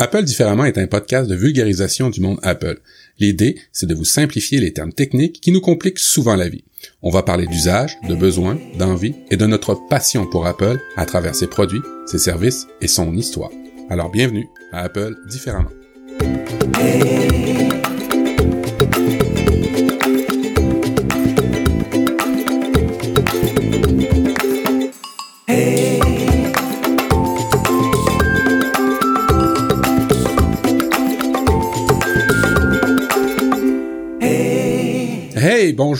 Apple 0.00 0.24
différemment 0.24 0.64
est 0.64 0.78
un 0.78 0.86
podcast 0.86 1.28
de 1.28 1.34
vulgarisation 1.34 2.08
du 2.08 2.22
monde 2.22 2.38
Apple. 2.42 2.80
L'idée, 3.18 3.60
c'est 3.70 3.84
de 3.84 3.94
vous 3.94 4.06
simplifier 4.06 4.58
les 4.58 4.72
termes 4.72 4.94
techniques 4.94 5.42
qui 5.42 5.52
nous 5.52 5.60
compliquent 5.60 5.98
souvent 5.98 6.36
la 6.36 6.48
vie. 6.48 6.64
On 7.02 7.10
va 7.10 7.22
parler 7.22 7.46
d'usage, 7.46 7.98
de 8.08 8.14
besoins, 8.14 8.58
d'envie 8.78 9.14
et 9.30 9.36
de 9.36 9.44
notre 9.44 9.76
passion 9.90 10.24
pour 10.24 10.46
Apple 10.46 10.80
à 10.96 11.04
travers 11.04 11.34
ses 11.34 11.48
produits, 11.48 11.82
ses 12.06 12.16
services 12.16 12.66
et 12.80 12.88
son 12.88 13.14
histoire. 13.14 13.50
Alors 13.90 14.10
bienvenue 14.10 14.48
à 14.72 14.84
Apple 14.84 15.16
différemment. 15.28 15.68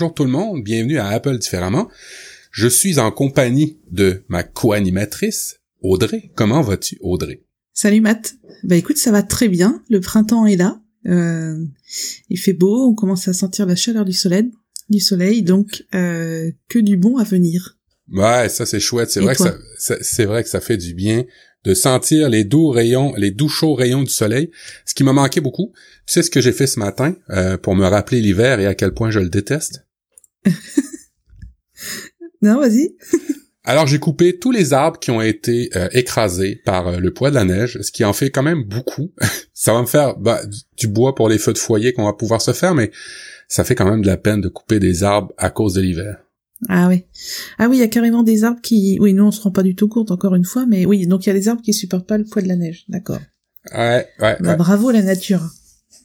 Bonjour 0.00 0.14
tout 0.14 0.24
le 0.24 0.30
monde, 0.30 0.64
bienvenue 0.64 0.96
à 0.96 1.08
Apple 1.08 1.36
différemment. 1.36 1.90
Je 2.52 2.68
suis 2.68 2.98
en 2.98 3.10
compagnie 3.10 3.78
de 3.90 4.24
ma 4.28 4.42
co-animatrice, 4.42 5.60
Audrey. 5.82 6.30
Comment 6.34 6.62
vas-tu, 6.62 6.96
Audrey? 7.02 7.44
Salut 7.74 8.00
Matt. 8.00 8.32
Bah 8.64 8.76
écoute, 8.76 8.96
ça 8.96 9.12
va 9.12 9.22
très 9.22 9.48
bien. 9.48 9.82
Le 9.90 10.00
printemps 10.00 10.46
est 10.46 10.56
là. 10.56 10.80
Euh, 11.06 11.54
il 12.30 12.38
fait 12.38 12.54
beau, 12.54 12.88
on 12.88 12.94
commence 12.94 13.28
à 13.28 13.34
sentir 13.34 13.66
la 13.66 13.76
chaleur 13.76 14.06
du 14.06 14.14
soleil, 14.14 14.50
du 14.88 15.00
soleil, 15.00 15.42
donc 15.42 15.84
euh, 15.94 16.50
que 16.70 16.78
du 16.78 16.96
bon 16.96 17.18
à 17.18 17.24
venir. 17.24 17.76
Ouais, 18.10 18.48
ça 18.48 18.64
c'est 18.64 18.80
chouette. 18.80 19.10
C'est 19.10 19.20
vrai 19.20 19.34
que 19.34 19.42
ça, 19.76 19.96
c'est 20.00 20.24
vrai 20.24 20.42
que 20.42 20.48
ça 20.48 20.62
fait 20.62 20.78
du 20.78 20.94
bien 20.94 21.26
de 21.66 21.74
sentir 21.74 22.30
les 22.30 22.44
doux 22.44 22.70
rayons, 22.70 23.12
les 23.18 23.32
doux 23.32 23.50
chauds 23.50 23.74
rayons 23.74 24.02
du 24.02 24.10
soleil. 24.10 24.50
Ce 24.86 24.94
qui 24.94 25.04
m'a 25.04 25.12
manqué 25.12 25.42
beaucoup. 25.42 25.74
Tu 26.06 26.14
sais 26.14 26.22
ce 26.22 26.30
que 26.30 26.40
j'ai 26.40 26.52
fait 26.52 26.66
ce 26.66 26.78
matin 26.78 27.14
euh, 27.28 27.58
pour 27.58 27.74
me 27.74 27.86
rappeler 27.86 28.22
l'hiver 28.22 28.60
et 28.60 28.66
à 28.66 28.74
quel 28.74 28.94
point 28.94 29.10
je 29.10 29.20
le 29.20 29.28
déteste? 29.28 29.84
non, 32.42 32.58
vas-y. 32.58 32.96
Alors 33.62 33.86
j'ai 33.86 33.98
coupé 33.98 34.38
tous 34.38 34.50
les 34.50 34.72
arbres 34.72 34.98
qui 34.98 35.10
ont 35.10 35.20
été 35.20 35.70
euh, 35.76 35.88
écrasés 35.92 36.60
par 36.64 36.88
euh, 36.88 36.98
le 36.98 37.12
poids 37.12 37.30
de 37.30 37.34
la 37.34 37.44
neige, 37.44 37.78
ce 37.82 37.92
qui 37.92 38.04
en 38.04 38.12
fait 38.12 38.30
quand 38.30 38.42
même 38.42 38.64
beaucoup. 38.64 39.12
ça 39.54 39.74
va 39.74 39.82
me 39.82 39.86
faire 39.86 40.16
bah, 40.16 40.40
du 40.78 40.88
bois 40.88 41.14
pour 41.14 41.28
les 41.28 41.38
feux 41.38 41.52
de 41.52 41.58
foyer 41.58 41.92
qu'on 41.92 42.06
va 42.06 42.14
pouvoir 42.14 42.40
se 42.40 42.52
faire, 42.52 42.74
mais 42.74 42.90
ça 43.48 43.64
fait 43.64 43.74
quand 43.74 43.88
même 43.88 44.02
de 44.02 44.06
la 44.06 44.16
peine 44.16 44.40
de 44.40 44.48
couper 44.48 44.80
des 44.80 45.02
arbres 45.02 45.32
à 45.36 45.50
cause 45.50 45.74
de 45.74 45.82
l'hiver. 45.82 46.16
Ah 46.68 46.88
oui. 46.88 47.04
Ah 47.58 47.68
oui, 47.68 47.76
il 47.76 47.80
y 47.80 47.84
a 47.84 47.88
carrément 47.88 48.22
des 48.22 48.44
arbres 48.44 48.60
qui... 48.60 48.98
Oui, 49.00 49.14
nous 49.14 49.24
on 49.24 49.30
se 49.30 49.40
rend 49.40 49.50
pas 49.50 49.62
du 49.62 49.74
tout 49.74 49.88
compte 49.88 50.10
encore 50.10 50.34
une 50.34 50.44
fois, 50.44 50.66
mais 50.66 50.84
oui, 50.84 51.06
donc 51.06 51.24
il 51.24 51.28
y 51.28 51.32
a 51.32 51.34
des 51.34 51.48
arbres 51.48 51.62
qui 51.62 51.72
supportent 51.72 52.06
pas 52.06 52.18
le 52.18 52.24
poids 52.24 52.42
de 52.42 52.48
la 52.48 52.56
neige, 52.56 52.84
d'accord. 52.88 53.20
Ouais, 53.74 54.06
ouais, 54.20 54.36
bah, 54.40 54.56
Bravo 54.56 54.90
la 54.90 55.02
nature. 55.02 55.42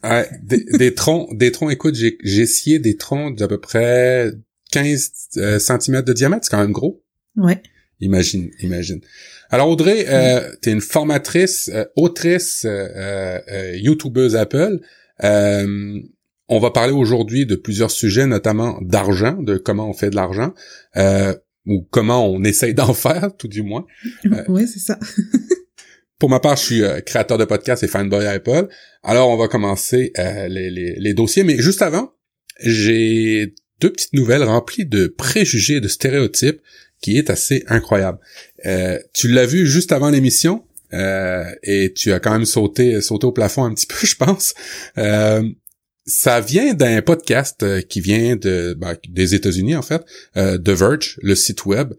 Ouais, 0.04 0.30
des, 0.44 0.94
troncs, 0.94 1.36
des 1.38 1.52
troncs, 1.52 1.72
écoute, 1.72 1.96
j'ai, 1.96 2.18
j'ai 2.24 2.46
scié 2.46 2.80
des 2.80 2.96
troncs 2.96 3.38
d'à 3.38 3.48
peu 3.48 3.60
près 3.60 4.32
15 4.72 5.12
euh, 5.38 5.60
cm 5.60 6.02
de 6.02 6.14
diamètre, 6.14 6.46
c'est 6.46 6.52
quand 6.52 6.62
même 6.62 6.72
gros. 6.72 7.04
Ouais. 7.38 7.62
Imagine, 8.02 8.52
imagine. 8.60 9.02
Alors 9.50 9.70
Audrey, 9.70 10.06
euh, 10.10 10.52
tu 10.62 10.70
es 10.70 10.74
une 10.74 10.82
formatrice, 10.82 11.70
euh, 11.74 11.86
autrice, 11.96 12.66
euh, 12.66 13.40
euh, 13.52 13.78
youtubeuse 13.78 14.36
Apple. 14.36 14.80
on 15.22 16.60
va 16.60 16.72
parler 16.72 16.94
aujourd'hui 16.94 17.46
de 17.46 17.56
plusieurs 17.56 17.92
sujets, 17.92 18.28
notamment 18.28 18.78
d'argent, 18.82 19.42
de 19.42 19.58
comment 19.58 19.90
on 19.90 19.94
fait 19.94 20.10
de 20.10 20.16
l'argent, 20.16 20.54
ou 21.66 21.88
comment 21.90 22.28
on 22.28 22.44
essaye 22.44 22.74
d'en 22.74 22.94
faire, 23.06 23.36
tout 23.38 23.48
du 23.48 23.64
moins. 23.64 23.86
ouais, 24.50 24.68
c'est 24.68 24.80
ça. 24.80 25.00
pour 26.26 26.32
ma 26.32 26.40
part, 26.40 26.58
je 26.58 26.64
suis 26.64 26.82
créateur 27.06 27.38
de 27.38 27.46
podcast 27.46 27.84
et 27.84 27.88
fanboy 27.88 28.26
Apple. 28.26 28.68
Alors 29.04 29.30
on 29.30 29.38
va 29.38 29.48
commencer 29.48 30.12
les, 30.18 30.72
les, 30.72 30.96
les 30.98 31.14
dossiers, 31.14 31.44
mais 31.44 31.56
juste 31.60 31.84
avant, 31.84 32.14
j'ai 32.64 33.54
deux 33.80 33.92
petites 33.92 34.14
nouvelles 34.14 34.42
remplies 34.42 34.88
de 34.88 35.06
préjugés, 35.06 35.82
de 35.82 35.88
stéréotypes 35.88 36.62
qui 37.00 37.20
est 37.20 37.30
assez 37.30 37.64
incroyable. 37.68 38.18
Euh, 38.66 38.98
tu 39.14 39.28
l'as 39.28 39.46
vu 39.46 39.68
juste 39.68 39.92
avant 39.92 40.10
l'émission 40.10 40.66
euh, 40.94 41.46
et 41.62 41.94
tu 41.94 42.12
as 42.12 42.20
quand 42.20 42.32
même 42.32 42.46
sauté, 42.46 43.00
sauté 43.02 43.28
au 43.28 43.32
plafond 43.32 43.64
un 43.64 43.76
petit 43.76 43.86
peu, 43.88 44.08
je 44.08 44.16
pense. 44.16 44.56
Euh, 44.98 45.48
ça 46.08 46.42
vient 46.42 46.74
d'un 46.74 47.04
podcast 47.04 47.86
qui 47.88 48.02
vient 48.02 48.36
de 48.36 48.76
ben, 48.76 48.98
des 49.10 49.36
États-Unis 49.36 49.76
en 49.76 49.84
fait, 49.84 50.04
The 50.34 50.70
Verge, 50.70 51.20
le 51.22 51.36
site 51.36 51.66
web, 51.66 51.94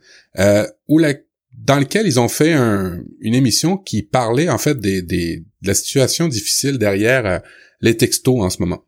où 0.89 0.99
la, 0.99 1.15
dans 1.57 1.79
lequel 1.79 2.07
ils 2.07 2.21
ont 2.21 2.29
fait 2.29 2.53
une 2.53 3.35
émission 3.35 3.77
qui 3.77 4.03
parlait 4.03 4.49
en 4.49 4.59
fait 4.59 4.79
des, 4.79 5.03
des, 5.03 5.39
de 5.63 5.67
la 5.67 5.75
situation 5.75 6.29
difficile 6.29 6.79
derrière 6.79 7.43
les 7.81 7.97
textos 7.97 8.41
en 8.41 8.51
ce 8.51 8.61
moment. 8.61 8.85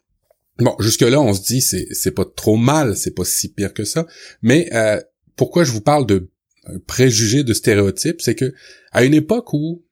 Bon, 0.58 0.74
jusque 0.80 1.02
là, 1.02 1.20
on 1.20 1.32
se 1.32 1.42
dit 1.42 1.60
c'est 1.60 1.86
c'est 1.92 2.10
pas 2.10 2.24
trop 2.24 2.56
mal, 2.56 2.96
c'est 2.96 3.14
pas 3.14 3.24
si 3.24 3.52
pire 3.52 3.72
que 3.72 3.84
ça, 3.84 4.06
mais 4.42 4.68
euh, 4.74 5.00
pourquoi 5.36 5.64
je 5.64 5.70
vous 5.70 5.80
parle 5.80 6.04
de 6.04 6.30
euh, 6.68 6.78
préjugés, 6.86 7.44
de 7.44 7.54
stéréotypes, 7.54 8.20
c'est 8.20 8.34
que 8.34 8.52
à 8.92 9.04
une 9.04 9.14
époque 9.14 9.52
où 9.52 9.84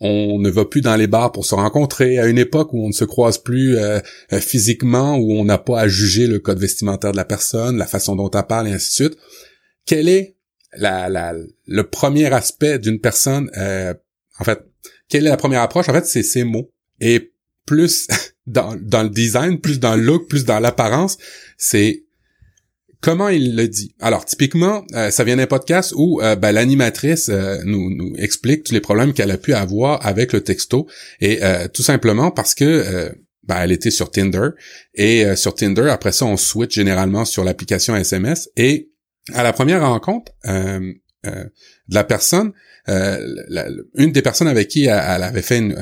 on 0.00 0.38
ne 0.38 0.50
va 0.50 0.64
plus 0.64 0.80
dans 0.80 0.96
les 0.96 1.06
bars 1.06 1.32
pour 1.32 1.44
se 1.44 1.54
rencontrer, 1.54 2.18
à 2.18 2.26
une 2.26 2.38
époque 2.38 2.72
où 2.72 2.84
on 2.84 2.88
ne 2.88 2.92
se 2.92 3.04
croise 3.04 3.38
plus 3.38 3.76
euh, 3.76 4.00
euh, 4.32 4.40
physiquement, 4.40 5.16
où 5.16 5.32
on 5.32 5.44
n'a 5.44 5.58
pas 5.58 5.80
à 5.80 5.88
juger 5.88 6.26
le 6.26 6.38
code 6.38 6.58
vestimentaire 6.58 7.12
de 7.12 7.16
la 7.16 7.24
personne, 7.24 7.76
la 7.76 7.86
façon 7.86 8.14
dont 8.14 8.30
elle 8.30 8.46
parle, 8.46 8.68
et 8.68 8.72
ainsi 8.72 9.02
de 9.02 9.08
suite, 9.08 9.18
quel 9.86 10.08
est 10.08 10.33
la, 10.76 11.08
la, 11.08 11.34
le 11.66 11.82
premier 11.84 12.32
aspect 12.32 12.78
d'une 12.78 13.00
personne, 13.00 13.50
en 14.38 14.44
fait, 14.44 14.60
quelle 15.08 15.26
est 15.26 15.30
la 15.30 15.36
première 15.36 15.62
approche? 15.62 15.88
En 15.88 15.92
fait, 15.92 16.06
c'est 16.06 16.22
ses 16.22 16.44
mots. 16.44 16.70
Et 17.00 17.32
plus 17.66 18.08
dans, 18.46 18.76
dans 18.80 19.02
le 19.02 19.10
design, 19.10 19.60
plus 19.60 19.80
dans 19.80 19.96
le 19.96 20.02
look, 20.02 20.28
plus 20.28 20.44
dans 20.44 20.60
l'apparence, 20.60 21.18
c'est 21.56 22.04
Comment 23.04 23.28
il 23.28 23.54
le 23.54 23.68
dit 23.68 23.94
Alors 24.00 24.24
typiquement, 24.24 24.82
euh, 24.94 25.10
ça 25.10 25.24
vient 25.24 25.36
d'un 25.36 25.46
podcast 25.46 25.92
où 25.94 26.22
euh, 26.22 26.36
ben, 26.36 26.52
l'animatrice 26.52 27.28
euh, 27.28 27.58
nous, 27.66 27.94
nous 27.94 28.14
explique 28.16 28.64
tous 28.64 28.72
les 28.72 28.80
problèmes 28.80 29.12
qu'elle 29.12 29.30
a 29.30 29.36
pu 29.36 29.52
avoir 29.52 30.06
avec 30.06 30.32
le 30.32 30.40
texto 30.40 30.88
et 31.20 31.38
tout 31.74 31.82
simplement 31.82 32.30
parce 32.30 32.54
que 32.54 33.14
ben, 33.42 33.56
elle 33.60 33.72
était 33.72 33.90
sur 33.90 34.10
Tinder 34.10 34.48
et 34.94 35.36
sur 35.36 35.54
Tinder 35.54 35.90
après 35.90 36.12
ça 36.12 36.24
on 36.24 36.38
switch 36.38 36.76
généralement 36.76 37.26
sur 37.26 37.44
l'application 37.44 37.94
SMS 37.94 38.48
et 38.56 38.88
à 39.32 39.42
la 39.42 39.52
première 39.52 39.80
rencontre 39.80 40.32
de 40.44 41.94
la 41.94 42.04
personne, 42.04 42.52
euh, 42.88 43.18
une 43.94 44.12
des 44.12 44.20
personnes 44.20 44.48
avec 44.48 44.68
qui 44.68 44.84
elle, 44.84 45.22
avait 45.22 45.42
fait 45.42 45.58
une, 45.58 45.74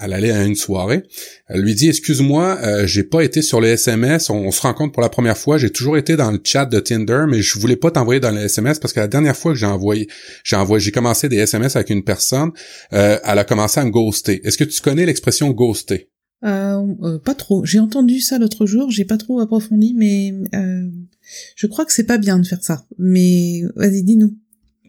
elle, 0.00 0.12
allait 0.12 0.32
à 0.32 0.42
une 0.44 0.56
soirée, 0.56 1.04
elle 1.48 1.60
lui 1.60 1.74
dit 1.74 1.88
excuse-moi, 1.88 2.58
euh, 2.62 2.86
j'ai 2.86 3.04
pas 3.04 3.22
été 3.22 3.42
sur 3.42 3.60
le 3.60 3.68
SMS, 3.68 4.28
on, 4.30 4.50
se 4.50 4.60
rencontre 4.60 4.92
pour 4.92 5.02
la 5.02 5.08
première 5.08 5.38
fois, 5.38 5.56
j'ai 5.56 5.70
toujours 5.70 5.96
été 5.96 6.16
dans 6.16 6.30
le 6.30 6.40
chat 6.42 6.66
de 6.66 6.80
Tinder, 6.80 7.26
mais 7.28 7.42
je 7.42 7.58
voulais 7.58 7.76
pas 7.76 7.92
t'envoyer 7.92 8.20
dans 8.20 8.32
le 8.32 8.40
SMS 8.40 8.80
parce 8.80 8.92
que 8.92 9.00
la 9.00 9.08
dernière 9.08 9.36
fois 9.36 9.52
que 9.52 9.58
j'ai 9.58 9.66
envoyé, 9.66 10.08
j'ai 10.42 10.56
envoyé, 10.56 10.84
j'ai 10.84 10.92
commencé 10.92 11.28
des 11.28 11.36
SMS 11.36 11.76
avec 11.76 11.90
une 11.90 12.02
personne, 12.02 12.50
euh, 12.92 13.18
elle 13.24 13.38
a 13.38 13.44
commencé 13.44 13.78
à 13.78 13.84
me 13.84 13.90
ghoster. 13.90 14.40
Est-ce 14.44 14.58
que 14.58 14.64
tu 14.64 14.80
connais 14.80 15.06
l'expression 15.06 15.50
ghoster? 15.50 16.10
Euh, 16.44 17.18
pas 17.24 17.34
trop. 17.34 17.64
J'ai 17.64 17.78
entendu 17.78 18.20
ça 18.20 18.38
l'autre 18.38 18.66
jour, 18.66 18.90
j'ai 18.90 19.04
pas 19.04 19.16
trop 19.16 19.40
approfondi, 19.40 19.94
mais 19.96 20.32
je 21.54 21.66
crois 21.66 21.84
que 21.84 21.92
c'est 21.92 22.06
pas 22.06 22.18
bien 22.18 22.38
de 22.38 22.46
faire 22.46 22.62
ça. 22.62 22.84
Mais 22.98 23.62
vas-y, 23.74 24.02
dis-nous. 24.02 24.36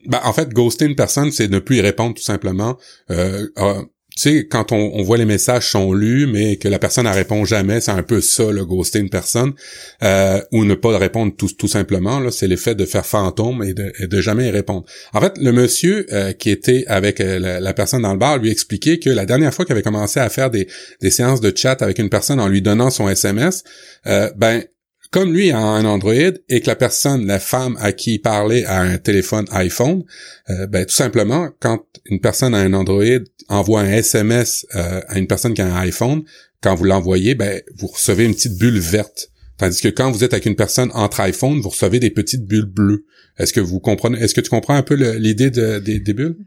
Ben, 0.07 0.19
en 0.23 0.33
fait, 0.33 0.49
ghoster 0.49 0.85
une 0.85 0.95
personne, 0.95 1.31
c'est 1.31 1.49
ne 1.49 1.59
plus 1.59 1.77
y 1.77 1.81
répondre 1.81 2.15
tout 2.15 2.23
simplement. 2.23 2.77
Euh, 3.09 3.47
ah, 3.57 3.81
tu 4.17 4.23
sais, 4.23 4.47
quand 4.47 4.71
on, 4.71 5.03
voit 5.03 5.17
les 5.17 5.25
messages 5.25 5.69
sont 5.69 5.93
lus, 5.93 6.25
mais 6.25 6.55
que 6.55 6.67
la 6.67 6.79
personne 6.79 7.05
ne 7.05 7.13
répond 7.13 7.45
jamais, 7.45 7.81
c'est 7.81 7.91
un 7.91 8.01
peu 8.01 8.19
ça, 8.19 8.51
le 8.51 8.65
ghoster 8.65 8.97
une 8.97 9.11
personne, 9.11 9.53
euh, 10.01 10.41
ou 10.51 10.65
ne 10.65 10.73
pas 10.73 10.97
répondre 10.97 11.33
tout, 11.35 11.67
simplement. 11.67 12.19
Là, 12.19 12.31
c'est 12.31 12.47
l'effet 12.47 12.73
de 12.73 12.85
faire 12.85 13.05
fantôme 13.05 13.63
et 13.63 13.75
de, 13.75 13.93
de 14.07 14.21
jamais 14.21 14.47
y 14.47 14.49
répondre. 14.49 14.85
En 15.13 15.21
fait, 15.21 15.37
le 15.37 15.51
monsieur 15.51 16.07
euh, 16.11 16.33
qui 16.33 16.49
était 16.49 16.83
avec 16.87 17.21
euh, 17.21 17.59
la, 17.59 17.73
personne 17.75 18.01
dans 18.01 18.13
le 18.13 18.17
bar 18.17 18.39
lui 18.39 18.49
expliquait 18.49 18.97
que 18.97 19.11
la 19.11 19.27
dernière 19.27 19.53
fois 19.53 19.65
qu'il 19.65 19.73
avait 19.73 19.83
commencé 19.83 20.19
à 20.19 20.29
faire 20.29 20.49
des, 20.49 20.67
des 20.99 21.11
séances 21.11 21.39
de 21.39 21.55
chat 21.55 21.83
avec 21.83 21.99
une 21.99 22.09
personne 22.09 22.39
en 22.39 22.47
lui 22.47 22.63
donnant 22.63 22.89
son 22.89 23.07
SMS, 23.07 23.63
ben 24.05 24.63
comme 25.11 25.33
lui 25.33 25.51
a 25.51 25.59
un 25.59 25.85
Android 25.85 26.13
et 26.13 26.61
que 26.61 26.67
la 26.67 26.75
personne, 26.75 27.25
la 27.25 27.39
femme 27.39 27.77
à 27.79 27.91
qui 27.91 28.15
il 28.15 28.19
parlait 28.19 28.65
a 28.65 28.81
un 28.81 28.97
téléphone 28.97 29.45
iPhone, 29.51 30.03
euh, 30.49 30.67
ben 30.67 30.85
tout 30.85 30.93
simplement, 30.93 31.49
quand 31.59 31.83
une 32.05 32.19
personne 32.19 32.53
a 32.53 32.59
un 32.59 32.73
Android 32.73 33.03
envoie 33.47 33.81
un 33.81 33.91
SMS 33.91 34.65
euh, 34.75 35.01
à 35.07 35.17
une 35.17 35.27
personne 35.27 35.53
qui 35.53 35.61
a 35.61 35.67
un 35.67 35.79
iPhone, 35.79 36.23
quand 36.61 36.75
vous 36.75 36.85
l'envoyez, 36.85 37.35
ben 37.35 37.61
vous 37.77 37.87
recevez 37.87 38.25
une 38.25 38.33
petite 38.33 38.57
bulle 38.57 38.79
verte. 38.79 39.29
Tandis 39.57 39.81
que 39.81 39.87
quand 39.87 40.11
vous 40.11 40.23
êtes 40.23 40.33
avec 40.33 40.45
une 40.45 40.55
personne 40.55 40.91
entre 40.93 41.19
iPhone, 41.21 41.59
vous 41.61 41.69
recevez 41.69 41.99
des 41.99 42.11
petites 42.11 42.45
bulles 42.45 42.65
bleues. 42.65 43.05
Est-ce 43.37 43.53
que 43.53 43.59
vous 43.59 43.79
comprenez 43.79 44.19
Est-ce 44.19 44.35
que 44.35 44.41
tu 44.41 44.49
comprends 44.49 44.75
un 44.75 44.83
peu 44.83 44.95
l'idée 44.95 45.49
de, 45.49 45.79
des 45.79 46.13
bulles? 46.13 46.37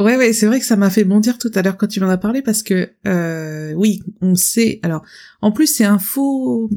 Ouais, 0.00 0.16
ouais, 0.16 0.32
c'est 0.32 0.46
vrai 0.46 0.58
que 0.58 0.66
ça 0.66 0.76
m'a 0.76 0.90
fait 0.90 1.04
bondir 1.04 1.38
tout 1.38 1.50
à 1.54 1.62
l'heure 1.62 1.76
quand 1.76 1.86
tu 1.86 2.00
m'en 2.00 2.08
as 2.08 2.18
parlé 2.18 2.42
parce 2.42 2.64
que 2.64 2.90
euh, 3.06 3.72
oui, 3.74 4.02
on 4.20 4.34
sait. 4.34 4.80
Alors, 4.82 5.04
en 5.40 5.52
plus, 5.52 5.68
c'est 5.68 5.84
un 5.84 6.00
faux 6.00 6.68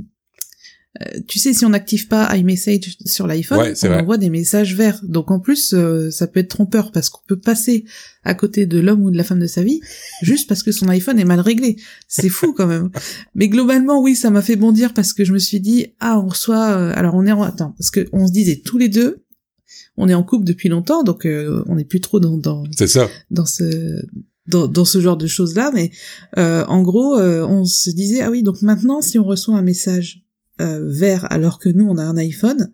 euh, 1.02 1.20
tu 1.28 1.38
sais, 1.40 1.54
si 1.54 1.66
on 1.66 1.70
n'active 1.70 2.08
pas 2.08 2.36
iMessage 2.36 2.98
sur 3.06 3.28
l'iPhone, 3.28 3.60
Ouais, 3.60 3.74
on 3.84 3.88
vrai. 3.88 4.02
envoie 4.02 4.18
des 4.18 4.30
messages 4.30 4.76
verts. 4.76 5.00
Donc 5.04 5.32
en 5.32 5.40
plus, 5.40 5.74
euh, 5.74 6.10
ça 6.12 6.28
peut 6.28 6.40
être 6.40 6.50
trompeur 6.50 6.92
parce 6.92 7.10
qu'on 7.10 7.22
peut 7.28 7.40
passer 7.40 7.86
à 8.24 8.34
côté 8.34 8.66
de 8.66 8.80
l'homme 8.80 9.04
ou 9.04 9.12
de 9.12 9.18
la 9.18 9.24
femme 9.24 9.40
de 9.40 9.48
sa 9.48 9.64
vie 9.64 9.80
juste 10.22 10.48
parce 10.50 10.64
que 10.64 10.72
son 10.72 10.88
iPhone 10.90 11.20
est 11.20 11.26
mal 11.26 11.40
réglé. 11.40 11.78
C'est 12.08 12.30
fou 12.30 12.54
quand 12.54 12.68
même. 12.68 12.90
Mais 13.36 13.48
globalement, 13.50 14.02
oui, 14.02 14.16
ça 14.16 14.30
m'a 14.32 14.42
fait 14.42 14.56
bondir 14.56 14.94
parce 14.94 15.14
que 15.14 15.24
je 15.26 15.34
me 15.34 15.40
suis 15.40 15.60
dit, 15.60 15.88
ah, 16.00 16.20
on 16.20 16.28
reçoit. 16.28 16.72
euh, 16.78 16.92
alors 16.96 17.16
on 17.16 17.26
est 17.26 17.32
en 17.32 17.44
attends, 17.44 17.74
parce 17.78 17.92
que 17.92 18.08
on 18.14 18.26
se 18.28 18.32
disait 18.32 18.62
tous 18.66 18.78
les 18.78 18.90
deux, 18.90 19.24
on 19.98 20.08
est 20.10 20.14
en 20.14 20.24
couple 20.24 20.46
depuis 20.46 20.70
longtemps, 20.70 21.04
donc 21.04 21.28
on 21.28 21.76
n'est 21.76 21.86
plus 21.86 22.02
trop 22.02 22.20
dans, 22.20 22.38
dans 22.38 22.64
C'est 22.76 22.88
ça. 22.88 23.10
dans 23.32 23.46
ce 23.46 24.02
dans, 24.48 24.68
dans 24.68 24.86
ce 24.86 25.02
genre 25.02 25.18
de 25.18 25.28
choses 25.28 25.56
là 25.56 25.72
mais 25.74 25.92
en 26.38 26.82
gros 26.84 27.18
on 27.20 27.66
se 27.66 27.90
disait 27.90 28.22
ah 28.22 28.30
oui 28.32 28.44
donc 28.44 28.62
maintenant 28.62 29.02
si 29.02 29.20
on 29.20 29.24
reçoit 29.26 29.58
un 29.58 29.62
message 29.62 30.24
euh, 30.62 30.88
vert 30.90 31.32
alors 31.32 31.60
que 31.60 31.70
nous 31.70 31.86
on 31.86 31.98
a 31.98 32.04
un 32.04 32.18
iPhone 32.18 32.72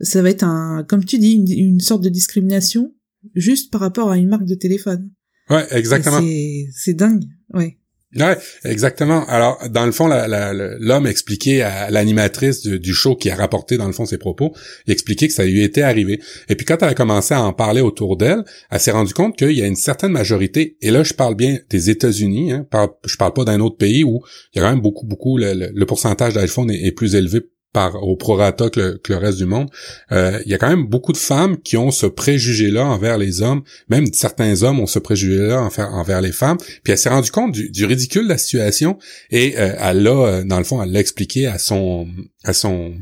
ça 0.00 0.22
va 0.22 0.30
être 0.30 0.44
un 0.44 0.84
comme 0.84 1.04
tu 1.04 1.18
dis 1.18 1.32
une, 1.32 1.50
une 1.50 1.80
sorte 1.80 2.02
de 2.02 2.08
discrimination 2.08 2.94
juste 3.34 3.70
par 3.70 3.80
rapport 3.80 4.10
à 4.10 4.16
une 4.18 4.28
marque 4.28 4.46
de 4.46 4.54
téléphone 4.54 5.10
Ouais, 5.48 5.66
exactement. 5.72 6.20
c'est 6.20 6.68
c'est 6.72 6.94
dingue 6.94 7.24
ouais 7.54 7.76
Ouais, 8.16 8.36
exactement. 8.64 9.24
Alors, 9.28 9.60
dans 9.70 9.86
le 9.86 9.92
fond, 9.92 10.08
l'homme 10.08 11.06
expliquait 11.06 11.62
à 11.62 11.90
l'animatrice 11.90 12.62
du, 12.62 12.92
show 12.92 13.14
qui 13.14 13.30
a 13.30 13.36
rapporté, 13.36 13.76
dans 13.76 13.86
le 13.86 13.92
fond, 13.92 14.04
ses 14.04 14.18
propos, 14.18 14.52
expliquait 14.88 15.28
que 15.28 15.34
ça 15.34 15.44
lui 15.44 15.62
était 15.62 15.82
arrivé. 15.82 16.20
Et 16.48 16.56
puis, 16.56 16.66
quand 16.66 16.82
elle 16.82 16.88
a 16.88 16.94
commencé 16.94 17.34
à 17.34 17.42
en 17.42 17.52
parler 17.52 17.80
autour 17.80 18.16
d'elle, 18.16 18.44
elle 18.70 18.80
s'est 18.80 18.90
rendue 18.90 19.14
compte 19.14 19.36
qu'il 19.36 19.52
y 19.52 19.62
a 19.62 19.66
une 19.66 19.76
certaine 19.76 20.10
majorité, 20.10 20.76
et 20.80 20.90
là, 20.90 21.04
je 21.04 21.14
parle 21.14 21.36
bien 21.36 21.60
des 21.70 21.88
États-Unis, 21.88 22.50
hein, 22.52 22.66
je 23.06 23.16
parle 23.16 23.32
pas 23.32 23.44
d'un 23.44 23.60
autre 23.60 23.76
pays 23.76 24.02
où 24.02 24.20
il 24.54 24.58
y 24.58 24.60
a 24.60 24.66
quand 24.66 24.74
même 24.74 24.82
beaucoup, 24.82 25.06
beaucoup, 25.06 25.38
le, 25.38 25.84
pourcentage 25.84 26.34
d'iPhone 26.34 26.70
est 26.70 26.92
plus 26.92 27.14
élevé 27.14 27.40
par 27.72 28.02
au 28.02 28.16
prorata 28.16 28.68
que 28.68 29.00
le, 29.08 29.16
reste 29.16 29.38
du 29.38 29.46
monde. 29.46 29.70
Euh, 30.12 30.40
il 30.44 30.50
y 30.50 30.54
a 30.54 30.58
quand 30.58 30.68
même 30.68 30.86
beaucoup 30.86 31.12
de 31.12 31.18
femmes 31.18 31.56
qui 31.58 31.76
ont 31.76 31.90
ce 31.90 32.06
préjugé-là 32.06 32.84
envers 32.84 33.18
les 33.18 33.42
hommes, 33.42 33.62
même 33.88 34.06
certains 34.12 34.62
hommes 34.62 34.80
ont 34.80 34.86
ce 34.86 34.98
préjugé-là 34.98 35.68
envers, 35.92 36.20
les 36.20 36.32
femmes. 36.32 36.58
Puis 36.82 36.92
elle 36.92 36.98
s'est 36.98 37.08
rendue 37.08 37.30
compte 37.30 37.52
du, 37.52 37.70
du 37.70 37.84
ridicule 37.84 38.24
de 38.24 38.28
la 38.28 38.38
situation 38.38 38.98
et 39.30 39.58
euh, 39.58 39.74
elle 39.78 40.02
l'a, 40.02 40.10
euh, 40.10 40.44
dans 40.44 40.58
le 40.58 40.64
fond, 40.64 40.82
elle 40.82 40.90
l'a 40.90 41.00
expliqué 41.00 41.46
à 41.46 41.58
son, 41.58 42.08
à 42.44 42.52
son, 42.52 42.94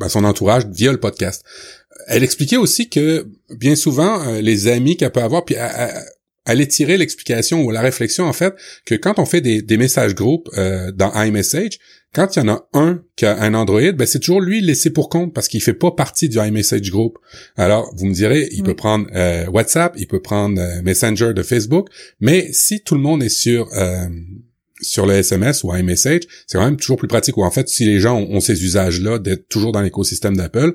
à 0.00 0.08
son 0.08 0.24
entourage 0.24 0.66
via 0.66 0.92
le 0.92 1.00
podcast. 1.00 1.42
Elle 2.06 2.22
expliquait 2.22 2.56
aussi 2.56 2.88
que 2.88 3.26
bien 3.56 3.74
souvent 3.74 4.26
euh, 4.26 4.40
les 4.40 4.68
amis 4.68 4.96
qu'elle 4.96 5.12
peut 5.12 5.22
avoir, 5.22 5.44
puis 5.44 5.54
elle, 5.56 5.70
elle- 5.76 6.02
elle 6.48 6.60
étirait 6.60 6.96
l'explication 6.96 7.62
ou 7.62 7.70
la 7.70 7.80
réflexion 7.80 8.24
en 8.24 8.32
fait 8.32 8.54
que 8.84 8.94
quand 8.94 9.18
on 9.18 9.24
fait 9.26 9.40
des, 9.40 9.62
des 9.62 9.76
messages 9.76 10.14
groupes 10.14 10.48
euh, 10.56 10.90
dans 10.90 11.12
iMessage, 11.22 11.78
quand 12.14 12.34
il 12.34 12.38
y 12.38 12.42
en 12.42 12.48
a 12.48 12.68
un 12.72 13.02
qui 13.16 13.26
a 13.26 13.38
un 13.38 13.52
Android, 13.54 13.92
ben 13.92 14.06
c'est 14.06 14.18
toujours 14.18 14.40
lui 14.40 14.60
laissé 14.60 14.90
pour 14.90 15.10
compte 15.10 15.34
parce 15.34 15.46
qu'il 15.46 15.62
fait 15.62 15.74
pas 15.74 15.90
partie 15.90 16.28
du 16.28 16.38
iMessage 16.38 16.90
group. 16.90 17.18
Alors, 17.56 17.92
vous 17.96 18.06
me 18.06 18.14
direz, 18.14 18.48
il 18.52 18.62
peut 18.62 18.74
prendre 18.74 19.06
euh, 19.14 19.46
WhatsApp, 19.46 19.94
il 19.98 20.06
peut 20.06 20.22
prendre 20.22 20.60
euh, 20.60 20.82
Messenger 20.82 21.34
de 21.34 21.42
Facebook, 21.42 21.88
mais 22.20 22.48
si 22.52 22.80
tout 22.80 22.94
le 22.94 23.02
monde 23.02 23.22
est 23.22 23.28
sur 23.28 23.68
euh, 23.74 24.08
sur 24.80 25.06
le 25.06 25.14
SMS 25.14 25.64
ou 25.64 25.74
iMessage, 25.74 26.22
c'est 26.46 26.56
quand 26.56 26.64
même 26.64 26.76
toujours 26.76 26.96
plus 26.96 27.08
pratique. 27.08 27.36
Ou 27.36 27.44
en 27.44 27.50
fait, 27.50 27.68
si 27.68 27.84
les 27.84 27.98
gens 27.98 28.16
ont, 28.16 28.36
ont 28.36 28.40
ces 28.40 28.64
usages-là 28.64 29.18
d'être 29.18 29.48
toujours 29.48 29.72
dans 29.72 29.82
l'écosystème 29.82 30.36
d'Apple, 30.36 30.74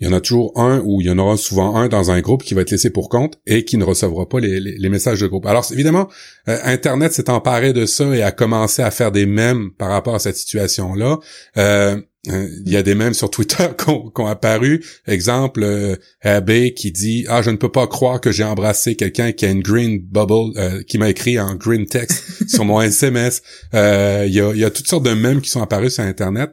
il 0.00 0.08
y 0.08 0.10
en 0.10 0.16
a 0.16 0.20
toujours 0.20 0.52
un 0.56 0.80
ou 0.84 1.00
il 1.00 1.06
y 1.06 1.10
en 1.10 1.18
aura 1.18 1.36
souvent 1.36 1.76
un 1.76 1.88
dans 1.88 2.10
un 2.10 2.20
groupe 2.20 2.42
qui 2.42 2.54
va 2.54 2.62
être 2.62 2.70
laissé 2.70 2.90
pour 2.90 3.08
compte 3.08 3.38
et 3.46 3.64
qui 3.64 3.76
ne 3.76 3.84
recevra 3.84 4.28
pas 4.28 4.40
les, 4.40 4.88
messages 4.88 5.20
de 5.20 5.26
groupe. 5.26 5.46
Alors 5.46 5.66
évidemment, 5.72 6.08
euh, 6.48 6.58
Internet 6.64 7.12
s'est 7.12 7.30
emparé 7.30 7.72
de 7.72 7.86
ça 7.86 8.04
et 8.16 8.22
a 8.22 8.32
commencé 8.32 8.82
à 8.82 8.90
faire 8.90 9.12
des 9.12 9.26
mèmes 9.26 9.70
par 9.72 9.90
rapport 9.90 10.14
à 10.14 10.18
cette 10.18 10.36
situation-là. 10.36 11.18
Euh, 11.58 12.00
il 12.26 12.68
y 12.70 12.76
a 12.76 12.82
des 12.82 12.94
mèmes 12.94 13.14
sur 13.14 13.30
Twitter 13.30 13.68
qui 13.78 13.88
ont, 13.88 14.26
apparu. 14.26 14.84
Exemple, 15.06 15.62
euh, 15.62 15.96
Abbé 16.22 16.74
qui 16.74 16.92
dit 16.92 17.24
«Ah, 17.28 17.40
je 17.40 17.50
ne 17.50 17.56
peux 17.56 17.70
pas 17.70 17.86
croire 17.86 18.20
que 18.20 18.30
j'ai 18.30 18.44
embrassé 18.44 18.94
quelqu'un 18.94 19.32
qui 19.32 19.46
a 19.46 19.50
une 19.50 19.62
green 19.62 19.98
bubble, 20.00 20.58
euh, 20.58 20.82
qui 20.82 20.98
m'a 20.98 21.08
écrit 21.08 21.40
en 21.40 21.54
green 21.54 21.86
text 21.86 22.22
sur 22.48 22.64
mon 22.64 22.80
SMS. 22.80 23.42
Euh, 23.74 24.24
Il 24.26 24.34
y, 24.34 24.40
a, 24.40 24.52
il 24.52 24.58
y 24.58 24.64
a 24.64 24.70
toutes 24.70 24.88
sortes 24.88 25.04
de 25.04 25.14
mèmes 25.14 25.40
qui 25.40 25.48
sont 25.50 25.62
apparus 25.62 25.94
sur 25.94 26.04
Internet. 26.04 26.50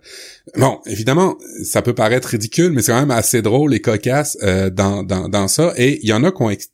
Bon, 0.55 0.79
évidemment, 0.85 1.35
ça 1.63 1.81
peut 1.81 1.93
paraître 1.93 2.29
ridicule, 2.29 2.71
mais 2.71 2.81
c'est 2.81 2.93
quand 2.93 2.99
même 3.01 3.11
assez 3.11 3.41
drôle 3.41 3.73
et 3.73 3.81
cocasse 3.81 4.37
euh, 4.43 4.69
dans, 4.69 5.03
dans, 5.03 5.27
dans 5.27 5.49
ça. 5.49 5.73
Et 5.75 5.99
il 6.01 6.07
y 6.07 6.13
en 6.13 6.23
a 6.23 6.31
qui 6.31 6.41
ont, 6.41 6.49
ex- 6.49 6.69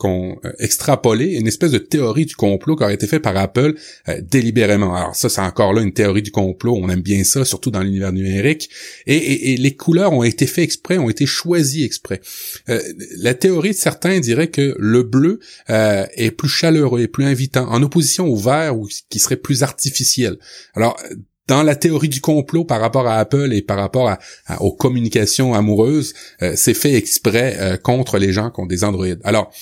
qui 0.00 0.06
ont, 0.06 0.38
euh, 0.44 0.52
extrapolé 0.58 1.34
une 1.34 1.46
espèce 1.46 1.70
de 1.70 1.78
théorie 1.78 2.26
du 2.26 2.34
complot 2.34 2.76
qui 2.76 2.82
aurait 2.82 2.94
été 2.94 3.06
fait 3.06 3.20
par 3.20 3.36
Apple 3.36 3.74
euh, 4.08 4.20
délibérément. 4.22 4.94
Alors 4.94 5.14
ça, 5.14 5.28
c'est 5.28 5.40
encore 5.40 5.72
là 5.72 5.82
une 5.82 5.92
théorie 5.92 6.22
du 6.22 6.30
complot. 6.30 6.76
On 6.80 6.88
aime 6.88 7.02
bien 7.02 7.22
ça, 7.24 7.44
surtout 7.44 7.70
dans 7.70 7.80
l'univers 7.80 8.12
numérique. 8.12 8.70
Et, 9.06 9.56
les 9.56 9.76
couleurs 9.76 10.12
ont 10.12 10.24
été 10.24 10.46
faites 10.46 10.64
exprès, 10.64 10.98
ont 10.98 11.10
été 11.10 11.26
choisies 11.26 11.84
exprès. 11.84 12.20
Euh, 12.68 12.80
la 13.18 13.34
théorie 13.34 13.70
de 13.70 13.76
certains 13.76 14.18
dirait 14.20 14.48
que 14.48 14.74
le 14.78 15.02
bleu 15.02 15.40
euh, 15.70 16.06
est 16.14 16.30
plus 16.30 16.48
chaleureux 16.48 17.00
et 17.00 17.08
plus 17.08 17.24
invitant, 17.24 17.68
en 17.70 17.82
opposition 17.82 18.26
au 18.26 18.36
vert 18.36 18.74
qui 19.08 19.18
serait 19.18 19.36
plus 19.36 19.62
artificiel. 19.62 20.38
Alors 20.74 21.00
dans 21.46 21.62
la 21.62 21.76
théorie 21.76 22.08
du 22.08 22.20
complot 22.20 22.64
par 22.64 22.80
rapport 22.80 23.06
à 23.06 23.18
Apple 23.18 23.52
et 23.52 23.60
par 23.60 23.76
rapport 23.76 24.16
aux 24.60 24.72
communications 24.72 25.52
amoureuses, 25.52 26.14
c'est 26.54 26.72
fait 26.72 26.94
exprès 26.94 27.78
contre 27.82 28.16
les 28.16 28.32
gens 28.32 28.50
qui 28.50 28.60
ont 28.60 28.66
des 28.66 28.82
Android. 28.82 29.06
Alors, 29.24 29.52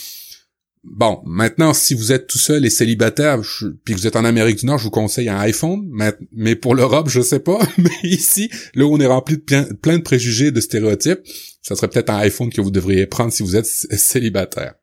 bon, 0.84 1.20
maintenant, 1.24 1.74
si 1.74 1.94
vous 1.94 2.12
êtes 2.12 2.26
tout 2.26 2.38
seul 2.38 2.64
et 2.66 2.70
célibataire, 2.70 3.42
je- 3.42 3.68
puis 3.84 3.94
que 3.94 4.00
vous 4.00 4.06
êtes 4.06 4.16
en 4.16 4.24
Amérique 4.24 4.58
du 4.58 4.66
Nord, 4.66 4.78
je 4.78 4.84
vous 4.84 4.90
conseille 4.90 5.28
un 5.28 5.38
iPhone, 5.38 5.88
mais, 5.92 6.12
mais 6.32 6.54
pour 6.56 6.74
l'Europe, 6.74 7.08
je 7.08 7.20
sais 7.20 7.40
pas. 7.40 7.58
Mais 7.78 7.90
ici, 8.10 8.50
là 8.74 8.84
où 8.86 8.92
on 8.94 8.98
est 9.00 9.06
rempli 9.06 9.36
de 9.36 9.42
plein, 9.42 9.64
plein 9.80 9.98
de 9.98 10.02
préjugés, 10.02 10.50
de 10.50 10.60
stéréotypes, 10.60 11.20
ça 11.62 11.76
serait 11.76 11.88
peut-être 11.88 12.10
un 12.10 12.18
iPhone 12.18 12.50
que 12.50 12.60
vous 12.60 12.70
devriez 12.70 13.06
prendre 13.06 13.32
si 13.32 13.42
vous 13.42 13.56
êtes 13.56 13.66
célibataire. 13.66 14.74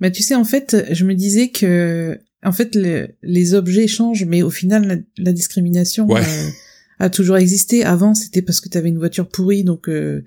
Bah 0.00 0.10
tu 0.10 0.22
sais 0.22 0.34
en 0.34 0.44
fait, 0.44 0.76
je 0.92 1.04
me 1.04 1.14
disais 1.14 1.48
que 1.50 2.18
en 2.42 2.52
fait 2.52 2.74
le- 2.74 3.08
les 3.22 3.52
objets 3.54 3.86
changent, 3.86 4.24
mais 4.24 4.42
au 4.42 4.48
final 4.50 4.86
la, 4.86 4.96
la 5.24 5.32
discrimination 5.32 6.06
Ouais. 6.06 6.22
euh, 6.22 6.48
a 6.98 7.10
toujours 7.10 7.36
existé. 7.36 7.84
Avant 7.84 8.14
c'était 8.14 8.40
parce 8.42 8.60
que 8.60 8.68
t'avais 8.70 8.88
une 8.88 8.98
voiture 8.98 9.28
pourrie, 9.28 9.62
donc 9.64 9.88
euh, 9.90 10.24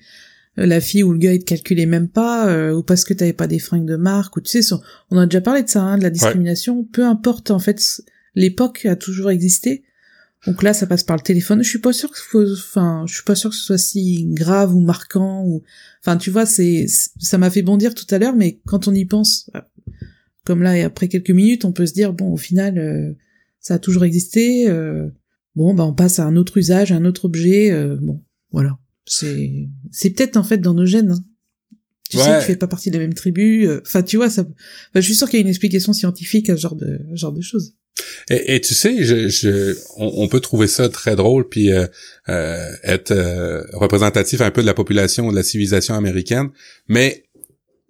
la 0.55 0.79
fille 0.81 1.03
ou 1.03 1.11
le 1.13 1.17
gars 1.17 1.33
il 1.33 1.39
te 1.39 1.45
calculait 1.45 1.85
même 1.85 2.07
pas, 2.07 2.47
euh, 2.47 2.73
ou 2.75 2.83
parce 2.83 3.03
que 3.05 3.13
t'avais 3.13 3.33
pas 3.33 3.47
des 3.47 3.59
fringues 3.59 3.88
de 3.88 3.95
marque, 3.95 4.38
ou 4.38 4.41
tu 4.41 4.61
sais, 4.61 4.75
on 5.09 5.17
a 5.17 5.25
déjà 5.25 5.41
parlé 5.41 5.63
de 5.63 5.69
ça, 5.69 5.81
hein, 5.81 5.97
de 5.97 6.03
la 6.03 6.09
discrimination. 6.11 6.83
Peu 6.83 7.03
importe 7.05 7.50
en 7.51 7.59
fait, 7.59 7.81
l'époque 8.35 8.85
a 8.85 8.95
toujours 8.95 9.31
existé. 9.31 9.83
Donc 10.45 10.61
là, 10.61 10.73
ça 10.73 10.85
passe 10.88 11.03
par 11.03 11.15
le 11.15 11.21
téléphone. 11.23 11.63
Je 11.63 11.69
suis 11.69 11.79
pas 11.79 11.94
sûre 11.94 12.11
que, 12.11 12.17
faut- 12.19 12.51
enfin, 12.51 13.05
je 13.07 13.13
suis 13.13 13.23
pas 13.23 13.33
sûre 13.35 13.50
que 13.51 13.55
ce 13.55 13.63
soit 13.63 13.77
si 13.77 14.25
grave 14.31 14.75
ou 14.75 14.81
marquant 14.81 15.44
ou, 15.45 15.63
enfin, 16.01 16.17
tu 16.17 16.29
vois, 16.31 16.45
c'est, 16.45 16.85
c'est- 16.88 17.11
ça 17.17 17.38
m'a 17.38 17.50
fait 17.50 17.61
bondir 17.61 17.95
tout 17.95 18.05
à 18.11 18.19
l'heure, 18.19 18.35
mais 18.35 18.59
quand 18.65 18.89
on 18.89 18.94
y 18.94 19.05
pense, 19.05 19.50
euh, 19.55 19.61
comme 20.45 20.61
là, 20.61 20.77
et 20.77 20.83
après 20.83 21.07
quelques 21.07 21.29
minutes, 21.31 21.63
on 21.63 21.71
peut 21.71 21.85
se 21.85 21.94
dire, 21.94 22.11
bon, 22.11 22.33
au 22.33 22.38
final, 22.38 22.77
euh, 22.77 23.13
ça 23.61 23.75
a 23.75 23.79
toujours 23.79 24.03
existé. 24.03 24.69
euh, 24.69 25.07
bon, 25.55 25.74
bah, 25.74 25.86
on 25.86 25.93
passe 25.93 26.19
à 26.19 26.25
un 26.25 26.36
autre 26.36 26.57
usage, 26.57 26.91
à 26.91 26.98
un 26.98 27.05
autre 27.05 27.24
objet. 27.25 27.72
euh, 27.72 27.95
bon, 28.01 28.22
voilà. 28.51 28.77
C'est, 29.05 29.67
c'est 29.91 30.12
peut-être 30.12 30.38
en 30.38 30.43
fait 30.43 30.57
dans 30.60 30.74
nos 30.74 30.86
gènes. 30.86 31.12
hein. 31.12 31.24
Tu 32.10 32.17
sais, 32.17 32.24
Ouais. 32.29 32.39
tu 32.39 32.45
fais 32.45 32.55
pas 32.55 32.67
partie 32.67 32.89
de 32.91 32.98
la 32.98 33.01
même 33.03 33.13
tribu. 33.15 33.65
euh, 33.67 33.81
Enfin, 33.86 34.03
tu 34.03 34.17
vois, 34.17 34.29
ça. 34.29 34.41
enfin, 34.43 34.51
je 34.95 35.01
suis 35.01 35.15
sûre 35.15 35.27
qu'il 35.29 35.39
y 35.39 35.41
a 35.41 35.43
une 35.43 35.50
explication 35.50 35.93
scientifique 35.93 36.50
à 36.50 36.55
ce 36.55 36.62
genre 36.62 36.75
de, 36.75 37.00
ce 37.12 37.15
genre 37.19 37.31
de 37.33 37.41
choses. 37.41 37.74
Et, 38.29 38.55
et 38.55 38.62
tu 38.62 38.74
sais, 38.74 39.03
je, 39.03 39.27
je, 39.29 39.75
on, 39.98 40.12
on 40.24 40.27
peut 40.27 40.39
trouver 40.39 40.67
ça 40.67 40.89
très 40.89 41.15
drôle 41.15 41.48
puis 41.50 41.72
euh, 41.72 41.88
euh, 42.29 42.72
être 42.83 43.12
euh, 43.12 43.63
représentatif 43.74 44.41
un 44.41 44.51
peu 44.51 44.62
de 44.62 44.67
la 44.67 44.74
population 44.74 45.29
de 45.31 45.36
la 45.36 45.43
civilisation 45.43 45.95
américaine, 45.95 46.50
mais 46.88 47.25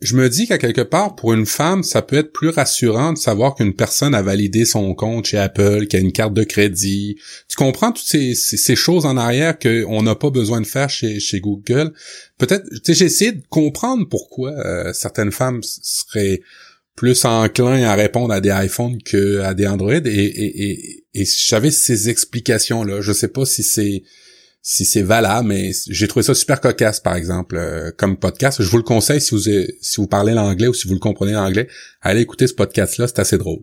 je 0.03 0.17
me 0.17 0.29
dis 0.29 0.47
qu'à 0.47 0.57
quelque 0.57 0.81
part, 0.81 1.15
pour 1.15 1.33
une 1.33 1.45
femme, 1.45 1.81
ça 1.81 2.01
peut 2.01 2.17
être 2.17 2.33
plus 2.33 2.49
rassurant 2.49 3.13
de 3.13 3.17
savoir 3.17 3.55
qu'une 3.55 3.73
personne 3.73 4.13
a 4.13 4.21
validé 4.21 4.65
son 4.65 4.93
compte 4.93 5.25
chez 5.25 5.37
Apple, 5.37 5.87
qu'il 5.87 5.97
a 5.97 6.01
une 6.01 6.11
carte 6.11 6.33
de 6.33 6.43
crédit. 6.43 7.17
Tu 7.47 7.55
comprends 7.55 7.93
toutes 7.93 8.05
ces, 8.05 8.75
choses 8.75 9.05
en 9.05 9.15
arrière 9.15 9.57
qu'on 9.57 10.03
n'a 10.03 10.15
pas 10.15 10.29
besoin 10.29 10.59
de 10.59 10.67
faire 10.67 10.89
chez, 10.89 11.39
Google? 11.39 11.93
Peut-être, 12.37 12.65
tu 12.69 12.79
sais, 12.83 12.93
j'ai 12.93 13.05
essayé 13.05 13.31
de 13.31 13.43
comprendre 13.49 14.07
pourquoi 14.09 14.51
euh, 14.51 14.91
certaines 14.91 15.31
femmes 15.31 15.61
seraient 15.63 16.41
plus 16.95 17.23
enclins 17.23 17.83
à 17.83 17.95
répondre 17.95 18.33
à 18.33 18.41
des 18.41 18.51
iPhones 18.51 19.01
que 19.01 19.39
à 19.39 19.53
des 19.53 19.65
Android 19.65 19.93
et 19.93 21.03
j'avais 21.47 21.71
ces 21.71 22.09
explications 22.09 22.83
là. 22.83 23.01
Je 23.01 23.13
sais 23.13 23.29
pas 23.29 23.45
si 23.45 23.63
c'est 23.63 24.03
si 24.65 24.85
c'est 24.85 25.01
valable, 25.01 25.49
mais 25.49 25.71
j'ai 25.89 26.07
trouvé 26.07 26.23
ça 26.23 26.33
super 26.33 26.61
cocasse, 26.61 26.99
par 26.99 27.15
exemple, 27.15 27.57
euh, 27.57 27.91
comme 27.95 28.17
podcast. 28.17 28.63
Je 28.63 28.69
vous 28.69 28.77
le 28.77 28.83
conseille 28.83 29.21
si 29.21 29.35
vous 29.35 29.41
si 29.41 29.97
vous 29.97 30.07
parlez 30.07 30.33
l'anglais 30.33 30.67
ou 30.67 30.73
si 30.73 30.87
vous 30.87 30.93
le 30.93 30.99
comprenez 30.99 31.33
l'anglais, 31.33 31.67
allez 32.01 32.21
écouter 32.21 32.47
ce 32.47 32.53
podcast-là, 32.53 33.07
c'est 33.07 33.19
assez 33.19 33.37
drôle. 33.37 33.59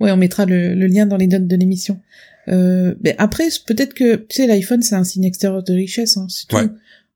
Ouais, 0.00 0.12
on 0.12 0.16
mettra 0.16 0.44
le, 0.44 0.74
le 0.74 0.86
lien 0.86 1.06
dans 1.06 1.16
les 1.16 1.26
notes 1.26 1.46
de 1.46 1.56
l'émission. 1.56 2.00
Euh, 2.48 2.94
mais 3.02 3.14
après, 3.18 3.48
peut-être 3.66 3.94
que, 3.94 4.16
tu 4.16 4.36
sais, 4.36 4.46
l'iPhone, 4.46 4.82
c'est 4.82 4.94
un 4.94 5.04
signe 5.04 5.24
extérieur 5.24 5.62
de 5.62 5.72
richesse, 5.72 6.16
hein, 6.16 6.26
c'est 6.28 6.46
tout. 6.46 6.56
Ouais. 6.56 6.68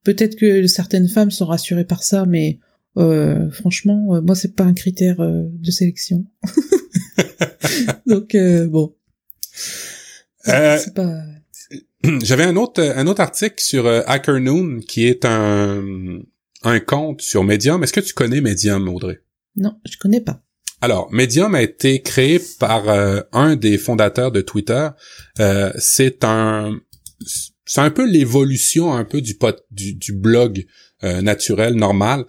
Peut-être 0.04 0.36
que 0.36 0.66
certaines 0.66 1.08
femmes 1.08 1.30
sont 1.30 1.46
rassurées 1.46 1.84
par 1.84 2.02
ça, 2.02 2.24
mais 2.24 2.58
euh, 2.96 3.50
franchement, 3.50 4.14
euh, 4.14 4.20
moi, 4.22 4.34
c'est 4.34 4.54
pas 4.54 4.64
un 4.64 4.72
critère 4.72 5.20
euh, 5.20 5.44
de 5.52 5.70
sélection. 5.70 6.24
Donc, 8.06 8.34
euh, 8.34 8.66
bon. 8.68 8.94
Euh, 10.48 10.78
C'est 10.78 10.94
pas... 10.94 11.22
j'avais 12.22 12.44
un 12.44 12.56
autre 12.56 12.82
un 12.82 13.06
autre 13.06 13.20
article 13.20 13.62
sur 13.62 13.86
euh, 13.86 14.02
HackerNoon 14.06 14.80
qui 14.80 15.06
est 15.06 15.24
un 15.24 15.82
un 16.62 16.80
compte 16.80 17.22
sur 17.22 17.44
Medium. 17.44 17.82
Est-ce 17.82 17.92
que 17.92 18.00
tu 18.00 18.14
connais 18.14 18.40
Medium, 18.40 18.88
Audrey? 18.88 19.20
Non, 19.56 19.78
je 19.88 19.96
connais 19.96 20.20
pas. 20.20 20.42
Alors, 20.80 21.08
Medium 21.12 21.54
a 21.54 21.62
été 21.62 22.02
créé 22.02 22.40
par 22.60 22.88
euh, 22.88 23.20
un 23.32 23.56
des 23.56 23.78
fondateurs 23.78 24.30
de 24.30 24.40
Twitter. 24.40 24.88
Euh, 25.40 25.72
c'est 25.78 26.24
un 26.24 26.78
c'est 27.66 27.80
un 27.80 27.90
peu 27.90 28.08
l'évolution 28.08 28.94
un 28.94 29.04
peu 29.04 29.20
du 29.20 29.34
pot, 29.34 29.56
du, 29.70 29.94
du 29.94 30.12
blog 30.12 30.66
euh, 31.04 31.20
naturel 31.20 31.74
normal. 31.74 32.24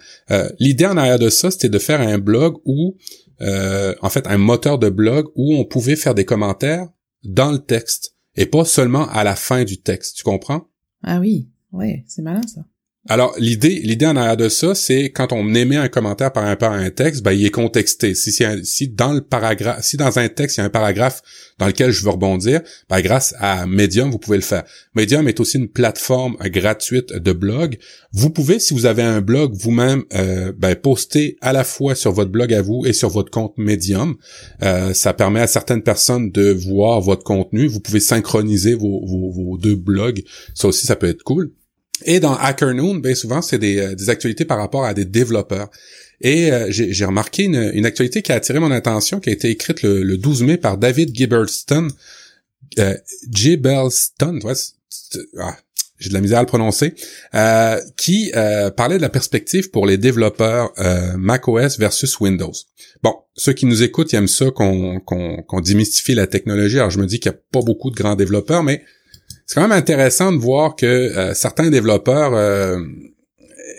L'idée 0.58 0.86
en 0.86 0.96
arrière 0.96 1.18
de 1.18 1.30
ça, 1.30 1.50
c'était 1.50 1.68
de 1.68 1.78
faire 1.78 2.00
un 2.00 2.18
blog 2.18 2.56
où 2.64 2.96
en 3.40 4.10
fait 4.10 4.26
un 4.26 4.36
moteur 4.36 4.78
de 4.78 4.90
blog 4.90 5.26
où 5.34 5.56
on 5.56 5.64
pouvait 5.64 5.96
faire 5.96 6.14
des 6.14 6.26
commentaires 6.26 6.88
dans 7.24 7.52
le 7.52 7.58
texte 7.58 8.14
et 8.36 8.46
pas 8.46 8.64
seulement 8.64 9.08
à 9.08 9.24
la 9.24 9.36
fin 9.36 9.64
du 9.64 9.80
texte. 9.80 10.16
Tu 10.16 10.22
comprends? 10.22 10.68
Ah 11.02 11.20
oui, 11.20 11.48
ouais, 11.72 12.04
c'est 12.06 12.22
malin 12.22 12.42
ça. 12.46 12.64
Alors 13.08 13.34
l'idée, 13.38 13.80
l'idée 13.82 14.04
en 14.04 14.14
arrière 14.14 14.36
de 14.36 14.50
ça, 14.50 14.74
c'est 14.74 15.10
quand 15.10 15.32
on 15.32 15.54
émet 15.54 15.76
un 15.76 15.88
commentaire 15.88 16.32
par 16.32 16.44
rapport 16.44 16.70
à 16.70 16.76
un 16.76 16.90
texte, 16.90 17.22
ben 17.22 17.32
il 17.32 17.46
est 17.46 17.50
contexté. 17.50 18.14
Si, 18.14 18.30
si 18.62 18.88
dans 18.88 19.14
le 19.14 19.22
paragraphe, 19.22 19.82
si 19.82 19.96
dans 19.96 20.18
un 20.18 20.28
texte 20.28 20.58
il 20.58 20.60
y 20.60 20.62
a 20.62 20.66
un 20.66 20.70
paragraphe 20.70 21.22
dans 21.58 21.66
lequel 21.66 21.92
je 21.92 22.04
veux 22.04 22.10
rebondir, 22.10 22.60
ben 22.90 23.00
grâce 23.00 23.34
à 23.38 23.64
Medium 23.66 24.10
vous 24.10 24.18
pouvez 24.18 24.36
le 24.36 24.42
faire. 24.42 24.64
Medium 24.94 25.26
est 25.28 25.40
aussi 25.40 25.56
une 25.56 25.68
plateforme 25.68 26.36
gratuite 26.50 27.14
de 27.14 27.32
blog. 27.32 27.78
Vous 28.12 28.28
pouvez, 28.28 28.58
si 28.58 28.74
vous 28.74 28.84
avez 28.84 29.02
un 29.02 29.22
blog 29.22 29.54
vous-même, 29.54 30.04
euh, 30.12 30.52
ben, 30.54 30.76
poster 30.76 31.38
à 31.40 31.54
la 31.54 31.64
fois 31.64 31.94
sur 31.94 32.12
votre 32.12 32.30
blog 32.30 32.52
à 32.52 32.60
vous 32.60 32.84
et 32.84 32.92
sur 32.92 33.08
votre 33.08 33.30
compte 33.30 33.54
Medium. 33.56 34.16
Euh, 34.62 34.92
ça 34.92 35.14
permet 35.14 35.40
à 35.40 35.46
certaines 35.46 35.82
personnes 35.82 36.30
de 36.30 36.50
voir 36.50 37.00
votre 37.00 37.24
contenu. 37.24 37.66
Vous 37.66 37.80
pouvez 37.80 38.00
synchroniser 38.00 38.74
vos, 38.74 39.06
vos, 39.06 39.30
vos 39.30 39.56
deux 39.56 39.76
blogs. 39.76 40.22
Ça 40.54 40.68
aussi, 40.68 40.86
ça 40.86 40.96
peut 40.96 41.08
être 41.08 41.22
cool. 41.22 41.50
Et 42.04 42.20
dans 42.20 42.34
HackerNoon, 42.34 42.96
bien 42.96 43.14
souvent, 43.14 43.42
c'est 43.42 43.58
des, 43.58 43.78
euh, 43.78 43.94
des, 43.94 44.10
actualités 44.10 44.44
par 44.44 44.58
rapport 44.58 44.84
à 44.84 44.94
des 44.94 45.04
développeurs. 45.04 45.70
Et 46.20 46.52
euh, 46.52 46.66
j'ai 46.70 47.04
remarqué 47.04 47.44
une, 47.44 47.70
une, 47.74 47.86
actualité 47.86 48.20
qui 48.22 48.30
a 48.30 48.34
attiré 48.34 48.58
mon 48.58 48.70
attention, 48.70 49.20
qui 49.20 49.30
a 49.30 49.32
été 49.32 49.48
écrite 49.48 49.82
le, 49.82 50.16
12 50.16 50.42
mai 50.42 50.56
par 50.58 50.76
David 50.76 51.14
Gibbelston. 51.14 51.88
Euh, 52.78 52.94
Gibbelston, 53.30 54.38
ah, 55.38 55.56
j'ai 55.98 56.10
de 56.10 56.14
la 56.14 56.20
misère 56.20 56.38
à 56.38 56.42
le 56.42 56.46
prononcer, 56.46 56.94
euh, 57.34 57.80
qui 57.96 58.32
parlait 58.76 58.96
de 58.96 59.02
la 59.02 59.08
perspective 59.08 59.70
pour 59.70 59.86
les 59.86 59.96
développeurs 59.96 60.72
macOS 61.16 61.78
versus 61.78 62.20
Windows. 62.20 62.52
Bon, 63.02 63.14
ceux 63.34 63.54
qui 63.54 63.64
nous 63.64 63.82
écoutent, 63.82 64.12
ils 64.12 64.16
aiment 64.16 64.28
ça 64.28 64.50
qu'on 64.50 65.00
qu'on 65.00 65.60
démystifie 65.60 66.14
la 66.14 66.26
technologie. 66.26 66.78
Alors 66.78 66.90
je 66.90 66.98
me 67.00 67.06
dis 67.06 67.18
qu'il 67.18 67.32
n'y 67.32 67.36
a 67.36 67.40
pas 67.50 67.62
beaucoup 67.62 67.90
de 67.90 67.96
grands 67.96 68.14
développeurs, 68.14 68.62
mais 68.62 68.82
c'est 69.50 69.56
quand 69.56 69.66
même 69.66 69.76
intéressant 69.76 70.30
de 70.30 70.36
voir 70.36 70.76
que 70.76 70.86
euh, 70.86 71.34
certains 71.34 71.70
développeurs 71.70 72.34
euh, 72.34 72.78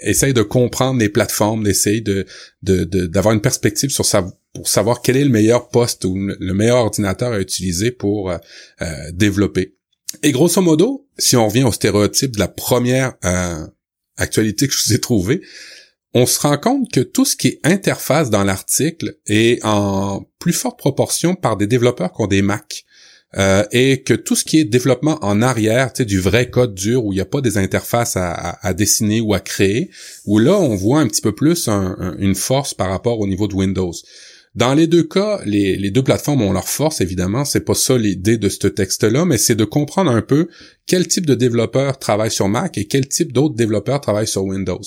essayent 0.01 0.33
de 0.33 0.41
comprendre 0.41 0.99
les 0.99 1.07
plateformes, 1.07 1.63
d'essayer 1.63 2.01
de 2.01 2.25
d'avoir 2.61 3.33
une 3.33 3.39
perspective 3.39 3.89
sur 3.89 4.05
pour 4.53 4.67
savoir 4.67 5.01
quel 5.01 5.15
est 5.15 5.23
le 5.23 5.29
meilleur 5.29 5.69
poste 5.69 6.03
ou 6.03 6.17
le 6.17 6.53
meilleur 6.53 6.75
ordinateur 6.75 7.31
à 7.31 7.39
utiliser 7.39 7.91
pour 7.91 8.31
euh, 8.31 8.37
développer. 9.13 9.77
Et 10.23 10.33
grosso 10.33 10.61
modo, 10.61 11.07
si 11.17 11.37
on 11.37 11.47
revient 11.47 11.63
au 11.63 11.71
stéréotype 11.71 12.31
de 12.31 12.39
la 12.39 12.49
première 12.49 13.13
actualité 14.17 14.67
que 14.67 14.73
je 14.73 14.83
vous 14.83 14.93
ai 14.93 14.99
trouvée, 14.99 15.41
on 16.13 16.25
se 16.25 16.41
rend 16.41 16.57
compte 16.57 16.91
que 16.91 16.99
tout 16.99 17.23
ce 17.23 17.37
qui 17.37 17.47
est 17.47 17.59
interface 17.63 18.29
dans 18.29 18.43
l'article 18.43 19.15
est 19.25 19.63
en 19.63 20.25
plus 20.37 20.51
forte 20.51 20.77
proportion 20.77 21.33
par 21.33 21.55
des 21.55 21.67
développeurs 21.67 22.11
qui 22.11 22.21
ont 22.21 22.27
des 22.27 22.41
Mac. 22.41 22.83
Euh, 23.37 23.63
et 23.71 24.03
que 24.03 24.13
tout 24.13 24.35
ce 24.35 24.43
qui 24.43 24.59
est 24.59 24.65
développement 24.65 25.17
en 25.21 25.41
arrière, 25.41 25.93
tu 25.93 26.05
du 26.05 26.19
vrai 26.19 26.49
code 26.49 26.73
dur 26.73 27.05
où 27.05 27.13
il 27.13 27.15
n'y 27.15 27.21
a 27.21 27.25
pas 27.25 27.41
des 27.41 27.57
interfaces 27.57 28.17
à, 28.17 28.73
dessiner 28.73 29.21
ou 29.21 29.33
à 29.33 29.39
créer, 29.39 29.89
où 30.25 30.37
là 30.37 30.57
on 30.59 30.75
voit 30.75 30.99
un 30.99 31.07
petit 31.07 31.21
peu 31.21 31.33
plus 31.33 31.69
une 31.69 32.35
force 32.35 32.73
par 32.73 32.89
rapport 32.89 33.19
au 33.19 33.27
niveau 33.27 33.47
de 33.47 33.55
Windows. 33.55 33.93
Dans 34.53 34.73
les 34.73 34.85
deux 34.85 35.03
cas, 35.03 35.39
les, 35.45 35.91
deux 35.91 36.03
plateformes 36.03 36.41
ont 36.41 36.51
leur 36.51 36.67
force, 36.67 36.99
évidemment. 36.99 37.45
C'est 37.45 37.63
pas 37.63 37.73
ça 37.73 37.97
l'idée 37.97 38.37
de 38.37 38.49
ce 38.49 38.67
texte-là, 38.67 39.23
mais 39.23 39.37
c'est 39.37 39.55
de 39.55 39.63
comprendre 39.63 40.11
un 40.11 40.21
peu 40.21 40.49
quel 40.87 41.07
type 41.07 41.25
de 41.25 41.35
développeur 41.35 41.99
travaille 41.99 42.31
sur 42.31 42.49
Mac 42.49 42.77
et 42.77 42.85
quel 42.85 43.07
type 43.07 43.31
d'autres 43.31 43.55
développeurs 43.55 44.01
travaillent 44.01 44.27
sur 44.27 44.43
Windows. 44.43 44.81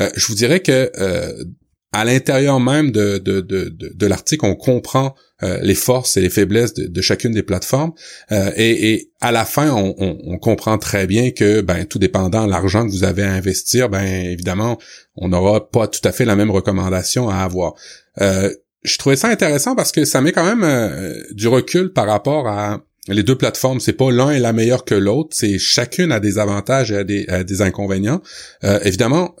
Euh, 0.00 0.08
je 0.16 0.26
vous 0.26 0.34
dirais 0.34 0.60
que 0.60 0.90
euh, 0.98 1.44
à 1.92 2.04
l'intérieur 2.04 2.60
même 2.60 2.92
de, 2.92 3.18
de, 3.18 3.40
de, 3.40 3.68
de, 3.68 4.06
l'article, 4.06 4.46
on 4.46 4.54
comprend 4.54 5.14
euh, 5.42 5.58
les 5.62 5.74
forces 5.74 6.16
et 6.16 6.20
les 6.20 6.30
faiblesses 6.30 6.72
de, 6.74 7.00
chacune 7.00 7.32
des 7.32 7.42
plateformes. 7.42 7.92
Euh, 8.30 8.52
et, 8.56 8.92
et, 8.92 9.10
à 9.20 9.32
la 9.32 9.44
fin, 9.44 9.72
on, 9.72 9.94
on, 9.98 10.38
comprend 10.38 10.78
très 10.78 11.06
bien 11.06 11.30
que, 11.32 11.62
ben, 11.62 11.84
tout 11.86 11.98
dépendant 11.98 12.46
de 12.46 12.50
l'argent 12.50 12.86
que 12.86 12.92
vous 12.92 13.04
avez 13.04 13.24
à 13.24 13.32
investir, 13.32 13.88
ben, 13.88 14.04
évidemment, 14.04 14.78
on 15.16 15.28
n'aura 15.28 15.68
pas 15.68 15.88
tout 15.88 16.06
à 16.06 16.12
fait 16.12 16.24
la 16.24 16.36
même 16.36 16.50
recommandation 16.50 17.28
à 17.28 17.38
avoir. 17.38 17.74
Euh, 18.20 18.54
je 18.82 18.96
trouvais 18.96 19.16
ça 19.16 19.28
intéressant 19.28 19.74
parce 19.74 19.92
que 19.92 20.04
ça 20.04 20.20
met 20.20 20.32
quand 20.32 20.56
même 20.56 21.14
du 21.32 21.48
recul 21.48 21.92
par 21.92 22.06
rapport 22.06 22.46
à 22.46 22.80
les 23.08 23.22
deux 23.22 23.36
plateformes. 23.36 23.80
C'est 23.80 23.92
pas 23.92 24.10
l'un 24.10 24.30
est 24.30 24.38
la 24.38 24.54
meilleure 24.54 24.84
que 24.84 24.94
l'autre. 24.94 25.30
C'est 25.32 25.58
chacune 25.58 26.12
a 26.12 26.20
des 26.20 26.38
avantages 26.38 26.90
et 26.90 26.96
a 26.96 27.04
des, 27.04 27.26
des 27.44 27.60
inconvénients. 27.60 28.22
évidemment 28.62 29.34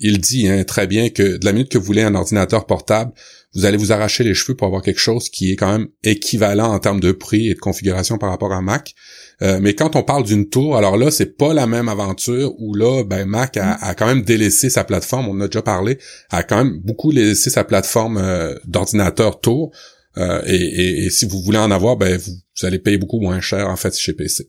il 0.00 0.18
dit 0.18 0.48
hein, 0.48 0.64
très 0.64 0.86
bien 0.86 1.10
que 1.10 1.36
de 1.36 1.44
la 1.44 1.52
minute 1.52 1.70
que 1.70 1.78
vous 1.78 1.84
voulez 1.84 2.02
un 2.02 2.14
ordinateur 2.14 2.66
portable, 2.66 3.12
vous 3.54 3.64
allez 3.64 3.76
vous 3.76 3.92
arracher 3.92 4.22
les 4.24 4.34
cheveux 4.34 4.54
pour 4.54 4.66
avoir 4.66 4.82
quelque 4.82 5.00
chose 5.00 5.28
qui 5.28 5.52
est 5.52 5.56
quand 5.56 5.70
même 5.70 5.88
équivalent 6.04 6.72
en 6.72 6.78
termes 6.78 7.00
de 7.00 7.12
prix 7.12 7.48
et 7.48 7.54
de 7.54 7.58
configuration 7.58 8.16
par 8.16 8.30
rapport 8.30 8.52
à 8.52 8.62
Mac. 8.62 8.94
Euh, 9.42 9.58
mais 9.60 9.74
quand 9.74 9.96
on 9.96 10.02
parle 10.02 10.24
d'une 10.24 10.48
tour, 10.48 10.76
alors 10.76 10.96
là, 10.96 11.10
c'est 11.10 11.36
pas 11.36 11.52
la 11.52 11.66
même 11.66 11.88
aventure 11.88 12.52
où 12.58 12.74
là, 12.74 13.02
ben 13.04 13.26
Mac 13.26 13.56
a, 13.56 13.94
quand 13.94 14.06
même 14.06 14.22
délaissé 14.22 14.70
sa 14.70 14.84
plateforme, 14.84 15.28
on 15.28 15.32
en 15.32 15.40
a 15.40 15.46
déjà 15.48 15.62
parlé, 15.62 15.98
a 16.30 16.42
quand 16.42 16.64
même 16.64 16.80
beaucoup 16.80 17.10
laissé 17.10 17.50
sa 17.50 17.64
plateforme 17.64 18.18
euh, 18.18 18.54
d'ordinateur 18.66 19.40
tour. 19.40 19.72
Euh, 20.16 20.42
et, 20.46 21.08
si 21.10 21.24
vous 21.24 21.40
voulez 21.42 21.58
en 21.58 21.70
avoir, 21.70 21.96
ben 21.96 22.16
vous, 22.18 22.32
vous 22.32 22.66
allez 22.66 22.78
payer 22.78 22.98
beaucoup 22.98 23.20
moins 23.20 23.40
cher 23.40 23.68
en 23.68 23.76
fait 23.76 23.96
chez 23.96 24.12
PC. 24.12 24.48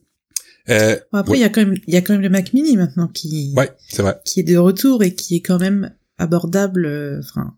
Euh, 0.68 0.96
après, 1.12 1.38
il 1.38 1.40
y 1.40 1.44
a 1.44 1.48
quand 1.48 1.64
même, 1.64 1.76
il 1.86 1.94
y 1.94 1.96
a 1.96 2.02
quand 2.02 2.12
même 2.12 2.22
le 2.22 2.30
Mac 2.30 2.52
Mini 2.52 2.76
maintenant 2.76 3.08
qui, 3.08 3.52
ouais, 3.56 3.70
c'est 3.88 4.02
vrai, 4.02 4.20
qui 4.24 4.40
est 4.40 4.44
de 4.44 4.56
retour 4.56 5.02
et 5.02 5.14
qui 5.14 5.36
est 5.36 5.40
quand 5.40 5.58
même 5.58 5.92
abordable. 6.18 6.86
Euh, 6.86 7.20
enfin, 7.20 7.54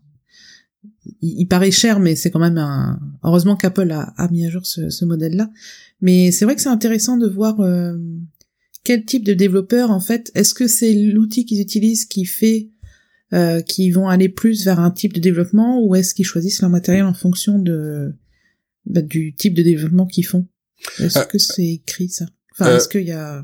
il, 1.21 1.45
paraît 1.47 1.71
cher, 1.71 1.99
mais 1.99 2.15
c'est 2.15 2.31
quand 2.31 2.39
même 2.39 2.57
un. 2.57 2.99
Heureusement 3.23 3.55
qu'Apple 3.55 3.91
a, 3.91 4.13
a, 4.17 4.27
mis 4.29 4.45
à 4.45 4.49
jour 4.49 4.65
ce, 4.65 4.89
ce 4.89 5.05
modèle-là. 5.05 5.51
Mais 6.01 6.31
c'est 6.31 6.45
vrai 6.45 6.55
que 6.55 6.61
c'est 6.61 6.69
intéressant 6.69 7.17
de 7.17 7.27
voir 7.27 7.59
euh, 7.61 7.95
quel 8.83 9.05
type 9.05 9.23
de 9.23 9.33
développeur 9.33 9.91
en 9.91 9.99
fait. 9.99 10.31
Est-ce 10.35 10.53
que 10.53 10.67
c'est 10.67 10.93
l'outil 10.93 11.45
qu'ils 11.45 11.61
utilisent 11.61 12.05
qui 12.05 12.25
fait 12.25 12.69
euh, 13.33 13.61
qu'ils 13.61 13.91
vont 13.91 14.07
aller 14.07 14.29
plus 14.29 14.65
vers 14.65 14.79
un 14.79 14.91
type 14.91 15.13
de 15.13 15.19
développement, 15.19 15.83
ou 15.83 15.95
est-ce 15.95 16.13
qu'ils 16.13 16.25
choisissent 16.25 16.61
leur 16.61 16.69
matériel 16.69 17.05
en 17.05 17.13
fonction 17.13 17.57
de 17.57 18.13
bah, 18.85 19.01
du 19.01 19.33
type 19.33 19.55
de 19.55 19.63
développement 19.63 20.05
qu'ils 20.05 20.25
font? 20.25 20.47
Est-ce 20.99 21.25
que 21.25 21.39
c'est 21.39 21.65
écrit 21.65 22.09
ça? 22.09 22.27
Enfin, 22.57 22.71
euh, 22.71 22.77
est-ce 22.77 22.87
qu'il 22.87 23.03
y 23.03 23.11
a... 23.11 23.43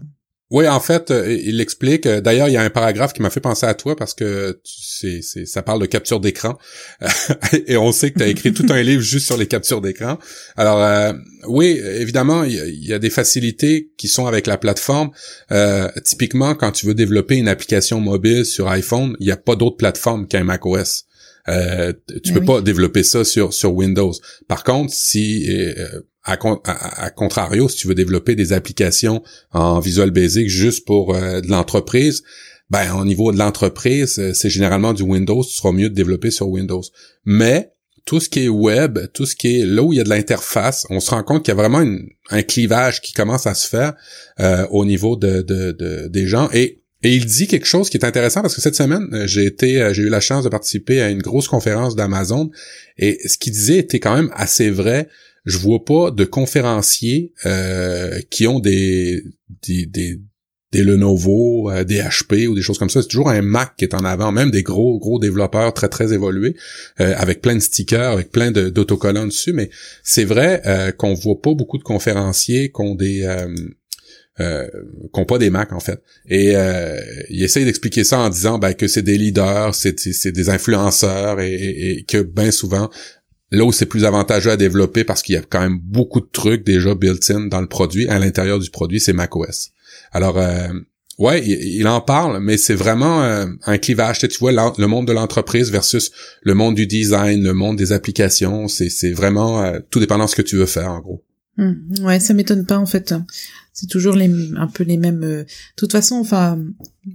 Oui, 0.49 0.67
en 0.67 0.81
fait, 0.81 1.11
euh, 1.11 1.31
il 1.31 1.61
explique. 1.61 2.05
Euh, 2.05 2.19
d'ailleurs, 2.19 2.49
il 2.49 2.51
y 2.51 2.57
a 2.57 2.61
un 2.61 2.69
paragraphe 2.69 3.13
qui 3.13 3.21
m'a 3.21 3.29
fait 3.29 3.39
penser 3.39 3.65
à 3.65 3.73
toi 3.73 3.95
parce 3.95 4.13
que 4.13 4.59
c'est, 4.65 5.21
c'est 5.21 5.45
ça 5.45 5.61
parle 5.61 5.79
de 5.79 5.85
capture 5.85 6.19
d'écran 6.19 6.57
et 7.67 7.77
on 7.77 7.93
sait 7.93 8.11
que 8.11 8.17
tu 8.17 8.23
as 8.25 8.27
écrit 8.29 8.53
tout 8.53 8.65
un 8.69 8.81
livre 8.81 9.01
juste 9.01 9.27
sur 9.27 9.37
les 9.37 9.47
captures 9.47 9.79
d'écran. 9.79 10.19
Alors, 10.57 11.15
oui, 11.47 11.79
évidemment, 11.81 12.43
il 12.43 12.85
y, 12.85 12.91
a 12.91 12.99
des 12.99 13.09
facilités 13.09 13.91
qui 13.97 14.09
sont 14.09 14.27
avec 14.27 14.45
la 14.45 14.57
plateforme. 14.57 15.11
typiquement, 16.03 16.53
quand 16.53 16.73
tu 16.73 16.85
veux 16.85 16.95
développer 16.95 17.37
une 17.37 17.47
application 17.47 18.01
mobile 18.01 18.43
sur 18.43 18.67
iPhone, 18.67 19.15
il 19.21 19.27
n'y 19.27 19.31
a 19.31 19.37
pas 19.37 19.55
d'autre 19.55 19.77
plateforme 19.77 20.27
qu'un 20.27 20.43
macOS. 20.43 21.05
Euh, 21.49 21.93
tu 22.23 22.33
peux 22.33 22.43
pas 22.43 22.61
développer 22.61 23.03
ça 23.03 23.23
sur 23.23 23.53
sur 23.53 23.73
Windows. 23.73 24.13
Par 24.47 24.63
contre, 24.63 24.93
si 24.93 25.47
euh, 25.49 26.01
à, 26.23 27.09
contrario, 27.09 27.67
si 27.67 27.77
tu 27.77 27.87
veux 27.87 27.95
développer 27.95 28.35
des 28.35 28.53
applications 28.53 29.23
en 29.51 29.79
Visual 29.79 30.11
Basic 30.11 30.47
juste 30.49 30.85
pour 30.85 31.15
euh, 31.15 31.41
de 31.41 31.47
l'entreprise, 31.47 32.23
ben 32.69 32.93
au 32.95 33.05
niveau 33.05 33.31
de 33.31 33.37
l'entreprise, 33.37 34.19
euh, 34.19 34.33
c'est 34.33 34.49
généralement 34.49 34.93
du 34.93 35.03
Windows, 35.03 35.43
tu 35.43 35.53
seras 35.53 35.71
mieux 35.71 35.89
de 35.89 35.95
développer 35.95 36.31
sur 36.31 36.47
Windows. 36.47 36.83
Mais 37.25 37.71
tout 38.05 38.19
ce 38.19 38.29
qui 38.29 38.45
est 38.45 38.49
web, 38.49 38.99
tout 39.13 39.25
ce 39.25 39.35
qui 39.35 39.59
est 39.59 39.65
là 39.65 39.83
où 39.83 39.93
il 39.93 39.97
y 39.97 39.99
a 39.99 40.03
de 40.03 40.09
l'interface, 40.09 40.85
on 40.89 40.99
se 40.99 41.11
rend 41.11 41.23
compte 41.23 41.43
qu'il 41.43 41.53
y 41.53 41.57
a 41.57 41.61
vraiment 41.61 41.83
un 42.29 42.43
clivage 42.43 43.01
qui 43.01 43.13
commence 43.13 43.45
à 43.45 43.53
se 43.53 43.67
faire 43.67 43.93
au 44.71 44.85
niveau 44.85 45.15
de, 45.15 45.43
de, 45.43 45.71
de, 45.71 46.07
des 46.07 46.25
gens. 46.25 46.49
Et 46.51 46.81
il 47.03 47.25
dit 47.25 47.47
quelque 47.47 47.65
chose 47.65 47.89
qui 47.89 47.97
est 47.97 48.05
intéressant 48.05 48.41
parce 48.41 48.55
que 48.55 48.61
cette 48.61 48.75
semaine, 48.75 49.07
euh, 49.13 49.25
j'ai 49.25 49.55
euh, 49.63 49.93
j'ai 49.93 50.03
eu 50.03 50.09
la 50.09 50.19
chance 50.19 50.43
de 50.43 50.49
participer 50.49 51.01
à 51.01 51.09
une 51.09 51.21
grosse 51.21 51.47
conférence 51.47 51.95
d'Amazon 51.95 52.51
et 52.97 53.17
ce 53.27 53.37
qu'il 53.37 53.53
disait 53.53 53.77
était 53.77 53.99
quand 53.99 54.15
même 54.15 54.29
assez 54.33 54.69
vrai. 54.69 55.07
Je 55.45 55.57
vois 55.57 55.83
pas 55.83 56.11
de 56.11 56.23
conférenciers 56.23 57.33
euh, 57.45 58.19
qui 58.29 58.47
ont 58.47 58.59
des, 58.59 59.23
des, 59.63 59.85
des, 59.85 60.21
des 60.71 60.83
Lenovo, 60.83 61.71
des 61.83 61.99
HP 62.01 62.47
ou 62.47 62.55
des 62.55 62.61
choses 62.61 62.77
comme 62.77 62.89
ça. 62.89 63.01
C'est 63.01 63.07
toujours 63.07 63.29
un 63.29 63.41
Mac 63.41 63.75
qui 63.75 63.85
est 63.85 63.93
en 63.93 64.05
avant, 64.05 64.31
même 64.31 64.51
des 64.51 64.63
gros 64.63 64.99
gros 64.99 65.19
développeurs 65.19 65.73
très 65.73 65.89
très 65.89 66.13
évolués 66.13 66.55
avec 66.97 67.41
plein 67.41 67.55
de 67.55 67.59
stickers, 67.59 68.11
avec 68.11 68.31
plein 68.31 68.51
d'autocollants 68.51 69.25
dessus. 69.25 69.51
Mais 69.51 69.69
c'est 70.01 70.23
vrai 70.23 70.93
qu'on 70.97 71.13
voit 71.13 71.41
pas 71.41 71.53
beaucoup 71.53 71.77
de 71.77 71.83
conférenciers 71.83 72.71
qui 72.71 72.81
ont 72.81 72.95
des 72.95 73.27
euh, 74.39 74.65
qui 75.13 75.19
ont 75.19 75.25
pas 75.25 75.37
des 75.37 75.49
Mac 75.49 75.73
en 75.73 75.81
fait. 75.81 76.01
Et 76.27 76.55
euh, 76.55 76.97
il 77.29 77.43
essaye 77.43 77.65
d'expliquer 77.65 78.05
ça 78.05 78.17
en 78.19 78.29
disant 78.29 78.59
ben, 78.59 78.73
que 78.73 78.87
c'est 78.87 79.01
des 79.01 79.17
leaders, 79.17 79.75
c'est, 79.75 80.31
des 80.31 80.49
influenceurs 80.49 81.41
et, 81.41 81.53
et 81.53 82.03
que 82.05 82.21
bien 82.21 82.49
souvent 82.49 82.89
là 83.51 83.65
où 83.65 83.71
c'est 83.71 83.85
plus 83.85 84.05
avantageux 84.05 84.51
à 84.51 84.57
développer 84.57 85.03
parce 85.03 85.21
qu'il 85.21 85.35
y 85.35 85.37
a 85.37 85.41
quand 85.41 85.59
même 85.59 85.79
beaucoup 85.79 86.21
de 86.21 86.29
trucs 86.31 86.65
déjà 86.65 86.95
built-in 86.95 87.47
dans 87.47 87.61
le 87.61 87.67
produit, 87.67 88.07
à 88.07 88.17
l'intérieur 88.17 88.59
du 88.59 88.69
produit, 88.69 88.99
c'est 88.99 89.13
macOS. 89.13 89.71
Alors 90.13 90.37
euh, 90.37 90.69
ouais, 91.19 91.45
il, 91.45 91.87
en 91.87 92.01
parle, 92.01 92.39
mais 92.41 92.57
c'est 92.57 92.75
vraiment 92.75 93.23
euh, 93.23 93.45
un 93.65 93.77
clivage. 93.77 94.19
Tu 94.19 94.27
vois, 94.39 94.51
le 94.51 94.87
monde 94.87 95.07
de 95.07 95.13
l'entreprise 95.13 95.69
versus 95.69 96.11
le 96.43 96.53
monde 96.53 96.75
du 96.75 96.87
design, 96.87 97.43
le 97.43 97.53
monde 97.53 97.77
des 97.77 97.91
applications, 97.91 98.67
c'est, 98.67 99.11
vraiment 99.11 99.63
euh, 99.63 99.79
tout 99.89 99.99
dépendant 99.99 100.25
de 100.25 100.29
ce 100.29 100.35
que 100.35 100.41
tu 100.41 100.55
veux 100.55 100.65
faire 100.65 100.91
en 100.91 100.99
gros. 100.99 101.23
Hum, 101.57 101.77
ouais, 102.03 102.21
ça 102.21 102.33
m'étonne 102.33 102.65
pas 102.65 102.77
en 102.77 102.85
fait. 102.85 103.13
C'est 103.73 103.87
toujours 103.87 104.15
les, 104.15 104.31
un 104.57 104.67
peu 104.67 104.83
les 104.83 104.97
mêmes. 104.97 105.19
De 105.19 105.45
toute 105.75 105.91
façon, 105.91 106.15
enfin, 106.15 106.57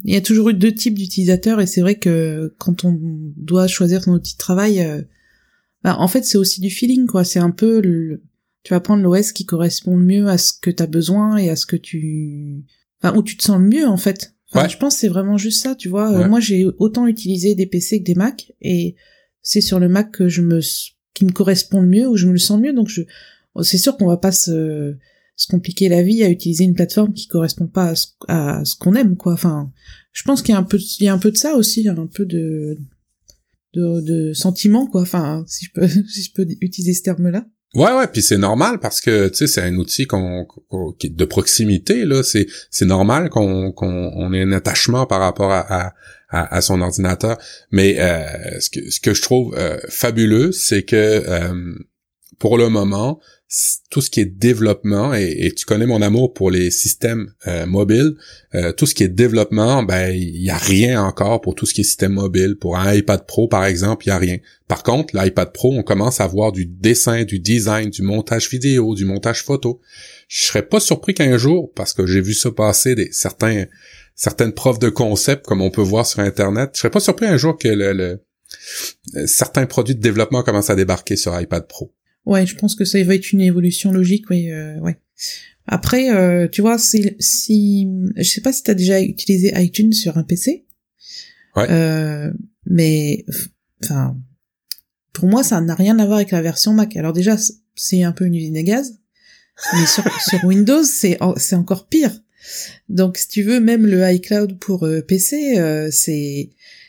il 0.05 0.13
y 0.13 0.17
a 0.17 0.21
toujours 0.21 0.51
eu 0.51 0.55
deux 0.55 0.73
types 0.73 0.95
d'utilisateurs 0.95 1.61
et 1.61 1.67
c'est 1.67 1.81
vrai 1.81 1.95
que 1.95 2.55
quand 2.59 2.85
on 2.85 2.99
doit 3.37 3.67
choisir 3.67 4.05
son 4.05 4.13
outil 4.13 4.35
de 4.35 4.39
travail, 4.39 5.07
bah, 5.87 5.95
en 6.01 6.09
fait, 6.09 6.25
c'est 6.25 6.37
aussi 6.37 6.61
du 6.61 6.69
feeling, 6.69 7.07
quoi. 7.07 7.23
C'est 7.23 7.39
un 7.39 7.53
peu 7.53 7.81
le... 7.81 8.21
tu 8.65 8.75
vas 8.75 8.81
prendre 8.81 9.05
l'OS 9.05 9.31
qui 9.31 9.45
correspond 9.45 9.97
le 9.97 10.05
mieux 10.05 10.27
à 10.27 10.37
ce 10.37 10.53
que 10.61 10.69
tu 10.69 10.83
as 10.83 10.89
besoin 10.89 11.37
et 11.37 11.49
à 11.49 11.55
ce 11.55 11.65
que 11.65 11.77
tu, 11.77 12.65
enfin, 13.01 13.17
où 13.17 13.23
tu 13.23 13.37
te 13.37 13.45
sens 13.45 13.61
le 13.61 13.69
mieux, 13.69 13.87
en 13.87 13.97
fait. 13.97 14.35
Je 14.53 14.77
pense 14.79 14.95
que 14.95 15.01
c'est 15.01 15.09
vraiment 15.09 15.37
juste 15.37 15.63
ça, 15.63 15.77
tu 15.77 15.89
vois. 15.89 16.11
Euh, 16.11 16.29
moi, 16.29 16.41
j'ai 16.41 16.67
autant 16.79 17.07
utilisé 17.07 17.55
des 17.55 17.67
PC 17.67 18.01
que 18.01 18.05
des 18.05 18.17
Mac 18.17 18.53
et 18.61 18.97
c'est 19.43 19.61
sur 19.61 19.79
le 19.79 19.89
Mac 19.89 20.11
que 20.11 20.29
je 20.29 20.43
me, 20.43 20.59
qui 21.15 21.25
me 21.25 21.31
correspond 21.31 21.83
le 21.83 21.89
mieux, 21.89 22.09
où 22.09 22.17
je 22.17 22.27
me 22.27 22.33
le 22.33 22.39
sens 22.39 22.61
mieux. 22.61 22.73
Donc, 22.73 22.89
je, 22.89 23.03
c'est 23.63 23.79
sûr 23.79 23.97
qu'on 23.97 24.09
va 24.09 24.17
pas 24.17 24.33
se, 24.33 24.97
se 25.37 25.47
compliquer 25.47 25.89
la 25.89 26.03
vie 26.03 26.25
à 26.25 26.31
utiliser 26.31 26.65
une 26.65 26.75
plateforme 26.75 27.13
qui 27.13 27.29
correspond 27.29 27.69
pas 27.69 27.95
à 28.27 28.65
ce, 28.65 28.75
qu'on 28.75 28.95
aime, 28.97 29.17
quoi. 29.17 29.35
Enfin, 29.35 29.71
je 30.11 30.25
pense 30.25 30.43
qu'il 30.43 30.53
y 30.53 30.57
a 30.57 30.59
un 30.59 30.65
peu, 30.65 30.81
il 30.81 31.05
y 31.05 31.09
a 31.09 31.15
un 31.15 31.19
peu 31.19 31.31
de 31.31 31.37
ça 31.37 31.55
aussi, 31.55 31.89
un 31.89 32.09
peu 32.09 32.27
de, 32.27 32.77
de, 33.77 34.01
de 34.01 34.33
sentiments 34.33 34.87
quoi. 34.87 35.03
Enfin 35.03 35.45
si 35.47 35.67
je 35.67 35.71
peux 35.75 35.89
si 36.09 36.23
je 36.23 36.33
peux 36.35 36.47
utiliser 36.61 36.95
ce 36.95 37.03
terme 37.03 37.29
là 37.29 37.45
Ouais, 37.75 37.93
ouais, 37.93 38.07
puis 38.07 38.23
c'est 38.23 38.39
normal 38.39 38.79
parce 38.81 39.03
que 39.03 39.29
tu 39.29 39.37
sais 39.37 39.47
c'est 39.47 39.61
un 39.61 39.77
outil 39.77 40.07
qu'on, 40.07 40.47
qui 40.99 41.11
de 41.11 41.25
proximité 41.27 42.07
là, 42.07 42.23
c'est 42.23 42.47
c'est 42.71 42.87
normal 42.87 43.29
qu'on 43.29 43.71
qu'on 43.73 44.13
on 44.15 44.33
ait 44.33 44.43
un 44.43 44.53
attachement 44.53 45.05
par 45.05 45.21
rapport 45.21 45.53
à, 45.53 45.93
à, 46.31 46.57
à 46.57 46.61
son 46.61 46.81
ordinateur. 46.81 47.37
Mais 47.71 47.97
euh, 47.99 48.61
ce 48.61 48.71
que 48.71 48.91
ce 48.91 49.01
que 49.01 49.15
je 49.15 49.23
trouve 49.23 49.55
euh, 49.59 49.79
fabuleux, 49.89 50.53
c'est 50.53 50.85
que 50.85 50.97
euh, 50.97 51.75
pour 52.39 52.59
le 52.59 52.69
moment, 52.69 53.21
tout 53.91 54.01
ce 54.01 54.11
qui 54.11 54.21
est 54.21 54.25
développement, 54.25 55.15
et, 55.15 55.53
tu 55.57 55.65
connais 55.67 55.87
mon 55.87 56.03
amour 56.03 56.35
pour 56.35 56.51
les 56.51 56.71
systèmes 56.71 57.33
euh, 57.47 57.65
mobiles, 57.65 58.17
euh, 58.55 58.73
tout 58.73 58.87
ce 58.87 58.95
qui 58.95 59.05
est 59.05 59.09
développement, 59.09 59.83
ben 59.85 60.11
il 60.11 60.43
y 60.43 60.51
a 60.51 60.57
rien 60.57 61.03
encore 61.03 61.41
pour 61.41 61.55
tout 61.55 61.65
ce 61.65 61.73
qui 61.73 61.83
est 61.83 61.85
système 61.85 62.13
mobile. 62.13 62.57
Pour 62.57 62.77
un 62.77 62.93
iPad 62.93 63.25
Pro, 63.25 63.47
par 63.47 63.65
exemple, 63.65 64.07
il 64.07 64.09
y 64.09 64.13
a 64.13 64.19
rien. 64.19 64.39
Par 64.67 64.83
contre, 64.83 65.17
l'iPad 65.17 65.53
Pro, 65.53 65.73
on 65.73 65.83
commence 65.83 66.21
à 66.21 66.27
voir 66.27 66.51
du 66.51 66.67
dessin, 66.67 67.25
du 67.25 67.39
design, 67.39 67.91
du 67.91 68.03
montage 68.03 68.51
vidéo, 68.51 68.95
du 68.95 69.05
montage 69.05 69.45
photo. 69.45 69.81
Je 70.29 70.45
serais 70.45 70.67
pas 70.67 70.81
surpris 70.81 71.15
qu'un 71.15 71.39
jour, 71.39 71.73
parce 71.75 71.93
que 71.93 72.07
j'ai 72.07 72.21
vu 72.21 72.35
ça 72.35 72.51
passer 72.51 72.95
des 72.95 73.11
certains 73.13 73.67
certaines 74.17 74.53
profs 74.53 74.79
de 74.79 74.89
concept, 74.89 75.47
comme 75.47 75.61
on 75.61 75.71
peut 75.71 75.83
voir 75.83 76.07
sur 76.07 76.21
Internet, 76.21 76.71
je 76.73 76.81
serais 76.81 76.91
pas 76.91 77.01
surpris 77.01 77.27
un 77.27 77.37
jour 77.37 77.57
que 77.57 77.69
le 77.69 78.23
certains 79.27 79.67
produits 79.67 79.95
de 79.95 80.01
développement 80.01 80.43
commencent 80.43 80.71
à 80.71 80.75
débarquer 80.75 81.17
sur 81.17 81.39
iPad 81.39 81.67
Pro. 81.67 81.93
Ouais, 82.27 82.47
je 82.47 82.57
pense 82.57 82.75
que 82.75 82.85
ça 82.85 83.03
va 83.03 83.15
être 83.15 83.33
une 83.33 83.41
évolution 83.41 83.93
logique, 83.93 84.29
oui, 84.31 84.51
euh, 84.51 84.79
ouais. 84.81 84.97
Après, 85.67 86.11
euh, 86.11 86.49
tu 86.49 86.61
vois, 86.61 86.79
si, 86.79 87.17
si, 87.19 87.89
je 88.17 88.23
sais 88.23 88.41
pas 88.41 88.53
si 88.53 88.63
t'as 88.63 88.75
déjà 88.75 89.01
utilisé 89.01 89.53
iTunes 89.57 89.93
sur 89.93 90.17
un 90.19 90.23
PC. 90.23 90.65
Ouais. 91.57 91.67
Euh, 91.71 92.33
mais, 92.67 93.25
enfin, 93.83 94.17
pour 95.13 95.29
moi, 95.29 95.43
ça 95.43 95.61
n'a 95.61 95.75
rien 95.75 95.99
à 95.99 96.05
voir 96.05 96.19
avec 96.19 96.31
la 96.31 96.43
version 96.43 96.73
Mac. 96.73 96.97
Alors 96.97 97.13
déjà, 97.13 97.37
c'est 97.75 98.03
un 98.03 98.13
peu 98.13 98.27
une 98.27 98.35
usine 98.35 98.57
à 98.57 98.63
gaz, 98.63 98.99
mais 99.73 99.87
sur, 99.87 100.05
sur 100.29 100.45
Windows, 100.45 100.85
c'est 100.85 101.19
c'est 101.37 101.57
encore 101.57 101.89
pire. 101.89 102.13
Donc, 102.89 103.17
si 103.17 103.29
tu 103.29 103.43
veux, 103.43 103.61
même 103.61 103.87
le 103.87 104.09
iCloud 104.13 104.59
pour 104.59 104.85
euh, 104.85 105.01
PC, 105.01 105.59
euh, 105.59 105.91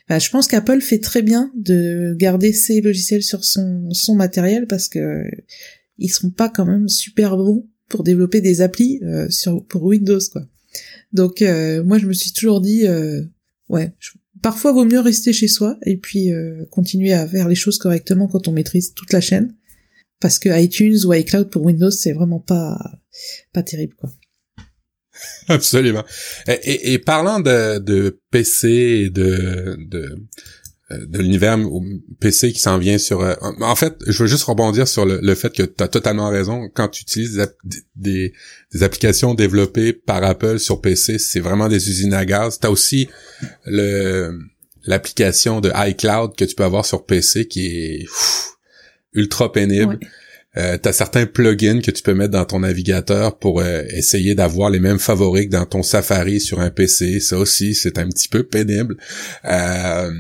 c'est 0.10 0.20
je 0.20 0.30
pense 0.30 0.48
qu'Apple 0.48 0.82
fait 0.82 1.00
très 1.00 1.22
bien 1.22 1.52
de 1.56 2.16
garder 2.18 2.54
ses 2.54 2.82
logiciels 2.82 3.24
sur 3.24 3.44
son, 3.44 4.16
matériel 4.16 4.68
parce 4.68 4.88
que 4.88 5.24
ils 5.98 6.10
sont 6.10 6.32
pas 6.32 6.50
quand 6.50 6.66
même 6.66 6.88
super 6.88 7.36
bons 7.36 7.68
pour 7.90 8.04
développer 8.04 8.42
des 8.42 8.62
applis 8.62 9.00
euh, 9.04 9.30
sur 9.30 9.66
pour 9.66 9.84
Windows 9.84 10.20
quoi. 10.32 10.48
Donc 11.12 11.42
euh, 11.42 11.84
moi 11.84 11.98
je 11.98 12.06
me 12.06 12.14
suis 12.14 12.32
toujours 12.32 12.62
dit 12.62 12.88
euh, 12.88 13.24
ouais, 13.70 13.92
parfois 14.42 14.72
vaut 14.72 14.86
mieux 14.86 15.00
rester 15.00 15.34
chez 15.34 15.48
soi 15.48 15.78
et 15.86 15.98
puis 15.98 16.30
continuer 16.70 17.14
à 17.14 17.28
faire 17.28 17.50
les 17.50 17.56
choses 17.56 17.78
correctement 17.78 18.28
quand 18.28 18.48
on 18.48 18.54
maîtrise 18.54 18.94
toute 18.94 19.12
la 19.12 19.22
chaîne 19.22 19.56
parce 20.20 20.40
que 20.40 20.50
iTunes 20.62 20.98
ou 21.06 21.14
iCloud 21.14 21.50
pour 21.50 21.64
Windows 21.64 21.92
c'est 21.92 22.14
vraiment 22.14 22.40
pas 22.40 22.80
pas 23.52 23.64
terrible 23.64 23.96
quoi. 23.96 24.12
Absolument. 25.48 26.04
Et, 26.48 27.00
parlant 27.00 27.40
de, 27.40 28.20
PC 28.32 28.70
et 28.70 29.10
de, 29.10 29.78
de, 29.80 30.16
euh, 30.92 31.06
de 31.06 31.20
l'univers 31.20 31.58
PC 32.20 32.52
qui 32.52 32.60
s'en 32.60 32.78
vient 32.78 32.98
sur... 32.98 33.22
Euh, 33.22 33.34
en 33.62 33.76
fait, 33.76 33.96
je 34.06 34.24
veux 34.24 34.30
juste 34.30 34.44
rebondir 34.44 34.88
sur 34.88 35.06
le, 35.06 35.36
fait 35.36 35.54
que 35.54 35.64
tu 35.64 35.84
as 35.84 35.88
totalement 35.88 36.30
raison. 36.30 36.70
Quand 36.74 36.90
tu 36.90 37.04
utilises 37.04 37.48
des, 37.96 38.34
des, 38.74 38.84
applications 38.84 39.34
développées 39.34 39.94
par 39.94 40.24
Apple 40.24 40.60
sur 40.60 40.82
PC, 40.82 41.18
c'est 41.18 41.40
vraiment 41.40 41.70
des 41.70 41.90
usines 41.90 42.14
à 42.14 42.26
gaz. 42.26 42.60
Tu 42.60 42.68
aussi 42.68 43.10
le 43.66 44.38
l'application 44.88 45.62
de 45.62 45.72
iCloud 45.90 46.36
que 46.36 46.46
tu 46.46 46.56
peux 46.56 46.64
avoir 46.64 46.86
sur 46.86 47.06
PC 47.06 47.48
qui 47.48 47.68
est 47.68 48.06
ultra 49.14 49.52
pénible. 49.52 50.00
Euh, 50.56 50.78
tu 50.82 50.90
as 50.90 50.94
certains 50.94 51.26
plugins 51.26 51.82
que 51.82 51.92
tu 51.92 52.02
peux 52.02 52.14
mettre 52.14 52.32
dans 52.32 52.46
ton 52.46 52.62
navigateur 52.62 53.38
pour 53.38 53.60
euh, 53.60 53.84
essayer 53.90 54.34
d'avoir 54.34 54.70
les 54.70 54.80
mêmes 54.80 54.98
favoris 54.98 55.46
que 55.46 55.52
dans 55.52 55.66
ton 55.66 55.84
Safari 55.84 56.40
sur 56.40 56.62
un 56.62 56.72
PC. 56.72 57.20
Ça 57.20 57.38
aussi, 57.38 57.76
c'est 57.76 58.00
un 58.00 58.08
petit 58.08 58.28
peu 58.28 58.44
pénible. 58.44 58.98
Euh, 59.46 60.12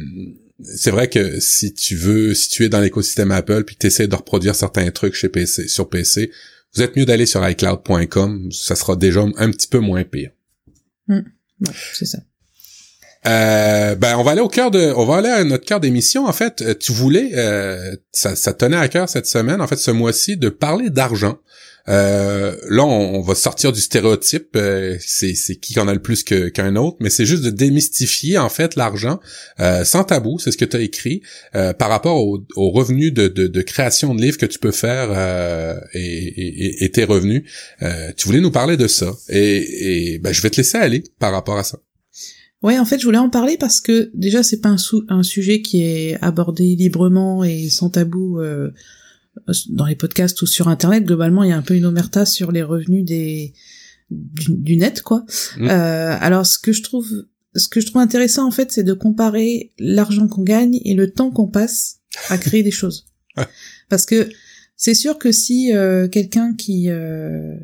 c'est 0.59 0.91
vrai 0.91 1.07
que 1.07 1.39
si 1.39 1.73
tu 1.73 1.95
veux, 1.95 2.33
si 2.33 2.49
tu 2.49 2.65
es 2.65 2.69
dans 2.69 2.81
l'écosystème 2.81 3.31
Apple 3.31 3.63
puis 3.63 3.75
que 3.75 3.81
tu 3.81 3.87
essaies 3.87 4.07
de 4.07 4.15
reproduire 4.15 4.55
certains 4.55 4.89
trucs 4.91 5.15
chez 5.15 5.29
PC, 5.29 5.67
sur 5.67 5.89
PC, 5.89 6.31
vous 6.75 6.81
êtes 6.81 6.95
mieux 6.95 7.05
d'aller 7.05 7.25
sur 7.25 7.47
iCloud.com. 7.47 8.51
Ça 8.51 8.75
sera 8.75 8.95
déjà 8.95 9.21
un 9.37 9.51
petit 9.51 9.67
peu 9.67 9.79
moins 9.79 10.03
pire. 10.03 10.31
Mmh. 11.07 11.21
c'est 11.93 12.05
ça. 12.05 12.19
Euh, 13.27 13.95
ben 13.95 14.15
on 14.17 14.23
va 14.23 14.31
aller 14.31 14.41
au 14.41 14.47
cœur 14.47 14.71
de, 14.71 14.93
on 14.95 15.05
va 15.05 15.17
aller 15.17 15.29
à 15.29 15.43
notre 15.43 15.65
cœur 15.65 15.79
d'émission. 15.79 16.25
En 16.25 16.33
fait, 16.33 16.61
euh, 16.61 16.73
tu 16.73 16.91
voulais, 16.91 17.31
euh, 17.33 17.95
ça, 18.11 18.35
ça 18.35 18.53
tenait 18.53 18.77
à 18.77 18.87
cœur 18.87 19.09
cette 19.09 19.27
semaine, 19.27 19.61
en 19.61 19.67
fait, 19.67 19.77
ce 19.77 19.91
mois-ci, 19.91 20.37
de 20.37 20.49
parler 20.49 20.89
d'argent. 20.89 21.37
Euh, 21.89 22.53
là, 22.69 22.83
on, 22.83 23.21
va 23.21 23.33
sortir 23.33 23.71
du 23.71 23.79
stéréotype, 23.79 24.49
euh, 24.57 24.97
c'est, 24.99 25.33
qui 25.55 25.79
en 25.79 25.87
a 25.87 25.93
le 25.93 26.01
plus 26.01 26.23
qu'un 26.23 26.75
autre, 26.75 26.97
mais 26.99 27.09
c'est 27.09 27.25
juste 27.25 27.43
de 27.43 27.49
démystifier 27.49 28.37
en 28.37 28.49
fait 28.49 28.75
l'argent 28.75 29.21
sans 29.85 30.03
tabou, 30.03 30.37
c'est 30.37 30.51
ce 30.51 30.57
que 30.57 30.65
tu 30.65 30.75
as 30.75 30.81
écrit, 30.81 31.21
par 31.53 31.87
rapport 31.87 32.17
aux 32.17 32.45
au 32.57 32.71
revenus 32.71 33.13
de, 33.13 33.29
de, 33.29 33.47
de, 33.47 33.61
création 33.61 34.13
de 34.15 34.21
livres 34.21 34.37
que 34.37 34.45
tu 34.45 34.59
peux 34.59 34.71
faire 34.71 35.11
et, 35.93 35.99
et, 35.99 36.83
et, 36.83 36.91
tes 36.91 37.05
revenus. 37.05 37.43
tu 38.17 38.27
voulais 38.27 38.41
nous 38.41 38.51
parler 38.51 38.75
de 38.75 38.87
ça, 38.87 39.13
et, 39.29 40.15
et 40.15 40.19
ben, 40.19 40.33
je 40.33 40.41
vais 40.41 40.49
te 40.49 40.57
laisser 40.57 40.77
aller 40.77 41.05
par 41.19 41.31
rapport 41.31 41.57
à 41.57 41.63
ça. 41.63 41.77
Ouais, 42.63 42.79
en 42.79 42.85
fait, 42.85 42.99
je 42.99 43.05
voulais 43.05 43.17
en 43.17 43.29
parler 43.29 43.57
parce 43.57 43.79
que 43.79 44.09
déjà, 44.13 44.41
c'est 44.43 44.61
pas 44.61 44.69
un, 44.69 44.77
un, 45.09 45.23
sujet 45.23 45.61
qui 45.61 45.83
est 45.83 46.17
abordé 46.21 46.75
librement 46.75 47.43
et 47.43 47.69
sans 47.69 47.89
tabou 47.89 48.39
euh, 48.39 48.71
dans 49.69 49.85
les 49.85 49.95
podcasts 49.95 50.41
ou 50.41 50.47
sur 50.47 50.67
Internet. 50.67 51.03
Globalement, 51.03 51.43
il 51.43 51.49
y 51.49 51.53
a 51.53 51.57
un 51.57 51.61
peu 51.61 51.75
une 51.75 51.85
omerta 51.85 52.25
sur 52.25 52.51
les 52.51 52.63
revenus 52.63 53.05
des 53.05 53.53
du, 54.09 54.77
net, 54.77 55.01
quoi. 55.01 55.25
Mmh. 55.57 55.67
Euh, 55.69 56.17
alors, 56.19 56.45
ce 56.45 56.57
que 56.57 56.71
je 56.71 56.81
trouve, 56.81 57.25
ce 57.55 57.67
que 57.67 57.79
je 57.79 57.87
trouve 57.87 58.01
intéressant, 58.01 58.47
en 58.47 58.51
fait, 58.51 58.71
c'est 58.71 58.83
de 58.83 58.93
comparer 58.93 59.73
l'argent 59.79 60.27
qu'on 60.27 60.43
gagne 60.43 60.79
et 60.85 60.93
le 60.93 61.11
temps 61.11 61.29
qu'on 61.29 61.47
passe 61.47 61.99
à 62.29 62.37
créer 62.37 62.63
des 62.63 62.71
choses. 62.71 63.05
Parce 63.89 64.05
que 64.05 64.29
c'est 64.75 64.93
sûr 64.93 65.17
que 65.17 65.31
si 65.31 65.73
euh, 65.73 66.07
quelqu'un 66.07 66.53
qui 66.53 66.89
euh, 66.89 67.55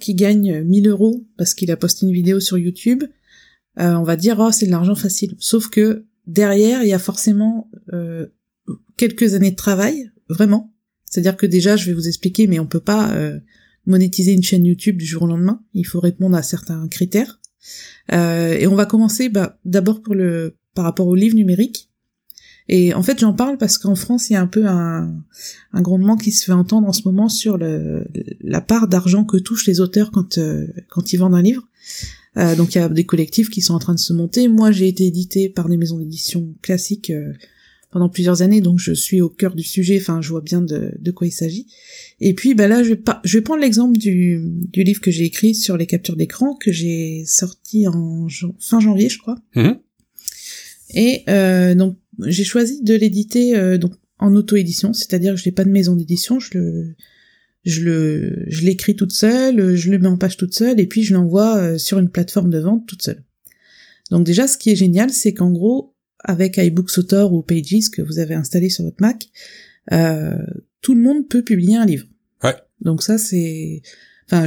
qui 0.00 0.14
gagne 0.14 0.62
1000 0.62 0.88
euros 0.88 1.24
parce 1.38 1.54
qu'il 1.54 1.70
a 1.70 1.76
posté 1.76 2.06
une 2.06 2.12
vidéo 2.12 2.40
sur 2.40 2.58
YouTube 2.58 3.04
euh, 3.78 3.94
on 3.94 4.04
va 4.04 4.16
dire 4.16 4.38
oh 4.38 4.50
c'est 4.52 4.66
de 4.66 4.70
l'argent 4.70 4.94
facile. 4.94 5.34
Sauf 5.38 5.68
que 5.68 6.04
derrière 6.26 6.82
il 6.82 6.88
y 6.88 6.94
a 6.94 6.98
forcément 6.98 7.70
euh, 7.92 8.26
quelques 8.96 9.34
années 9.34 9.50
de 9.50 9.56
travail, 9.56 10.10
vraiment. 10.28 10.72
C'est-à-dire 11.04 11.36
que 11.36 11.46
déjà 11.46 11.76
je 11.76 11.86
vais 11.86 11.92
vous 11.92 12.08
expliquer, 12.08 12.46
mais 12.46 12.58
on 12.58 12.66
peut 12.66 12.80
pas 12.80 13.12
euh, 13.12 13.38
monétiser 13.86 14.32
une 14.32 14.42
chaîne 14.42 14.64
YouTube 14.64 14.96
du 14.96 15.04
jour 15.06 15.22
au 15.22 15.26
lendemain. 15.26 15.62
Il 15.74 15.86
faut 15.86 16.00
répondre 16.00 16.36
à 16.36 16.42
certains 16.42 16.88
critères. 16.88 17.40
et 18.10 18.66
on 18.66 18.74
va 18.74 18.86
commencer 18.86 19.28
bah, 19.28 19.58
d'abord 19.64 20.02
pour 20.02 20.14
le 20.14 20.56
par 20.74 20.84
rapport 20.84 21.06
au 21.06 21.14
livre 21.14 21.36
numérique. 21.36 21.90
Et 22.68 22.92
en 22.94 23.02
fait, 23.04 23.20
j'en 23.20 23.32
parle 23.32 23.58
parce 23.58 23.78
qu'en 23.78 23.94
France, 23.94 24.28
il 24.28 24.32
y 24.32 24.36
a 24.36 24.42
un 24.42 24.48
peu 24.48 24.66
un, 24.66 25.22
un 25.72 25.82
grondement 25.82 26.16
qui 26.16 26.32
se 26.32 26.44
fait 26.44 26.52
entendre 26.52 26.88
en 26.88 26.92
ce 26.92 27.02
moment 27.04 27.28
sur 27.28 27.58
le, 27.58 28.04
la 28.40 28.60
part 28.60 28.88
d'argent 28.88 29.24
que 29.24 29.36
touchent 29.36 29.66
les 29.66 29.80
auteurs 29.80 30.10
quand, 30.10 30.40
quand 30.88 31.12
ils 31.12 31.16
vendent 31.16 31.36
un 31.36 31.42
livre. 31.42 31.62
Euh, 32.36 32.54
donc 32.54 32.74
il 32.74 32.78
y 32.78 32.80
a 32.80 32.88
des 32.88 33.04
collectifs 33.04 33.48
qui 33.48 33.60
sont 33.60 33.74
en 33.74 33.78
train 33.78 33.94
de 33.94 33.98
se 33.98 34.12
monter. 34.12 34.48
Moi, 34.48 34.72
j'ai 34.72 34.88
été 34.88 35.06
édité 35.06 35.48
par 35.48 35.68
des 35.68 35.76
maisons 35.76 35.98
d'édition 35.98 36.54
classiques 36.62 37.10
euh, 37.10 37.32
pendant 37.90 38.08
plusieurs 38.08 38.42
années, 38.42 38.60
donc 38.60 38.78
je 38.78 38.92
suis 38.92 39.20
au 39.20 39.28
cœur 39.30 39.54
du 39.54 39.62
sujet. 39.62 39.98
Enfin, 39.98 40.20
je 40.20 40.28
vois 40.28 40.42
bien 40.42 40.60
de, 40.60 40.92
de 40.98 41.10
quoi 41.10 41.26
il 41.26 41.32
s'agit. 41.32 41.66
Et 42.20 42.34
puis, 42.34 42.54
bah 42.54 42.68
là, 42.68 42.82
je 42.82 42.90
vais, 42.90 42.96
pas, 42.96 43.20
je 43.24 43.38
vais 43.38 43.42
prendre 43.42 43.62
l'exemple 43.62 43.96
du, 43.96 44.42
du 44.44 44.82
livre 44.82 45.00
que 45.00 45.10
j'ai 45.10 45.24
écrit 45.24 45.54
sur 45.54 45.76
les 45.76 45.86
captures 45.86 46.16
d'écran 46.16 46.54
que 46.54 46.72
j'ai 46.72 47.24
sorti 47.26 47.86
en 47.86 48.26
fin 48.60 48.80
janvier, 48.80 49.08
je 49.08 49.18
crois. 49.18 49.38
Mhm. 49.54 49.78
Et 50.94 51.22
euh, 51.28 51.74
donc, 51.74 51.96
j'ai 52.26 52.44
choisi 52.44 52.82
de 52.82 52.94
l'éditer 52.94 53.56
euh, 53.56 53.78
donc 53.78 53.92
en 54.18 54.34
auto-édition, 54.34 54.92
c'est-à-dire 54.92 55.34
que 55.34 55.40
je 55.40 55.46
n'ai 55.46 55.52
pas 55.52 55.64
de 55.64 55.70
maison 55.70 55.94
d'édition, 55.94 56.38
je 56.38 56.58
le 56.58 56.94
je 57.66 57.82
le 57.82 58.44
je 58.46 58.64
l'écris 58.64 58.94
toute 58.94 59.12
seule, 59.12 59.74
je 59.74 59.90
le 59.90 59.98
mets 59.98 60.06
en 60.06 60.16
page 60.16 60.36
toute 60.36 60.54
seule 60.54 60.78
et 60.78 60.86
puis 60.86 61.02
je 61.02 61.12
l'envoie 61.12 61.56
euh, 61.56 61.78
sur 61.78 61.98
une 61.98 62.08
plateforme 62.08 62.48
de 62.48 62.60
vente 62.60 62.86
toute 62.86 63.02
seule. 63.02 63.24
Donc 64.10 64.24
déjà 64.24 64.46
ce 64.46 64.56
qui 64.56 64.70
est 64.70 64.76
génial 64.76 65.10
c'est 65.10 65.34
qu'en 65.34 65.50
gros 65.50 65.94
avec 66.20 66.56
iBooksauthor 66.58 67.32
ou 67.32 67.42
Pages 67.42 67.90
que 67.92 68.02
vous 68.02 68.20
avez 68.20 68.34
installé 68.34 68.70
sur 68.70 68.84
votre 68.84 69.00
Mac, 69.00 69.26
euh, 69.92 70.38
tout 70.80 70.94
le 70.94 71.02
monde 71.02 71.28
peut 71.28 71.42
publier 71.42 71.76
un 71.76 71.86
livre. 71.86 72.06
Ouais. 72.42 72.54
Donc 72.80 73.02
ça 73.02 73.18
c'est 73.18 73.82
enfin 74.30 74.46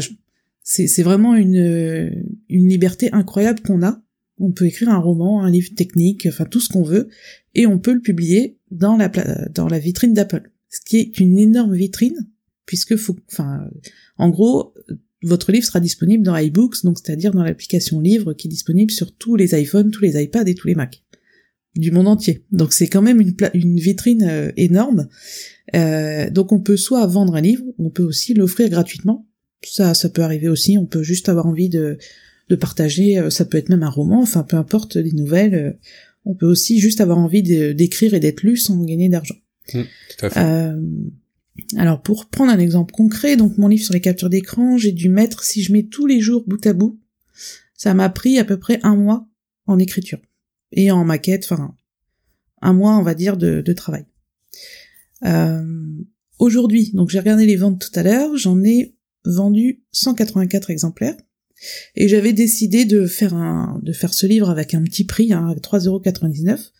c'est 0.63 1.03
vraiment 1.03 1.35
une 1.35 2.25
une 2.47 2.69
liberté 2.69 3.09
incroyable 3.11 3.59
qu'on 3.61 3.83
a. 3.83 4.01
On 4.41 4.53
peut 4.53 4.65
écrire 4.65 4.89
un 4.89 4.99
roman, 4.99 5.43
un 5.43 5.51
livre 5.51 5.75
technique, 5.75 6.25
enfin 6.25 6.45
tout 6.45 6.61
ce 6.61 6.69
qu'on 6.69 6.83
veut 6.83 7.09
et 7.53 7.67
on 7.67 7.79
peut 7.79 7.93
le 7.93 7.99
publier 7.99 8.57
dans 8.71 8.95
la 8.95 9.09
dans 9.53 9.67
la 9.67 9.79
vitrine 9.79 10.13
d'Apple. 10.13 10.51
Ce 10.69 10.79
qui 10.79 10.99
est 10.99 11.19
une 11.19 11.37
énorme 11.37 11.75
vitrine 11.75 12.29
puisque 12.69 12.97
faut, 12.97 13.15
enfin, 13.31 13.67
en 14.19 14.29
gros, 14.29 14.75
votre 15.23 15.51
livre 15.51 15.65
sera 15.65 15.79
disponible 15.79 16.23
dans 16.23 16.37
iBooks, 16.37 16.83
donc 16.83 16.99
c'est-à-dire 16.99 17.31
dans 17.31 17.41
l'application 17.41 17.99
livre 17.99 18.33
qui 18.33 18.47
est 18.47 18.51
disponible 18.51 18.91
sur 18.91 19.11
tous 19.15 19.35
les 19.35 19.59
iPhones, 19.59 19.89
tous 19.89 20.03
les 20.03 20.21
iPads 20.21 20.45
et 20.45 20.53
tous 20.53 20.67
les 20.67 20.75
Macs 20.75 21.03
du 21.75 21.89
monde 21.89 22.07
entier. 22.07 22.45
Donc 22.51 22.71
c'est 22.73 22.85
quand 22.87 23.01
même 23.01 23.21
une, 23.21 23.35
une 23.55 23.79
vitrine 23.79 24.21
euh, 24.21 24.51
énorme. 24.55 25.07
Euh, 25.75 26.29
donc 26.29 26.51
on 26.51 26.59
peut 26.59 26.77
soit 26.77 27.07
vendre 27.07 27.33
un 27.33 27.41
livre, 27.41 27.63
on 27.79 27.89
peut 27.89 28.03
aussi 28.03 28.35
l'offrir 28.35 28.69
gratuitement. 28.69 29.27
Ça, 29.63 29.95
ça 29.95 30.09
peut 30.09 30.21
arriver 30.21 30.47
aussi. 30.47 30.77
On 30.77 30.85
peut 30.85 31.01
juste 31.01 31.27
avoir 31.27 31.47
envie 31.47 31.69
de, 31.69 31.97
de 32.49 32.55
partager. 32.55 33.17
Euh, 33.17 33.31
ça 33.31 33.45
peut 33.45 33.57
être 33.57 33.69
même 33.69 33.81
un 33.83 33.89
roman. 33.89 34.21
Enfin, 34.21 34.43
peu 34.43 34.57
importe 34.57 34.95
des 34.99 35.13
nouvelles. 35.13 35.79
On 36.23 36.35
peut 36.35 36.45
aussi 36.45 36.79
juste 36.79 37.01
avoir 37.01 37.17
envie 37.17 37.41
d'écrire 37.41 38.13
et 38.13 38.19
d'être 38.19 38.43
lu 38.43 38.57
sans 38.57 38.83
gagner 38.83 39.09
d'argent. 39.09 39.37
Mmh, 39.73 39.81
tout 40.19 40.25
à 40.27 40.29
fait. 40.29 40.75
Alors 41.77 42.01
pour 42.01 42.27
prendre 42.27 42.51
un 42.51 42.59
exemple 42.59 42.93
concret, 42.93 43.35
donc 43.35 43.57
mon 43.57 43.67
livre 43.67 43.83
sur 43.83 43.93
les 43.93 44.01
captures 44.01 44.29
d'écran, 44.29 44.77
j'ai 44.77 44.91
dû 44.91 45.09
mettre, 45.09 45.43
si 45.43 45.63
je 45.63 45.73
mets 45.73 45.83
tous 45.83 46.05
les 46.05 46.19
jours 46.19 46.43
bout 46.47 46.65
à 46.65 46.73
bout, 46.73 46.99
ça 47.75 47.93
m'a 47.93 48.09
pris 48.09 48.39
à 48.39 48.45
peu 48.45 48.57
près 48.57 48.79
un 48.83 48.95
mois 48.95 49.27
en 49.65 49.79
écriture 49.79 50.19
et 50.71 50.91
en 50.91 51.03
maquette, 51.05 51.47
enfin 51.49 51.75
un 52.61 52.73
mois 52.73 52.97
on 52.97 53.03
va 53.03 53.15
dire 53.15 53.37
de, 53.37 53.61
travail. 53.73 54.05
Euh, 55.25 56.03
Aujourd'hui, 56.39 56.91
donc 56.93 57.09
j'ai 57.09 57.19
regardé 57.19 57.45
les 57.45 57.57
ventes 57.57 57.81
tout 57.81 57.99
à 57.99 58.01
l'heure, 58.01 58.37
j'en 58.37 58.63
ai 58.63 58.95
vendu 59.25 59.83
184 59.91 60.69
exemplaires 60.69 61.17
et 61.95 62.07
j'avais 62.07 62.31
décidé 62.31 62.85
de 62.85 63.05
faire 63.05 63.33
un 63.33 63.77
de 63.83 63.91
faire 63.91 64.13
ce 64.13 64.25
livre 64.25 64.49
avec 64.49 64.73
un 64.73 64.81
petit 64.81 65.03
prix, 65.03 65.33
hein, 65.33 65.53
3,99€. 65.61 66.71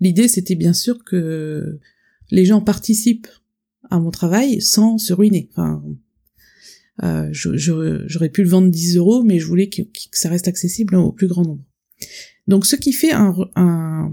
L'idée 0.00 0.26
c'était 0.26 0.56
bien 0.56 0.72
sûr 0.72 1.04
que 1.04 1.78
les 2.32 2.44
gens 2.44 2.60
participent 2.60 3.28
à 3.90 3.98
mon 3.98 4.10
travail 4.10 4.60
sans 4.60 4.98
se 4.98 5.12
ruiner. 5.12 5.48
Enfin, 5.52 5.82
euh, 7.02 7.28
j'aurais 7.32 8.28
pu 8.28 8.42
le 8.42 8.48
vendre 8.48 8.70
10 8.70 8.96
euros, 8.96 9.22
mais 9.22 9.38
je 9.38 9.46
voulais 9.46 9.68
que, 9.68 9.82
ça 10.12 10.28
reste 10.28 10.48
accessible 10.48 10.94
au 10.96 11.12
plus 11.12 11.26
grand 11.26 11.42
nombre. 11.42 11.64
Donc, 12.46 12.66
ce 12.66 12.76
qui 12.76 12.92
fait 12.92 13.12
un, 13.12 13.34
un 13.56 14.12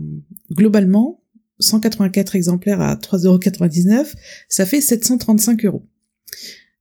globalement 0.52 1.22
184 1.60 2.36
exemplaires 2.36 2.82
à 2.82 2.96
3,99€, 2.96 4.14
ça 4.50 4.66
fait 4.66 4.82
735 4.82 5.66
euros. 5.66 5.88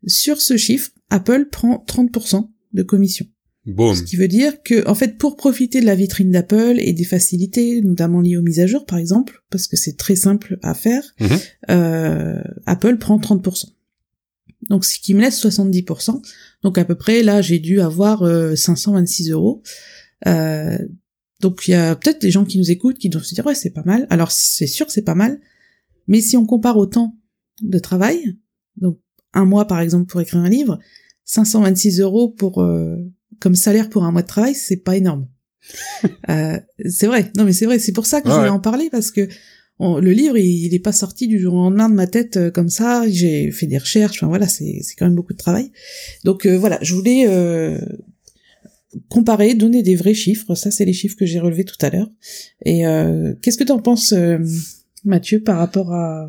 Sur 0.06 0.40
ce 0.40 0.56
chiffre, 0.56 0.90
Apple 1.10 1.48
prend 1.50 1.84
30% 1.86 2.48
de 2.72 2.82
commission. 2.82 3.26
Ce 3.94 4.02
qui 4.02 4.16
veut 4.16 4.28
dire 4.28 4.62
que, 4.62 4.86
en 4.88 4.94
fait, 4.94 5.18
pour 5.18 5.36
profiter 5.36 5.80
de 5.80 5.86
la 5.86 5.94
vitrine 5.94 6.30
d'Apple 6.30 6.76
et 6.78 6.92
des 6.94 7.04
facilités, 7.04 7.82
notamment 7.82 8.20
liées 8.20 8.36
aux 8.38 8.42
mises 8.42 8.60
à 8.60 8.66
jour, 8.66 8.86
par 8.86 8.98
exemple, 8.98 9.42
parce 9.50 9.66
que 9.66 9.76
c'est 9.76 9.96
très 9.96 10.16
simple 10.16 10.58
à 10.62 10.74
faire, 10.74 11.02
Mhm. 11.20 11.28
euh, 11.70 12.42
Apple 12.66 12.96
prend 12.96 13.18
30%. 13.18 13.68
Donc, 14.70 14.84
ce 14.84 14.98
qui 14.98 15.14
me 15.14 15.20
laisse 15.20 15.38
70%. 15.38 16.22
Donc, 16.62 16.78
à 16.78 16.84
peu 16.84 16.94
près, 16.94 17.22
là, 17.22 17.42
j'ai 17.42 17.58
dû 17.58 17.80
avoir 17.80 18.22
euh, 18.22 18.54
526 18.56 19.30
euros. 19.30 19.62
Euh, 20.26 20.78
donc, 21.40 21.66
il 21.68 21.72
y 21.72 21.74
a 21.74 21.96
peut-être 21.96 22.20
des 22.20 22.30
gens 22.30 22.44
qui 22.44 22.58
nous 22.58 22.70
écoutent 22.70 22.98
qui 22.98 23.08
doivent 23.08 23.24
se 23.24 23.34
dire, 23.34 23.44
ouais, 23.46 23.54
c'est 23.54 23.70
pas 23.70 23.82
mal. 23.84 24.06
Alors, 24.10 24.30
c'est 24.32 24.66
sûr 24.66 24.86
que 24.86 24.92
c'est 24.92 25.02
pas 25.02 25.14
mal. 25.14 25.40
Mais 26.08 26.20
si 26.20 26.36
on 26.36 26.46
compare 26.46 26.76
au 26.78 26.86
temps 26.86 27.16
de 27.62 27.78
travail, 27.78 28.36
donc 28.76 28.98
un 29.32 29.44
mois, 29.44 29.66
par 29.66 29.80
exemple, 29.80 30.06
pour 30.06 30.20
écrire 30.20 30.40
un 30.40 30.48
livre, 30.48 30.78
526 31.24 32.00
euros 32.00 32.28
pour... 32.30 32.58
Comme 33.40 33.56
salaire 33.56 33.88
pour 33.88 34.04
un 34.04 34.12
mois 34.12 34.22
de 34.22 34.26
travail, 34.28 34.54
c'est 34.54 34.76
pas 34.84 34.96
énorme. 34.96 35.26
euh, 36.28 36.58
c'est 36.88 37.06
vrai. 37.06 37.30
Non, 37.36 37.44
mais 37.44 37.52
c'est 37.52 37.66
vrai. 37.66 37.78
C'est 37.78 37.92
pour 37.92 38.06
ça 38.06 38.20
que 38.20 38.28
Ouais, 38.28 38.34
je 38.34 38.38
voulais 38.38 38.50
en 38.50 38.60
parler 38.60 38.88
parce 38.90 39.10
que 39.10 39.28
on- 39.78 39.98
le 39.98 40.12
livre, 40.12 40.36
il, 40.36 40.66
il 40.66 40.74
est 40.74 40.78
pas 40.78 40.92
sorti 40.92 41.26
du 41.26 41.38
jour 41.38 41.54
au 41.54 41.58
lendemain 41.64 41.88
de 41.88 41.94
ma 41.94 42.06
tête 42.06 42.36
euh, 42.36 42.50
comme 42.50 42.68
ça. 42.68 43.04
J'ai 43.08 43.50
fait 43.50 43.66
des 43.66 43.78
recherches. 43.78 44.18
Enfin 44.18 44.28
voilà, 44.28 44.46
c'est 44.46 44.80
c'est 44.82 44.94
quand 44.94 45.06
même 45.06 45.14
beaucoup 45.14 45.32
de 45.32 45.38
travail. 45.38 45.72
Donc 46.24 46.46
euh, 46.46 46.56
voilà, 46.58 46.78
je 46.82 46.94
voulais 46.94 47.24
euh, 47.28 47.78
comparer, 49.08 49.54
donner 49.54 49.82
des 49.82 49.94
vrais 49.96 50.14
chiffres. 50.14 50.54
Ça, 50.54 50.70
c'est 50.70 50.84
les 50.84 50.92
chiffres 50.92 51.16
que 51.16 51.26
j'ai 51.26 51.40
relevés 51.40 51.64
tout 51.64 51.76
à 51.80 51.90
l'heure. 51.90 52.10
Et 52.64 52.86
euh, 52.86 53.34
qu'est-ce 53.42 53.56
que 53.58 53.64
t'en 53.64 53.78
penses, 53.80 54.12
euh, 54.12 54.38
Mathieu, 55.04 55.42
par 55.42 55.58
rapport 55.58 55.92
à 55.94 56.28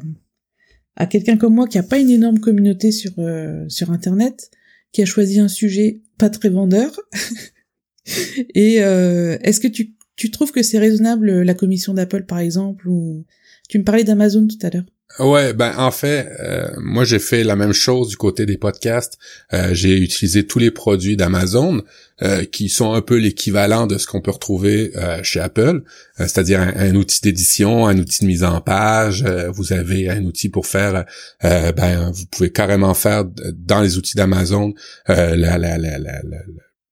à 0.98 1.06
quelqu'un 1.08 1.38
comme 1.38 1.56
moi 1.56 1.68
qui 1.68 1.78
a 1.78 1.84
pas 1.84 1.98
une 2.00 2.10
énorme 2.10 2.40
communauté 2.40 2.92
sur 2.92 3.12
euh, 3.18 3.66
sur 3.70 3.92
Internet, 3.92 4.52
qui 4.92 5.02
a 5.02 5.06
choisi 5.06 5.40
un 5.40 5.48
sujet 5.48 6.02
pas 6.18 6.30
très 6.30 6.50
vendeur. 6.50 7.00
Et 8.56 8.84
euh, 8.84 9.38
est-ce 9.42 9.60
que 9.60 9.68
tu 9.68 9.96
tu 10.16 10.30
trouves 10.30 10.52
que 10.52 10.62
c'est 10.62 10.78
raisonnable 10.78 11.42
la 11.42 11.54
commission 11.56 11.94
d'Apple 11.94 12.26
par 12.26 12.40
exemple 12.40 12.88
ou 12.88 13.26
tu 13.70 13.80
me 13.80 13.84
parlais 13.84 14.04
d'Amazon 14.04 14.46
tout 14.48 14.60
à 14.62 14.70
l'heure. 14.70 14.86
Ouais, 15.20 15.54
ben 15.54 15.74
en 15.78 15.92
fait, 15.92 16.32
euh, 16.40 16.70
moi 16.78 17.04
j'ai 17.04 17.20
fait 17.20 17.44
la 17.44 17.56
même 17.56 17.74
chose 17.74 18.10
du 18.10 18.18
côté 18.18 18.46
des 18.46 18.58
podcasts. 18.58 19.18
Euh, 19.54 19.74
j'ai 19.74 19.98
utilisé 19.98 20.46
tous 20.48 20.60
les 20.60 20.72
produits 20.72 21.18
d'Amazon 21.18 21.82
euh, 22.22 22.46
qui 22.46 22.70
sont 22.70 22.94
un 22.94 23.02
peu 23.02 23.18
l'équivalent 23.18 23.88
de 23.88 23.98
ce 23.98 24.08
qu'on 24.08 24.22
peut 24.22 24.32
retrouver 24.32 24.94
chez 25.24 25.40
Apple, 25.40 25.84
c'est-à-dire 26.18 26.62
un, 26.62 26.96
outil 26.96 27.22
d'édition, 27.22 27.88
un 27.88 27.98
outil 27.98 28.22
de 28.22 28.28
mise 28.28 28.44
en 28.44 28.62
page. 28.62 29.26
vous 29.54 29.74
avez 29.74 30.10
un 30.10 30.24
outil 30.24 30.50
pour 30.50 30.68
faire, 30.68 31.06
ben 31.42 32.12
vous 32.12 32.26
pouvez 32.26 32.52
carrément 32.52 32.94
faire 32.94 33.26
dans 33.54 33.82
les 33.82 33.98
outils 33.98 34.16
d'Amazon 34.16 34.74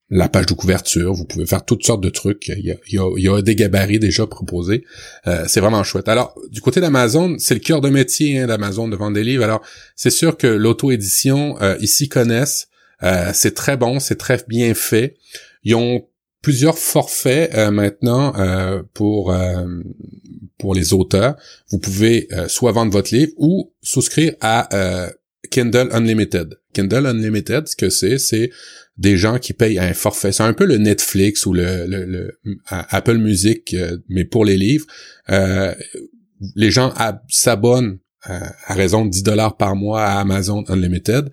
la, 0.10 0.30
page 0.30 0.46
de 0.46 0.54
couverture. 0.54 1.14
Vous 1.14 1.26
pouvez 1.26 1.46
faire 1.46 1.66
toutes 1.66 1.86
sortes 1.86 2.02
de 2.02 2.10
trucs. 2.10 2.48
Il 2.50 2.66
y 2.66 2.72
a, 2.72 2.76
il 2.88 3.24
y 3.24 3.30
a, 3.30 3.42
des 3.42 3.56
gabarits 3.56 4.00
déjà 4.00 4.28
proposés. 4.28 4.84
Euh, 5.28 5.46
c'est 5.48 5.60
vraiment 5.60 5.84
chouette. 5.84 6.08
Alors, 6.08 6.36
du 6.52 6.62
côté 6.62 6.82
d'Amazon, 6.82 7.36
c'est 7.40 7.54
le 7.54 7.60
cœur 7.60 7.82
de 7.82 7.90
métier 7.90 8.40
hein, 8.40 8.48
d'Amazon 8.48 8.88
de 8.88 8.96
vendre 8.96 9.16
des 9.16 9.24
livres. 9.24 9.44
Alors, 9.44 9.62
c'est 9.96 10.10
sûr 10.10 10.38
que 10.38 10.48
l'auto-édition, 10.48 11.62
euh, 11.62 11.76
ils 11.80 11.88
s'y 11.88 12.10
connaissent. 12.10 12.70
Euh, 13.04 13.32
c'est 13.34 13.54
très 13.54 13.78
bon, 13.78 14.00
c'est 14.00 14.18
très 14.18 14.44
bien 14.48 14.74
fait. 14.74 15.16
Ils 15.64 15.76
ont 15.76 16.08
plusieurs 16.42 16.78
forfaits 16.78 17.54
euh, 17.54 17.72
maintenant 17.72 18.34
euh, 18.38 18.84
pour 18.94 19.36
pour 20.58 20.74
les 20.74 20.94
auteurs. 20.94 21.36
Vous 21.70 21.80
pouvez 21.80 22.28
soit 22.48 22.72
vendre 22.72 22.92
votre 22.92 23.14
livre 23.14 23.32
ou 23.38 23.74
souscrire 23.82 24.36
à 24.42 24.70
Kindle 25.52 25.90
Unlimited. 25.92 26.60
Kindle 26.74 27.08
Unlimited, 27.08 27.68
ce 27.68 27.76
que 27.76 27.90
c'est, 27.90 28.18
c'est 28.18 28.52
des 29.00 29.18
gens 29.18 29.40
qui 29.40 29.54
payent 29.54 29.80
un 29.80 29.94
forfait. 29.94 30.32
C'est 30.32 30.44
un 30.44 30.54
peu 30.54 30.66
le 30.66 30.78
Netflix 30.78 31.46
ou 31.48 31.54
le, 31.54 31.86
le, 31.88 32.06
le 32.06 32.38
Apple 32.70 33.18
Music, 33.18 33.74
euh, 33.74 33.98
mais 34.10 34.26
pour 34.26 34.46
les 34.46 34.58
livres. 34.58 34.86
Euh, 35.30 35.74
les 36.56 36.70
gens 36.70 36.92
ab- 36.96 37.22
s'abonnent 37.30 37.98
euh, 38.30 38.40
à 38.66 38.74
raison 38.74 39.06
de 39.06 39.10
10 39.10 39.24
dollars 39.24 39.58
par 39.58 39.76
mois 39.76 40.04
à 40.04 40.20
Amazon 40.20 40.64
Unlimited 40.68 41.30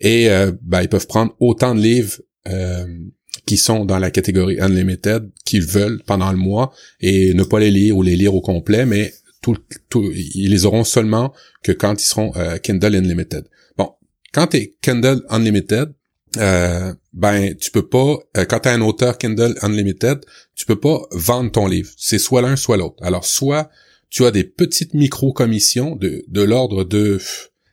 et 0.00 0.30
euh, 0.30 0.50
ben, 0.62 0.80
ils 0.82 0.88
peuvent 0.88 1.06
prendre 1.06 1.34
autant 1.40 1.74
de 1.74 1.80
livres 1.80 2.18
qui 3.46 3.58
sont 3.58 3.84
dans 3.84 3.98
la 3.98 4.10
catégorie 4.10 4.58
Unlimited 4.60 5.30
qu'ils 5.44 5.64
veulent 5.66 6.02
pendant 6.06 6.32
le 6.32 6.38
mois 6.38 6.72
et 7.00 7.34
ne 7.34 7.44
pas 7.44 7.60
les 7.60 7.70
lire 7.70 7.96
ou 7.96 8.02
les 8.02 8.16
lire 8.16 8.34
au 8.34 8.40
complet, 8.40 8.86
mais 8.86 9.12
tout, 9.42 9.56
ils 10.14 10.50
les 10.50 10.64
auront 10.64 10.84
seulement 10.84 11.32
que 11.62 11.72
quand 11.72 12.02
ils 12.02 12.06
seront 12.06 12.32
Kindle 12.62 12.94
Unlimited. 12.96 13.44
Bon, 13.76 13.90
quand 14.32 14.48
t'es 14.48 14.74
Kindle 14.82 15.22
Unlimited, 15.28 15.92
euh, 16.38 16.94
ben 17.12 17.54
tu 17.56 17.70
peux 17.70 17.86
pas 17.88 18.16
euh, 18.36 18.44
quand 18.44 18.60
t'es 18.60 18.70
un 18.70 18.80
auteur 18.82 19.18
Kindle 19.18 19.54
Unlimited, 19.62 20.20
tu 20.54 20.66
peux 20.66 20.78
pas 20.78 21.00
vendre 21.12 21.50
ton 21.50 21.66
livre. 21.66 21.90
C'est 21.96 22.18
soit 22.18 22.42
l'un 22.42 22.56
soit 22.56 22.76
l'autre. 22.76 22.96
Alors 23.02 23.24
soit 23.24 23.70
tu 24.10 24.24
as 24.24 24.30
des 24.30 24.44
petites 24.44 24.94
micro-commissions 24.94 25.96
de, 25.96 26.24
de 26.28 26.42
l'ordre 26.42 26.84
de 26.84 27.20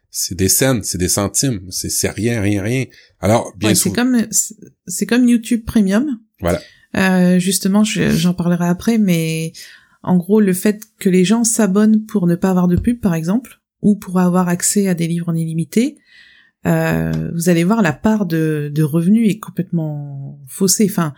c'est 0.10 0.36
des 0.36 0.50
cents, 0.50 0.80
c'est 0.84 0.98
des 0.98 1.10
centimes, 1.10 1.62
c'est 1.70 1.90
c'est 1.90 2.10
rien, 2.10 2.42
rien, 2.42 2.64
rien. 2.64 2.86
Alors 3.20 3.54
bien 3.58 3.70
Ouais, 3.70 3.76
sûr, 3.76 3.92
c'est 3.92 3.96
comme 3.96 4.28
c'est- 4.32 4.56
c'est 4.88 5.06
comme 5.06 5.28
YouTube 5.28 5.64
Premium. 5.66 6.20
Voilà. 6.40 6.62
Euh, 6.96 7.38
justement, 7.40 7.84
j'en 7.84 8.34
parlerai 8.34 8.66
après, 8.68 8.98
mais 8.98 9.52
en 10.04 10.18
gros, 10.18 10.40
le 10.40 10.54
fait 10.54 10.82
que 11.00 11.10
les 11.10 11.26
gens 11.26 11.44
s'abonnent 11.44 12.06
pour 12.06 12.26
ne 12.28 12.36
pas 12.36 12.50
avoir 12.50 12.68
de 12.68 12.76
pub, 12.78 13.00
par 13.02 13.14
exemple, 13.14 13.60
ou 13.82 13.96
pour 13.96 14.20
avoir 14.20 14.48
accès 14.48 14.88
à 14.88 14.94
des 14.96 15.08
livres 15.08 15.30
en 15.30 15.36
illimité, 15.36 15.98
euh, 16.68 17.32
vous 17.34 17.50
allez 17.50 17.64
voir 17.64 17.82
la 17.82 17.94
part 17.94 18.26
de, 18.26 18.72
de 18.74 18.84
revenus 18.84 19.30
est 19.32 19.40
complètement 19.40 20.40
faussée. 20.48 20.88
Enfin, 20.90 21.14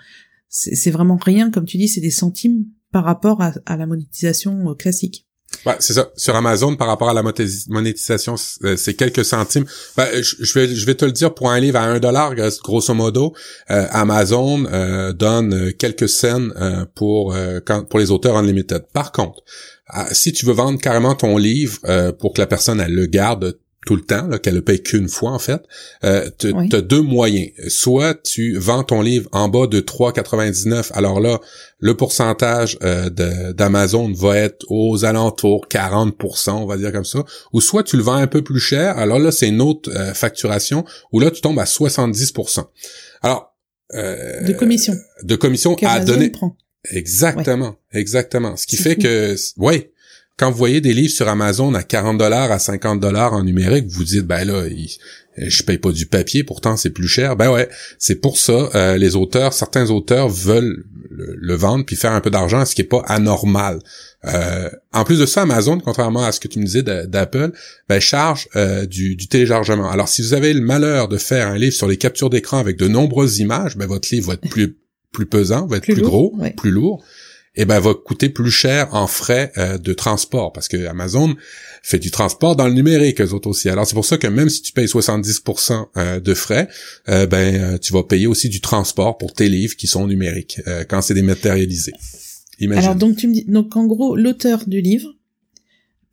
c'est 0.48 0.92
vraiment 0.92 1.18
rien, 1.18 1.52
comme 1.52 1.66
tu 1.66 1.78
dis, 1.78 1.88
c'est 1.88 2.02
des 2.02 2.12
centimes 2.12 2.66
par 2.92 3.04
rapport 3.04 3.42
à, 3.42 3.54
à 3.66 3.78
la 3.78 3.86
monétisation 3.86 4.70
euh, 4.70 4.74
classique. 4.76 5.26
Ouais, 5.66 5.76
c'est 5.80 5.94
ça. 5.94 6.12
Sur 6.16 6.36
Amazon, 6.36 6.76
par 6.76 6.88
rapport 6.88 7.10
à 7.10 7.14
la 7.14 7.24
monétisation, 7.24 8.36
euh, 8.64 8.78
c'est 8.78 8.94
quelques 8.94 9.26
centimes. 9.26 9.66
Ben, 9.98 10.08
je 10.22 10.54
vais, 10.54 10.68
je 10.68 10.86
vais 10.86 10.96
te 10.96 11.06
le 11.06 11.12
dire, 11.12 11.34
pour 11.34 11.50
un 11.50 11.60
livre 11.60 11.78
à 11.80 11.86
un 11.86 12.00
dollar, 12.00 12.36
grosso 12.64 12.94
modo, 12.94 13.34
euh, 13.72 13.88
Amazon 13.90 14.66
euh, 14.66 15.12
donne 15.12 15.74
quelques 15.74 16.08
cents 16.08 16.50
pour 16.96 17.36
quand, 17.66 17.84
pour 17.86 18.00
les 18.00 18.12
auteurs 18.12 18.38
unlimited. 18.38 18.86
Par 18.94 19.12
contre, 19.12 19.44
si 20.12 20.34
tu 20.34 20.46
veux 20.46 20.54
vendre 20.54 20.80
carrément 20.80 21.16
ton 21.16 21.38
livre 21.38 21.80
pour 22.20 22.34
que 22.34 22.42
la 22.42 22.48
personne 22.48 22.80
elle 22.80 22.94
le 22.94 23.08
garde 23.08 23.60
tout 23.86 23.96
le 23.96 24.02
temps, 24.02 24.30
qu'elle 24.39 24.56
ne 24.56 24.60
paye 24.60 24.84
qu'une 24.84 25.08
fois 25.08 25.32
en 25.32 25.39
fait, 25.39 25.62
euh, 26.04 26.30
tu 26.38 26.76
as 26.76 26.82
deux 26.82 27.02
moyens. 27.02 27.50
Soit 27.70 28.22
tu 28.24 28.58
vends 28.58 28.84
ton 28.84 29.02
livre 29.02 29.30
en 29.32 29.48
bas 29.48 29.68
de 29.68 29.80
3,99, 29.80 30.92
alors 30.94 31.20
là, 31.20 31.39
le 31.80 31.96
pourcentage 31.96 32.78
euh, 32.84 33.10
d'Amazon 33.54 34.12
va 34.12 34.38
être 34.38 34.65
aux 34.70 35.06
alentours 35.06 35.68
40%, 35.70 36.52
on 36.52 36.65
va 36.65 36.78
dire 36.78 36.92
comme 36.92 37.06
ça, 37.06 37.24
ou 37.54 37.62
soit 37.62 37.84
tu 37.84 37.98
le 37.98 38.04
vends 38.04 38.15
un 38.15 38.28
peu 38.28 38.44
plus 38.44 38.60
cher, 38.60 38.98
alors 38.98 39.20
là, 39.20 39.32
c'est 39.32 39.48
une 39.48 39.62
autre 39.62 39.89
euh, 39.96 40.13
facturation, 40.13 40.86
où 41.12 41.20
là, 41.20 41.32
tu 41.32 41.42
tombes 41.42 41.60
à 41.60 41.65
70%. 41.65 42.65
Alors... 43.22 43.56
Euh, 43.96 44.44
de 44.44 44.54
commission. 44.54 44.94
De 45.24 45.36
commission 45.36 45.76
à 45.82 46.00
donner... 46.00 46.32
Exactement, 46.92 47.76
exactement. 47.92 48.56
Ce 48.56 48.65
qui 48.65 48.78
fait 48.78 48.96
que, 48.96 49.36
ouais, 49.58 49.92
quand 50.39 50.49
vous 50.52 50.58
voyez 50.58 50.80
des 50.80 50.93
livres 50.93 51.12
sur 51.12 51.28
Amazon 51.28 51.73
à 51.73 51.84
40 51.84 52.17
dollars, 52.17 52.49
à 52.49 52.60
50 52.60 53.02
dollars 53.02 53.34
en 53.34 53.43
numérique, 53.43 53.88
vous 53.89 54.06
dites 54.06 54.25
ben 54.25 54.45
là, 54.45 54.63
je 55.38 55.63
paye 55.63 55.78
pas 55.78 55.91
du 55.91 56.06
papier, 56.06 56.45
pourtant 56.45 56.78
c'est 56.78 56.91
plus 56.91 57.10
cher. 57.10 57.36
Ben 57.36 57.52
ouais, 57.52 57.67
c'est 57.97 58.15
pour 58.15 58.38
ça 58.38 58.69
euh, 58.73 58.95
les 58.95 59.17
auteurs, 59.17 59.52
certains 59.52 59.89
auteurs 59.89 60.30
veulent 60.30 60.86
le, 61.10 61.56
vendre 61.56 61.86
puis 61.86 61.97
faire 61.97 62.13
un 62.13 62.21
peu 62.21 62.30
d'argent, 62.30 62.63
ce 62.63 62.73
qui 62.73 62.82
est 62.82 62.86
pas 62.86 63.04
anormal. 63.08 63.80
Euh, 64.25 64.69
en 64.93 65.04
plus 65.04 65.19
de 65.19 65.25
ça, 65.25 65.41
Amazon, 65.41 65.78
contrairement 65.80 66.23
à 66.23 66.32
ce 66.32 66.39
que 66.39 66.47
tu 66.47 66.60
me 66.60 66.65
disais 66.65 66.84
d'Apple, 66.84 67.52
ben, 67.89 67.99
charge 67.99 68.47
euh, 68.56 68.86
du, 68.86 69.17
téléchargement. 69.17 69.89
Alors 69.89 70.08
si 70.08 70.21
vous 70.21 70.34
avez 70.34 70.54
le 70.54 70.62
malheur 70.62 71.10
de 71.10 71.17
faire 71.17 71.47
un 71.47 71.58
livre 71.58 71.75
sur 71.75 71.89
les 71.89 71.97
captures 71.97 72.30
d'écran 72.30 72.60
avec 72.60 72.78
de 72.78 72.88
nombreuses 72.88 73.39
images, 73.39 73.75
ben 73.75 73.88
votre 73.88 74.08
livre 74.10 74.28
va 74.28 74.34
être 74.36 74.49
plus 74.49 74.78
plus 75.12 75.25
pesant, 75.25 75.65
va 75.65 75.78
être 75.78 75.84
plus, 75.84 76.02
gros, 76.02 76.38
plus 76.56 76.71
lourd 76.71 77.04
eh 77.56 77.66
ben 77.66 77.80
va 77.80 77.94
coûter 77.94 78.30
plus 78.30 78.52
cher 78.52 78.94
en 78.94 79.08
frais 79.08 79.52
euh, 79.58 79.78
de 79.78 79.94
transport 79.94 80.54
parce 80.54 80.68
que 80.68 80.86
Amazon 80.86 81.36
fait 81.82 82.00
du 82.00 82.12
transport 82.12 82.56
dans 82.56 82.68
le 82.68 82.74
numérique 82.74 83.22
eux 83.22 83.34
autres 83.34 83.50
aussi. 83.50 83.70
Alors 83.70 83.88
c'est 83.88 83.96
pour 83.96 84.06
ça 84.06 84.18
que 84.18 84.28
même 84.28 84.50
si 84.50 84.62
tu 84.62 84.72
payes 84.72 84.86
70% 84.86 85.88
euh, 85.98 86.20
de 86.20 86.34
frais, 86.34 86.68
euh, 87.08 87.26
ben 87.26 87.78
tu 87.80 87.94
vas 87.94 88.04
payer 88.04 88.28
aussi 88.28 88.50
du 88.50 88.62
transport 88.62 89.18
pour 89.18 89.34
tes 89.34 89.50
livres 89.50 89.76
qui 89.76 89.88
sont 89.88 90.08
numériques 90.08 90.62
quand 90.90 91.02
c'est 91.02 91.14
dématérialisé. 91.14 91.94
Imagine. 92.60 92.84
Alors 92.84 92.96
donc 92.96 93.18
tu 93.18 93.28
me 93.28 93.34
dis 93.34 93.46
donc 93.46 93.76
en 93.76 93.86
gros 93.86 94.16
l'auteur 94.16 94.66
du 94.68 94.82
livre 94.82 95.10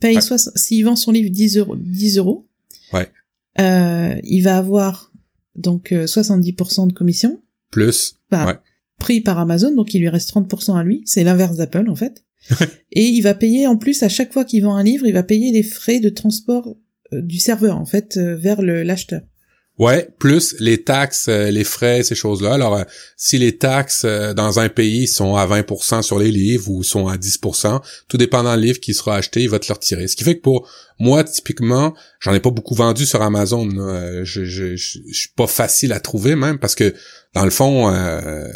paye 0.01 0.19
s'il 0.55 0.85
vend 0.85 0.97
son 0.97 1.13
livre 1.13 1.31
10 1.31 1.59
euros 1.59 1.77
10 1.77 2.19
euros. 2.19 2.47
Ouais. 2.93 3.11
il 3.59 4.41
va 4.43 4.57
avoir 4.57 5.13
donc 5.55 5.91
70% 5.93 6.89
de 6.89 6.93
commission. 6.93 7.41
Plus. 7.71 8.17
ouais 8.33 8.55
pris 8.99 9.21
par 9.21 9.39
Amazon, 9.39 9.75
donc 9.75 9.95
il 9.95 10.01
lui 10.01 10.09
reste 10.09 10.31
30% 10.35 10.79
à 10.79 10.85
lui, 10.85 11.03
c'est 11.05 11.25
l'inverse 11.25 11.57
d'Apple 11.57 11.89
en 11.89 11.97
fait. 11.97 12.25
et 12.93 13.05
il 13.05 13.23
va 13.23 13.35
payer 13.35 13.67
en 13.67 13.77
plus 13.77 14.03
à 14.03 14.09
chaque 14.09 14.33
fois 14.33 14.45
qu'il 14.45 14.63
vend 14.63 14.77
un 14.77 14.83
livre, 14.83 15.07
il 15.07 15.13
va 15.13 15.23
payer 15.23 15.53
les 15.53 15.63
frais 15.63 16.01
de 16.01 16.09
transport 16.09 16.77
euh, 17.13 17.23
du 17.23 17.39
serveur 17.39 17.79
en 17.79 17.87
fait 17.87 18.17
euh, 18.17 18.37
vers 18.37 18.63
l'acheteur. 18.63 19.23
Ouais, 19.79 20.09
plus 20.19 20.57
les 20.59 20.83
taxes, 20.83 21.27
euh, 21.29 21.51
les 21.51 21.63
frais, 21.63 22.03
ces 22.03 22.15
choses-là. 22.15 22.55
Alors, 22.55 22.83
si 23.19 23.37
les 23.37 23.59
taxes 23.59 24.07
dans 24.07 24.59
un 24.59 24.71
pays 24.71 25.07
sont 25.07 25.37
à 25.37 25.47
20% 25.47 26.01
sur 26.01 26.19
les 26.19 26.31
livres 26.31 26.71
ou 26.71 26.83
sont 26.83 27.09
à 27.09 27.19
10%, 27.19 27.83
tout 28.09 28.17
dépendant 28.17 28.57
du 28.57 28.63
livre 28.63 28.81
qui 28.81 28.95
sera 28.95 29.17
acheté, 29.17 29.43
il 29.43 29.51
va 29.51 29.59
te 29.59 29.67
le 29.69 29.75
retirer. 29.75 30.09
Ce 30.09 30.17
qui 30.17 30.25
fait 30.25 30.37
que 30.37 30.43
pour 30.43 30.67
moi, 30.99 31.25
typiquement, 31.25 31.95
j'en 32.21 32.33
ai 32.33 32.41
pas 32.41 32.51
beaucoup 32.51 32.75
vendu 32.75 33.05
sur 33.05 33.21
Amazon. 33.21 33.69
Je, 34.25 34.25
je, 34.25 34.45
je, 34.45 34.77
je, 34.77 35.13
suis 35.13 35.29
pas 35.37 35.47
facile 35.47 35.93
à 35.93 36.01
trouver 36.01 36.37
même 36.37 36.59
parce 36.59 36.75
que 36.75 36.95
dans 37.37 37.45
le 37.45 37.51
fond, 37.51 37.93
euh, 37.93 38.49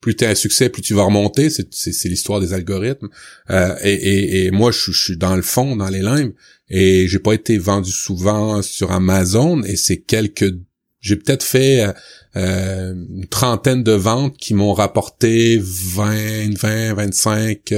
plus 0.00 0.16
tu 0.16 0.24
as 0.24 0.30
un 0.30 0.34
succès, 0.34 0.70
plus 0.70 0.80
tu 0.80 0.94
vas 0.94 1.02
remonter. 1.02 1.50
C'est 1.50 2.08
l'histoire 2.08 2.40
des 2.40 2.54
algorithmes. 2.54 3.10
Euh, 3.50 3.76
et, 3.82 4.50
moi, 4.50 4.70
je, 4.70 4.92
suis 4.92 5.18
dans 5.18 5.36
le 5.36 5.42
fond, 5.42 5.76
dans 5.76 5.90
les 5.90 6.00
limbes, 6.00 6.32
et 6.70 7.06
j'ai 7.06 7.18
pas 7.18 7.34
été 7.34 7.58
vendu 7.58 7.92
souvent 7.92 8.62
sur 8.62 8.92
Amazon. 8.92 9.62
Et 9.64 9.76
c'est 9.76 9.98
quelques, 9.98 10.54
j'ai 11.00 11.16
peut-être 11.16 11.42
fait 11.42 11.92
euh, 12.34 12.94
une 12.94 13.26
trentaine 13.26 13.82
de 13.82 13.92
ventes 13.92 14.38
qui 14.38 14.54
m'ont 14.54 14.72
rapporté 14.72 15.60
20, 15.62 16.56
20, 16.56 16.94
25, 16.94 17.74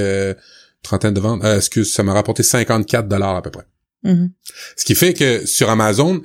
trentaine 0.81 1.13
de 1.13 1.19
ventes. 1.19 1.43
excuse, 1.43 1.91
ça 1.91 2.03
m'a 2.03 2.13
rapporté 2.13 2.41
54 2.41 3.09
dollars 3.09 3.35
à 3.35 3.41
peu 3.41 3.51
près. 3.51 3.65
Mm-hmm. 4.05 4.29
Ce 4.77 4.85
qui 4.85 4.95
fait 4.95 5.13
que 5.13 5.45
sur 5.45 5.69
Amazon, 5.69 6.21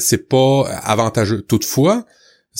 c'est 0.00 0.30
pas 0.30 0.66
avantageux. 0.82 1.42
Toutefois, 1.42 2.06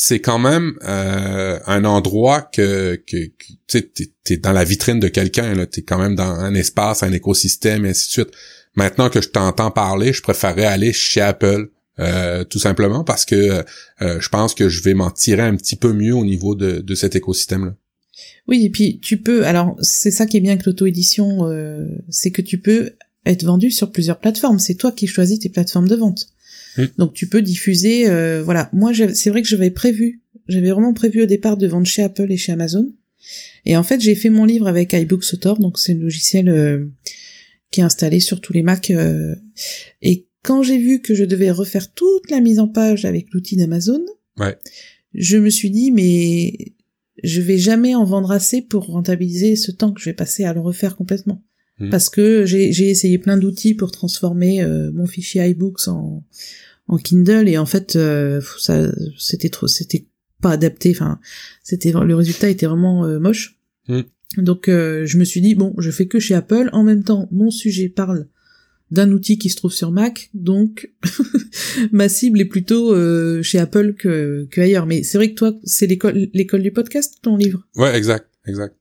c'est 0.01 0.21
quand 0.21 0.39
même 0.39 0.79
euh, 0.85 1.59
un 1.67 1.85
endroit 1.85 2.43
que, 2.43 3.03
que, 3.05 3.17
tu 3.67 4.13
es, 4.29 4.37
dans 4.37 4.53
la 4.53 4.63
vitrine 4.63 5.01
de 5.01 5.09
quelqu'un, 5.09 5.67
tu 5.67 5.81
es 5.81 5.83
quand 5.83 5.99
même 5.99 6.15
dans 6.15 6.23
un 6.23 6.55
espace, 6.55 7.03
un 7.03 7.13
écosystème, 7.13 7.85
et 7.85 7.89
ainsi 7.89 8.07
de 8.07 8.13
suite. 8.13 8.31
Maintenant 8.77 9.11
que 9.11 9.21
je 9.21 9.29
t'entends 9.29 9.73
parler, 9.73 10.13
je 10.13 10.23
préférerais 10.23 10.67
aller 10.67 10.93
chez 10.93 11.21
Apple, 11.21 11.71
euh, 11.99 12.45
tout 12.45 12.61
simplement 12.61 13.03
parce 13.03 13.25
que 13.25 13.65
euh, 14.01 14.21
je 14.21 14.29
pense 14.29 14.55
que 14.55 14.69
je 14.69 14.85
vais 14.85 14.95
m'en 14.95 15.11
tirer 15.11 15.43
un 15.43 15.57
petit 15.57 15.75
peu 15.75 15.93
mieux 15.93 16.15
au 16.15 16.25
niveau 16.25 16.55
de, 16.55 16.79
de 16.79 16.95
cet 16.95 17.17
écosystème-là. 17.17 17.75
Oui, 18.47 18.65
et 18.65 18.71
puis 18.71 19.01
tu 19.01 19.17
peux, 19.17 19.47
alors 19.47 19.77
c'est 19.83 20.13
ça 20.13 20.27
qui 20.27 20.37
est 20.37 20.41
bien 20.41 20.53
avec 20.53 20.65
l'auto-édition, 20.65 21.41
c'est 22.09 22.31
que 22.31 22.41
tu 22.41 22.59
peux 22.59 22.93
être 23.27 23.45
vendu 23.45 23.73
sur 23.73 23.91
plusieurs 23.91 24.21
plateformes. 24.21 24.61
C'est 24.61 24.77
toi 24.77 24.93
qui 24.93 25.09
choisis 25.09 25.41
tes 25.41 25.49
plateformes 25.49 25.89
de 25.89 25.97
vente. 25.97 26.29
Mm. 26.79 26.87
Donc 26.99 27.13
tu 27.13 27.29
peux 27.29 27.43
diffuser, 27.43 28.09
euh, 28.09 28.43
voilà. 28.43 28.71
Moi, 28.73 28.93
c'est 29.15 29.31
vrai 29.31 29.43
que 29.43 29.49
j'avais 29.49 29.71
prévu, 29.71 30.23
j'avais 30.49 30.71
vraiment 30.71 30.95
prévu 30.95 31.23
au 31.23 31.27
départ 31.27 31.57
de 31.57 31.67
vendre 31.67 31.87
chez 31.87 32.03
Apple 32.03 32.31
et 32.31 32.37
chez 32.37 32.53
Amazon. 32.53 32.91
Et 33.67 33.77
en 33.77 33.83
fait, 33.83 34.01
j'ai 34.01 34.15
fait 34.15 34.31
mon 34.31 34.45
livre 34.45 34.67
avec 34.67 34.93
iBooks 34.93 35.35
Author, 35.35 35.59
donc 35.59 35.79
c'est 35.79 35.95
le 35.95 36.01
logiciel 36.01 36.49
euh, 36.49 36.87
qui 37.71 37.81
est 37.81 37.85
installé 37.85 38.21
sur 38.21 38.41
tous 38.41 38.53
les 38.53 38.63
Mac. 38.63 38.91
Euh, 38.91 39.35
et 40.01 40.27
quand 40.43 40.63
j'ai 40.63 40.79
vu 40.79 41.03
que 41.03 41.15
je 41.15 41.25
devais 41.25 41.51
refaire 41.51 41.93
toute 41.93 42.31
la 42.31 42.41
mise 42.41 42.59
en 42.59 42.69
page 42.69 43.05
avec 43.05 43.27
l'outil 43.33 43.57
d'Amazon, 43.57 44.05
je 45.15 45.37
me 45.37 45.51
suis 45.51 45.71
dit 45.71 45.91
mais 45.91 46.75
je 47.25 47.41
vais 47.41 47.59
jamais 47.59 47.95
en 47.95 48.05
vendre 48.05 48.31
assez 48.31 48.63
pour 48.63 48.87
rentabiliser 48.87 49.57
ce 49.57 49.73
temps 49.73 49.93
que 49.93 50.01
je 50.01 50.07
vais 50.09 50.15
passer 50.15 50.45
à 50.45 50.55
le 50.55 50.61
refaire 50.61 50.97
complètement. 50.97 51.43
Mm. 51.81 51.91
Parce 51.91 52.09
que 52.09 52.47
j'ai 52.47 52.89
essayé 52.89 53.19
plein 53.19 53.37
d'outils 53.37 53.75
pour 53.75 53.91
transformer 53.91 54.65
mon 54.95 55.07
fichier 55.07 55.45
iBooks 55.49 55.89
en, 55.89 56.25
en 56.89 56.97
Kindle 56.97 57.49
et 57.49 57.59
en 57.59 57.67
fait 57.67 57.97
euh, 57.97 58.41
ça 58.59 58.91
c'était 59.19 59.51
trop 59.51 59.69
c'était 59.69 60.07
pas 60.41 60.53
adapté 60.53 60.91
enfin 60.91 61.21
c'était 61.63 61.93
le 61.93 62.15
résultat 62.15 62.49
était 62.49 62.67
vraiment 62.67 63.05
euh, 63.05 63.19
moche. 63.19 63.57
Mm. 63.89 64.03
donc 64.39 64.69
euh, 64.69 65.07
je 65.07 65.19
me 65.19 65.25
suis 65.25 65.41
dit 65.41 65.55
bon 65.55 65.75
je 65.79 65.91
fais 65.91 66.07
que 66.07 66.19
chez 66.19 66.35
Apple. 66.35 66.71
En 66.73 66.83
même 66.83 67.05
temps 67.05 67.29
mon 67.31 67.51
sujet 67.51 67.89
parle 67.89 68.27
d'un 68.91 69.13
outil 69.13 69.39
qui 69.39 69.51
se 69.51 69.57
trouve 69.57 69.73
sur 69.73 69.91
Mac 69.91 70.31
donc 70.33 70.91
ma 71.93 72.09
cible 72.09 72.41
est 72.41 72.47
plutôt 72.47 72.95
chez 73.43 73.59
Apple 73.59 73.95
que, 73.95 74.49
que 74.51 74.61
ailleurs. 74.63 74.87
Mais 74.87 75.03
c'est 75.03 75.19
vrai 75.19 75.31
que 75.31 75.35
toi 75.35 75.55
c'est 75.65 75.87
l'école 75.87 76.29
l'école 76.33 76.63
du 76.63 76.73
podcast 76.73 77.19
ton 77.21 77.37
livre? 77.37 77.67
Ouais 77.77 77.95
exact 77.97 78.29
exact. 78.47 78.75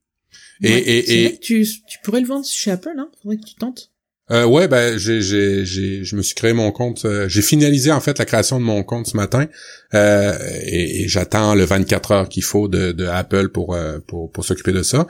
Et, 0.63 0.71
et, 0.71 1.25
et... 1.25 1.39
tu, 1.39 1.65
tu 1.87 1.99
pourrais 2.03 2.21
le 2.21 2.27
vendre 2.27 2.45
chez 2.45 2.71
Apple 2.71 2.95
hein. 2.97 3.09
Faudrait 3.21 3.37
que 3.37 3.45
tu 3.45 3.55
tentes 3.55 3.91
euh, 4.29 4.45
ouais, 4.45 4.67
ben 4.67 4.97
j'ai, 4.97 5.21
je 5.21 6.15
me 6.15 6.21
suis 6.21 6.35
créé 6.35 6.51
mon 6.51 6.71
compte. 6.71 7.05
Euh, 7.05 7.29
j'ai 7.29 7.41
finalisé 7.41 7.91
en 7.91 8.01
fait 8.01 8.19
la 8.19 8.25
création 8.25 8.59
de 8.59 8.65
mon 8.65 8.83
compte 8.83 9.07
ce 9.07 9.15
matin 9.15 9.47
euh, 9.93 10.37
et, 10.63 11.07
j'attends 11.07 11.55
le 11.55 11.63
24 11.63 12.11
heures 12.11 12.29
qu'il 12.29 12.43
faut 12.43 12.67
de, 12.67 13.05
Apple 13.05 13.49
pour, 13.49 13.73
euh, 13.73 13.99
pour, 14.05 14.29
pour 14.31 14.43
s'occuper 14.43 14.73
de 14.73 14.83
ça. 14.83 15.07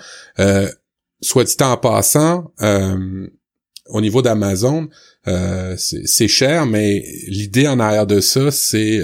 Soit 1.21 1.45
dit 1.45 1.55
en 1.61 1.77
passant, 1.77 2.53
au 3.87 4.01
niveau 4.01 4.21
d'Amazon, 4.21 4.87
c'est, 5.25 6.05
c'est 6.05 6.27
cher, 6.27 6.67
mais 6.67 7.03
l'idée 7.27 7.67
en 7.67 7.79
arrière 7.79 8.05
de 8.05 8.19
ça, 8.19 8.51
c'est 8.51 9.01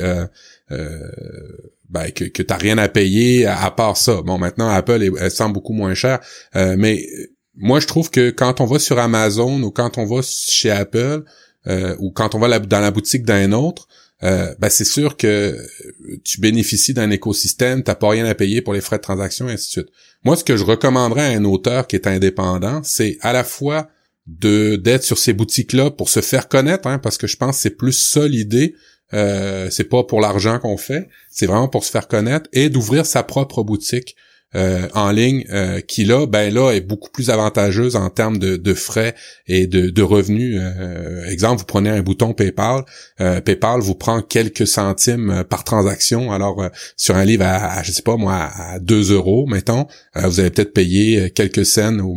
ben, 0.70 2.12
que, 2.12 2.26
que 2.26 2.44
t'as 2.44 2.58
rien 2.58 2.78
à 2.78 2.88
payer 2.88 3.48
à, 3.48 3.72
part 3.72 3.98
ça. 3.98 4.22
Bon, 4.22 4.38
maintenant 4.38 4.70
Apple 4.70 5.10
elle 5.20 5.32
semble 5.32 5.56
beaucoup 5.56 5.74
moins 5.74 5.96
cher, 5.96 6.20
mais 6.54 7.04
moi, 7.56 7.80
je 7.80 7.88
trouve 7.88 8.10
que 8.10 8.30
quand 8.32 8.62
on 8.62 8.66
va 8.66 8.80
sur 8.80 8.98
Amazon 9.00 9.62
ou 9.62 9.72
quand 9.72 9.98
on 9.98 10.06
va 10.06 10.22
chez 10.24 10.72
Apple 10.72 11.24
euh, 11.68 11.96
ou 12.00 12.12
quand 12.12 12.36
on 12.36 12.40
va 12.40 12.60
dans 12.60 12.80
la 12.80 12.92
boutique 12.92 13.24
d'un 13.24 13.52
autre, 13.52 13.88
euh, 14.24 14.56
ben 14.60 14.70
c'est 14.70 14.86
sûr 14.86 15.18
que 15.18 15.58
tu 16.24 16.40
bénéficies 16.40 16.94
d'un 16.94 17.12
écosystème, 17.12 17.84
t'as 17.84 17.96
pas 17.96 18.10
rien 18.10 18.26
à 18.26 18.34
payer 18.34 18.62
pour 18.62 18.74
les 18.74 18.82
frais 18.82 18.98
de 18.98 19.02
transaction, 19.02 19.50
et 19.50 19.54
ainsi 19.54 19.68
de 19.68 19.72
suite. 19.72 19.94
Moi, 20.24 20.38
ce 20.38 20.44
que 20.44 20.56
je 20.56 20.64
recommanderais 20.64 21.34
à 21.34 21.38
un 21.38 21.44
auteur 21.44 21.88
qui 21.88 21.98
est 21.98 22.08
indépendant, 22.08 22.82
c'est 22.84 23.18
à 23.22 23.34
la 23.34 23.44
fois 23.44 23.90
d'être 24.26 25.04
sur 25.04 25.18
ces 25.18 25.34
boutiques-là 25.34 25.92
pour 25.92 26.10
se 26.10 26.22
faire 26.22 26.48
connaître, 26.48 26.88
hein, 26.88 27.00
parce 27.00 27.18
que 27.18 27.28
je 27.28 27.36
pense 27.36 27.58
que 27.58 27.62
c'est 27.64 27.78
plus 27.78 27.92
ça 27.92 28.26
l'idée. 28.28 28.76
Euh, 29.14 29.70
c'est 29.70 29.84
pas 29.84 30.04
pour 30.04 30.22
l'argent 30.22 30.58
qu'on 30.60 30.78
fait, 30.78 31.10
c'est 31.30 31.46
vraiment 31.46 31.68
pour 31.68 31.84
se 31.84 31.92
faire 31.92 32.08
connaître 32.08 32.50
et 32.54 32.70
d'ouvrir 32.70 33.06
sa 33.06 33.22
propre 33.22 33.62
boutique. 33.62 34.16
Euh, 34.56 34.88
en 34.94 35.10
ligne 35.10 35.46
euh, 35.52 35.80
qui 35.82 36.06
là 36.06 36.28
ben 36.28 36.54
là 36.54 36.74
est 36.74 36.82
beaucoup 36.82 37.10
plus 37.10 37.32
avantageuse 37.32 37.96
en 37.96 38.12
termes 38.12 38.38
de, 38.38 38.56
de 38.56 38.74
frais 38.76 39.16
et 39.48 39.66
de, 39.66 39.90
de 39.90 40.02
revenus. 40.04 40.60
Euh, 40.60 41.26
exemple 41.28 41.60
vous 41.60 41.66
prenez 41.66 41.90
un 41.90 42.02
bouton 42.02 42.34
PayPal. 42.34 42.84
PayPal 43.18 43.80
vous 43.80 43.96
prend 43.96 44.22
quelques 44.22 44.68
centimes 44.68 45.44
par 45.50 45.64
transaction. 45.64 46.32
Alors 46.32 46.64
sur 46.98 47.16
un 47.16 47.26
livre 47.26 47.46
à, 47.46 47.82
je 47.82 47.92
sais 47.92 48.04
pas 48.04 48.16
moi 48.16 48.52
à 48.56 48.80
2 48.80 49.14
euros 49.14 49.48
mettons 49.48 49.88
vous 50.16 50.40
allez 50.40 50.52
peut-être 50.52 50.74
payer 50.74 51.32
quelques 51.32 51.66
cents 51.66 51.98
ou 52.00 52.16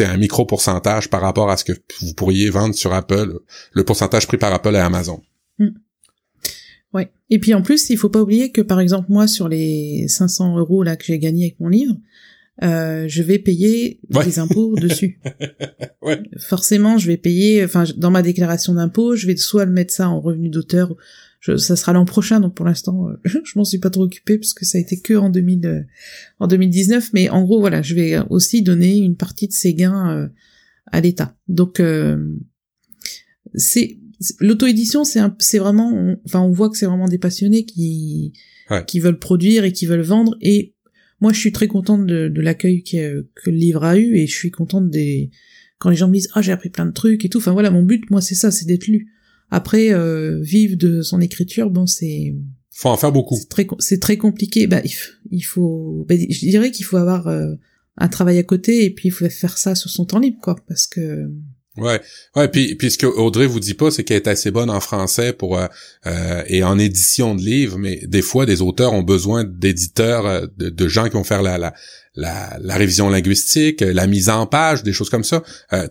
un 0.00 0.16
micro 0.16 0.44
pourcentage 0.44 1.08
par 1.08 1.20
rapport 1.20 1.50
à 1.50 1.56
ce 1.56 1.64
que 1.64 1.72
vous 2.00 2.14
pourriez 2.14 2.50
vendre 2.50 2.74
sur 2.74 2.92
Apple 2.92 3.38
le 3.72 3.84
pourcentage 3.84 4.26
pris 4.26 4.38
par 4.38 4.52
Apple 4.52 4.74
et 4.74 4.78
Amazon. 4.78 5.20
Hmm. 5.58 5.68
Ouais. 6.94 7.10
Et 7.30 7.38
puis 7.38 7.54
en 7.54 7.62
plus, 7.62 7.90
il 7.90 7.98
faut 7.98 8.08
pas 8.08 8.22
oublier 8.22 8.52
que 8.52 8.60
par 8.60 8.80
exemple 8.80 9.06
moi 9.10 9.26
sur 9.26 9.48
les 9.48 10.06
500 10.08 10.58
euros 10.58 10.82
là 10.82 10.96
que 10.96 11.04
j'ai 11.04 11.18
gagné 11.18 11.44
avec 11.44 11.60
mon 11.60 11.68
livre, 11.68 11.96
euh, 12.62 13.04
je 13.06 13.22
vais 13.22 13.38
payer 13.38 14.00
des 14.08 14.38
impôts 14.38 14.74
dessus. 14.80 15.20
Ouais. 16.02 16.22
Forcément, 16.38 16.98
je 16.98 17.06
vais 17.06 17.16
payer. 17.16 17.64
Enfin, 17.64 17.84
dans 17.96 18.10
ma 18.10 18.22
déclaration 18.22 18.74
d'impôt, 18.74 19.14
je 19.14 19.26
vais 19.26 19.36
soit 19.36 19.64
le 19.64 19.72
mettre 19.72 19.92
ça 19.92 20.08
en 20.08 20.20
revenu 20.20 20.48
d'auteur. 20.48 20.96
ça 21.42 21.76
sera 21.76 21.92
l'an 21.92 22.06
prochain, 22.06 22.40
donc 22.40 22.54
pour 22.54 22.64
l'instant, 22.64 23.08
euh, 23.08 23.16
je 23.44 23.58
m'en 23.58 23.64
suis 23.64 23.78
pas 23.78 23.90
trop 23.90 24.04
occupé 24.04 24.38
parce 24.38 24.54
que 24.54 24.64
ça 24.64 24.78
a 24.78 24.80
été 24.80 25.00
que 25.00 25.14
en 25.14 25.28
2000, 25.28 25.66
euh, 25.66 25.82
en 26.40 26.46
2019. 26.46 27.10
Mais 27.12 27.28
en 27.28 27.42
gros, 27.44 27.60
voilà, 27.60 27.82
je 27.82 27.94
vais 27.94 28.18
aussi 28.30 28.62
donner 28.62 28.96
une 28.96 29.16
partie 29.16 29.48
de 29.48 29.52
ces 29.52 29.74
gains 29.74 30.10
euh, 30.10 30.28
à 30.90 31.00
l'État. 31.00 31.36
Donc 31.48 31.82
c'est 33.54 33.98
l'auto-édition, 34.40 35.04
c'est 35.04 35.20
c'est 35.38 35.58
vraiment, 35.58 36.16
enfin, 36.24 36.40
on 36.40 36.50
voit 36.50 36.70
que 36.70 36.76
c'est 36.76 36.86
vraiment 36.86 37.08
des 37.08 37.18
passionnés 37.18 37.64
qui 37.64 38.32
qui 38.86 39.00
veulent 39.00 39.18
produire 39.18 39.64
et 39.64 39.72
qui 39.72 39.86
veulent 39.86 40.00
vendre. 40.00 40.36
Et 40.40 40.74
moi, 41.20 41.32
je 41.32 41.38
suis 41.38 41.52
très 41.52 41.68
contente 41.68 42.06
de, 42.06 42.28
de 42.28 42.40
l'accueil 42.40 42.82
que, 42.82 43.28
que 43.34 43.50
le 43.50 43.56
livre 43.56 43.84
a 43.84 43.96
eu 43.96 44.16
et 44.16 44.26
je 44.26 44.34
suis 44.34 44.50
contente 44.50 44.90
des 44.90 45.30
quand 45.78 45.90
les 45.90 45.96
gens 45.96 46.08
me 46.08 46.14
disent 46.14 46.28
ah 46.34 46.42
j'ai 46.42 46.52
appris 46.52 46.70
plein 46.70 46.86
de 46.86 46.92
trucs 46.92 47.24
et 47.24 47.28
tout. 47.28 47.38
Enfin 47.38 47.52
voilà, 47.52 47.70
mon 47.70 47.82
but, 47.82 48.10
moi, 48.10 48.20
c'est 48.20 48.34
ça, 48.34 48.50
c'est 48.50 48.66
d'être 48.66 48.86
lu. 48.86 49.12
Après, 49.50 49.92
euh, 49.92 50.40
vivre 50.40 50.76
de 50.76 51.02
son 51.02 51.20
écriture, 51.20 51.70
bon, 51.70 51.86
c'est 51.86 52.34
faut 52.76 52.90
en 52.90 52.96
faire 52.98 53.12
beaucoup. 53.12 53.36
C'est 53.36 53.48
très, 53.48 53.66
c'est 53.78 54.00
très 54.00 54.18
compliqué. 54.18 54.66
Bah, 54.66 54.82
il, 55.30 55.40
faut, 55.40 56.04
bah, 56.06 56.14
je 56.14 56.40
dirais 56.40 56.70
qu'il 56.70 56.84
faut 56.84 56.98
avoir 56.98 57.26
euh, 57.26 57.54
un 57.96 58.08
travail 58.08 58.38
à 58.38 58.42
côté 58.42 58.84
et 58.84 58.90
puis 58.90 59.08
il 59.08 59.12
faut 59.12 59.26
faire 59.30 59.56
ça 59.56 59.74
sur 59.74 59.88
son 59.88 60.04
temps 60.04 60.18
libre, 60.18 60.38
quoi, 60.42 60.56
parce 60.68 60.86
que 60.86 61.30
Ouais, 61.76 62.00
ouais, 62.34 62.48
puis, 62.48 62.74
puis 62.74 62.90
ce 62.90 62.98
que 62.98 63.06
Audrey 63.06 63.46
vous 63.46 63.60
dit 63.60 63.74
pas, 63.74 63.90
c'est 63.90 64.02
qu'elle 64.02 64.16
est 64.16 64.28
assez 64.28 64.50
bonne 64.50 64.70
en 64.70 64.80
français 64.80 65.32
pour 65.32 65.58
euh, 65.58 65.66
euh, 66.06 66.42
et 66.46 66.64
en 66.64 66.78
édition 66.78 67.34
de 67.34 67.42
livres, 67.42 67.76
mais 67.78 68.00
des 68.06 68.22
fois, 68.22 68.46
des 68.46 68.62
auteurs 68.62 68.94
ont 68.94 69.02
besoin 69.02 69.44
d'éditeurs, 69.44 70.26
euh, 70.26 70.46
de, 70.56 70.88
gens 70.88 71.04
qui 71.04 71.14
vont 71.14 71.24
faire 71.24 71.42
la, 71.42 71.58
la, 71.58 71.74
la, 72.14 72.58
la, 72.60 72.76
révision 72.76 73.10
linguistique, 73.10 73.82
la 73.82 74.06
mise 74.06 74.30
en 74.30 74.46
page, 74.46 74.82
des 74.84 74.92
choses 74.92 75.10
comme 75.10 75.24
ça. 75.24 75.42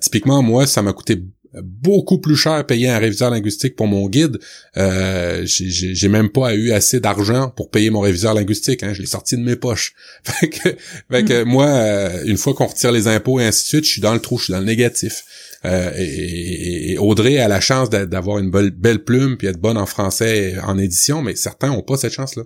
typiquement, 0.02 0.42
moi, 0.42 0.66
ça 0.66 0.82
m'a 0.82 0.94
coûté 0.94 1.22
beaucoup 1.62 2.20
plus 2.20 2.36
cher 2.36 2.66
payer 2.66 2.90
un 2.90 3.00
réviseur 3.00 3.30
linguistique 3.30 3.76
pour 3.76 3.88
mon 3.88 4.08
guide. 4.10 4.40
Euh, 4.78 5.44
j'ai 5.46 6.08
même 6.08 6.30
pas 6.30 6.54
eu 6.54 6.72
assez 6.72 7.00
d'argent 7.00 7.50
pour 7.50 7.70
payer 7.70 7.90
mon 7.90 8.02
réviseur 8.02 8.34
linguistique. 8.34 8.84
Hein, 8.84 8.94
je 8.94 9.02
l'ai 9.02 9.08
sorti 9.08 9.38
de 9.38 9.42
mes 9.42 9.56
poches. 9.56 9.94
fait 10.24 10.50
que, 10.50 11.44
hmm. 11.44 11.48
moi, 11.48 12.24
une 12.26 12.38
fois 12.38 12.54
qu'on 12.54 12.68
retire 12.68 12.92
les 12.92 13.08
impôts 13.08 13.40
et 13.40 13.46
ainsi 13.46 13.64
de 13.64 13.68
suite, 13.68 13.86
je 13.86 13.92
suis 13.92 14.02
dans 14.02 14.14
le 14.14 14.20
trou, 14.20 14.38
je 14.38 14.46
suis 14.46 14.54
dans 14.54 14.60
le 14.60 14.66
négatif. 14.66 15.24
Euh, 15.66 15.92
et, 15.98 16.98
Audrey 16.98 17.38
a 17.38 17.48
la 17.48 17.60
chance 17.60 17.90
d'avoir 17.90 18.40
une 18.40 18.50
belle, 18.50 19.04
plume 19.04 19.38
puis 19.38 19.48
être 19.48 19.60
bonne 19.60 19.78
en 19.78 19.86
français 19.86 20.58
en 20.64 20.78
édition, 20.78 21.22
mais 21.22 21.36
certains 21.36 21.72
ont 21.72 21.82
pas 21.82 21.98
cette 21.98 22.14
chance-là. 22.14 22.44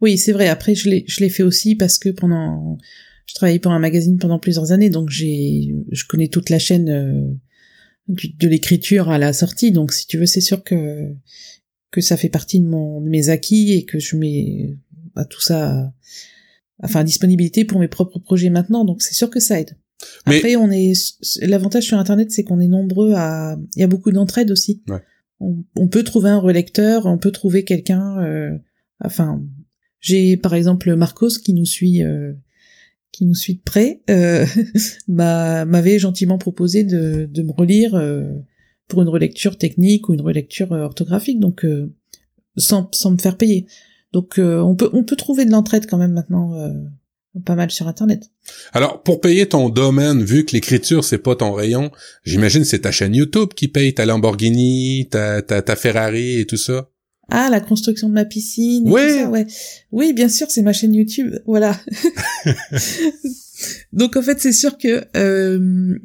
Oui, 0.00 0.18
c'est 0.18 0.32
vrai. 0.32 0.48
Après, 0.48 0.74
je 0.74 0.88
l'ai, 0.90 1.28
fait 1.28 1.42
aussi 1.42 1.74
parce 1.74 1.98
que 1.98 2.08
pendant, 2.10 2.78
je 3.26 3.34
travaillais 3.34 3.58
pour 3.58 3.72
un 3.72 3.78
magazine 3.78 4.18
pendant 4.18 4.38
plusieurs 4.38 4.72
années, 4.72 4.90
donc 4.90 5.10
j'ai, 5.10 5.74
je 5.90 6.04
connais 6.06 6.28
toute 6.28 6.50
la 6.50 6.58
chaîne 6.58 6.88
euh, 6.90 7.34
de 8.08 8.48
l'écriture 8.48 9.08
à 9.10 9.18
la 9.18 9.32
sortie. 9.32 9.72
Donc, 9.72 9.92
si 9.92 10.06
tu 10.06 10.18
veux, 10.18 10.26
c'est 10.26 10.40
sûr 10.40 10.62
que 10.62 11.10
que 11.90 12.00
ça 12.00 12.16
fait 12.16 12.28
partie 12.28 12.58
de 12.58 12.66
mon 12.66 13.00
de 13.00 13.08
mes 13.08 13.28
acquis 13.28 13.72
et 13.72 13.84
que 13.84 14.00
je 14.00 14.16
mets 14.16 14.76
bah, 15.14 15.24
tout 15.24 15.40
ça, 15.40 15.92
enfin, 16.82 17.00
à 17.00 17.04
disponibilité 17.04 17.64
pour 17.64 17.78
mes 17.78 17.88
propres 17.88 18.18
projets 18.18 18.50
maintenant. 18.50 18.84
Donc, 18.84 19.00
c'est 19.00 19.14
sûr 19.14 19.30
que 19.30 19.40
ça 19.40 19.60
aide. 19.60 19.76
Après, 20.26 20.56
on 20.56 20.70
est 20.70 20.92
l'avantage 21.42 21.84
sur 21.84 21.98
Internet, 21.98 22.30
c'est 22.30 22.44
qu'on 22.44 22.60
est 22.60 22.68
nombreux 22.68 23.12
à. 23.14 23.56
Il 23.76 23.80
y 23.80 23.84
a 23.84 23.86
beaucoup 23.86 24.10
d'entraide 24.10 24.50
aussi. 24.50 24.82
Ouais. 24.88 25.02
On, 25.40 25.88
peut 25.88 26.04
trouver 26.04 26.30
un 26.30 26.38
relecteur, 26.38 27.06
on 27.06 27.18
peut 27.18 27.32
trouver 27.32 27.64
quelqu'un. 27.64 28.18
Euh... 28.22 28.56
Enfin, 29.04 29.42
j'ai 30.00 30.36
par 30.36 30.54
exemple 30.54 30.94
Marcos 30.94 31.38
qui 31.44 31.52
nous 31.52 31.66
suit, 31.66 32.02
euh... 32.02 32.32
qui 33.12 33.26
nous 33.26 33.34
suit 33.34 33.56
de 33.56 33.62
près, 33.62 34.00
euh... 34.08 34.46
m'avait 35.08 35.98
gentiment 35.98 36.38
proposé 36.38 36.84
de, 36.84 37.28
de 37.30 37.42
me 37.42 37.52
relire 37.52 37.94
euh, 37.94 38.32
pour 38.88 39.02
une 39.02 39.08
relecture 39.08 39.58
technique 39.58 40.08
ou 40.08 40.14
une 40.14 40.22
relecture 40.22 40.72
euh, 40.72 40.84
orthographique, 40.84 41.40
donc 41.40 41.64
euh, 41.64 41.92
sans, 42.56 42.88
sans 42.92 43.10
me 43.10 43.18
faire 43.18 43.36
payer. 43.36 43.66
Donc 44.12 44.34
on 44.38 44.76
peut 44.76 44.88
on 44.92 45.02
peut 45.02 45.16
trouver 45.16 45.44
de 45.44 45.50
l'entraide 45.50 45.86
quand 45.86 45.98
même 45.98 46.12
maintenant 46.12 46.54
pas 47.40 47.54
mal 47.54 47.70
sur 47.70 47.88
internet. 47.88 48.30
Alors 48.72 49.02
pour 49.02 49.20
payer 49.20 49.46
ton 49.46 49.68
domaine, 49.68 50.22
vu 50.22 50.44
que 50.44 50.52
l'écriture 50.52 51.04
c'est 51.04 51.18
pas 51.18 51.34
ton 51.36 51.52
rayon, 51.52 51.90
j'imagine 52.24 52.64
c'est 52.64 52.80
ta 52.80 52.92
chaîne 52.92 53.14
YouTube 53.14 53.50
qui 53.54 53.68
paye 53.68 53.94
ta 53.94 54.06
Lamborghini, 54.06 55.08
ta, 55.10 55.42
ta, 55.42 55.62
ta 55.62 55.76
Ferrari 55.76 56.40
et 56.40 56.46
tout 56.46 56.56
ça. 56.56 56.90
Ah, 57.30 57.48
la 57.50 57.60
construction 57.60 58.08
de 58.08 58.14
ma 58.14 58.24
piscine. 58.24 58.84
Oui. 58.86 59.00
Tout 59.00 59.14
ça, 59.14 59.30
ouais. 59.30 59.46
Oui, 59.92 60.12
bien 60.12 60.28
sûr, 60.28 60.50
c'est 60.50 60.62
ma 60.62 60.74
chaîne 60.74 60.94
YouTube. 60.94 61.34
Voilà. 61.46 61.80
Donc 63.92 64.16
en 64.16 64.22
fait, 64.22 64.40
c'est 64.40 64.52
sûr 64.52 64.76
que, 64.76 65.04
euh... 65.16 65.98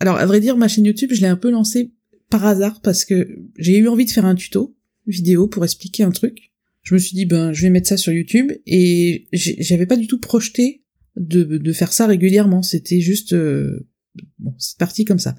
alors 0.00 0.16
à 0.16 0.26
vrai 0.26 0.40
dire, 0.40 0.56
ma 0.56 0.68
chaîne 0.68 0.84
YouTube, 0.84 1.10
je 1.12 1.20
l'ai 1.20 1.28
un 1.28 1.36
peu 1.36 1.50
lancée 1.50 1.92
par 2.28 2.44
hasard 2.44 2.80
parce 2.80 3.04
que 3.04 3.28
j'ai 3.56 3.78
eu 3.78 3.86
envie 3.88 4.04
de 4.04 4.10
faire 4.10 4.24
un 4.24 4.34
tuto 4.34 4.74
vidéo 5.06 5.46
pour 5.46 5.64
expliquer 5.64 6.02
un 6.02 6.10
truc 6.10 6.53
je 6.84 6.94
me 6.94 6.98
suis 6.98 7.16
dit 7.16 7.24
ben 7.24 7.52
je 7.52 7.62
vais 7.62 7.70
mettre 7.70 7.88
ça 7.88 7.96
sur 7.96 8.12
YouTube 8.12 8.52
et 8.66 9.26
j'avais 9.32 9.86
pas 9.86 9.96
du 9.96 10.06
tout 10.06 10.20
projeté 10.20 10.84
de, 11.16 11.42
de 11.42 11.72
faire 11.72 11.92
ça 11.92 12.06
régulièrement. 12.06 12.62
C'était 12.62 13.00
juste 13.00 13.32
euh, 13.32 13.88
bon 14.38 14.54
c'est 14.58 14.78
parti 14.78 15.04
comme 15.04 15.18
ça. 15.18 15.34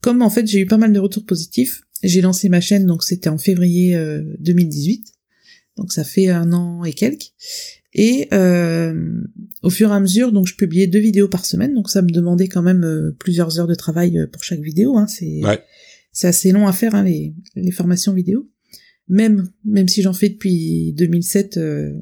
Comme 0.00 0.22
en 0.22 0.30
fait 0.30 0.46
j'ai 0.46 0.60
eu 0.60 0.66
pas 0.66 0.78
mal 0.78 0.92
de 0.92 0.98
retours 0.98 1.26
positifs, 1.26 1.82
j'ai 2.02 2.22
lancé 2.22 2.48
ma 2.48 2.62
chaîne 2.62 2.86
donc 2.86 3.04
c'était 3.04 3.28
en 3.28 3.36
février 3.36 3.94
2018, 4.38 5.00
euh, 5.00 5.02
donc 5.76 5.92
ça 5.92 6.02
fait 6.02 6.28
un 6.28 6.52
an 6.54 6.82
et 6.84 6.94
quelques. 6.94 7.32
Et 7.92 8.28
euh, 8.32 9.22
au 9.62 9.68
fur 9.68 9.90
et 9.90 9.94
à 9.94 10.00
mesure, 10.00 10.32
donc 10.32 10.46
je 10.46 10.54
publiais 10.54 10.86
deux 10.86 11.00
vidéos 11.00 11.28
par 11.28 11.44
semaine, 11.44 11.74
donc 11.74 11.90
ça 11.90 12.00
me 12.00 12.10
demandait 12.10 12.48
quand 12.48 12.62
même 12.62 13.14
plusieurs 13.18 13.60
heures 13.60 13.66
de 13.66 13.74
travail 13.74 14.18
pour 14.32 14.44
chaque 14.44 14.60
vidéo. 14.60 14.96
Hein, 14.96 15.06
c'est 15.08 15.42
c'est 16.12 16.28
assez 16.28 16.52
long 16.52 16.66
à 16.66 16.72
faire 16.72 16.94
hein, 16.94 17.04
les, 17.04 17.34
les 17.54 17.70
formations 17.70 18.14
vidéo 18.14 18.48
même 19.10 19.50
même 19.64 19.88
si 19.88 20.02
j'en 20.02 20.12
fais 20.12 20.30
depuis 20.30 20.94
2007 20.94 21.56
euh, 21.56 21.92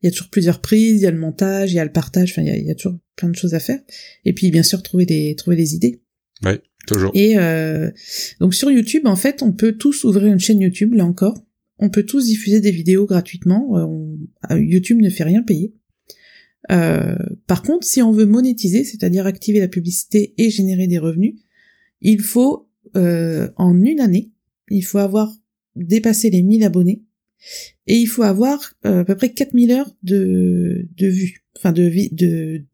il 0.00 0.06
y 0.06 0.08
a 0.08 0.10
toujours 0.12 0.30
plusieurs 0.30 0.60
prises 0.60 1.00
il 1.00 1.02
y 1.02 1.06
a 1.06 1.10
le 1.10 1.18
montage 1.18 1.72
il 1.72 1.74
y 1.74 1.80
a 1.80 1.84
le 1.84 1.92
partage 1.92 2.30
enfin 2.30 2.42
il 2.42 2.64
y 2.64 2.70
a, 2.70 2.74
toujours 2.74 2.98
plein 3.16 3.28
de 3.28 3.34
choses 3.36 3.54
à 3.54 3.60
faire. 3.60 3.80
Et 4.24 4.32
puis 4.32 4.50
bien 4.50 4.62
sûr 4.62 4.82
trouver 4.82 5.04
des 5.04 5.34
trouver 5.34 5.56
des 5.56 5.74
idées. 5.74 6.00
Oui 6.44 6.52
toujours. 6.86 7.10
Et 7.12 7.36
euh, 7.36 7.90
donc 8.40 8.54
sur 8.54 8.70
YouTube 8.70 9.06
en 9.06 9.16
fait 9.16 9.42
on 9.42 9.52
peut 9.52 9.72
tous 9.72 10.04
ouvrir 10.04 10.32
une 10.32 10.38
chaîne 10.38 10.60
YouTube 10.60 10.94
là 10.94 11.04
encore. 11.04 11.44
On 11.80 11.90
peut 11.90 12.04
tous 12.04 12.26
diffuser 12.26 12.60
des 12.60 12.70
vidéos 12.70 13.06
gratuitement. 13.06 13.76
Euh, 14.50 14.58
YouTube 14.58 15.00
ne 15.00 15.10
fait 15.10 15.24
rien 15.24 15.42
payer. 15.42 15.74
Par 16.68 17.62
contre 17.62 17.86
si 17.86 18.00
on 18.00 18.12
veut 18.12 18.26
monétiser 18.26 18.84
c'est-à-dire 18.84 19.26
activer 19.26 19.58
la 19.58 19.68
publicité 19.68 20.34
et 20.38 20.50
générer 20.50 20.86
des 20.86 20.98
revenus 20.98 21.34
il 22.00 22.20
faut 22.20 22.68
en 22.94 23.82
une 23.82 24.00
année 24.00 24.30
il 24.70 24.82
faut 24.82 24.98
avoir 24.98 25.32
dépasser 25.84 26.30
les 26.30 26.42
1000 26.42 26.64
abonnés 26.64 27.02
et 27.86 27.96
il 27.96 28.06
faut 28.06 28.22
avoir 28.22 28.74
euh, 28.84 29.00
à 29.00 29.04
peu 29.04 29.16
près 29.16 29.32
4000 29.32 29.70
heures 29.70 29.90
de, 30.02 30.88
de 30.96 31.06
vues, 31.06 31.44
enfin 31.56 31.72
de, 31.72 31.90
de 32.12 32.64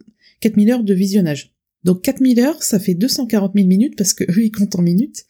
4000 0.41 0.71
heures 0.71 0.85
de 0.85 0.95
visionnage. 0.95 1.53
Donc 1.85 2.03
4000 2.03 2.41
heures, 2.41 2.63
ça 2.63 2.79
fait 2.79 2.95
240 2.95 3.53
000 3.55 3.67
minutes 3.69 3.97
parce 3.97 4.15
que 4.15 4.25
eux 4.31 4.45
ils 4.45 4.51
comptent 4.51 4.77
en 4.77 4.83
minutes. 4.83 5.25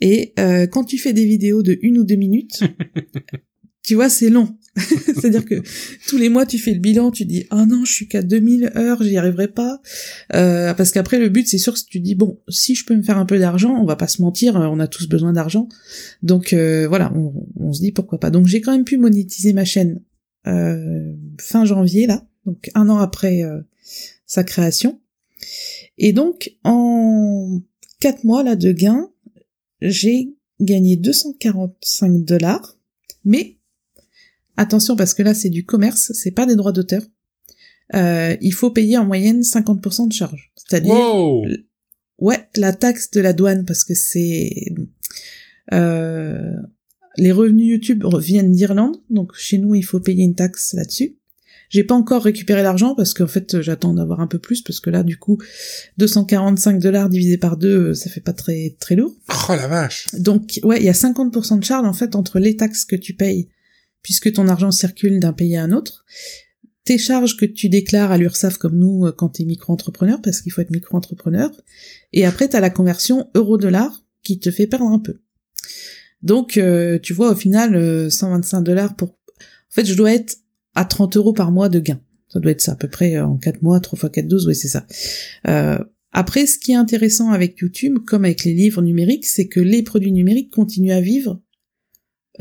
Et 0.00 0.34
euh, 0.38 0.66
quand 0.66 0.84
tu 0.84 0.98
fais 0.98 1.12
des 1.12 1.24
vidéos 1.24 1.62
de 1.62 1.78
une 1.82 1.98
ou 1.98 2.04
deux 2.04 2.16
minutes, 2.16 2.62
tu 3.84 3.94
vois 3.94 4.08
c'est 4.08 4.30
long. 4.30 4.56
C'est-à-dire 4.76 5.44
que 5.44 5.62
tous 6.08 6.16
les 6.16 6.28
mois 6.28 6.46
tu 6.46 6.58
fais 6.58 6.72
le 6.72 6.80
bilan, 6.80 7.12
tu 7.12 7.24
dis 7.26 7.46
ah 7.50 7.64
non 7.66 7.84
je 7.84 7.92
suis 7.92 8.08
qu'à 8.08 8.22
2000 8.22 8.72
heures, 8.76 9.02
j'y 9.02 9.16
arriverai 9.16 9.48
pas. 9.48 9.80
Euh, 10.34 10.74
parce 10.74 10.90
qu'après 10.90 11.20
le 11.20 11.28
but 11.28 11.46
c'est 11.46 11.58
sûr 11.58 11.74
que 11.74 11.78
tu 11.88 12.00
dis 12.00 12.14
bon 12.14 12.40
si 12.48 12.74
je 12.74 12.84
peux 12.84 12.96
me 12.96 13.02
faire 13.02 13.18
un 13.18 13.26
peu 13.26 13.38
d'argent, 13.38 13.76
on 13.80 13.84
va 13.84 13.94
pas 13.94 14.08
se 14.08 14.20
mentir, 14.22 14.56
on 14.56 14.80
a 14.80 14.88
tous 14.88 15.08
besoin 15.08 15.32
d'argent. 15.32 15.68
Donc 16.22 16.52
euh, 16.52 16.88
voilà, 16.88 17.12
on, 17.14 17.72
se 17.72 17.80
dit 17.80 17.92
pourquoi 17.92 18.18
pas. 18.18 18.30
Donc 18.30 18.46
j'ai 18.46 18.60
quand 18.60 18.72
même 18.72 18.84
pu 18.84 18.96
monétiser 18.96 19.52
ma 19.52 19.64
chaîne 19.64 20.00
euh, 20.46 21.14
fin 21.38 21.64
janvier 21.64 22.06
là, 22.06 22.26
donc 22.46 22.70
un 22.74 22.88
an 22.88 22.98
après 22.98 23.42
sa 24.26 24.42
création. 24.42 24.98
Et 25.98 26.12
donc 26.12 26.56
en 26.64 27.60
quatre 28.00 28.24
mois 28.24 28.42
là 28.42 28.56
de 28.56 28.72
gains, 28.72 29.10
j'ai 29.82 30.34
gagné 30.60 30.96
245 30.96 32.24
dollars, 32.24 32.76
mais 33.24 33.53
attention 34.56 34.96
parce 34.96 35.14
que 35.14 35.22
là 35.22 35.34
c'est 35.34 35.50
du 35.50 35.64
commerce, 35.64 36.12
c'est 36.14 36.30
pas 36.30 36.46
des 36.46 36.56
droits 36.56 36.72
d'auteur. 36.72 37.02
Euh, 37.94 38.36
il 38.40 38.52
faut 38.52 38.70
payer 38.70 38.96
en 38.96 39.04
moyenne 39.04 39.42
50% 39.42 40.08
de 40.08 40.12
charge. 40.12 40.52
C'est-à-dire, 40.56 40.94
ouais, 42.18 42.48
la 42.56 42.72
taxe 42.72 43.10
de 43.10 43.20
la 43.20 43.32
douane 43.32 43.64
parce 43.64 43.84
que 43.84 43.94
c'est 43.94 44.50
euh, 45.72 46.52
les 47.16 47.32
revenus 47.32 47.68
YouTube 47.68 48.04
viennent 48.18 48.52
d'Irlande, 48.52 48.96
donc 49.10 49.32
chez 49.36 49.58
nous 49.58 49.74
il 49.74 49.84
faut 49.84 50.00
payer 50.00 50.24
une 50.24 50.34
taxe 50.34 50.74
là-dessus. 50.74 51.16
J'ai 51.70 51.82
pas 51.82 51.94
encore 51.94 52.22
récupéré 52.22 52.62
l'argent 52.62 52.94
parce 52.94 53.14
qu'en 53.14 53.26
fait 53.26 53.60
j'attends 53.60 53.94
d'avoir 53.94 54.20
un 54.20 54.26
peu 54.26 54.38
plus 54.38 54.62
parce 54.62 54.80
que 54.80 54.90
là 54.90 55.02
du 55.02 55.16
coup 55.16 55.38
245 55.98 56.78
dollars 56.78 57.08
divisé 57.08 57.36
par 57.36 57.56
deux 57.56 57.94
ça 57.94 58.10
fait 58.10 58.20
pas 58.20 58.32
très 58.32 58.76
très 58.78 58.94
lourd. 58.94 59.14
Oh 59.48 59.54
la 59.54 59.66
vache. 59.66 60.06
Donc 60.14 60.60
ouais 60.62 60.78
il 60.78 60.84
y 60.84 60.88
a 60.88 60.92
50% 60.92 61.58
de 61.58 61.64
charge 61.64 61.86
en 61.86 61.92
fait 61.92 62.14
entre 62.14 62.38
les 62.38 62.56
taxes 62.56 62.84
que 62.84 62.96
tu 62.96 63.14
payes 63.14 63.48
puisque 64.04 64.32
ton 64.32 64.46
argent 64.46 64.70
circule 64.70 65.18
d'un 65.18 65.32
pays 65.32 65.56
à 65.56 65.64
un 65.64 65.72
autre, 65.72 66.04
tes 66.84 66.98
charges 66.98 67.36
que 67.36 67.46
tu 67.46 67.68
déclares 67.68 68.12
à 68.12 68.18
l'URSSAF 68.18 68.58
comme 68.58 68.78
nous 68.78 69.10
quand 69.16 69.30
tu 69.30 69.42
es 69.42 69.44
micro-entrepreneur 69.44 70.22
parce 70.22 70.40
qu'il 70.40 70.52
faut 70.52 70.60
être 70.60 70.70
micro-entrepreneur 70.70 71.50
et 72.12 72.24
après 72.24 72.48
tu 72.48 72.54
as 72.54 72.60
la 72.60 72.70
conversion 72.70 73.28
euro-dollar 73.34 74.04
qui 74.22 74.38
te 74.38 74.52
fait 74.52 74.68
perdre 74.68 74.86
un 74.86 75.00
peu. 75.00 75.18
Donc 76.22 76.56
euh, 76.56 77.00
tu 77.02 77.12
vois 77.12 77.32
au 77.32 77.34
final 77.34 78.10
125 78.10 78.60
dollars 78.60 78.94
pour 78.94 79.08
en 79.08 79.14
fait 79.70 79.86
je 79.86 79.94
dois 79.94 80.12
être 80.12 80.36
à 80.74 80.84
30 80.84 81.16
euros 81.16 81.32
par 81.32 81.50
mois 81.50 81.68
de 81.68 81.80
gain. 81.80 82.00
Ça 82.28 82.40
doit 82.40 82.50
être 82.50 82.60
ça, 82.60 82.72
à 82.72 82.76
peu 82.76 82.88
près 82.88 83.16
euh, 83.16 83.26
en 83.26 83.36
4 83.36 83.62
mois, 83.62 83.80
3 83.80 83.98
fois 83.98 84.10
4, 84.10 84.26
12, 84.28 84.48
oui 84.48 84.54
c'est 84.54 84.68
ça. 84.68 84.86
Euh, 85.48 85.78
après, 86.16 86.46
ce 86.46 86.58
qui 86.58 86.70
est 86.70 86.76
intéressant 86.76 87.30
avec 87.30 87.58
YouTube, 87.58 87.98
comme 88.06 88.24
avec 88.24 88.44
les 88.44 88.54
livres 88.54 88.82
numériques, 88.82 89.26
c'est 89.26 89.48
que 89.48 89.58
les 89.58 89.82
produits 89.82 90.12
numériques 90.12 90.52
continuent 90.52 90.92
à 90.92 91.00
vivre, 91.00 91.42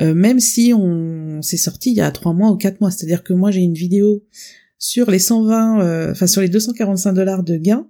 euh, 0.01 0.13
même 0.13 0.39
si 0.39 0.73
on 0.73 1.41
s'est 1.41 1.57
sorti 1.57 1.91
il 1.91 1.97
y 1.97 2.01
a 2.01 2.11
3 2.11 2.33
mois 2.33 2.51
ou 2.51 2.57
4 2.57 2.81
mois. 2.81 2.91
C'est-à-dire 2.91 3.23
que 3.23 3.33
moi, 3.33 3.51
j'ai 3.51 3.61
une 3.61 3.73
vidéo 3.73 4.23
sur 4.79 5.09
les 5.09 5.19
120, 5.19 6.11
enfin 6.11 6.27
sur 6.27 6.41
les 6.41 6.49
245 6.49 7.13
dollars 7.13 7.43
de 7.43 7.55
gain, 7.55 7.87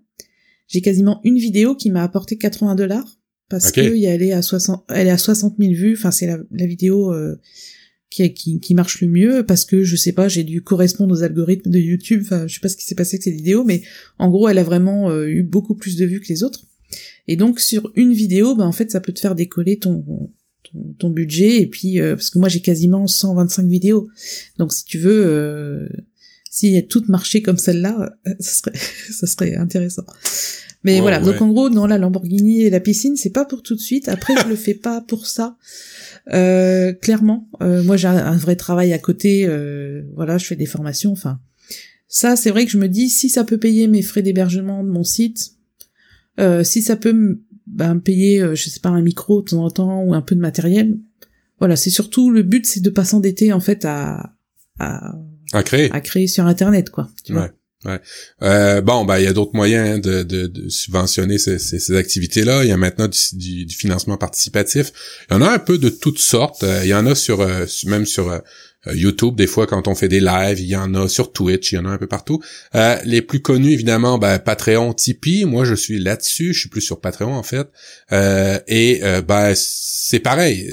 j'ai 0.68 0.82
quasiment 0.82 1.22
une 1.24 1.38
vidéo 1.38 1.76
qui 1.76 1.90
m'a 1.90 2.04
apporté 2.04 2.38
80 2.38 2.76
dollars 2.76 3.20
parce 3.50 3.72
que 3.72 3.82
elle 3.82 4.22
est 4.22 4.32
à 4.32 4.42
60, 4.42 4.86
elle 4.90 5.08
est 5.08 5.12
à 5.12 5.18
60 5.18 5.56
000 5.58 5.74
vues. 5.74 5.94
Enfin, 5.98 6.12
c'est 6.12 6.28
la, 6.28 6.38
la, 6.52 6.66
vidéo 6.66 7.12
qui, 8.14 8.60
qui, 8.60 8.74
marche 8.76 9.02
le 9.02 9.08
mieux 9.08 9.46
parce 9.46 9.66
que 9.66 9.84
je 9.84 9.96
sais 9.96 10.12
pas, 10.12 10.28
j'ai 10.28 10.44
dû 10.44 10.62
correspondre 10.62 11.14
aux 11.14 11.24
algorithmes 11.24 11.72
de 11.72 11.80
YouTube. 11.80 12.22
Enfin, 12.24 12.48
je 12.48 12.54
sais 12.54 12.60
pas 12.60 12.70
ce 12.70 12.78
qui 12.78 12.86
s'est 12.86 12.96
passé 12.96 13.16
avec 13.16 13.24
cette 13.24 13.34
vidéo, 13.34 13.64
mais 13.64 13.82
en 14.20 14.30
gros, 14.30 14.48
elle 14.48 14.58
a 14.58 14.64
vraiment 14.64 15.10
euh, 15.10 15.28
eu 15.28 15.44
beaucoup 15.44 15.76
plus 15.76 15.96
de 15.98 16.06
vues 16.06 16.22
que 16.22 16.30
les 16.30 16.44
autres. 16.44 16.66
Et 17.28 17.36
donc 17.36 17.60
sur 17.60 17.92
une 17.96 18.14
vidéo, 18.14 18.56
ben 18.56 18.66
en 18.66 18.72
fait, 18.72 18.92
ça 18.92 19.02
peut 19.02 19.14
te 19.14 19.20
faire 19.20 19.36
décoller 19.36 19.80
ton 19.80 20.32
ton, 21.00 21.10
budget 21.10 21.62
et 21.62 21.68
puis 21.68 22.00
euh, 22.00 22.16
parce 22.16 22.30
que 22.30 22.40
moi 22.40 22.50
j'ai 22.50 22.62
quasiment 22.62 23.08
125 23.08 23.68
vidéos. 23.68 24.08
Donc 24.58 24.74
si 24.74 24.86
tu 24.86 24.98
veux, 24.98 25.26
euh, 25.26 25.88
si 26.50 26.86
toutes 26.88 27.10
marchaient 27.10 27.42
comme 27.42 27.58
celle-là, 27.58 28.16
euh, 28.28 28.34
ça 28.40 28.52
serait 28.54 28.78
ça 29.12 29.28
serait 29.28 29.56
intéressant. 29.56 30.06
Mais 30.86 31.00
voilà, 31.00 31.22
donc 31.22 31.42
en 31.42 31.48
gros, 31.48 31.70
dans 31.70 31.88
la 31.88 31.98
Lamborghini 31.98 32.64
et 32.64 32.70
la 32.70 32.82
piscine, 32.82 33.16
c'est 33.16 33.30
pas 33.30 33.46
pour 33.46 33.64
tout 33.64 33.74
de 33.74 33.80
suite. 33.80 34.10
Après, 34.10 34.34
je 34.44 34.50
le 34.50 34.58
fais 34.58 34.74
pas 34.74 35.00
pour 35.00 35.28
ça. 35.28 35.56
Euh, 36.34 36.92
clairement, 36.92 37.48
moi 37.62 37.96
j'ai 37.96 38.10
un 38.10 38.36
vrai 38.36 38.58
travail 38.58 38.92
à 38.92 39.00
côté. 39.00 39.48
Voilà, 40.14 40.38
je 40.38 40.46
fais 40.46 40.58
des 40.58 40.66
formations. 40.66 41.14
Enfin, 41.14 41.40
ça, 42.10 42.36
c'est 42.36 42.50
vrai 42.50 42.66
que 42.66 42.72
je 42.72 42.78
me 42.78 42.90
dis 42.90 43.10
si 43.10 43.30
ça 43.30 43.46
peut 43.46 43.58
payer 43.58 43.88
mes 43.88 44.02
frais 44.02 44.24
d'hébergement 44.24 44.84
de 44.84 44.90
mon 44.90 45.06
site, 45.06 45.54
si 46.64 46.82
ça 46.82 46.98
peut 46.98 47.40
me 47.68 48.00
payer, 48.00 48.56
je 48.56 48.70
sais 48.70 48.80
pas, 48.80 48.90
un 48.90 49.02
micro 49.02 49.42
de 49.42 49.50
temps 49.50 49.64
en 49.64 49.72
temps 49.72 50.04
ou 50.04 50.14
un 50.14 50.22
peu 50.22 50.36
de 50.36 50.42
matériel. 50.42 50.98
Voilà, 51.60 51.76
c'est 51.76 51.90
surtout 51.90 52.30
le 52.30 52.44
but, 52.44 52.66
c'est 52.66 52.82
de 52.82 52.90
pas 52.90 53.06
s'endetter 53.06 53.54
en 53.54 53.60
fait 53.60 53.86
à, 53.86 54.34
à 54.80 55.16
à 55.54 55.64
créer 55.64 55.92
à 55.92 56.02
créer 56.02 56.28
sur 56.28 56.46
internet 56.46 56.90
quoi. 56.90 57.10
Tu 57.24 57.34
ouais. 57.34 57.52
Ouais. 57.86 58.00
Euh, 58.42 58.82
bon, 58.82 59.04
ben 59.04 59.18
il 59.18 59.26
y 59.26 59.28
a 59.28 59.34
d'autres 59.34 59.56
moyens 59.56 60.00
de, 60.00 60.24
de, 60.24 60.48
de 60.48 60.70
subventionner 60.70 61.38
ces, 61.38 61.60
ces, 61.60 61.96
activités-là. 61.96 62.64
Il 62.64 62.70
y 62.70 62.72
a 62.72 62.78
maintenant 62.78 63.10
du, 63.10 63.66
du, 63.66 63.76
financement 63.76 64.18
participatif. 64.18 64.94
Il 65.30 65.34
y 65.34 65.38
en 65.38 65.42
a 65.42 65.50
un 65.50 65.60
peu 65.60 65.78
de 65.78 65.90
toutes 65.90 66.20
sortes. 66.20 66.64
Euh, 66.64 66.82
il 66.84 66.88
y 66.88 66.94
en 66.94 67.06
a 67.06 67.16
sur 67.16 67.42
euh, 67.42 67.66
même 67.88 68.06
sur 68.06 68.32
euh, 68.32 68.40
YouTube, 68.94 69.36
des 69.36 69.48
fois 69.48 69.68
quand 69.68 69.88
on 69.88 69.96
fait 69.96 70.08
des 70.08 70.20
lives, 70.20 70.60
il 70.60 70.68
y 70.68 70.76
en 70.76 70.94
a 70.96 71.08
sur 71.08 71.32
Twitch, 71.32 71.72
il 71.72 71.76
y 71.76 71.78
en 71.78 71.86
a 71.86 71.90
un 71.90 71.98
peu 71.98 72.08
partout. 72.08 72.42
Euh, 72.76 72.98
les 73.06 73.22
plus 73.22 73.42
connus, 73.42 73.72
évidemment, 73.72 74.18
ben, 74.18 74.40
Patreon, 74.40 74.94
Tipeee. 74.94 75.46
Moi, 75.46 75.64
je 75.66 75.76
suis 75.76 76.00
là-dessus. 76.00 76.54
Je 76.54 76.60
suis 76.62 76.70
plus 76.70 76.82
sur 76.82 77.00
Patreon 77.00 77.34
en 77.34 77.44
fait. 77.44 77.68
Euh, 78.12 78.60
et 78.68 79.02
ben 79.28 79.54
c'est 79.56 80.20
pareil. 80.20 80.70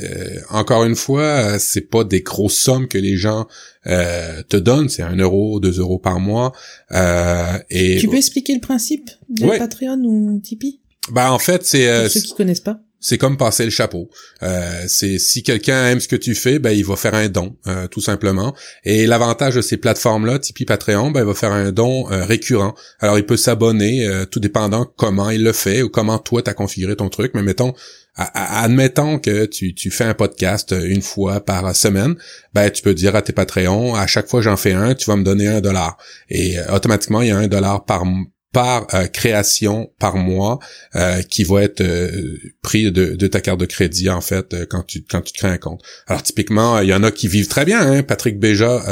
encore 0.50 0.84
une 0.84 0.96
fois, 0.96 1.58
c'est 1.58 1.88
pas 1.88 2.04
des 2.04 2.22
grosses 2.22 2.58
sommes 2.58 2.88
que 2.88 2.98
les 2.98 3.16
gens 3.16 3.46
euh, 3.86 4.42
te 4.48 4.56
donne, 4.56 4.88
c'est 4.88 5.02
un 5.02 5.16
euro, 5.16 5.58
deux 5.58 5.78
euros 5.78 5.98
par 5.98 6.20
mois. 6.20 6.52
Euh, 6.92 7.58
et 7.70 7.98
tu 7.98 8.08
peux 8.08 8.16
expliquer 8.16 8.54
le 8.54 8.61
principe 8.61 9.11
de 9.28 9.46
Patreon 9.58 9.98
ou 10.04 10.40
Tipeee? 10.40 10.80
Bah 11.11 11.32
en 11.32 11.38
fait 11.38 11.64
c'est 11.64 11.88
euh, 11.88 12.08
ceux 12.08 12.20
qui 12.20 12.34
connaissent 12.34 12.61
pas. 12.61 12.80
C'est 13.01 13.16
comme 13.16 13.38
passer 13.38 13.64
le 13.64 13.70
chapeau. 13.70 14.11
Euh, 14.42 14.84
c'est 14.86 15.18
si 15.18 15.42
quelqu'un 15.42 15.86
aime 15.86 16.01
ce 16.01 16.09
que 16.09 16.16
tu 16.16 16.34
fais, 16.34 16.59
ben 16.59 16.70
il 16.70 16.84
va 16.84 16.96
faire 16.96 17.14
un 17.14 17.28
don, 17.28 17.57
euh, 17.66 17.88
tout 17.88 18.03
simplement. 18.03 18.55
Et 18.84 19.07
l'avantage 19.07 19.55
de 19.55 19.62
ces 19.62 19.78
plateformes-là, 19.78 20.38
Tipeee, 20.38 20.66
Patreon, 20.66 21.11
ben 21.11 21.20
il 21.20 21.26
va 21.26 21.34
faire 21.34 21.53
un 21.53 21.72
don 21.72 22.11
euh, 22.11 22.24
récurrent. 22.26 22.74
Alors 22.98 23.16
il 23.16 23.24
peut 23.24 23.38
s'abonner, 23.38 24.07
tout 24.30 24.40
dépendant 24.40 24.84
comment 24.96 25.30
il 25.30 25.42
le 25.42 25.53
fait 25.53 25.80
ou 25.82 25.88
comment 25.88 26.18
toi 26.18 26.42
t'as 26.42 26.53
configuré 26.53 26.94
ton 26.94 27.09
truc. 27.09 27.32
Mais 27.34 27.42
mettons, 27.42 27.72
admettons 28.16 29.18
que 29.18 29.46
tu, 29.46 29.74
tu 29.74 29.90
fais 29.90 30.05
un 30.05 30.14
podcast 30.14 30.74
une 30.78 31.03
fois 31.03 31.40
par 31.40 31.74
semaine, 31.74 32.16
ben 32.53 32.70
tu 32.70 32.82
peux 32.82 32.92
dire 32.92 33.16
à 33.16 33.22
tes 33.22 33.32
Patreons, 33.32 33.94
à 33.94 34.07
chaque 34.07 34.28
fois 34.28 34.42
j'en 34.42 34.59
fais 34.59 34.72
un, 34.72 34.94
tu 34.94 35.09
vas 35.09 35.16
me 35.16 35.24
donner 35.24 35.46
un 35.46 35.62
dollar. 35.62 35.96
Et 36.28 36.57
automatiquement, 36.70 37.22
il 37.22 37.28
y 37.28 37.30
a 37.30 37.38
un 37.38 37.48
dollar 37.48 37.84
par 37.86 38.05
par 38.53 38.92
euh, 38.94 39.07
création 39.07 39.92
par 40.01 40.16
mois 40.16 40.59
euh, 40.96 41.22
qui 41.22 41.44
va 41.44 41.62
être 41.62 41.82
euh, 41.82 42.36
pris 42.62 42.90
de, 42.90 43.14
ta 43.28 43.40
carte 43.40 43.61
de 43.61 43.66
crédit 43.66 44.11
en 44.11 44.20
fait 44.20 44.66
quand 44.68 44.82
tu 44.82 45.05
quand 45.09 45.20
tu 45.20 45.32
crées 45.32 45.48
un 45.48 45.59
compte. 45.59 45.82
Alors 46.09 46.22
typiquement, 46.22 46.80
il 46.80 46.88
y 46.88 46.94
en 46.94 47.03
a 47.05 47.12
qui 47.12 47.28
vivent 47.28 47.48
très 47.48 47.64
bien. 47.64 47.80
Hein? 47.80 48.03
Patrick 48.03 48.38
Béja, 48.38 48.82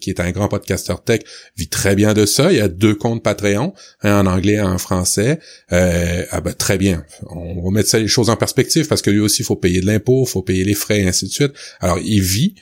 qui 0.00 0.10
est 0.10 0.20
un 0.20 0.30
grand 0.32 0.48
podcasteur 0.48 1.04
tech, 1.04 1.20
vit 1.56 1.68
très 1.68 1.94
bien 1.94 2.14
de 2.14 2.26
ça. 2.26 2.52
Il 2.52 2.60
a 2.60 2.68
deux 2.68 2.94
comptes 2.94 3.22
Patreon, 3.22 3.74
un 4.02 4.20
en 4.20 4.26
anglais, 4.26 4.58
un 4.58 4.72
en 4.72 4.78
français. 4.78 5.38
ah 5.70 6.40
ben 6.40 6.52
très 6.52 6.78
bien. 6.78 7.04
On 7.30 7.62
va 7.62 7.70
mettre 7.70 7.88
ça 7.88 7.98
les 7.98 8.08
choses 8.08 8.30
en 8.30 8.36
perspective 8.36 8.88
parce 8.88 9.02
que 9.02 9.10
lui 9.10 9.20
aussi, 9.20 9.42
il 9.42 9.44
faut 9.44 9.56
payer 9.56 9.80
de 9.80 9.86
l'impôt, 9.86 10.24
il 10.26 10.30
faut 10.30 10.42
payer 10.42 10.64
les 10.64 10.74
frais 10.74 11.00
et 11.00 11.08
ainsi 11.08 11.26
de 11.26 11.30
suite. 11.30 11.52
Alors 11.80 11.98
il 12.02 12.22
vit 12.22 12.54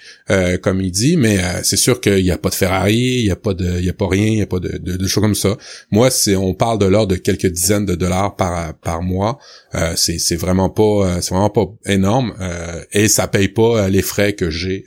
comme 0.62 0.80
il 0.80 0.90
dit, 0.90 1.16
mais 1.16 1.38
c'est 1.62 1.76
sûr 1.76 2.01
qu'il 2.01 2.22
n'y 2.22 2.30
a 2.30 2.38
pas 2.38 2.51
de 2.51 2.55
Ferrari, 2.55 3.20
il 3.20 3.24
n'y 3.24 3.30
a 3.30 3.36
pas 3.36 3.55
de, 3.55 3.78
il 3.78 3.84
y 3.84 3.90
a 3.90 3.95
pas 3.95 4.09
rien, 4.09 4.26
il 4.26 4.36
n'y 4.36 4.42
a 4.42 4.47
pas 4.47 4.61
de, 4.61 4.76
de, 4.78 4.97
de 4.97 5.07
choses 5.07 5.22
comme 5.22 5.34
ça. 5.34 5.57
Moi, 5.90 6.11
c'est 6.11 6.34
on 6.37 6.55
parle 6.55 6.78
de 6.78 6.87
l'ordre 6.87 7.12
de 7.12 7.16
quelques 7.16 7.47
dizaines 7.47 7.87
de 7.87 7.95
dollars 7.95 8.37
par 8.37 8.74
par 8.78 9.03
mois. 9.03 9.39
Euh, 9.74 9.93
c'est 9.97 10.18
c'est 10.18 10.37
vraiment 10.37 10.70
pas 10.70 10.82
euh, 10.82 11.20
c'est 11.20 11.35
vraiment 11.35 11.51
pas 11.51 11.66
énorme 11.87 12.35
euh, 12.41 12.82
et 12.93 13.09
ça 13.09 13.28
paye 13.28 13.49
pas 13.49 13.89
les 13.89 14.03
frais 14.03 14.35
que 14.35 14.51
j'ai 14.51 14.85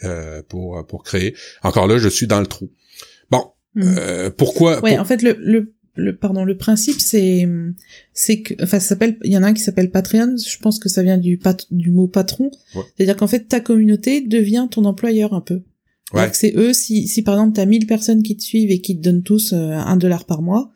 pour 0.49 0.85
pour 0.87 1.03
créer. 1.03 1.35
Encore 1.63 1.87
là, 1.87 1.97
je 1.97 2.09
suis 2.09 2.27
dans 2.27 2.39
le 2.39 2.47
trou. 2.47 2.69
Bon, 3.29 3.51
mm. 3.75 4.29
pourquoi 4.37 4.81
Ouais, 4.81 4.97
en 4.97 5.05
fait 5.05 5.21
le, 5.21 5.37
le 5.39 5.73
le 5.95 6.15
pardon 6.15 6.43
le 6.43 6.55
principe 6.55 6.99
c'est 6.99 7.47
c'est 8.13 8.41
que 8.41 8.53
enfin 8.61 8.79
ça 8.79 8.89
s'appelle 8.89 9.17
il 9.23 9.31
y 9.31 9.37
en 9.37 9.41
a 9.41 9.47
un 9.47 9.53
qui 9.55 9.63
s'appelle 9.63 9.89
Patreon 9.89 10.35
je 10.37 10.57
pense 10.59 10.77
que 10.77 10.89
ça 10.89 11.01
vient 11.01 11.17
du 11.17 11.39
pat, 11.39 11.65
du 11.71 11.89
mot 11.89 12.07
patron 12.07 12.51
c'est-à-dire 12.95 13.15
qu'en 13.15 13.25
fait 13.25 13.47
ta 13.47 13.59
communauté 13.61 14.21
devient 14.21 14.67
ton 14.69 14.85
employeur 14.85 15.33
un 15.33 15.41
peu 15.41 15.63
ouais. 16.13 16.29
c'est 16.33 16.53
eux 16.55 16.71
si 16.71 17.07
si 17.07 17.23
par 17.23 17.33
exemple 17.33 17.55
t'as 17.55 17.65
1000 17.65 17.87
personnes 17.87 18.21
qui 18.21 18.37
te 18.37 18.43
suivent 18.43 18.69
et 18.69 18.79
qui 18.79 18.95
te 18.95 19.01
donnent 19.01 19.23
tous 19.23 19.53
un 19.53 19.97
dollar 19.97 20.25
par 20.25 20.43
mois 20.43 20.71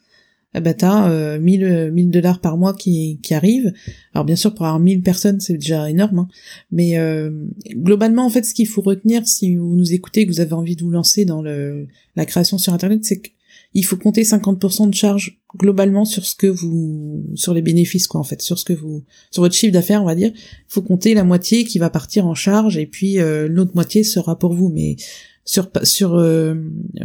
eh 0.53 0.59
ben 0.59 0.73
t'as 0.73 1.09
euh, 1.09 1.39
1000 1.39 1.91
1000 1.93 2.09
dollars 2.11 2.41
par 2.41 2.57
mois 2.57 2.73
qui 2.73 3.19
qui 3.21 3.33
arrivent. 3.33 3.71
Alors 4.13 4.25
bien 4.25 4.35
sûr 4.35 4.53
pour 4.53 4.65
avoir 4.65 4.79
1000 4.79 5.01
personnes 5.01 5.39
c'est 5.39 5.53
déjà 5.53 5.89
énorme, 5.89 6.19
hein. 6.19 6.27
mais 6.71 6.97
euh, 6.97 7.31
globalement 7.73 8.25
en 8.25 8.29
fait 8.29 8.43
ce 8.43 8.53
qu'il 8.53 8.67
faut 8.67 8.81
retenir 8.81 9.27
si 9.27 9.55
vous 9.55 9.75
nous 9.75 9.93
écoutez 9.93 10.25
que 10.25 10.31
vous 10.31 10.41
avez 10.41 10.53
envie 10.53 10.75
de 10.75 10.83
vous 10.83 10.91
lancer 10.91 11.25
dans 11.25 11.41
le 11.41 11.87
la 12.15 12.25
création 12.25 12.57
sur 12.57 12.73
internet, 12.73 13.05
c'est 13.05 13.21
qu'il 13.21 13.85
faut 13.85 13.95
compter 13.95 14.23
50% 14.23 14.89
de 14.89 14.95
charge 14.95 15.39
globalement 15.57 16.03
sur 16.03 16.25
ce 16.25 16.35
que 16.35 16.47
vous 16.47 17.25
sur 17.35 17.53
les 17.53 17.61
bénéfices 17.61 18.07
quoi 18.07 18.19
en 18.19 18.25
fait 18.25 18.41
sur 18.41 18.59
ce 18.59 18.65
que 18.65 18.73
vous 18.73 19.03
sur 19.31 19.43
votre 19.43 19.55
chiffre 19.55 19.73
d'affaires 19.73 20.01
on 20.01 20.05
va 20.05 20.15
dire 20.15 20.31
il 20.35 20.65
faut 20.67 20.81
compter 20.81 21.13
la 21.13 21.23
moitié 21.23 21.63
qui 21.63 21.79
va 21.79 21.89
partir 21.89 22.25
en 22.25 22.35
charge 22.35 22.77
et 22.77 22.85
puis 22.85 23.19
euh, 23.19 23.47
l'autre 23.47 23.71
moitié 23.75 24.03
sera 24.03 24.37
pour 24.37 24.53
vous 24.53 24.69
mais 24.69 24.97
sur 25.43 25.69
sur 25.83 26.15
euh, 26.15 26.55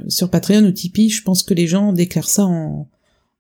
sur 0.09 0.31
Patreon 0.31 0.65
ou 0.65 0.71
Tipeee, 0.71 1.09
je 1.09 1.23
pense 1.23 1.43
que 1.43 1.55
les 1.55 1.67
gens 1.67 1.93
déclarent 1.93 2.29
ça 2.29 2.45
en 2.45 2.89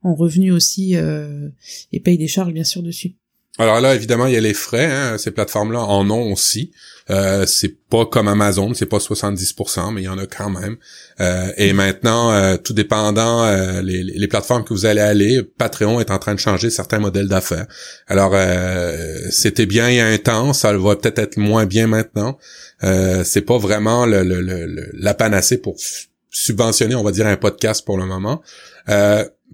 en 0.06 0.14
revenus 0.14 0.52
aussi 0.52 0.96
euh, 0.96 1.48
et 1.92 2.00
payent 2.00 2.18
des 2.18 2.28
charges 2.28 2.52
bien 2.52 2.64
sûr 2.64 2.82
dessus. 2.82 3.16
Alors 3.58 3.80
là, 3.80 3.94
évidemment, 3.94 4.26
il 4.26 4.34
y 4.34 4.36
a 4.36 4.40
les 4.40 4.54
frais. 4.54 4.84
Hein, 4.84 5.16
ces 5.18 5.30
plateformes-là 5.30 5.80
en 5.80 6.10
ont 6.10 6.32
aussi. 6.32 6.72
Euh, 7.08 7.46
c'est 7.46 7.74
pas 7.88 8.04
comme 8.04 8.28
Amazon, 8.28 8.74
c'est 8.74 8.86
pas 8.86 8.98
70%, 8.98 9.94
mais 9.94 10.02
il 10.02 10.04
y 10.04 10.08
en 10.08 10.18
a 10.18 10.26
quand 10.26 10.50
même. 10.50 10.76
Euh, 11.20 11.52
et 11.56 11.72
maintenant, 11.72 12.32
euh, 12.32 12.56
tout 12.56 12.74
dépendant 12.74 13.44
euh, 13.44 13.80
les, 13.80 14.28
plateformes 14.28 14.64
que 14.64 14.74
vous 14.74 14.84
allez 14.84 15.00
aller, 15.00 15.42
Patreon 15.42 16.00
est 16.00 16.10
en 16.10 16.18
train 16.18 16.34
de 16.34 16.40
changer 16.40 16.68
certains 16.68 16.98
modèles 16.98 17.28
d'affaires. 17.28 17.66
Alors, 18.08 18.34
c'était 19.30 19.66
bien 19.66 19.88
il 19.88 19.96
y 19.96 20.00
a 20.00 20.06
un 20.06 20.18
temps, 20.18 20.52
ça 20.52 20.76
va 20.76 20.96
peut-être 20.96 21.18
être 21.18 21.36
moins 21.36 21.64
bien 21.64 21.86
maintenant. 21.86 22.38
c'est 22.82 23.42
pas 23.46 23.58
vraiment 23.58 24.04
le, 24.04 24.90
la 24.94 25.14
panacée 25.14 25.58
pour 25.58 25.76
subventionner, 26.30 26.96
on 26.96 27.04
va 27.04 27.12
dire, 27.12 27.26
un 27.26 27.36
podcast 27.36 27.86
pour 27.86 27.96
le 27.96 28.04
moment. 28.04 28.42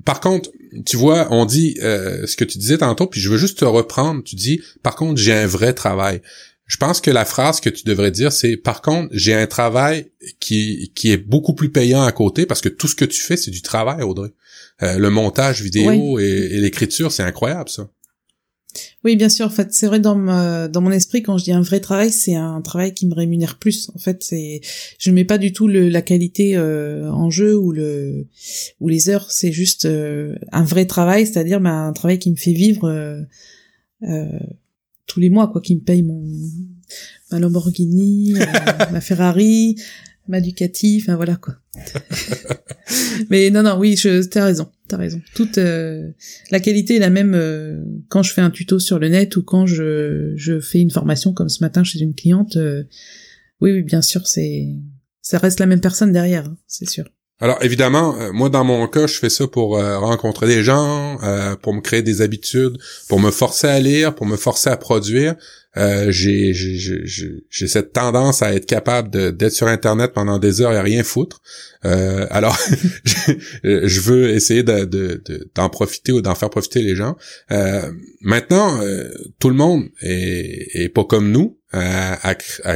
Par 0.05 0.21
contre, 0.21 0.51
tu 0.87 0.97
vois, 0.97 1.29
on 1.31 1.45
dit 1.45 1.77
ce 1.81 2.37
que 2.37 2.45
tu 2.45 2.59
disais 2.59 2.79
tantôt, 2.79 3.07
puis 3.07 3.21
je 3.21 3.29
veux 3.29 3.39
juste 3.39 3.59
te 3.59 3.65
reprendre. 3.65 4.23
Tu 4.25 4.37
dis, 4.37 4.61
par 4.83 4.97
contre, 4.97 5.21
j'ai 5.21 5.33
un 5.33 5.47
vrai 5.47 5.75
travail. 5.75 6.23
Je 6.67 6.79
pense 6.79 7.03
que 7.03 7.11
la 7.11 7.27
phrase 7.27 7.61
que 7.61 7.69
tu 7.69 7.85
devrais 7.85 8.11
dire, 8.11 8.33
c'est 8.33 8.57
par 8.57 8.81
contre, 8.81 9.11
j'ai 9.13 9.35
un 9.35 9.47
travail 9.47 10.11
qui, 10.41 10.91
qui 10.95 11.13
est 11.13 11.19
beaucoup 11.19 11.53
plus 11.53 11.71
payant 11.71 12.03
à 12.03 12.13
côté 12.13 12.47
parce 12.47 12.63
que 12.63 12.71
tout 12.71 12.89
ce 12.89 12.95
que 12.95 13.05
tu 13.05 13.21
fais, 13.21 13.37
c'est 13.37 13.51
du 13.51 13.61
travail, 13.61 14.03
Audrey. 14.03 14.31
Euh, 14.83 14.99
le 14.99 15.11
montage 15.11 15.61
vidéo 15.63 16.19
et, 16.19 16.49
l'écriture, 16.59 17.13
c'est 17.13 17.23
incroyable, 17.23 17.69
ça. 17.69 17.89
Oui, 19.05 19.17
bien 19.17 19.29
sûr. 19.29 19.47
En 19.47 19.51
fait, 19.51 19.73
c'est 19.73 19.87
vrai 19.87 20.01
dans 20.01 20.17
dans 20.69 20.81
mon 20.81 20.91
esprit 20.91 21.23
quand 21.23 21.39
je 21.39 21.45
dis 21.45 21.53
un 21.53 21.61
vrai 21.61 21.81
travail, 21.81 22.11
c'est 22.11 22.35
un 22.35 22.61
travail 22.61 22.95
qui 22.95 23.07
me 23.07 23.15
rémunère 23.15 23.59
plus. 23.59 23.91
En 23.95 23.99
fait, 23.99 24.23
c'est 24.23 24.61
je 24.99 25.11
ne 25.11 25.15
mets 25.15 25.25
pas 25.25 25.39
du 25.39 25.53
tout 25.53 25.69
le, 25.69 25.89
la 25.89 26.03
qualité 26.03 26.57
euh, 26.57 27.11
en 27.11 27.31
jeu 27.31 27.57
ou 27.57 27.73
le 27.73 28.27
ou 28.81 28.89
les 28.89 29.09
heures. 29.09 29.31
C'est 29.31 29.53
juste 29.53 29.85
euh, 29.85 30.37
un 30.53 30.65
vrai 30.65 30.87
travail, 30.87 31.27
c'est-à-dire 31.27 31.61
bah, 31.61 31.71
un 31.71 31.93
travail 31.93 32.19
qui 32.19 32.31
me 32.31 32.37
fait 32.37 32.53
vivre 32.53 33.27
tous 35.07 35.21
les 35.21 35.31
mois, 35.31 35.49
quoi, 35.49 35.61
qui 35.61 35.75
me 35.75 35.81
paye 35.81 36.03
mon 36.03 36.23
ma 37.33 37.39
Lamborghini, 37.39 38.35
euh, 38.37 38.45
ma 38.93 39.01
Ferrari, 39.01 39.77
ma 40.29 40.41
Ducati, 40.41 41.01
enfin 41.03 41.17
voilà 41.17 41.37
quoi. 41.37 41.57
Mais 43.31 43.51
non, 43.51 43.63
non, 43.63 43.79
oui, 43.79 43.97
je, 43.97 44.23
t'as 44.23 44.45
raison, 44.45 44.71
t'as 44.89 44.97
raison. 44.97 45.21
Toute 45.35 45.59
euh, 45.59 46.11
la 46.51 46.61
qualité 46.61 46.97
est 46.97 47.01
la 47.01 47.11
même 47.11 47.35
euh, 47.35 47.83
quand 48.09 48.23
je 48.23 48.33
fais 48.33 48.41
un 48.41 48.51
tuto 48.51 48.79
sur 48.79 48.99
le 48.99 49.09
net 49.09 49.37
ou 49.37 49.43
quand 49.43 49.67
je, 49.67 50.33
je 50.37 50.61
fais 50.61 50.81
une 50.81 50.91
formation 50.91 51.33
comme 51.33 51.49
ce 51.49 51.63
matin 51.63 51.85
chez 51.85 52.01
une 52.01 52.15
cliente. 52.15 52.57
oui, 53.61 53.73
oui, 53.73 53.83
bien 53.83 54.03
sûr, 54.03 54.27
c'est 54.27 54.69
ça 55.23 55.39
reste 55.39 55.61
la 55.61 55.67
même 55.67 55.81
personne 55.81 56.13
derrière, 56.13 56.47
hein, 56.47 56.59
c'est 56.67 56.89
sûr. 56.89 57.09
Alors 57.43 57.59
évidemment, 57.61 58.17
euh, 58.21 58.31
moi 58.33 58.49
dans 58.51 58.63
mon 58.63 58.87
cas, 58.87 59.09
je 59.09 59.19
fais 59.19 59.29
ça 59.29 59.49
pour 59.49 59.77
euh, 59.77 59.99
rencontrer 59.99 60.47
des 60.47 60.63
gens, 60.63 61.19
euh, 61.25 61.57
pour 61.57 61.75
me 61.75 61.81
créer 61.81 62.01
des 62.01 62.23
habitudes, 62.23 62.79
pour 63.09 63.19
me 63.19 63.33
forcer 63.33 63.67
à 63.67 63.81
lire, 63.81 64.15
pour 64.15 64.27
me 64.27 64.37
forcer 64.37 64.71
à 64.71 64.77
produire. 64.77 65.35
j'ai 65.75 66.53
j'ai 66.55 67.67
cette 67.67 67.93
tendance 67.93 68.43
à 68.43 68.55
être 68.55 68.67
capable 68.67 69.11
d'être 69.37 69.53
sur 69.53 69.67
internet 69.67 70.13
pendant 70.15 70.39
des 70.39 70.61
heures 70.61 70.73
et 70.73 70.81
rien 70.81 71.03
foutre. 71.03 71.41
alors 71.83 72.57
je 73.65 74.01
veux 74.01 74.31
essayer 74.31 74.63
de 74.63 75.21
d'en 75.57 75.69
profiter 75.69 76.13
ou 76.13 76.21
d'en 76.21 76.37
faire 76.37 76.51
profiter 76.51 76.83
les 76.83 76.95
gens. 76.95 77.17
maintenant, 78.21 78.79
tout 79.41 79.49
le 79.49 79.57
monde 79.57 79.85
est, 80.01 80.85
est 80.85 80.91
pas 80.91 81.05
comme 81.05 81.33
nous 81.33 81.59
à, 81.73 82.35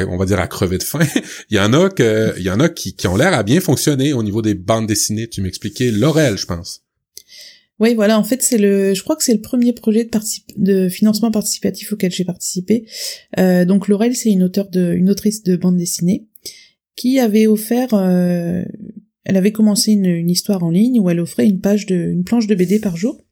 on 0.08 0.16
va 0.16 0.26
dire 0.26 0.40
à 0.40 0.46
crever 0.46 0.78
de 0.78 0.82
faim. 0.82 1.06
il 1.50 1.56
y 1.56 1.60
en 1.60 1.72
a 1.72 1.90
que, 1.90 2.34
il 2.38 2.44
y 2.44 2.50
en 2.50 2.60
a 2.60 2.68
qui, 2.68 2.94
qui 2.94 3.06
ont 3.06 3.16
l'air 3.16 3.34
à 3.34 3.42
bien 3.42 3.60
fonctionner 3.60 4.12
au 4.12 4.22
niveau 4.22 4.42
des 4.42 4.54
bandes 4.54 4.86
dessinées. 4.86 5.28
Tu 5.28 5.42
m'expliquais 5.42 5.90
Laurel, 5.90 6.38
je 6.38 6.46
pense. 6.46 6.82
Oui, 7.78 7.94
voilà. 7.94 8.18
En 8.18 8.24
fait, 8.24 8.42
c'est 8.42 8.58
le, 8.58 8.94
je 8.94 9.02
crois 9.02 9.16
que 9.16 9.24
c'est 9.24 9.34
le 9.34 9.40
premier 9.40 9.72
projet 9.72 10.04
de, 10.04 10.10
de 10.56 10.88
financement 10.88 11.30
participatif 11.30 11.92
auquel 11.92 12.10
j'ai 12.10 12.24
participé. 12.24 12.86
Euh, 13.38 13.64
donc 13.64 13.88
Laurel, 13.88 14.16
c'est 14.16 14.30
une 14.30 14.42
auteure 14.42 14.70
de, 14.70 14.94
une 14.94 15.10
autrice 15.10 15.42
de 15.42 15.56
bande 15.56 15.76
dessinée 15.76 16.26
qui 16.94 17.18
avait 17.18 17.46
offert, 17.46 17.92
euh, 17.92 18.64
elle 19.24 19.36
avait 19.36 19.52
commencé 19.52 19.92
une, 19.92 20.06
une 20.06 20.30
histoire 20.30 20.64
en 20.64 20.70
ligne 20.70 20.98
où 20.98 21.10
elle 21.10 21.20
offrait 21.20 21.46
une 21.46 21.60
page 21.60 21.84
de, 21.84 21.94
une 21.94 22.24
planche 22.24 22.46
de 22.46 22.54
BD 22.54 22.80
par 22.80 22.96
jour. 22.96 23.22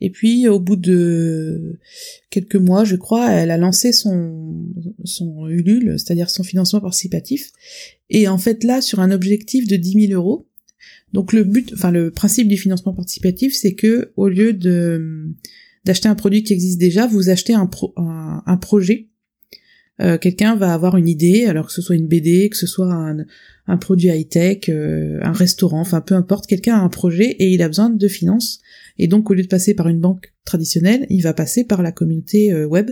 Et 0.00 0.10
puis 0.10 0.46
au 0.48 0.60
bout 0.60 0.76
de 0.76 1.78
quelques 2.30 2.56
mois, 2.56 2.84
je 2.84 2.96
crois, 2.96 3.30
elle 3.30 3.50
a 3.50 3.56
lancé 3.56 3.92
son 3.92 4.66
son 5.04 5.48
Ulule, 5.48 5.94
c'est-à-dire 5.98 6.30
son 6.30 6.44
financement 6.44 6.80
participatif. 6.80 7.50
Et 8.10 8.28
en 8.28 8.38
fait 8.38 8.64
là, 8.64 8.80
sur 8.80 9.00
un 9.00 9.10
objectif 9.10 9.66
de 9.66 9.76
10 9.76 10.08
000 10.08 10.12
euros. 10.12 10.46
Donc 11.12 11.32
le 11.32 11.42
but, 11.42 11.72
enfin 11.72 11.90
le 11.90 12.10
principe 12.10 12.48
du 12.48 12.56
financement 12.56 12.92
participatif, 12.92 13.54
c'est 13.54 13.74
que 13.74 14.12
au 14.16 14.28
lieu 14.28 14.52
de 14.52 15.34
d'acheter 15.84 16.08
un 16.08 16.14
produit 16.14 16.42
qui 16.42 16.52
existe 16.52 16.78
déjà, 16.78 17.06
vous 17.06 17.30
achetez 17.30 17.54
un, 17.54 17.68
un, 17.96 18.56
projet. 18.58 19.08
Euh, 20.00 20.18
quelqu'un 20.18 20.54
va 20.54 20.74
avoir 20.74 20.96
une 20.98 21.08
idée, 21.08 21.46
alors 21.46 21.68
que 21.68 21.72
ce 21.72 21.80
soit 21.80 21.96
une 21.96 22.06
BD, 22.06 22.50
que 22.50 22.56
ce 22.58 22.66
soit 22.66 22.92
un, 22.92 23.24
un 23.68 23.76
produit 23.78 24.08
high-tech, 24.08 24.68
euh, 24.68 25.18
un 25.22 25.32
restaurant, 25.32 25.80
enfin 25.80 26.00
peu 26.00 26.14
importe, 26.14 26.46
quelqu'un 26.46 26.76
a 26.76 26.80
un 26.80 26.88
projet 26.88 27.30
et 27.38 27.48
il 27.48 27.62
a 27.62 27.68
besoin 27.68 27.90
de 27.90 28.08
finances 28.08 28.60
et 28.98 29.06
donc, 29.06 29.30
au 29.30 29.34
lieu 29.34 29.42
de 29.42 29.48
passer 29.48 29.74
par 29.74 29.88
une 29.88 30.00
banque 30.00 30.34
traditionnelle, 30.44 31.06
il 31.08 31.22
va 31.22 31.32
passer 31.32 31.64
par 31.64 31.82
la 31.82 31.92
communauté 31.92 32.52
euh, 32.52 32.66
web. 32.66 32.90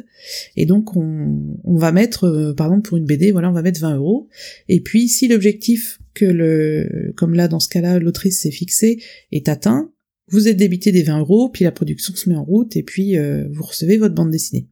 Et 0.56 0.64
donc, 0.64 0.96
on, 0.96 1.52
va 1.64 1.90
mettre, 1.92 2.24
euh, 2.24 2.54
par 2.54 2.68
exemple, 2.68 2.88
pour 2.88 2.96
une 2.96 3.06
BD, 3.06 3.32
voilà, 3.32 3.50
on 3.50 3.52
va 3.52 3.62
mettre 3.62 3.80
20 3.80 3.96
euros. 3.96 4.28
Et 4.68 4.80
puis, 4.80 5.08
si 5.08 5.26
l'objectif 5.26 5.98
que 6.14 6.24
le, 6.24 7.12
comme 7.16 7.34
là, 7.34 7.48
dans 7.48 7.60
ce 7.60 7.68
cas-là, 7.68 7.98
l'autrice 7.98 8.40
s'est 8.40 8.50
fixé, 8.50 9.02
est 9.32 9.48
atteint, 9.48 9.92
vous 10.28 10.48
êtes 10.48 10.56
débité 10.56 10.92
des 10.92 11.02
20 11.02 11.20
euros, 11.20 11.48
puis 11.48 11.64
la 11.64 11.72
production 11.72 12.14
se 12.14 12.28
met 12.28 12.36
en 12.36 12.44
route, 12.44 12.76
et 12.76 12.82
puis 12.82 13.16
euh, 13.16 13.46
vous 13.50 13.62
recevez 13.62 13.96
votre 13.96 14.14
bande 14.14 14.30
dessinée. 14.30 14.68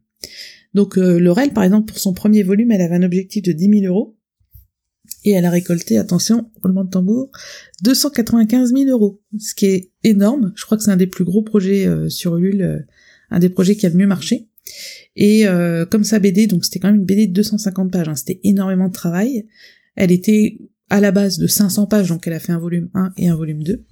Donc, 0.73 0.97
Laurel, 0.97 1.51
par 1.51 1.63
exemple, 1.63 1.87
pour 1.87 1.99
son 1.99 2.13
premier 2.13 2.43
volume, 2.43 2.71
elle 2.71 2.81
avait 2.81 2.95
un 2.95 3.03
objectif 3.03 3.41
de 3.43 3.53
10 3.53 3.79
000 3.81 3.85
euros 3.85 4.17
et 5.25 5.31
elle 5.31 5.45
a 5.45 5.49
récolté, 5.49 5.97
attention, 5.97 6.51
roulement 6.61 6.83
de 6.83 6.89
tambour, 6.89 7.31
295 7.83 8.73
000 8.73 8.89
euros, 8.89 9.21
ce 9.39 9.55
qui 9.55 9.65
est 9.65 9.91
énorme. 10.05 10.53
Je 10.55 10.65
crois 10.65 10.77
que 10.77 10.83
c'est 10.83 10.91
un 10.91 10.97
des 10.97 11.07
plus 11.07 11.25
gros 11.25 11.41
projets 11.41 11.85
euh, 11.85 12.09
sur 12.09 12.37
Ulule, 12.37 12.61
euh, 12.61 12.79
un 13.31 13.39
des 13.39 13.49
projets 13.49 13.75
qui 13.75 13.85
a 13.85 13.89
le 13.89 13.95
mieux 13.95 14.07
marché. 14.07 14.47
Et 15.15 15.47
euh, 15.47 15.85
comme 15.85 16.03
sa 16.03 16.19
BD, 16.19 16.47
donc 16.47 16.65
c'était 16.65 16.79
quand 16.79 16.87
même 16.87 16.99
une 16.99 17.05
BD 17.05 17.27
de 17.27 17.33
250 17.33 17.91
pages, 17.91 18.07
hein, 18.07 18.15
c'était 18.15 18.39
énormément 18.43 18.87
de 18.87 18.93
travail. 18.93 19.45
Elle 19.95 20.11
était 20.11 20.57
à 20.89 20.99
la 20.99 21.11
base 21.11 21.39
de 21.39 21.47
500 21.47 21.87
pages, 21.87 22.09
donc 22.09 22.27
elle 22.27 22.33
a 22.33 22.39
fait 22.39 22.51
un 22.51 22.59
volume 22.59 22.89
1 22.93 23.13
et 23.17 23.29
un 23.29 23.35
volume 23.35 23.63
2. 23.63 23.83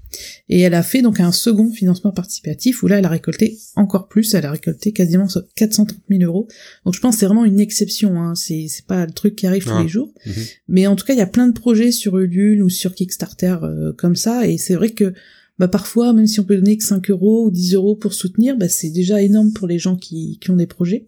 Et 0.49 0.59
elle 0.59 0.75
a 0.75 0.83
fait 0.83 1.01
donc 1.01 1.19
un 1.19 1.31
second 1.31 1.71
financement 1.71 2.11
participatif 2.11 2.83
où 2.83 2.87
là 2.87 2.99
elle 2.99 3.05
a 3.05 3.09
récolté 3.09 3.57
encore 3.75 4.07
plus, 4.07 4.35
elle 4.35 4.45
a 4.45 4.51
récolté 4.51 4.91
quasiment 4.91 5.27
430 5.55 5.97
000 6.09 6.21
euros. 6.21 6.47
Donc 6.85 6.93
je 6.93 6.99
pense 6.99 7.15
que 7.15 7.21
c'est 7.21 7.25
vraiment 7.25 7.45
une 7.45 7.59
exception, 7.59 8.21
hein. 8.21 8.35
c'est 8.35 8.67
c'est 8.69 8.85
pas 8.85 9.07
le 9.07 9.11
truc 9.11 9.35
qui 9.35 9.47
arrive 9.47 9.65
tous 9.65 9.81
les 9.81 9.87
jours. 9.87 10.13
Mhm. 10.25 10.33
Mais 10.67 10.85
en 10.85 10.95
tout 10.95 11.05
cas 11.05 11.13
il 11.13 11.19
y 11.19 11.23
a 11.23 11.27
plein 11.27 11.47
de 11.47 11.53
projets 11.53 11.91
sur 11.91 12.19
Ulule 12.19 12.61
ou 12.61 12.69
sur 12.69 12.93
Kickstarter 12.93 13.57
euh, 13.63 13.93
comme 13.93 14.15
ça 14.15 14.45
et 14.47 14.59
c'est 14.59 14.75
vrai 14.75 14.91
que 14.91 15.13
bah 15.59 15.67
parfois 15.67 16.13
même 16.13 16.27
si 16.27 16.39
on 16.39 16.43
peut 16.43 16.55
donner 16.55 16.77
que 16.77 16.83
5 16.83 17.09
euros 17.09 17.45
ou 17.45 17.51
10 17.51 17.75
euros 17.75 17.95
pour 17.95 18.13
soutenir, 18.13 18.57
bah 18.57 18.69
c'est 18.69 18.89
déjà 18.89 19.21
énorme 19.21 19.53
pour 19.53 19.67
les 19.67 19.79
gens 19.79 19.95
qui, 19.95 20.39
qui 20.41 20.51
ont 20.51 20.55
des 20.55 20.67
projets. 20.67 21.07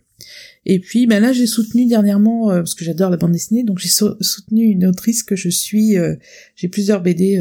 Et 0.66 0.80
puis 0.80 1.08
bah 1.08 1.20
là 1.20 1.34
j'ai 1.34 1.48
soutenu 1.48 1.86
dernièrement 1.86 2.52
euh, 2.52 2.58
parce 2.58 2.74
que 2.74 2.86
j'adore 2.86 3.10
la 3.10 3.18
bande 3.18 3.34
dessinée 3.34 3.64
donc 3.64 3.80
j'ai 3.80 3.90
soutenu 3.90 4.64
une 4.64 4.86
autrice 4.86 5.24
que 5.24 5.36
je 5.36 5.50
suis 5.50 5.98
euh, 5.98 6.16
j'ai 6.56 6.70
plusieurs 6.70 7.02
BD 7.02 7.38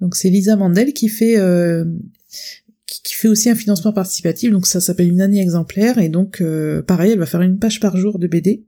donc 0.00 0.14
c'est 0.14 0.30
Lisa 0.30 0.56
Mandel 0.56 0.92
qui 0.92 1.08
fait 1.08 1.38
euh, 1.38 1.84
qui 2.86 3.14
fait 3.14 3.28
aussi 3.28 3.50
un 3.50 3.54
financement 3.54 3.92
participatif, 3.92 4.50
donc 4.50 4.66
ça 4.66 4.80
s'appelle 4.80 5.08
une 5.08 5.20
année 5.20 5.40
exemplaire, 5.40 5.98
et 5.98 6.08
donc 6.08 6.40
euh, 6.40 6.82
pareil, 6.82 7.12
elle 7.12 7.18
va 7.18 7.26
faire 7.26 7.42
une 7.42 7.58
page 7.58 7.80
par 7.80 7.96
jour 7.96 8.18
de 8.18 8.26
BD. 8.26 8.64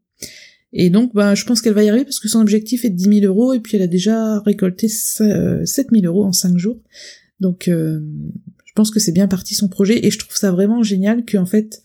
Et 0.72 0.90
donc 0.90 1.14
bah, 1.14 1.34
je 1.34 1.44
pense 1.44 1.62
qu'elle 1.62 1.72
va 1.72 1.82
y 1.82 1.88
arriver 1.88 2.04
parce 2.04 2.20
que 2.20 2.28
son 2.28 2.40
objectif 2.40 2.84
est 2.84 2.90
de 2.90 2.96
10 2.96 3.20
000 3.20 3.26
euros, 3.26 3.52
et 3.52 3.60
puis 3.60 3.76
elle 3.76 3.82
a 3.82 3.86
déjà 3.86 4.40
récolté 4.40 4.88
7 4.88 5.64
000 5.66 6.04
euros 6.04 6.24
en 6.24 6.32
5 6.32 6.58
jours. 6.58 6.78
Donc 7.40 7.68
euh, 7.68 8.00
je 8.64 8.72
pense 8.74 8.90
que 8.90 9.00
c'est 9.00 9.12
bien 9.12 9.28
parti 9.28 9.54
son 9.54 9.68
projet, 9.68 10.06
et 10.06 10.10
je 10.10 10.18
trouve 10.18 10.36
ça 10.36 10.52
vraiment 10.52 10.82
génial 10.82 11.24
qu'en 11.24 11.46
fait, 11.46 11.82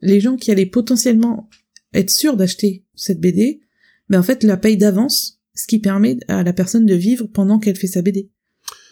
les 0.00 0.20
gens 0.20 0.36
qui 0.36 0.50
allaient 0.50 0.66
potentiellement 0.66 1.48
être 1.94 2.10
sûrs 2.10 2.36
d'acheter 2.36 2.84
cette 2.94 3.20
BD, 3.20 3.60
ben 4.08 4.20
en 4.20 4.22
fait 4.22 4.44
la 4.44 4.56
paye 4.56 4.76
d'avance, 4.76 5.40
ce 5.54 5.66
qui 5.66 5.78
permet 5.78 6.18
à 6.28 6.42
la 6.42 6.52
personne 6.52 6.86
de 6.86 6.94
vivre 6.94 7.26
pendant 7.26 7.58
qu'elle 7.58 7.76
fait 7.76 7.86
sa 7.86 8.02
BD. 8.02 8.30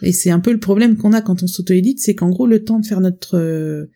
Et 0.02 0.12
c'est 0.12 0.30
un 0.30 0.40
peu 0.40 0.52
le 0.52 0.60
problème 0.60 0.96
qu'on 0.96 1.12
a 1.12 1.20
quand 1.20 1.42
on 1.42 1.46
s'auto-édite, 1.46 2.00
c'est 2.00 2.14
qu'en 2.14 2.30
gros, 2.30 2.46
le 2.46 2.64
temps 2.64 2.78
de 2.78 2.86
faire 2.86 3.00
notre 3.00 3.36
euh, 3.36 3.90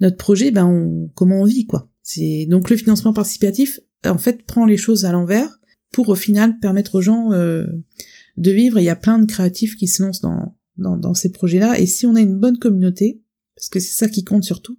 notre 0.00 0.16
projet, 0.16 0.50
ben 0.50 0.66
on, 0.66 1.10
comment 1.14 1.42
on 1.42 1.44
vit 1.44 1.66
quoi. 1.66 1.90
C'est 2.02 2.46
donc 2.46 2.70
le 2.70 2.76
financement 2.76 3.12
participatif, 3.12 3.80
en 4.04 4.18
fait, 4.18 4.42
prend 4.44 4.66
les 4.66 4.76
choses 4.76 5.04
à 5.04 5.12
l'envers 5.12 5.60
pour 5.92 6.08
au 6.08 6.14
final 6.14 6.58
permettre 6.58 6.96
aux 6.96 7.00
gens 7.00 7.32
euh, 7.32 7.66
de 8.36 8.50
vivre. 8.50 8.78
il 8.78 8.84
y 8.84 8.90
a 8.90 8.96
plein 8.96 9.18
de 9.18 9.26
créatifs 9.26 9.76
qui 9.76 9.86
se 9.86 10.02
lancent 10.02 10.20
dans 10.20 10.56
dans, 10.80 10.96
dans 10.96 11.14
ces 11.14 11.30
projets-là. 11.30 11.78
Et 11.78 11.86
si 11.86 12.06
on 12.06 12.16
a 12.16 12.20
une 12.20 12.38
bonne 12.38 12.58
communauté, 12.58 13.20
parce 13.54 13.68
que 13.68 13.80
c'est 13.80 13.92
ça 13.92 14.08
qui 14.08 14.24
compte 14.24 14.44
surtout, 14.44 14.78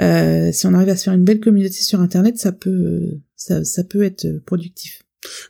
euh, 0.00 0.50
si 0.52 0.66
on 0.66 0.74
arrive 0.74 0.88
à 0.88 0.96
se 0.96 1.04
faire 1.04 1.14
une 1.14 1.24
belle 1.24 1.40
communauté 1.40 1.82
sur 1.82 2.00
Internet, 2.00 2.38
ça 2.38 2.52
peut 2.52 3.18
ça, 3.36 3.64
ça 3.64 3.84
peut 3.84 4.02
être 4.02 4.26
productif. 4.44 5.02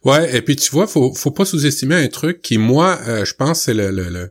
Ouais, 0.05 0.37
et 0.37 0.43
puis 0.43 0.57
tu 0.57 0.71
vois, 0.71 0.87
faut 0.87 1.15
faut 1.15 1.31
pas 1.31 1.45
sous-estimer 1.45 1.95
un 1.95 2.09
truc 2.09 2.41
qui 2.41 2.59
moi, 2.59 2.99
euh, 3.07 3.25
je 3.25 3.35
pense, 3.35 3.63
c'est 3.63 3.75
le, 3.75 3.91
le, 3.91 4.31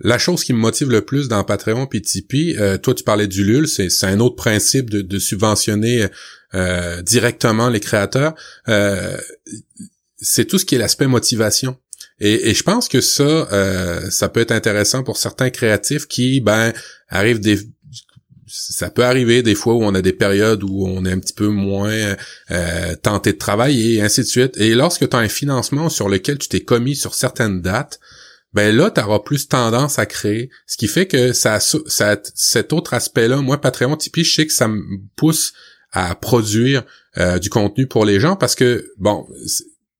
la 0.00 0.18
chose 0.18 0.44
qui 0.44 0.52
me 0.52 0.58
motive 0.58 0.90
le 0.90 1.02
plus 1.02 1.28
dans 1.28 1.44
Patreon 1.44 1.86
puis 1.86 2.02
Tipeee. 2.02 2.56
Euh, 2.58 2.78
toi, 2.78 2.94
tu 2.94 3.04
parlais 3.04 3.26
du 3.26 3.44
LUL, 3.44 3.68
c'est 3.68 3.90
c'est 3.90 4.06
un 4.06 4.20
autre 4.20 4.36
principe 4.36 4.90
de, 4.90 5.02
de 5.02 5.18
subventionner 5.18 6.06
euh, 6.54 7.02
directement 7.02 7.68
les 7.68 7.80
créateurs. 7.80 8.34
c'est 10.16 10.46
tout 10.46 10.58
ce 10.58 10.64
qui 10.64 10.74
est 10.74 10.78
l'aspect 10.78 11.06
motivation. 11.06 11.76
Et, 12.20 12.50
et, 12.50 12.54
je 12.54 12.62
pense 12.62 12.88
que 12.88 13.00
ça, 13.00 13.48
ça 14.10 14.28
peut 14.28 14.40
être 14.40 14.52
intéressant 14.52 15.02
pour 15.02 15.16
certains 15.16 15.50
créatifs 15.50 16.06
qui, 16.06 16.40
ben, 16.40 16.72
arrivent 17.08 17.40
des, 17.40 17.58
ça 18.46 18.90
peut 18.90 19.04
arriver 19.04 19.42
des 19.42 19.54
fois 19.54 19.74
où 19.74 19.82
on 19.82 19.94
a 19.94 20.02
des 20.02 20.12
périodes 20.12 20.62
où 20.62 20.86
on 20.86 21.04
est 21.04 21.12
un 21.12 21.18
petit 21.18 21.32
peu 21.32 21.48
moins 21.48 22.14
euh, 22.50 22.96
tenté 23.02 23.32
de 23.32 23.38
travailler 23.38 23.94
et 23.94 24.02
ainsi 24.02 24.20
de 24.20 24.26
suite. 24.26 24.56
Et 24.58 24.74
lorsque 24.74 25.08
tu 25.08 25.16
as 25.16 25.18
un 25.18 25.28
financement 25.28 25.88
sur 25.88 26.08
lequel 26.08 26.38
tu 26.38 26.48
t'es 26.48 26.60
commis 26.60 26.94
sur 26.94 27.14
certaines 27.14 27.62
dates, 27.62 27.98
ben 28.52 28.74
là, 28.74 28.90
tu 28.90 29.00
auras 29.00 29.18
plus 29.18 29.48
tendance 29.48 29.98
à 29.98 30.06
créer. 30.06 30.50
Ce 30.66 30.76
qui 30.76 30.86
fait 30.86 31.06
que 31.06 31.32
ça, 31.32 31.58
ça 31.58 32.16
cet 32.34 32.72
autre 32.72 32.94
aspect-là, 32.94 33.38
moi, 33.38 33.60
Patreon, 33.60 33.96
Tipeee, 33.96 34.24
je 34.24 34.34
sais 34.34 34.46
que 34.46 34.52
ça 34.52 34.68
me 34.68 34.82
pousse 35.16 35.52
à 35.90 36.14
produire 36.14 36.84
euh, 37.18 37.38
du 37.38 37.50
contenu 37.50 37.86
pour 37.88 38.04
les 38.04 38.20
gens 38.20 38.36
parce 38.36 38.54
que, 38.54 38.92
bon, 38.98 39.26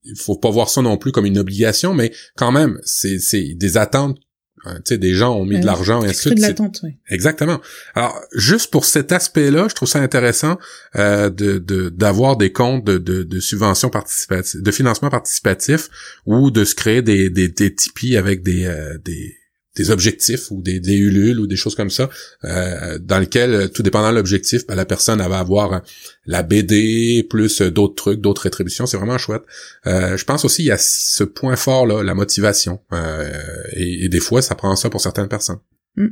il 0.04 0.16
faut 0.18 0.36
pas 0.36 0.50
voir 0.50 0.68
ça 0.68 0.82
non 0.82 0.96
plus 0.96 1.12
comme 1.12 1.26
une 1.26 1.38
obligation, 1.38 1.94
mais 1.94 2.12
quand 2.36 2.52
même, 2.52 2.78
c'est 2.84 3.54
des 3.54 3.76
attentes 3.76 4.18
Hein, 4.66 4.76
tu 4.76 4.94
sais, 4.94 4.98
des 4.98 5.14
gens 5.14 5.36
ont 5.36 5.44
mis 5.44 5.60
de 5.60 5.66
l'argent 5.66 6.02
et 6.02 6.08
ainsi 6.08 6.34
de 6.34 6.40
l'attente, 6.40 6.80
oui. 6.82 6.96
Exactement. 7.10 7.60
Alors, 7.94 8.18
juste 8.34 8.70
pour 8.70 8.86
cet 8.86 9.12
aspect-là, 9.12 9.66
je 9.68 9.74
trouve 9.74 9.88
ça 9.88 10.00
intéressant 10.00 10.58
euh, 10.96 11.28
de 11.28 11.58
d'avoir 11.90 12.36
des 12.36 12.50
comptes 12.50 12.84
de, 12.84 12.96
de, 12.96 13.24
de 13.24 13.40
subventions 13.40 13.90
participatives, 13.90 14.62
de 14.62 14.70
financement 14.70 15.10
participatif 15.10 15.90
ou 16.24 16.50
de 16.50 16.64
se 16.64 16.74
créer 16.74 17.02
des, 17.02 17.28
des, 17.28 17.48
des 17.48 17.74
Tipeee 17.74 18.16
avec 18.16 18.42
des, 18.42 18.64
euh, 18.64 18.96
des 19.04 19.36
des 19.76 19.90
objectifs 19.90 20.50
ou 20.50 20.62
des, 20.62 20.78
des 20.78 20.94
ulules 20.94 21.40
ou 21.40 21.46
des 21.46 21.56
choses 21.56 21.74
comme 21.74 21.90
ça, 21.90 22.08
euh, 22.44 22.98
dans 22.98 23.18
lesquels, 23.18 23.70
tout 23.70 23.82
dépendant 23.82 24.10
de 24.10 24.16
l'objectif, 24.16 24.66
ben, 24.66 24.74
la 24.74 24.84
personne 24.84 25.18
va 25.18 25.38
avoir 25.38 25.82
la 26.26 26.42
BD 26.42 27.26
plus 27.28 27.60
d'autres 27.60 27.94
trucs, 27.94 28.20
d'autres 28.20 28.42
rétributions. 28.42 28.86
C'est 28.86 28.96
vraiment 28.96 29.18
chouette. 29.18 29.42
Euh, 29.86 30.16
je 30.16 30.24
pense 30.24 30.44
aussi 30.44 30.62
il 30.62 30.66
y 30.66 30.70
a 30.70 30.78
ce 30.78 31.24
point 31.24 31.56
fort 31.56 31.86
là, 31.86 32.02
la 32.02 32.14
motivation. 32.14 32.80
Euh, 32.92 33.32
et, 33.72 34.08
des 34.08 34.20
fois, 34.20 34.42
ça 34.42 34.54
prend 34.54 34.76
ça 34.76 34.90
pour 34.90 35.00
certaines 35.00 35.28
personnes. 35.28 35.58
Mm. 35.96 36.06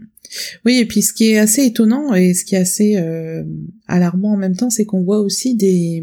Oui, 0.65 0.79
et 0.79 0.87
puis 0.87 1.03
ce 1.03 1.13
qui 1.13 1.33
est 1.33 1.39
assez 1.39 1.65
étonnant 1.65 2.15
et 2.15 2.35
ce 2.35 2.45
qui 2.45 2.55
est 2.55 2.59
assez 2.59 2.97
alarmant 3.87 4.33
en 4.33 4.37
même 4.37 4.57
temps, 4.57 4.71
c'est 4.71 4.87
qu'on 4.87 5.03
voit 5.03 5.21
aussi 5.21 5.55
des 5.55 6.03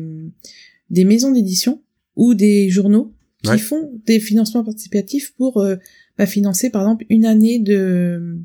des 0.90 1.04
maisons 1.04 1.32
d'édition 1.32 1.82
ou 2.16 2.36
des 2.36 2.70
journaux 2.70 3.14
qui 3.44 3.58
font 3.58 3.92
des 4.06 4.20
financements 4.20 4.64
participatifs 4.64 5.34
pour 5.36 5.66
va 6.20 6.28
financer 6.28 6.70
par 6.70 6.84
exemple 6.84 7.06
une 7.10 7.26
année 7.26 7.60
de 7.60 8.38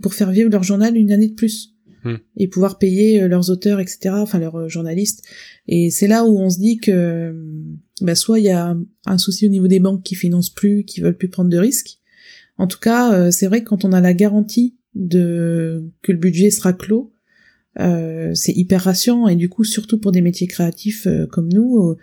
pour 0.00 0.14
faire 0.14 0.30
vivre 0.30 0.50
leur 0.50 0.62
journal 0.62 0.96
une 0.96 1.12
année 1.12 1.28
de 1.28 1.34
plus. 1.34 1.72
Hmm. 2.04 2.16
et 2.36 2.48
pouvoir 2.48 2.78
payer 2.78 3.22
euh, 3.22 3.28
leurs 3.28 3.48
auteurs 3.50 3.78
etc 3.78 4.10
enfin 4.10 4.40
leurs 4.40 4.56
euh, 4.56 4.68
journalistes. 4.68 5.22
Et 5.68 5.88
c'est 5.90 6.08
là 6.08 6.24
où 6.24 6.36
on 6.36 6.50
se 6.50 6.58
dit 6.58 6.78
que 6.78 7.32
bah, 8.00 8.16
soit 8.16 8.40
il 8.40 8.46
y 8.46 8.50
a 8.50 8.76
un 9.06 9.18
souci 9.18 9.46
au 9.46 9.50
niveau 9.50 9.68
des 9.68 9.78
banques 9.78 10.02
qui 10.02 10.16
financent 10.16 10.50
plus 10.50 10.82
qui 10.82 11.00
veulent 11.00 11.16
plus 11.16 11.28
prendre 11.28 11.48
de 11.48 11.58
risques. 11.58 12.00
En 12.58 12.66
tout 12.66 12.80
cas 12.80 13.12
euh, 13.14 13.30
c'est 13.30 13.46
vrai 13.46 13.62
que 13.62 13.68
quand 13.68 13.84
on 13.84 13.92
a 13.92 14.00
la 14.00 14.14
garantie 14.14 14.74
de 14.96 15.92
que 16.02 16.10
le 16.10 16.18
budget 16.18 16.50
sera 16.50 16.72
clos 16.72 17.14
euh, 17.78 18.34
c'est 18.34 18.52
hyper 18.52 18.82
rassurant. 18.82 19.28
Et 19.28 19.36
du 19.36 19.48
coup 19.48 19.62
surtout 19.62 19.98
pour 19.98 20.10
des 20.10 20.22
métiers 20.22 20.48
créatifs 20.48 21.06
comme 21.30 21.52
nous 21.52 21.78
euh, 21.78 21.96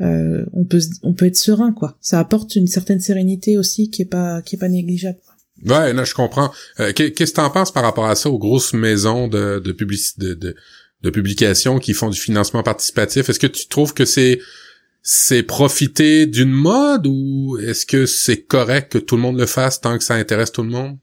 on 0.00 0.64
peut 0.64 0.80
on 1.02 1.12
peut 1.14 1.26
être 1.26 1.36
serein 1.36 1.72
quoi. 1.72 1.96
Ça 2.00 2.18
apporte 2.18 2.56
une 2.56 2.66
certaine 2.66 3.00
sérénité 3.00 3.58
aussi 3.58 3.90
qui 3.90 4.02
est 4.02 4.06
pas 4.06 4.42
qui 4.42 4.56
est 4.56 4.58
pas 4.58 4.68
négligeable. 4.68 5.18
Ouais, 5.66 5.92
non, 5.92 6.04
je 6.04 6.14
comprends. 6.14 6.50
Euh, 6.80 6.92
qu'est-ce 6.92 7.32
que 7.32 7.36
t'en 7.36 7.50
penses 7.50 7.72
par 7.72 7.82
rapport 7.82 8.06
à 8.06 8.14
ça 8.14 8.30
aux 8.30 8.38
grosses 8.38 8.72
maisons 8.72 9.28
de 9.28 9.60
de, 9.62 9.72
de, 9.72 10.34
de, 10.34 10.56
de 11.02 11.10
publication 11.10 11.78
qui 11.78 11.92
font 11.92 12.08
du 12.08 12.18
financement 12.18 12.62
participatif? 12.62 13.28
Est-ce 13.28 13.38
que 13.38 13.46
tu 13.46 13.68
trouves 13.68 13.92
que 13.92 14.04
c'est 14.04 14.40
c'est 15.02 15.42
profiter 15.42 16.26
d'une 16.26 16.50
mode 16.50 17.06
ou 17.06 17.58
est-ce 17.58 17.86
que 17.86 18.06
c'est 18.06 18.42
correct 18.42 18.92
que 18.92 18.98
tout 18.98 19.16
le 19.16 19.22
monde 19.22 19.38
le 19.38 19.46
fasse 19.46 19.80
tant 19.80 19.96
que 19.98 20.04
ça 20.04 20.14
intéresse 20.14 20.52
tout 20.52 20.62
le 20.62 20.70
monde? 20.70 20.98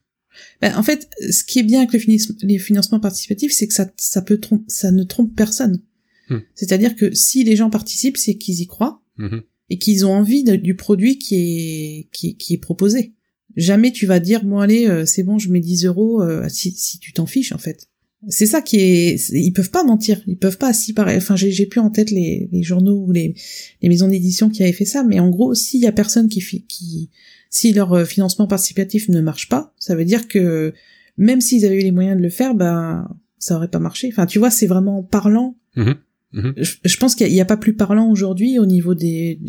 Ben, 0.62 0.76
en 0.76 0.84
fait, 0.84 1.10
ce 1.32 1.44
qui 1.44 1.60
est 1.60 1.64
bien 1.64 1.82
avec 1.82 2.04
les 2.42 2.60
financements 2.60 3.00
participatifs, 3.00 3.54
c'est 3.54 3.68
que 3.68 3.74
ça, 3.74 3.88
ça 3.98 4.22
peut 4.22 4.40
ça 4.68 4.92
ne 4.92 5.04
trompe 5.04 5.36
personne. 5.36 5.82
Hmm. 6.30 6.40
C'est-à-dire 6.56 6.96
que 6.96 7.14
si 7.14 7.44
les 7.44 7.56
gens 7.56 7.70
participent, 7.70 8.18
c'est 8.18 8.36
qu'ils 8.36 8.62
y 8.62 8.68
croient 8.68 9.02
mhm. 9.18 9.42
et 9.70 9.78
qu'ils 9.78 10.06
ont 10.06 10.14
envie 10.14 10.44
du 10.44 10.76
produit 10.76 11.18
qui 11.18 11.36
est, 11.36 12.10
qui, 12.12 12.54
est 12.54 12.58
proposé. 12.58 13.14
Jamais 13.56 13.92
tu 13.92 14.06
vas 14.06 14.20
dire, 14.20 14.44
bon 14.44 14.60
allez, 14.60 14.88
euh, 14.88 15.06
c'est 15.06 15.24
bon, 15.24 15.40
je 15.40 15.50
mets 15.50 15.60
10 15.60 15.86
euros, 15.86 16.22
euh, 16.22 16.46
si, 16.50 16.72
si 16.72 17.00
tu 17.00 17.14
t'en 17.14 17.26
fiches 17.26 17.54
en 17.54 17.58
fait. 17.58 17.88
C'est 18.30 18.48
ça 18.48 18.62
qui 18.62 18.78
est, 18.78 19.30
ils 19.30 19.52
peuvent 19.52 19.70
pas 19.70 19.84
mentir, 19.84 20.22
ils 20.26 20.38
peuvent 20.38 20.58
pas, 20.58 20.74
si 20.74 20.94
pareil, 20.94 21.18
enfin 21.18 21.36
j'ai 21.36 21.66
plus 21.68 21.80
en 21.80 21.92
tête 21.92 22.10
les, 22.10 22.50
les 22.52 22.64
journaux 22.64 23.06
ou 23.06 23.12
les, 23.12 23.36
les 23.82 23.90
maisons 23.90 24.08
d'édition 24.08 24.50
qui 24.50 24.64
avaient 24.64 24.74
fait 24.74 24.86
ça, 24.86 25.04
mais 25.04 25.20
en 25.20 25.30
gros, 25.30 25.54
s'il 25.54 25.82
y 25.82 25.88
a 25.88 25.92
personne 25.92 26.28
qui, 26.28 26.42
qui, 26.68 27.10
si 27.50 27.74
leur 27.74 27.94
euh, 27.94 28.06
financement 28.06 28.48
participatif 28.48 29.08
ne 29.10 29.22
marche 29.22 29.50
pas, 29.50 29.74
ça 29.78 29.96
veut 29.96 30.06
dire 30.06 30.28
que 30.28 30.74
même 31.18 31.42
s'ils 31.42 31.66
avaient 31.66 31.80
eu 31.80 31.84
les 31.84 31.92
moyens 31.92 32.18
de 32.18 32.24
le 32.24 32.30
faire, 32.30 32.56
ben 32.56 33.08
ça 33.40 33.56
aurait 33.56 33.70
pas 33.70 33.80
marché. 33.80 34.10
Enfin, 34.12 34.26
tu 34.26 34.40
vois, 34.40 34.52
c'est 34.52 34.68
vraiment 34.68 35.04
parlant. 35.04 35.56
Mhm. 35.76 35.96
Mhm. 36.38 36.54
Je, 36.84 36.98
pense 36.98 37.16
qu'il 37.16 37.32
n'y 37.32 37.42
a, 37.42 37.46
pas 37.46 37.58
plus 37.58 37.74
parlant 37.74 38.10
aujourd'hui 38.10 38.60
au 38.60 38.66
niveau 38.66 38.94
des 38.94 39.40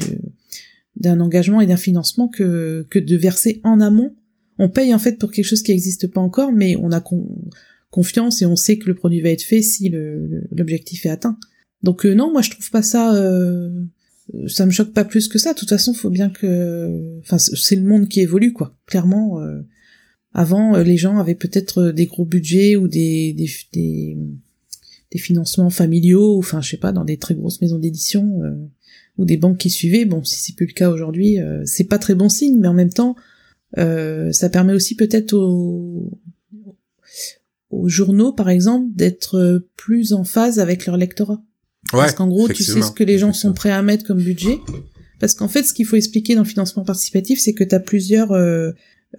d'un 0.97 1.21
engagement 1.21 1.61
et 1.61 1.67
d'un 1.67 1.77
financement 1.77 2.29
que 2.29 2.87
que 2.91 2.99
de 2.99 3.17
verser 3.17 3.61
en 3.63 3.81
amont. 3.81 4.15
On 4.59 4.69
paye 4.69 4.93
en 4.95 4.99
fait 4.99 5.19
pour 5.19 5.31
quelque 5.31 5.45
chose 5.45 5.63
qui 5.63 5.71
n'existe 5.71 6.09
pas 6.09 6.21
encore, 6.21 6.51
mais 6.53 6.77
on 6.77 6.91
a 6.91 7.03
confiance 7.91 8.43
et 8.43 8.47
on 8.47 8.57
sait 8.57 8.79
que 8.79 8.87
le 8.87 8.95
produit 8.95 9.21
va 9.21 9.31
être 9.31 9.43
fait 9.43 9.63
si 9.63 9.93
l'objectif 10.51 11.07
est 11.07 11.11
atteint. 11.11 11.39
Donc 11.83 12.07
euh, 12.07 12.15
non, 12.15 12.33
moi 12.33 12.43
je 12.43 12.51
trouve 12.51 12.71
pas 12.71 12.83
ça. 12.83 13.15
Euh, 13.15 13.71
ça 14.47 14.67
me 14.67 14.71
choque 14.71 14.93
pas 14.93 15.05
plus 15.05 15.29
que 15.29 15.39
ça. 15.39 15.53
De 15.53 15.59
toute 15.59 15.69
façon, 15.69 15.95
faut 15.95 16.11
bien 16.11 16.31
que. 16.31 17.19
Enfin, 17.21 17.39
c'est 17.39 17.77
le 17.77 17.83
monde 17.83 18.09
qui 18.09 18.21
évolue 18.21 18.53
quoi. 18.53 18.77
Clairement. 18.87 19.41
Euh, 19.41 19.61
avant, 20.35 20.77
les 20.77 20.99
gens 20.99 21.19
avaient 21.19 21.35
peut-être 21.35 21.91
des 21.91 22.05
gros 22.05 22.27
budgets 22.27 22.77
ou 22.77 22.87
des, 22.87 23.33
des, 23.33 23.51
des 23.73 24.19
des 25.11 25.19
financements 25.19 25.71
familiaux, 25.71 26.39
enfin 26.39 26.61
je 26.61 26.71
sais 26.71 26.77
pas, 26.77 26.93
dans 26.93 27.05
des 27.05 27.17
très 27.17 27.35
grosses 27.35 27.61
maisons 27.61 27.79
d'édition 27.79 28.41
euh, 28.43 28.55
ou 29.17 29.25
des 29.25 29.37
banques 29.37 29.59
qui 29.59 29.71
suivaient. 29.71 30.05
Bon, 30.05 30.23
si 30.23 30.41
c'est 30.41 30.55
plus 30.55 30.67
le 30.67 30.73
cas 30.73 30.91
aujourd'hui, 30.91 31.41
euh, 31.41 31.63
c'est 31.65 31.85
pas 31.85 31.99
très 31.99 32.15
bon 32.15 32.29
signe, 32.29 32.59
mais 32.59 32.69
en 32.69 32.75
même 32.75 32.93
temps, 32.93 33.17
euh, 33.79 34.33
ça 34.33 34.49
permet 34.49 34.75
aussi 34.75 34.97
peut-être 34.97 35.35
aux, 35.35 36.11
aux 37.71 37.89
journaux, 37.89 38.33
par 38.33 38.51
exemple, 38.51 38.89
d'être 38.95 39.63
plus 39.77 40.13
en 40.13 40.25
phase 40.25 40.59
avec 40.59 40.87
leur 40.87 40.97
lectorat. 40.97 41.43
Parce 41.91 42.13
qu'en 42.13 42.29
gros, 42.29 42.49
tu 42.49 42.65
sais 42.65 42.83
ce 42.83 42.91
que 42.91 43.05
les 43.05 43.19
gens 43.19 43.33
sont 43.33 43.55
prêts 43.55 43.71
à 43.71 43.83
mettre 43.83 44.05
comme 44.05 44.21
budget. 44.21 44.59
Parce 45.21 45.33
qu'en 45.33 45.49
fait, 45.49 45.63
ce 45.63 45.73
qu'il 45.73 45.87
faut 45.87 45.97
expliquer 45.97 46.35
dans 46.35 46.43
le 46.43 46.47
financement 46.47 46.85
participatif, 46.85 47.41
c'est 47.41 47.55
que 47.55 47.65
tu 47.65 47.75
as 47.75 47.81
plusieurs 47.81 48.31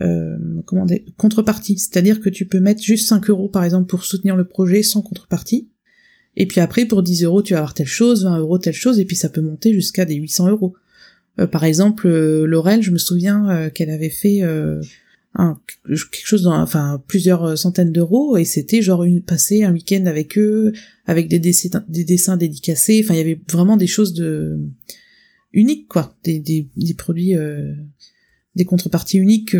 euh, 0.02 0.38
comment 0.66 0.86
dire, 0.86 1.00
contreparties. 1.18 1.78
C'est-à-dire 1.78 2.20
que 2.20 2.30
tu 2.30 2.46
peux 2.46 2.60
mettre 2.60 2.82
juste 2.82 3.08
5 3.08 3.30
euros, 3.30 3.50
par 3.50 3.64
exemple, 3.64 3.88
pour 3.88 4.04
soutenir 4.04 4.36
le 4.36 4.48
projet 4.48 4.84
sans 4.84 5.02
contrepartie. 5.02 5.70
Et 6.36 6.46
puis 6.46 6.62
après, 6.62 6.86
pour 6.86 7.04
10 7.04 7.24
euros, 7.24 7.42
tu 7.42 7.54
vas 7.54 7.60
avoir 7.60 7.74
telle 7.74 7.88
chose, 7.88 8.24
20 8.24 8.40
euros, 8.40 8.58
telle 8.58 8.74
chose, 8.74 9.00
et 9.00 9.06
puis 9.06 9.16
ça 9.16 9.30
peut 9.30 9.42
monter 9.42 9.74
jusqu'à 9.74 10.06
des 10.06 10.16
800 10.16 10.50
euros. 10.50 10.76
Euh, 11.40 11.48
par 11.48 11.64
exemple, 11.64 12.08
euh, 12.08 12.46
Laurel, 12.46 12.82
je 12.82 12.92
me 12.92 12.98
souviens 12.98 13.50
euh, 13.50 13.70
qu'elle 13.70 13.90
avait 13.90 14.10
fait 14.10 14.42
un, 15.36 15.60
quelque 15.86 16.26
chose 16.26 16.44
dans, 16.44 16.60
enfin, 16.60 17.02
plusieurs 17.08 17.58
centaines 17.58 17.92
d'euros, 17.92 18.38
et 18.38 18.46
c'était 18.46 18.82
genre 18.82 19.04
une, 19.04 19.22
passer 19.22 19.64
un 19.64 19.74
week-end 19.74 20.06
avec 20.06 20.38
eux, 20.38 20.74
avec 21.06 21.28
des, 21.28 21.40
dessins, 21.40 21.84
des 21.88 22.04
dessins 22.04 22.38
dédicacés, 22.38 23.02
enfin, 23.04 23.16
il 23.16 23.18
y 23.18 23.22
avait 23.22 23.42
vraiment 23.50 23.78
des 23.78 23.88
choses 23.88 24.14
de 24.14 24.60
uniques, 25.54 25.88
quoi, 25.88 26.16
des, 26.24 26.40
des, 26.40 26.70
des 26.78 26.94
produits, 26.94 27.34
des 28.56 28.66
contreparties 28.66 29.18
uniques 29.18 29.56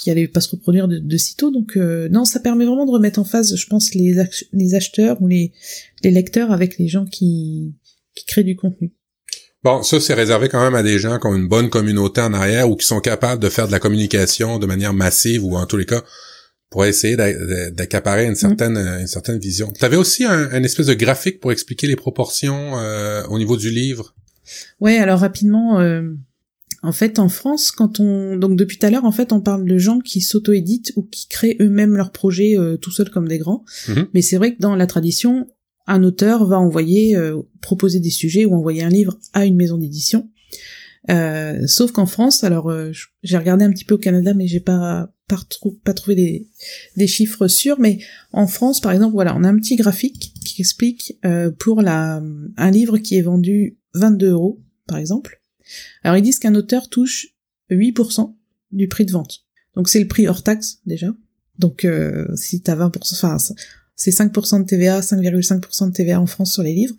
qui 0.00 0.10
allait 0.10 0.28
pas 0.28 0.40
se 0.40 0.50
reproduire 0.50 0.88
de, 0.88 1.16
sitôt. 1.16 1.50
Donc 1.50 1.76
euh, 1.76 2.08
non, 2.08 2.24
ça 2.24 2.40
permet 2.40 2.64
vraiment 2.64 2.86
de 2.86 2.90
remettre 2.90 3.20
en 3.20 3.24
phase, 3.24 3.54
je 3.54 3.66
pense, 3.66 3.94
les, 3.94 4.16
les 4.52 4.74
acheteurs 4.74 5.20
ou 5.20 5.26
les, 5.26 5.52
les 6.02 6.10
lecteurs 6.10 6.52
avec 6.52 6.78
les 6.78 6.88
gens 6.88 7.04
qui, 7.04 7.74
qui 8.14 8.24
créent 8.24 8.44
du 8.44 8.56
contenu. 8.56 8.92
Bon, 9.62 9.82
ça 9.82 10.00
c'est 10.00 10.14
réservé 10.14 10.48
quand 10.48 10.62
même 10.62 10.74
à 10.74 10.82
des 10.82 10.98
gens 10.98 11.18
qui 11.18 11.26
ont 11.26 11.36
une 11.36 11.48
bonne 11.48 11.68
communauté 11.68 12.22
en 12.22 12.32
arrière 12.32 12.70
ou 12.70 12.76
qui 12.76 12.86
sont 12.86 13.00
capables 13.00 13.42
de 13.42 13.50
faire 13.50 13.66
de 13.66 13.72
la 13.72 13.78
communication 13.78 14.58
de 14.58 14.66
manière 14.66 14.94
massive 14.94 15.44
ou 15.44 15.56
en 15.56 15.66
tous 15.66 15.76
les 15.76 15.84
cas 15.84 16.02
pour 16.70 16.86
essayer 16.86 17.16
d'accaparer 17.16 18.24
une 18.24 18.32
mm. 18.32 18.36
certaine 18.36 18.76
une 18.76 19.06
certaine 19.06 19.38
vision. 19.38 19.72
Tu 19.78 19.84
avais 19.84 19.96
aussi 19.96 20.24
un, 20.24 20.62
espèce 20.62 20.86
de 20.86 20.94
graphique 20.94 21.40
pour 21.40 21.52
expliquer 21.52 21.86
les 21.88 21.96
proportions 21.96 22.78
euh, 22.78 23.22
au 23.28 23.38
niveau 23.38 23.56
du 23.56 23.70
livre? 23.70 24.14
Ouais, 24.80 24.98
alors 24.98 25.20
rapidement, 25.20 25.80
euh, 25.80 26.02
en 26.82 26.92
fait, 26.92 27.18
en 27.18 27.28
France, 27.28 27.70
quand 27.70 28.00
on 28.00 28.36
donc 28.36 28.56
depuis 28.56 28.78
tout 28.78 28.86
à 28.86 28.90
l'heure, 28.90 29.04
en 29.04 29.12
fait, 29.12 29.32
on 29.32 29.40
parle 29.40 29.66
de 29.66 29.78
gens 29.78 30.00
qui 30.00 30.20
s'auto-éditent 30.20 30.92
ou 30.96 31.02
qui 31.02 31.28
créent 31.28 31.56
eux-mêmes 31.60 31.96
leurs 31.96 32.12
projets 32.12 32.56
euh, 32.56 32.76
tout 32.76 32.90
seuls 32.90 33.10
comme 33.10 33.28
des 33.28 33.38
grands. 33.38 33.64
Mhm. 33.88 34.08
Mais 34.14 34.22
c'est 34.22 34.36
vrai 34.36 34.54
que 34.54 34.60
dans 34.60 34.74
la 34.74 34.86
tradition, 34.86 35.46
un 35.90 36.04
auteur 36.04 36.46
va 36.46 36.58
envoyer, 36.58 37.16
euh, 37.16 37.42
proposer 37.60 37.98
des 37.98 38.10
sujets 38.10 38.44
ou 38.44 38.54
envoyer 38.54 38.82
un 38.82 38.88
livre 38.88 39.18
à 39.32 39.44
une 39.44 39.56
maison 39.56 39.76
d'édition. 39.76 40.30
Euh, 41.08 41.66
sauf 41.66 41.90
qu'en 41.90 42.06
France, 42.06 42.44
alors 42.44 42.70
euh, 42.70 42.92
j'ai 43.22 43.36
regardé 43.36 43.64
un 43.64 43.70
petit 43.72 43.84
peu 43.84 43.94
au 43.94 43.98
Canada, 43.98 44.32
mais 44.32 44.46
j'ai 44.46 44.60
pas 44.60 45.10
pas, 45.26 45.40
pas 45.84 45.94
trouvé 45.94 46.14
des, 46.14 46.48
des 46.96 47.06
chiffres 47.06 47.48
sûrs. 47.48 47.80
Mais 47.80 47.98
en 48.32 48.46
France, 48.46 48.80
par 48.80 48.92
exemple, 48.92 49.14
voilà, 49.14 49.34
on 49.36 49.42
a 49.42 49.48
un 49.48 49.56
petit 49.56 49.76
graphique 49.76 50.32
qui 50.44 50.62
explique 50.62 51.18
pour 51.58 51.82
la 51.82 52.22
un 52.56 52.70
livre 52.70 52.98
qui 52.98 53.16
est 53.16 53.22
vendu 53.22 53.78
22 53.94 54.30
euros, 54.30 54.60
par 54.86 54.98
exemple. 54.98 55.39
Alors 56.02 56.16
ils 56.16 56.22
disent 56.22 56.38
qu'un 56.38 56.54
auteur 56.54 56.88
touche 56.88 57.28
8% 57.70 58.34
du 58.72 58.88
prix 58.88 59.06
de 59.06 59.12
vente. 59.12 59.44
Donc 59.74 59.88
c'est 59.88 60.00
le 60.00 60.08
prix 60.08 60.28
hors 60.28 60.42
taxe 60.42 60.80
déjà. 60.86 61.08
Donc 61.58 61.84
euh, 61.84 62.26
si 62.36 62.62
t'as 62.62 62.76
20%, 62.76 62.98
enfin 63.12 63.36
c'est 63.94 64.10
5% 64.10 64.62
de 64.62 64.66
TVA, 64.66 65.00
5,5% 65.00 65.88
de 65.88 65.92
TVA 65.92 66.20
en 66.20 66.26
France 66.26 66.52
sur 66.52 66.62
les 66.62 66.72
livres. 66.72 66.96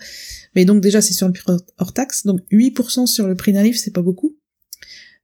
Mais 0.56 0.66
donc 0.66 0.82
déjà 0.82 1.02
c'est 1.02 1.14
sur 1.14 1.28
le 1.28 1.34
prix 1.34 1.44
hors 1.78 1.94
taxe, 1.94 2.26
donc 2.26 2.42
8% 2.52 3.08
sur 3.08 3.28
le 3.28 3.36
prix 3.36 3.54
d'un 3.54 3.64
livre 3.64 3.78
c'est 3.78 3.92
pas 3.92 4.02
beaucoup. 4.02 4.38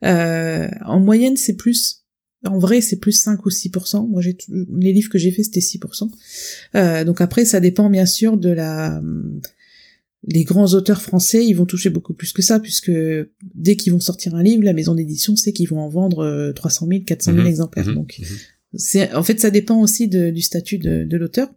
Euh, 0.03 0.67
en 0.85 0.99
moyenne 0.99 1.37
c'est 1.37 1.55
plus, 1.55 2.03
en 2.45 2.57
vrai 2.57 2.81
c'est 2.81 2.97
plus 2.97 3.11
5 3.11 3.45
ou 3.45 3.49
6%. 3.49 4.09
Moi 4.09 4.21
j'ai 4.21 4.37
les 4.49 4.93
livres 4.93 5.09
que 5.09 5.19
j'ai 5.19 5.31
fait 5.31 5.43
c'était 5.43 5.59
6%. 5.59 6.09
Euh, 6.75 7.03
donc 7.03 7.21
après 7.21 7.45
ça 7.45 7.59
dépend 7.59 7.89
bien 7.89 8.05
sûr 8.05 8.37
de 8.37 8.49
la 8.49 9.01
les 10.27 10.43
grands 10.43 10.73
auteurs 10.73 11.01
français, 11.01 11.45
ils 11.45 11.53
vont 11.53 11.65
toucher 11.65 11.89
beaucoup 11.89 12.13
plus 12.13 12.33
que 12.33 12.41
ça, 12.41 12.59
puisque 12.59 12.91
dès 13.55 13.77
qu'ils 13.77 13.93
vont 13.93 14.01
sortir 14.01 14.35
un 14.35 14.43
livre, 14.43 14.63
la 14.63 14.73
maison 14.73 14.93
d'édition 14.93 15.37
sait 15.37 15.53
qu'ils 15.53 15.69
vont 15.69 15.79
en 15.79 15.87
vendre 15.87 16.51
300 16.53 16.87
000, 16.87 17.03
400 17.05 17.33
000 17.33 17.47
exemplaires. 17.47 17.87
Mhm. 17.87 17.95
Donc, 17.95 18.19
mhm. 18.19 18.25
c'est, 18.75 19.13
en 19.13 19.23
fait, 19.23 19.39
ça 19.39 19.49
dépend 19.49 19.79
aussi 19.79 20.09
du 20.09 20.41
statut 20.41 20.79
de, 20.79 21.17
l'auteur. 21.17 21.49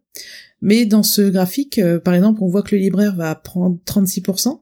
Mais 0.62 0.86
dans 0.86 1.02
ce 1.02 1.22
graphique, 1.22 1.78
euh, 1.78 1.98
par 1.98 2.14
exemple, 2.14 2.42
on 2.42 2.48
voit 2.48 2.62
que 2.62 2.76
le 2.76 2.82
libraire 2.82 3.16
va 3.16 3.34
prendre 3.34 3.78
36%, 3.86 4.60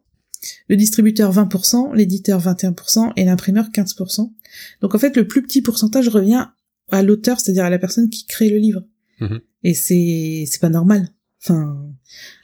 le 0.69 0.77
distributeur 0.77 1.35
20%, 1.35 1.95
l'éditeur 1.95 2.41
21% 2.41 3.13
et 3.17 3.25
l'imprimeur 3.25 3.69
15%. 3.75 4.33
Donc 4.81 4.95
en 4.95 4.99
fait, 4.99 5.17
le 5.17 5.27
plus 5.27 5.43
petit 5.43 5.61
pourcentage 5.61 6.09
revient 6.09 6.47
à 6.91 7.03
l'auteur, 7.03 7.41
c'est-à-dire 7.41 7.65
à 7.65 7.71
la 7.71 7.79
personne 7.79 8.09
qui 8.09 8.27
crée 8.27 8.49
le 8.49 8.57
livre. 8.57 8.85
Mhm. 9.21 9.41
Et 9.65 9.75
c'est 9.75 10.45
c'est 10.47 10.61
pas 10.61 10.69
normal. 10.69 11.09
Enfin, 11.43 11.95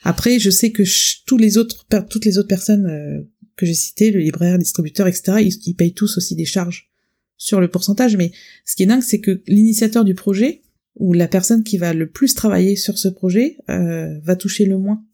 après, 0.02 0.38
je 0.38 0.50
sais 0.50 0.70
que 0.70 0.82
tous 1.26 1.36
les 1.36 1.58
autres, 1.58 1.86
toutes 2.08 2.24
les 2.24 2.38
autres 2.38 2.48
personnes 2.48 2.86
euh, 2.86 3.22
que 3.56 3.66
j'ai 3.66 3.74
citées, 3.74 4.10
le 4.10 4.20
libraire, 4.20 4.52
le 4.52 4.62
distributeur, 4.62 5.06
etc., 5.06 5.48
ils, 5.66 5.74
payent 5.74 5.94
tous 5.94 6.16
aussi 6.16 6.36
des 6.36 6.44
charges 6.44 6.90
sur 7.36 7.60
le 7.60 7.68
pourcentage. 7.68 8.16
Mais 8.16 8.32
ce 8.64 8.76
qui 8.76 8.84
est 8.84 8.86
dingue, 8.86 9.02
c'est 9.02 9.20
que 9.20 9.42
l'initiateur 9.46 10.04
du 10.04 10.14
projet 10.14 10.62
ou 10.96 11.12
la 11.12 11.26
personne 11.26 11.64
qui 11.64 11.76
va 11.76 11.92
le 11.92 12.08
plus 12.08 12.34
travailler 12.34 12.76
sur 12.76 12.98
ce 12.98 13.08
projet 13.08 13.58
euh, 13.68 14.16
va 14.20 14.36
toucher 14.36 14.64
le 14.64 14.78
moins. 14.78 15.04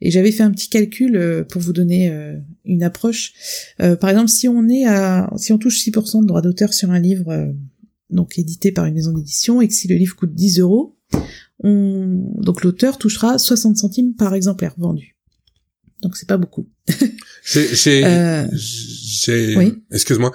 Et 0.00 0.10
j'avais 0.10 0.32
fait 0.32 0.42
un 0.42 0.50
petit 0.50 0.70
calcul 0.70 1.14
euh, 1.14 1.44
pour 1.44 1.60
vous 1.60 1.74
donner 1.74 2.10
une 2.64 2.82
approche. 2.82 3.34
par 3.78 4.08
exemple, 4.08 4.30
si 4.30 4.48
on 4.48 4.66
est 4.68 4.86
à, 4.86 5.30
si 5.36 5.52
on 5.52 5.58
touche 5.58 5.78
6% 5.84 6.22
de 6.22 6.26
droits 6.26 6.40
d'auteur 6.40 6.72
sur 6.72 6.90
un 6.90 6.98
livre 6.98 7.54
donc 8.08 8.38
édité 8.38 8.72
par 8.72 8.86
une 8.86 8.94
maison 8.94 9.12
d'édition 9.12 9.60
et 9.60 9.68
que 9.68 9.74
si 9.74 9.88
le 9.88 9.96
livre 9.96 10.16
coûte 10.16 10.34
10 10.34 10.60
euros, 10.60 10.96
on... 11.62 12.32
donc 12.40 12.62
l'auteur 12.62 12.98
touchera 12.98 13.38
60 13.38 13.76
centimes 13.76 14.14
par 14.14 14.34
exemplaire 14.34 14.74
vendu. 14.76 15.16
Donc 16.02 16.16
c'est 16.16 16.28
pas 16.28 16.36
beaucoup. 16.36 16.68
euh, 17.56 18.46
excuse-moi. 19.90 20.32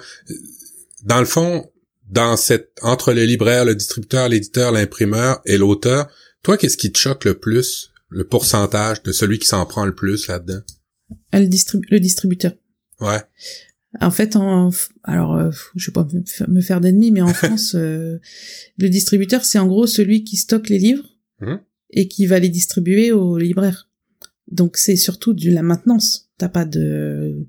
Dans 1.04 1.20
le 1.20 1.26
fond, 1.26 1.70
dans 2.10 2.36
cette, 2.36 2.72
entre 2.82 3.12
le 3.12 3.24
libraire, 3.24 3.64
le 3.64 3.74
distributeur, 3.74 4.28
l'éditeur, 4.28 4.72
l'imprimeur 4.72 5.40
et 5.46 5.56
l'auteur, 5.56 6.08
toi, 6.42 6.56
qu'est-ce 6.56 6.76
qui 6.76 6.90
te 6.90 6.98
choque 6.98 7.24
le 7.24 7.34
plus, 7.34 7.92
le 8.08 8.24
pourcentage 8.24 9.02
de 9.02 9.12
celui 9.12 9.38
qui 9.38 9.46
s'en 9.46 9.64
prend 9.66 9.84
le 9.84 9.94
plus 9.94 10.26
là-dedans? 10.26 10.60
Le, 11.32 11.48
le 11.90 12.00
distributeur. 12.00 12.52
Ouais. 13.00 13.22
En 14.00 14.10
fait, 14.10 14.36
en, 14.36 14.70
alors, 15.04 15.36
euh, 15.36 15.50
je 15.76 15.90
vais 15.90 15.92
pas 15.92 16.06
me 16.48 16.60
faire 16.60 16.80
d'ennemis, 16.80 17.10
mais 17.10 17.22
en 17.22 17.28
France, 17.34 17.74
euh, 17.74 18.18
le 18.78 18.88
distributeur, 18.88 19.44
c'est 19.44 19.58
en 19.58 19.66
gros 19.66 19.86
celui 19.86 20.24
qui 20.24 20.36
stocke 20.36 20.68
les 20.68 20.78
livres 20.78 21.08
Mmh. 21.42 21.60
et 21.90 22.08
qui 22.08 22.26
va 22.26 22.38
les 22.38 22.48
distribuer 22.48 23.12
aux 23.12 23.36
libraires. 23.36 23.90
Donc 24.50 24.76
c'est 24.76 24.96
surtout 24.96 25.34
de 25.34 25.50
la 25.50 25.62
maintenance. 25.62 26.30
T'as 26.38 26.48
pas 26.48 26.64
de, 26.64 27.46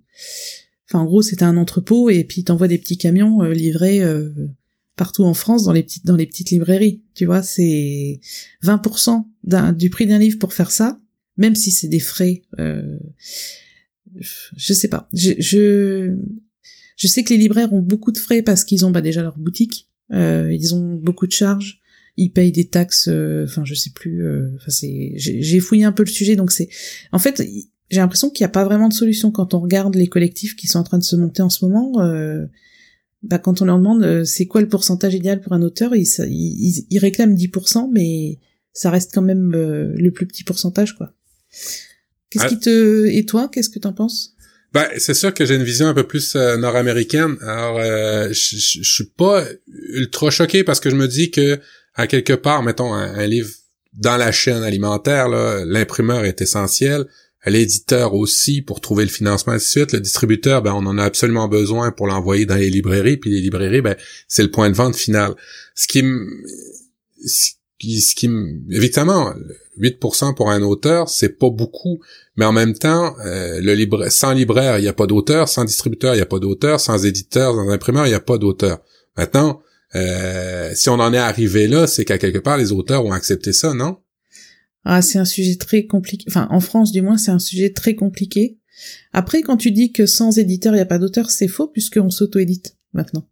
enfin 0.89 0.99
en 0.99 1.05
gros 1.05 1.21
c'est 1.21 1.43
un 1.43 1.57
entrepôt 1.57 2.09
et 2.09 2.23
puis 2.23 2.43
t'envoies 2.43 2.67
des 2.67 2.77
petits 2.77 2.97
camions 2.97 3.43
euh, 3.43 3.53
livrés 3.53 4.01
euh, 4.01 4.31
partout 4.95 5.23
en 5.23 5.33
France 5.33 5.63
dans 5.63 5.71
les 5.73 5.83
petites 5.83 6.05
dans 6.05 6.15
les 6.15 6.25
petites 6.25 6.49
librairies. 6.49 7.03
Tu 7.13 7.25
vois, 7.25 7.43
c'est 7.43 8.19
20% 8.63 9.25
du 9.75 9.89
prix 9.89 10.07
d'un 10.07 10.19
livre 10.19 10.39
pour 10.39 10.53
faire 10.53 10.71
ça, 10.71 10.99
même 11.37 11.55
si 11.55 11.71
c'est 11.71 11.87
des 11.87 11.99
frais. 11.99 12.43
Euh, 12.59 12.97
je 14.15 14.73
sais 14.73 14.87
pas. 14.87 15.07
Je, 15.13 15.33
je, 15.39 16.15
je 16.97 17.07
sais 17.07 17.23
que 17.23 17.33
les 17.33 17.39
libraires 17.39 17.73
ont 17.73 17.81
beaucoup 17.81 18.11
de 18.11 18.17
frais 18.17 18.41
parce 18.41 18.63
qu'ils 18.63 18.85
ont 18.85 18.91
bah, 18.91 19.01
déjà 19.01 19.21
leur 19.21 19.37
boutique. 19.37 19.89
Euh, 20.11 20.53
ils 20.53 20.75
ont 20.75 20.95
beaucoup 20.95 21.27
de 21.27 21.31
charges 21.31 21.81
ils 22.17 22.31
payent 22.31 22.51
des 22.51 22.67
taxes, 22.67 23.07
euh, 23.07 23.45
enfin 23.45 23.63
je 23.65 23.73
sais 23.73 23.89
plus, 23.89 24.25
euh, 24.25 24.51
enfin 24.55 24.69
c'est, 24.69 25.13
j'ai 25.15 25.59
fouillé 25.59 25.83
un 25.83 25.91
peu 25.91 26.03
le 26.03 26.09
sujet, 26.09 26.35
donc 26.35 26.51
c'est, 26.51 26.69
en 27.11 27.19
fait, 27.19 27.43
j'ai 27.89 27.99
l'impression 27.99 28.29
qu'il 28.29 28.43
n'y 28.43 28.47
a 28.47 28.49
pas 28.49 28.63
vraiment 28.63 28.89
de 28.89 28.93
solution 28.93 29.31
quand 29.31 29.53
on 29.53 29.59
regarde 29.59 29.95
les 29.95 30.07
collectifs 30.07 30.55
qui 30.55 30.67
sont 30.67 30.79
en 30.79 30.83
train 30.83 30.97
de 30.97 31.03
se 31.03 31.15
monter 31.15 31.41
en 31.41 31.49
ce 31.49 31.65
moment. 31.65 32.01
Euh, 32.01 32.45
bah, 33.23 33.39
quand 33.39 33.61
on 33.61 33.65
leur 33.65 33.77
demande 33.77 34.25
c'est 34.25 34.47
quoi 34.47 34.61
le 34.61 34.67
pourcentage 34.67 35.13
idéal 35.13 35.39
pour 35.41 35.53
un 35.53 35.61
auteur, 35.61 35.95
ils, 35.95 36.07
ils, 36.27 36.85
ils 36.89 36.99
réclament 36.99 37.35
10%, 37.35 37.89
mais 37.91 38.39
ça 38.73 38.89
reste 38.89 39.11
quand 39.13 39.21
même 39.21 39.51
le 39.51 40.11
plus 40.11 40.27
petit 40.27 40.43
pourcentage, 40.43 40.95
quoi. 40.95 41.13
Qu'est-ce 42.29 42.45
ah. 42.45 42.49
qui 42.49 42.59
te 42.59 43.05
et 43.05 43.25
toi, 43.25 43.49
qu'est-ce 43.51 43.69
que 43.69 43.79
t'en 43.79 43.93
penses? 43.93 44.35
Ben, 44.73 44.87
c'est 44.97 45.13
sûr 45.13 45.33
que 45.33 45.45
j'ai 45.45 45.55
une 45.55 45.63
vision 45.63 45.87
un 45.87 45.93
peu 45.93 46.05
plus 46.05 46.35
nord-américaine. 46.35 47.37
Alors, 47.41 47.79
je, 47.79 48.33
je, 48.33 48.91
suis 48.91 49.05
pas 49.05 49.45
ultra 49.67 50.31
choqué 50.31 50.63
parce 50.63 50.79
que 50.79 50.89
je 50.89 50.95
me 50.95 51.07
dis 51.07 51.29
que 51.29 51.59
à 51.95 52.07
quelque 52.07 52.33
part, 52.33 52.63
mettons, 52.63 52.93
un, 52.93 53.25
livre 53.27 53.49
dans 53.93 54.17
la 54.17 54.31
chaîne 54.31 54.63
alimentaire, 54.63 55.27
l'imprimeur 55.29 56.25
est 56.25 56.41
essentiel, 56.41 57.05
l'éditeur 57.45 58.13
aussi 58.13 58.61
pour 58.61 58.81
trouver 58.81 59.03
le 59.03 59.09
financement, 59.09 59.53
ainsi 59.53 59.65
de 59.65 59.69
suite. 59.69 59.93
Le 59.93 59.99
distributeur, 59.99 60.61
ben, 60.61 60.73
on 60.73 60.85
en 60.85 60.97
a 60.97 61.03
absolument 61.03 61.47
besoin 61.47 61.91
pour 61.91 62.07
l'envoyer 62.07 62.45
dans 62.45 62.55
les 62.55 62.69
librairies, 62.69 63.17
puis 63.17 63.31
les 63.31 63.41
librairies, 63.41 63.81
ben, 63.81 63.95
c'est 64.27 64.43
le 64.43 64.51
point 64.51 64.69
de 64.69 64.75
vente 64.75 64.95
final. 64.95 65.35
Ce 65.75 65.87
qui 65.87 66.03
me... 66.03 66.25
Ce 67.25 68.15
qui, 68.15 68.29
évidemment, 68.69 69.33
8% 69.77 70.35
pour 70.35 70.49
un 70.49 70.61
auteur, 70.61 71.09
c'est 71.09 71.37
pas 71.37 71.49
beaucoup, 71.49 71.99
mais 72.37 72.45
en 72.45 72.53
même 72.53 72.73
temps, 72.73 73.15
euh, 73.25 73.59
le 73.61 74.09
sans 74.09 74.31
libraire, 74.31 74.79
il 74.79 74.83
n'y 74.83 74.87
a 74.87 74.93
pas 74.93 75.07
d'auteur, 75.07 75.49
sans 75.49 75.65
distributeur, 75.65 76.13
il 76.13 76.17
n'y 76.17 76.23
a 76.23 76.27
pas 76.27 76.39
d'auteur, 76.39 76.79
sans 76.79 77.05
éditeur, 77.05 77.53
sans 77.53 77.69
imprimeur, 77.69 78.05
il 78.05 78.09
n'y 78.09 78.15
a 78.15 78.21
pas 78.21 78.37
d'auteur. 78.37 78.79
Maintenant, 79.17 79.61
euh, 79.95 80.71
si 80.75 80.89
on 80.89 80.93
en 80.93 81.13
est 81.13 81.17
arrivé 81.17 81.67
là, 81.67 81.87
c'est 81.87 82.05
qu'à 82.05 82.17
quelque 82.17 82.39
part 82.39 82.57
les 82.57 82.71
auteurs 82.71 83.05
ont 83.05 83.11
accepté 83.11 83.53
ça, 83.53 83.73
non? 83.73 83.97
Ah, 84.85 85.01
c'est 85.01 85.19
un 85.19 85.25
sujet 85.25 85.55
très 85.55 85.85
compliqué. 85.85 86.25
Enfin, 86.27 86.47
en 86.49 86.59
France, 86.59 86.91
du 86.91 87.01
moins, 87.01 87.17
c'est 87.17 87.31
un 87.31 87.39
sujet 87.39 87.71
très 87.71 87.95
compliqué. 87.95 88.59
Après, 89.13 89.41
quand 89.41 89.55
tu 89.55 89.71
dis 89.71 89.91
que 89.91 90.05
sans 90.05 90.37
éditeur, 90.37 90.73
il 90.73 90.77
n'y 90.77 90.81
a 90.81 90.85
pas 90.85 90.97
d'auteur, 90.99 91.29
c'est 91.29 91.47
faux 91.47 91.67
puisqu'on 91.67 92.09
s'auto-édite 92.09 92.75
maintenant. 92.91 93.27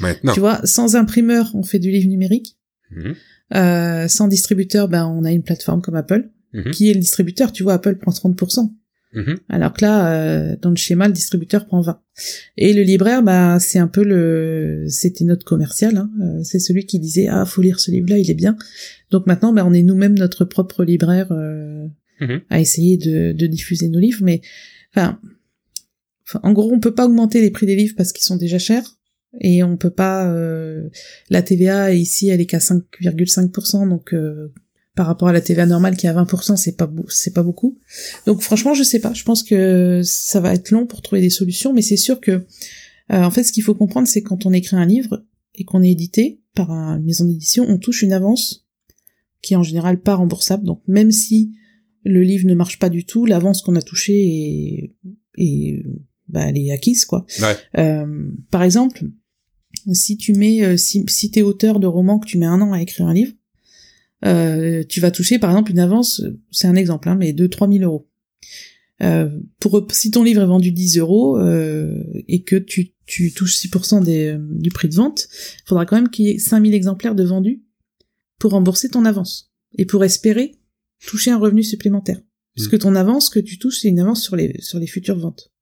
Maintenant. 0.00 0.34
Tu 0.34 0.40
vois, 0.40 0.60
sans 0.64 0.96
imprimeur, 0.96 1.52
on 1.54 1.62
fait 1.62 1.78
du 1.78 1.90
livre 1.90 2.08
numérique. 2.08 2.58
Mhm. 2.90 3.14
Euh, 3.54 4.08
sans 4.08 4.26
distributeur, 4.26 4.88
ben 4.88 5.06
on 5.06 5.24
a 5.24 5.30
une 5.30 5.42
plateforme 5.42 5.80
comme 5.80 5.94
Apple. 5.94 6.30
Mhm. 6.52 6.70
Qui 6.72 6.90
est 6.90 6.94
le 6.94 7.00
distributeur 7.00 7.52
Tu 7.52 7.62
vois, 7.62 7.74
Apple 7.74 7.96
prend 7.96 8.10
30%. 8.10 8.72
Mhm. 9.14 9.38
Alors 9.48 9.72
que 9.72 9.84
là, 9.84 10.12
euh, 10.12 10.56
dans 10.60 10.70
le 10.70 10.76
schéma, 10.76 11.06
le 11.06 11.12
distributeur 11.12 11.66
prend 11.66 11.80
20. 11.80 12.00
Et 12.56 12.72
le 12.72 12.82
libraire, 12.82 13.22
bah, 13.22 13.58
c'est 13.60 13.78
un 13.78 13.88
peu 13.88 14.04
le, 14.04 14.86
c'était 14.88 15.24
notre 15.24 15.44
commercial. 15.44 15.96
Hein. 15.96 16.10
Euh, 16.20 16.42
c'est 16.42 16.58
celui 16.58 16.86
qui 16.86 16.98
disait 16.98 17.26
ah 17.28 17.44
faut 17.44 17.62
lire 17.62 17.80
ce 17.80 17.90
livre-là, 17.90 18.18
il 18.18 18.30
est 18.30 18.34
bien. 18.34 18.56
Donc 19.10 19.26
maintenant, 19.26 19.52
bah, 19.52 19.64
on 19.66 19.72
est 19.72 19.82
nous-mêmes 19.82 20.18
notre 20.18 20.44
propre 20.44 20.84
libraire 20.84 21.28
euh, 21.30 21.86
mhm. 22.20 22.42
à 22.50 22.60
essayer 22.60 22.96
de, 22.96 23.32
de, 23.32 23.46
diffuser 23.46 23.88
nos 23.88 24.00
livres. 24.00 24.22
Mais 24.22 24.40
enfin, 24.94 25.18
en 26.42 26.52
gros, 26.52 26.72
on 26.72 26.80
peut 26.80 26.94
pas 26.94 27.06
augmenter 27.06 27.40
les 27.40 27.50
prix 27.50 27.66
des 27.66 27.76
livres 27.76 27.94
parce 27.96 28.12
qu'ils 28.12 28.24
sont 28.24 28.36
déjà 28.36 28.58
chers. 28.58 28.98
Et 29.40 29.62
on 29.62 29.76
peut 29.76 29.90
pas. 29.90 30.34
la 31.28 31.42
TVA 31.42 31.92
ici, 31.92 32.28
elle 32.28 32.40
est 32.40 32.46
qu'à 32.46 32.58
5,5%, 32.58 33.86
donc 33.86 34.14
par 34.96 35.06
rapport 35.06 35.28
à 35.28 35.32
la 35.32 35.42
TVA 35.42 35.66
normale 35.66 35.94
qui 35.94 36.06
est 36.06 36.08
à 36.08 36.14
20%, 36.14 36.56
c'est 36.56 36.74
pas 36.74 36.90
c'est 37.08 37.34
pas 37.34 37.42
beaucoup. 37.42 37.78
Donc 38.26 38.40
franchement, 38.40 38.72
je 38.72 38.82
sais 38.82 38.98
pas. 38.98 39.12
Je 39.12 39.24
pense 39.24 39.42
que 39.42 40.00
ça 40.02 40.40
va 40.40 40.54
être 40.54 40.70
long 40.70 40.86
pour 40.86 41.02
trouver 41.02 41.20
des 41.20 41.30
solutions, 41.30 41.74
mais 41.74 41.82
c'est 41.82 41.98
sûr 41.98 42.18
que 42.18 42.46
euh, 43.12 43.22
en 43.22 43.30
fait, 43.30 43.44
ce 43.44 43.52
qu'il 43.52 43.62
faut 43.62 43.74
comprendre, 43.74 44.08
c'est 44.08 44.22
quand 44.22 44.46
on 44.46 44.52
écrit 44.52 44.74
un 44.74 44.86
livre 44.86 45.22
et 45.54 45.64
qu'on 45.64 45.82
est 45.82 45.90
édité 45.90 46.40
par 46.54 46.70
une 46.70 47.04
maison 47.04 47.26
d'édition, 47.26 47.66
on 47.68 47.76
touche 47.76 48.02
une 48.02 48.14
avance 48.14 48.66
qui 49.42 49.52
est 49.52 49.56
en 49.56 49.62
général 49.62 50.00
pas 50.00 50.14
remboursable. 50.14 50.64
Donc 50.64 50.80
même 50.88 51.12
si 51.12 51.52
le 52.02 52.22
livre 52.22 52.46
ne 52.48 52.54
marche 52.54 52.78
pas 52.78 52.88
du 52.88 53.04
tout, 53.04 53.26
l'avance 53.26 53.60
qu'on 53.60 53.76
a 53.76 53.82
touchée 53.82 54.94
est, 55.36 55.84
bah, 56.28 56.46
elle 56.48 56.56
est 56.56 56.70
acquise 56.70 57.04
quoi. 57.04 57.26
Euh, 57.76 58.30
par 58.50 58.62
exemple, 58.62 59.04
si 59.92 60.16
tu 60.16 60.32
mets, 60.32 60.64
euh, 60.64 60.78
si, 60.78 61.04
si 61.08 61.30
t'es 61.30 61.42
auteur 61.42 61.80
de 61.80 61.86
roman 61.86 62.18
que 62.18 62.26
tu 62.26 62.38
mets 62.38 62.46
un 62.46 62.62
an 62.62 62.72
à 62.72 62.80
écrire 62.80 63.06
un 63.06 63.14
livre, 63.14 63.32
euh, 64.24 64.82
tu 64.88 65.00
vas 65.00 65.10
toucher 65.10 65.38
par 65.38 65.50
exemple 65.50 65.70
une 65.70 65.78
avance, 65.78 66.22
c'est 66.50 66.66
un 66.66 66.76
exemple, 66.76 67.08
hein, 67.08 67.16
mais 67.16 67.32
de 67.32 67.46
3000 67.46 67.84
euros. 67.84 68.08
Euh, 69.02 69.28
pour 69.60 69.86
si 69.90 70.10
ton 70.10 70.22
livre 70.22 70.42
est 70.42 70.46
vendu 70.46 70.72
10 70.72 70.98
euros 70.98 71.38
euh, 71.38 72.02
et 72.28 72.42
que 72.44 72.56
tu, 72.56 72.94
tu 73.04 73.32
touches 73.32 73.56
6% 73.56 74.02
des, 74.02 74.28
euh, 74.28 74.38
du 74.40 74.70
prix 74.70 74.88
de 74.88 74.94
vente, 74.94 75.28
il 75.30 75.68
faudra 75.68 75.84
quand 75.84 75.96
même 75.96 76.08
qu'il 76.08 76.26
y 76.26 76.30
ait 76.30 76.38
5000 76.38 76.72
exemplaires 76.72 77.14
de 77.14 77.24
vendus 77.24 77.62
pour 78.38 78.52
rembourser 78.52 78.88
ton 78.88 79.04
avance 79.04 79.52
et 79.76 79.84
pour 79.84 80.02
espérer 80.02 80.56
toucher 81.06 81.30
un 81.30 81.38
revenu 81.38 81.62
supplémentaire. 81.62 82.20
Puisque 82.54 82.74
mm. 82.74 82.78
ton 82.78 82.94
avance 82.94 83.28
que 83.28 83.38
tu 83.38 83.58
touches, 83.58 83.80
c'est 83.80 83.88
une 83.88 84.00
avance 84.00 84.22
sur 84.22 84.34
les 84.34 84.56
sur 84.62 84.78
les 84.78 84.86
futures 84.86 85.18
ventes. 85.18 85.52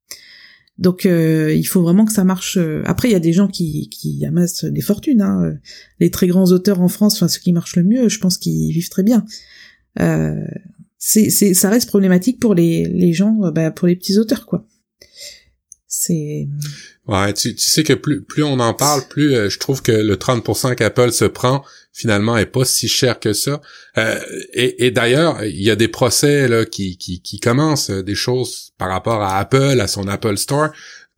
Donc 0.79 1.07
euh, 1.07 1.55
il 1.55 1.65
faut 1.65 1.83
vraiment 1.83 2.05
que 2.05 2.13
ça 2.13 2.25
marche. 2.25 2.57
Euh, 2.57 2.83
après, 2.85 3.09
il 3.09 3.13
y 3.13 3.17
a 3.17 3.21
des 3.21 3.33
gens 3.33 3.47
qui, 3.47 3.89
qui 3.91 4.25
amassent 4.27 4.65
des 4.65 4.81
fortunes. 4.81 5.23
Hein. 5.23 5.55
Les 6.01 6.11
très 6.11 6.27
grands 6.27 6.51
auteurs 6.51 6.81
en 6.81 6.89
France, 6.89 7.15
enfin 7.15 7.29
ceux 7.29 7.41
qui 7.41 7.53
marchent 7.53 7.77
le 7.77 7.85
mieux, 7.85 8.09
je 8.09 8.19
pense 8.19 8.39
qu'ils 8.39 8.73
vivent 8.73 8.89
très 8.89 9.05
bien. 9.05 9.25
Euh, 10.01 10.45
c'est, 10.99 11.31
c'est, 11.31 11.55
ça 11.55 11.71
reste 11.71 11.89
problématique 11.89 12.41
pour 12.41 12.55
les, 12.55 12.87
les 12.87 13.13
gens, 13.13 13.45
euh, 13.45 13.51
bah, 13.51 13.71
pour 13.71 13.87
les 13.87 13.95
petits 13.95 14.19
auteurs, 14.19 14.47
quoi. 14.47 14.67
C'est. 15.87 16.49
Ouais, 17.07 17.33
tu, 17.35 17.55
tu 17.55 17.69
sais 17.69 17.85
que 17.85 17.93
plus, 17.93 18.23
plus 18.23 18.43
on 18.43 18.59
en 18.59 18.75
parle, 18.75 19.03
plus 19.09 19.49
je 19.49 19.59
trouve 19.59 19.81
que 19.81 19.93
le 19.93 20.17
30% 20.17 20.75
qu'Apple 20.75 21.13
se 21.13 21.25
prend, 21.25 21.63
finalement 21.95 22.37
est 22.37 22.47
pas 22.47 22.65
si 22.65 22.89
cher 22.89 23.21
que 23.21 23.33
ça. 23.33 23.63
Euh, 23.97 24.21
et, 24.53 24.87
et 24.87 24.91
d'ailleurs, 24.91 25.43
il 25.45 25.63
y 25.63 25.71
a 25.71 25.77
des 25.77 25.89
procès 25.89 26.49
là 26.49 26.67
qui, 26.67 26.99
qui, 26.99 27.23
qui 27.23 27.39
commencent, 27.39 27.91
des 27.91 28.17
choses 28.17 28.73
par 28.77 28.91
rapport 28.91 29.23
à 29.23 29.39
Apple, 29.39 29.81
à 29.81 29.87
son 29.87 30.09
Apple 30.09 30.37
Store. 30.37 30.71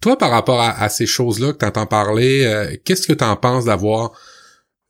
Toi, 0.02 0.18
par 0.18 0.30
rapport 0.30 0.60
à, 0.60 0.88
ces 0.90 1.06
choses-là 1.06 1.54
que 1.54 1.58
tu 1.58 1.64
entends 1.64 1.86
parler, 1.86 2.44
euh, 2.44 2.76
qu'est-ce 2.84 3.08
que 3.08 3.14
tu 3.14 3.24
en 3.24 3.36
penses 3.36 3.64
d'avoir 3.64 4.12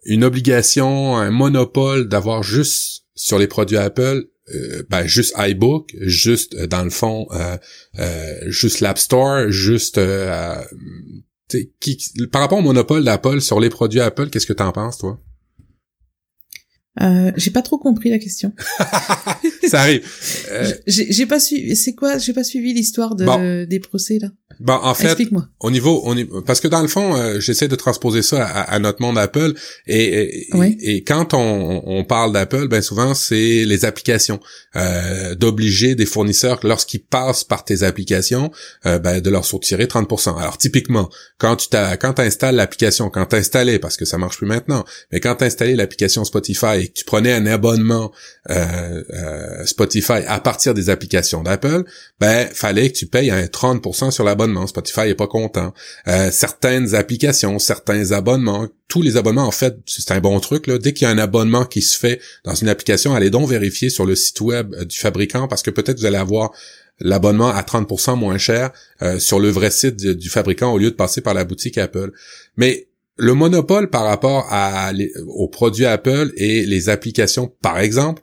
une 0.05 0.25
obligation, 0.25 1.17
un 1.17 1.31
monopole, 1.31 2.09
d'avoir 2.09 2.43
juste 2.43 3.05
sur 3.15 3.39
les 3.39 3.47
produits 3.47 3.77
Apple, 3.77 4.25
euh, 4.53 4.83
ben, 4.91 5.07
juste 5.07 5.35
iBook, 5.39 5.95
juste 6.01 6.57
dans 6.57 6.83
le 6.83 6.91
fond, 6.91 7.29
juste 8.47 8.81
l'App 8.81 8.99
Store, 8.99 9.49
juste 9.51 10.01
qui, 11.81 11.99
par 12.33 12.41
rapport 12.41 12.59
au 12.59 12.63
monopole 12.63 13.05
d'Apple 13.05 13.41
sur 13.41 13.61
les 13.61 13.71
produits 13.71 14.01
Apple, 14.01 14.31
qu'est-ce 14.31 14.47
que 14.47 14.53
tu 14.53 14.63
en 14.65 14.73
penses, 14.73 14.99
toi? 14.99 15.21
Euh, 17.03 17.33
j'ai 17.37 17.51
pas 17.51 17.63
trop 17.63 17.79
compris 17.79 18.11
la 18.11 18.19
question. 18.19 18.53
ça 19.69 19.81
arrive. 19.81 20.03
Euh... 20.51 20.73
J'ai 20.87 21.27
pas 21.27 21.41
suivi. 21.41 21.75
C'est 21.77 21.95
quoi 21.95 22.19
J'ai 22.19 22.33
pas 22.33 22.45
suivi 22.45 22.73
l'histoire 22.73 23.17
de 23.17 23.65
des 23.65 23.81
procès 23.81 24.19
là. 24.21 24.29
Bon, 24.59 24.73
en 24.73 24.95
fait, 24.95 25.19
au 25.61 25.71
niveau, 25.71 26.01
on 26.05 26.17
est, 26.17 26.27
parce 26.47 26.61
que 26.61 26.69
dans 26.69 26.81
le 26.81 26.89
fond, 26.89 27.15
euh, 27.15 27.41
j'essaie 27.41 27.69
de 27.69 27.77
transposer 27.77 28.23
ça 28.23 28.47
à, 28.47 28.79
notre 28.79 29.03
monde 29.03 29.19
Apple, 29.19 29.53
et, 29.87 30.49
et, 30.81 31.05
quand 31.05 31.35
on, 31.35 31.83
on 31.85 32.05
parle 32.05 32.33
d'Apple, 32.33 32.67
ben 32.69 32.81
souvent 32.81 33.15
c'est 33.15 33.65
les 33.67 33.85
applications, 33.85 34.41
euh, 34.75 35.35
d'obliger 35.35 35.95
des 35.95 36.07
fournisseurs 36.07 36.61
lorsqu'ils 36.63 37.03
passent 37.03 37.45
par 37.45 37.65
tes 37.65 37.83
applications, 37.83 38.51
euh, 38.87 38.99
ben, 38.99 39.21
de 39.21 39.29
leur 39.29 39.45
soutirer 39.45 39.85
30%. 39.85 40.39
Alors 40.39 40.57
typiquement, 40.57 41.11
quand 41.37 41.57
tu 41.57 41.69
t'as, 41.69 41.99
quand 41.99 42.19
installes 42.19 42.57
l'application, 42.57 43.11
quand 43.11 43.27
t'as 43.27 43.39
installé, 43.39 43.79
parce 43.79 43.99
que 43.99 44.07
ça 44.07 44.17
marche 44.17 44.39
plus 44.39 44.47
maintenant, 44.47 44.85
mais 45.13 45.21
quand 45.21 45.35
t'as 45.35 45.47
installé 45.47 45.75
l'application 45.75 46.25
Spotify 46.25 46.86
et 46.87 46.89
que 46.89 46.95
tu 46.95 47.05
prenais 47.05 47.33
un 47.33 47.47
abonnement 47.47 48.13
euh, 48.49 49.65
Spotify 49.65 50.25
à 50.27 50.39
partir 50.41 50.73
des 50.73 50.89
applications 50.89 51.43
d'Apple, 51.43 51.85
ben 52.21 52.49
fallait 52.53 52.91
que 52.91 52.97
tu 52.97 53.07
payes 53.07 53.31
un 53.31 53.45
30% 53.45 54.11
sur 54.13 54.25
l'abonnement 54.25 54.67
Spotify 54.67 55.01
est 55.01 55.15
pas 55.15 55.27
content. 55.27 55.75
Euh, 56.07 56.31
certaines 56.31 56.95
applications, 56.95 57.59
certains 57.59 58.13
abonnements, 58.13 58.69
tous 58.89 59.03
les 59.03 59.17
abonnements, 59.17 59.47
en 59.47 59.53
fait, 59.53 59.77
c'est 59.87 60.13
un 60.13 60.21
bon 60.21 60.39
truc. 60.41 60.67
Là. 60.67 60.79
Dès 60.79 60.93
qu'il 60.93 61.07
y 61.07 61.11
a 61.11 61.15
un 61.15 61.19
abonnement 61.19 61.65
qui 61.65 61.83
se 61.83 61.99
fait 61.99 62.21
dans 62.45 62.55
une 62.55 62.69
application, 62.69 63.15
allez 63.15 63.31
donc 63.31 63.49
vérifier 63.49 63.91
sur 63.91 64.07
le 64.07 64.15
site 64.15 64.41
web 64.41 64.75
euh, 64.75 64.85
du 64.85 64.97
fabricant 64.97 65.49
parce 65.49 65.63
que 65.63 65.71
peut-être 65.71 65.99
vous 65.99 66.07
allez 66.07 66.17
avoir 66.17 66.53
l'abonnement 67.01 67.51
à 67.51 67.61
30% 67.63 68.17
moins 68.17 68.39
cher 68.39 68.71
euh, 69.03 69.19
sur 69.19 69.39
le 69.39 69.51
vrai 69.51 69.71
site 69.71 69.97
du, 69.97 70.29
fabricant 70.31 70.73
au 70.73 70.79
lieu 70.79 70.91
de 70.91 70.97
passer 70.97 71.21
par 71.21 71.35
la 71.35 71.45
boutique 71.45 71.79
Apple. 71.79 72.13
Mais 72.57 72.86
le 73.17 73.35
monopole 73.35 73.91
par 73.91 74.05
rapport 74.05 74.47
à 74.51 74.93
aux 75.27 75.49
produits 75.49 75.87
Apple 75.87 76.33
et 76.37 76.67
les 76.67 76.89
applications, 76.89 77.53
par 77.63 77.79
exemple, 77.79 78.23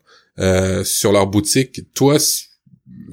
sur 0.83 1.11
leur 1.11 1.27
boutique, 1.27 1.93
toi, 1.93 2.19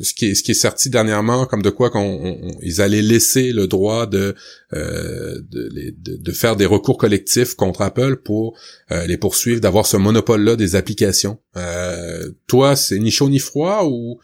ce 0.03 0.15
qui 0.15 0.27
est 0.27 0.35
ce 0.35 0.43
qui 0.43 0.53
est 0.53 0.55
sorti 0.55 0.91
dernièrement 0.91 1.47
comme 1.47 1.63
de 1.63 1.71
quoi 1.71 1.91
qu'on 1.91 2.55
ils 2.63 2.81
allaient 2.81 3.03
laisser 3.03 3.53
le 3.53 3.67
droit 3.67 4.07
de, 4.07 4.35
euh, 4.73 5.41
de, 5.51 5.95
de, 5.99 6.33
faire 6.33 6.57
des 6.57 6.67
recours 6.67 6.99
collectifs 6.99 7.55
contre 7.55 7.83
Apple 7.83 8.17
pour 8.17 8.57
euh, 8.91 9.07
les 9.07 9.17
poursuivre 9.17 9.61
d'avoir 9.61 9.87
ce 9.87 9.97
monopole 9.97 10.43
là 10.43 10.57
des 10.57 10.77
applications. 10.77 11.39
Euh, 11.57 12.31
toi 12.47 12.77
c'est 12.77 12.99
ni 12.99 13.11
chaud 13.11 13.29
ni 13.29 13.39
froid 13.39 13.85
ou 13.85 14.21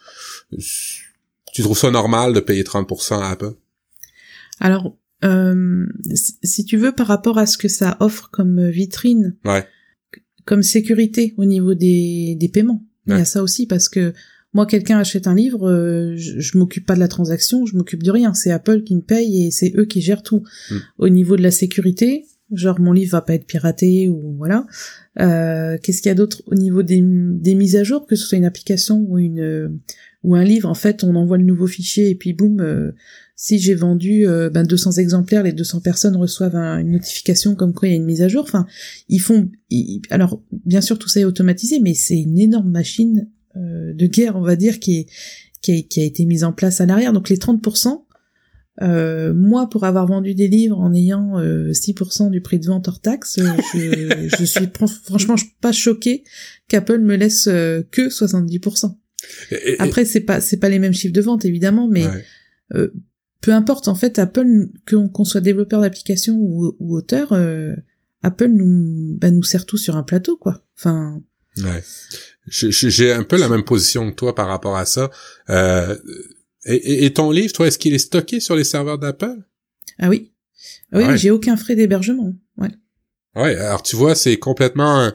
tu 1.53 1.61
trouves 1.61 1.77
ça 1.77 1.91
normal 1.91 2.33
de 2.33 2.39
payer 2.39 2.63
30% 2.63 3.21
à 3.21 3.29
Apple? 3.29 3.53
Alors 4.59 4.95
si 5.23 6.65
tu 6.65 6.77
veux 6.77 6.91
par 6.91 7.07
rapport 7.07 7.37
à 7.37 7.45
ce 7.45 7.57
que 7.57 7.67
ça 7.67 7.97
offre 7.99 8.29
comme 8.31 8.69
vitrine 8.69 9.35
comme 10.45 10.63
sécurité 10.63 11.33
au 11.37 11.45
niveau 11.45 11.73
des, 11.73 12.35
des 12.39 12.49
paiements 12.49 12.83
il 13.07 13.17
y 13.17 13.21
a 13.21 13.25
ça 13.25 13.41
aussi 13.41 13.67
parce 13.67 13.89
que 13.89 14.13
moi, 14.53 14.65
quelqu'un 14.65 14.97
achète 14.97 15.27
un 15.27 15.35
livre, 15.35 15.69
euh, 15.69 16.15
je, 16.17 16.57
m'occupe 16.57 16.85
pas 16.85 16.95
de 16.95 16.99
la 16.99 17.07
transaction, 17.07 17.65
je 17.65 17.75
m'occupe 17.75 18.01
de 18.01 18.11
rien. 18.11 18.33
C'est 18.33 18.51
Apple 18.51 18.81
qui 18.83 18.95
me 18.95 19.01
paye 19.01 19.45
et 19.45 19.51
c'est 19.51 19.73
eux 19.77 19.85
qui 19.85 20.01
gèrent 20.01 20.23
tout. 20.23 20.43
Hmm. 20.71 20.77
Au 20.97 21.09
niveau 21.09 21.37
de 21.37 21.43
la 21.43 21.51
sécurité, 21.51 22.25
genre 22.51 22.79
mon 22.79 22.93
livre 22.93 23.11
va 23.11 23.21
pas 23.21 23.35
être 23.35 23.45
piraté 23.45 24.07
ou 24.09 24.35
voilà. 24.37 24.65
Euh, 25.19 25.77
Qu'est-ce 25.83 26.01
qu'il 26.01 26.09
y 26.09 26.11
a 26.11 26.15
d'autre 26.15 26.41
au 26.47 26.55
niveau 26.55 26.81
des, 26.81 27.01
mises 27.01 27.75
à 27.75 27.83
jour, 27.83 28.07
que 28.07 28.15
ce 28.15 28.25
soit 28.25 28.37
une 28.37 28.45
application 28.45 29.05
ou 29.07 29.19
une 29.19 29.79
ou 30.23 30.35
un 30.35 30.43
livre, 30.43 30.67
en 30.67 30.73
fait, 30.73 31.03
on 31.03 31.15
envoie 31.15 31.37
le 31.37 31.43
nouveau 31.43 31.67
fichier 31.67 32.09
et 32.09 32.15
puis 32.15 32.33
boum, 32.33 32.59
euh, 32.59 32.91
si 33.39 33.59
j'ai 33.59 33.75
vendu 33.75 34.27
euh, 34.27 34.49
ben 34.49 34.63
200 34.63 34.93
exemplaires, 34.93 35.43
les 35.43 35.53
200 35.53 35.81
personnes 35.81 36.15
reçoivent 36.17 36.55
une 36.55 36.91
notification 36.91 37.53
comme 37.53 37.71
quoi 37.71 37.87
il 37.87 37.91
y 37.91 37.93
a 37.93 37.97
une 37.97 38.03
mise 38.03 38.23
à 38.23 38.27
jour. 38.27 38.43
Enfin, 38.43 38.65
ils 39.09 39.19
font. 39.19 39.49
alors, 40.09 40.41
bien 40.65 40.81
sûr, 40.81 40.97
tout 40.97 41.07
ça 41.07 41.19
est 41.19 41.23
automatisé, 41.23 41.79
mais 41.79 41.93
c'est 41.93 42.17
une 42.17 42.39
énorme 42.39 42.71
machine 42.71 43.29
euh, 43.55 43.93
de 43.93 44.07
guerre, 44.07 44.35
on 44.35 44.41
va 44.41 44.55
dire, 44.55 44.79
qui, 44.79 45.05
qui, 45.61 45.71
a, 45.71 46.03
été 46.03 46.25
mise 46.25 46.43
en 46.43 46.51
place 46.51 46.81
à 46.81 46.87
l'arrière. 46.87 47.13
Donc 47.13 47.29
les 47.29 47.37
30%, 47.37 48.05
euh, 48.81 49.35
moi, 49.35 49.69
pour 49.69 49.83
avoir 49.83 50.07
vendu 50.07 50.33
des 50.33 50.47
livres 50.47 50.79
en 50.79 50.91
ayant 50.95 51.39
6% 51.39 52.25
euh, 52.25 52.29
du 52.31 52.41
prix 52.41 52.57
de 52.57 52.65
vente 52.65 52.87
hors 52.87 53.01
taxe, 53.01 53.39
je, 53.39 54.29
je 54.39 54.45
suis 54.45 54.67
franchement 55.03 55.35
pas 55.61 55.71
choqué 55.71 56.23
qu'Apple 56.69 57.01
me 57.01 57.15
laisse 57.15 57.45
que 57.45 58.09
70%. 58.09 58.95
Après, 59.77 60.05
c'est 60.05 60.21
pas 60.21 60.41
c'est 60.41 60.57
pas 60.57 60.69
les 60.69 60.79
mêmes 60.79 60.93
chiffres 60.93 61.13
de 61.13 61.21
vente 61.21 61.45
évidemment, 61.45 61.87
mais 61.87 62.05
peu 63.41 63.51
importe 63.51 63.87
en 63.87 63.95
fait, 63.95 64.19
Apple 64.19 64.69
qu'on 64.85 65.25
soit 65.25 65.41
développeur 65.41 65.81
d'application 65.81 66.35
ou, 66.37 66.75
auteur, 66.79 67.33
Apple 68.23 68.47
nous 68.47 69.17
bah, 69.19 69.31
nous 69.31 69.43
sert 69.43 69.65
tout 69.65 69.77
sur 69.77 69.95
un 69.95 70.03
plateau 70.03 70.37
quoi. 70.37 70.63
Enfin. 70.77 71.21
Ouais. 71.57 71.83
J'ai 72.47 73.11
un 73.11 73.23
peu 73.23 73.37
la 73.37 73.49
même 73.49 73.63
position 73.63 74.09
que 74.09 74.15
toi 74.15 74.33
par 74.33 74.47
rapport 74.47 74.77
à 74.77 74.85
ça. 74.85 75.11
Euh, 75.49 75.97
et, 76.65 77.13
ton 77.13 77.31
livre, 77.31 77.53
toi, 77.53 77.67
est-ce 77.67 77.77
qu'il 77.77 77.93
est 77.93 77.99
stocké 77.99 78.39
sur 78.39 78.55
les 78.55 78.63
serveurs 78.63 78.99
d'Apple? 78.99 79.37
Ah 79.99 80.09
oui. 80.09 80.33
Ah 80.91 80.99
oui, 80.99 81.17
j'ai 81.17 81.31
aucun 81.31 81.55
frais 81.55 81.75
d'hébergement. 81.75 82.33
Ouais. 82.57 82.71
Ouais, 83.35 83.55
alors 83.55 83.83
tu 83.83 83.95
vois, 83.95 84.15
c'est 84.15 84.37
complètement 84.37 85.11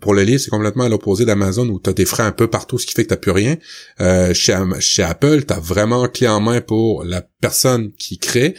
pour 0.00 0.14
le 0.14 0.22
livre, 0.22 0.40
c'est 0.40 0.50
complètement 0.50 0.84
à 0.84 0.88
l'opposé 0.88 1.24
d'Amazon 1.24 1.68
où 1.68 1.80
tu 1.80 1.90
as 1.90 1.92
des 1.92 2.04
frais 2.04 2.22
un 2.22 2.32
peu 2.32 2.48
partout, 2.48 2.78
ce 2.78 2.86
qui 2.86 2.92
fait 2.92 3.04
que 3.04 3.14
tu 3.14 3.20
plus 3.20 3.30
rien. 3.30 3.56
Euh, 4.00 4.34
chez, 4.34 4.58
chez 4.80 5.02
Apple, 5.02 5.44
tu 5.44 5.52
as 5.52 5.60
vraiment 5.60 6.06
clé 6.08 6.28
en 6.28 6.40
main 6.40 6.60
pour 6.60 7.04
la 7.04 7.22
personne 7.40 7.92
qui 7.92 8.18
crée 8.18 8.54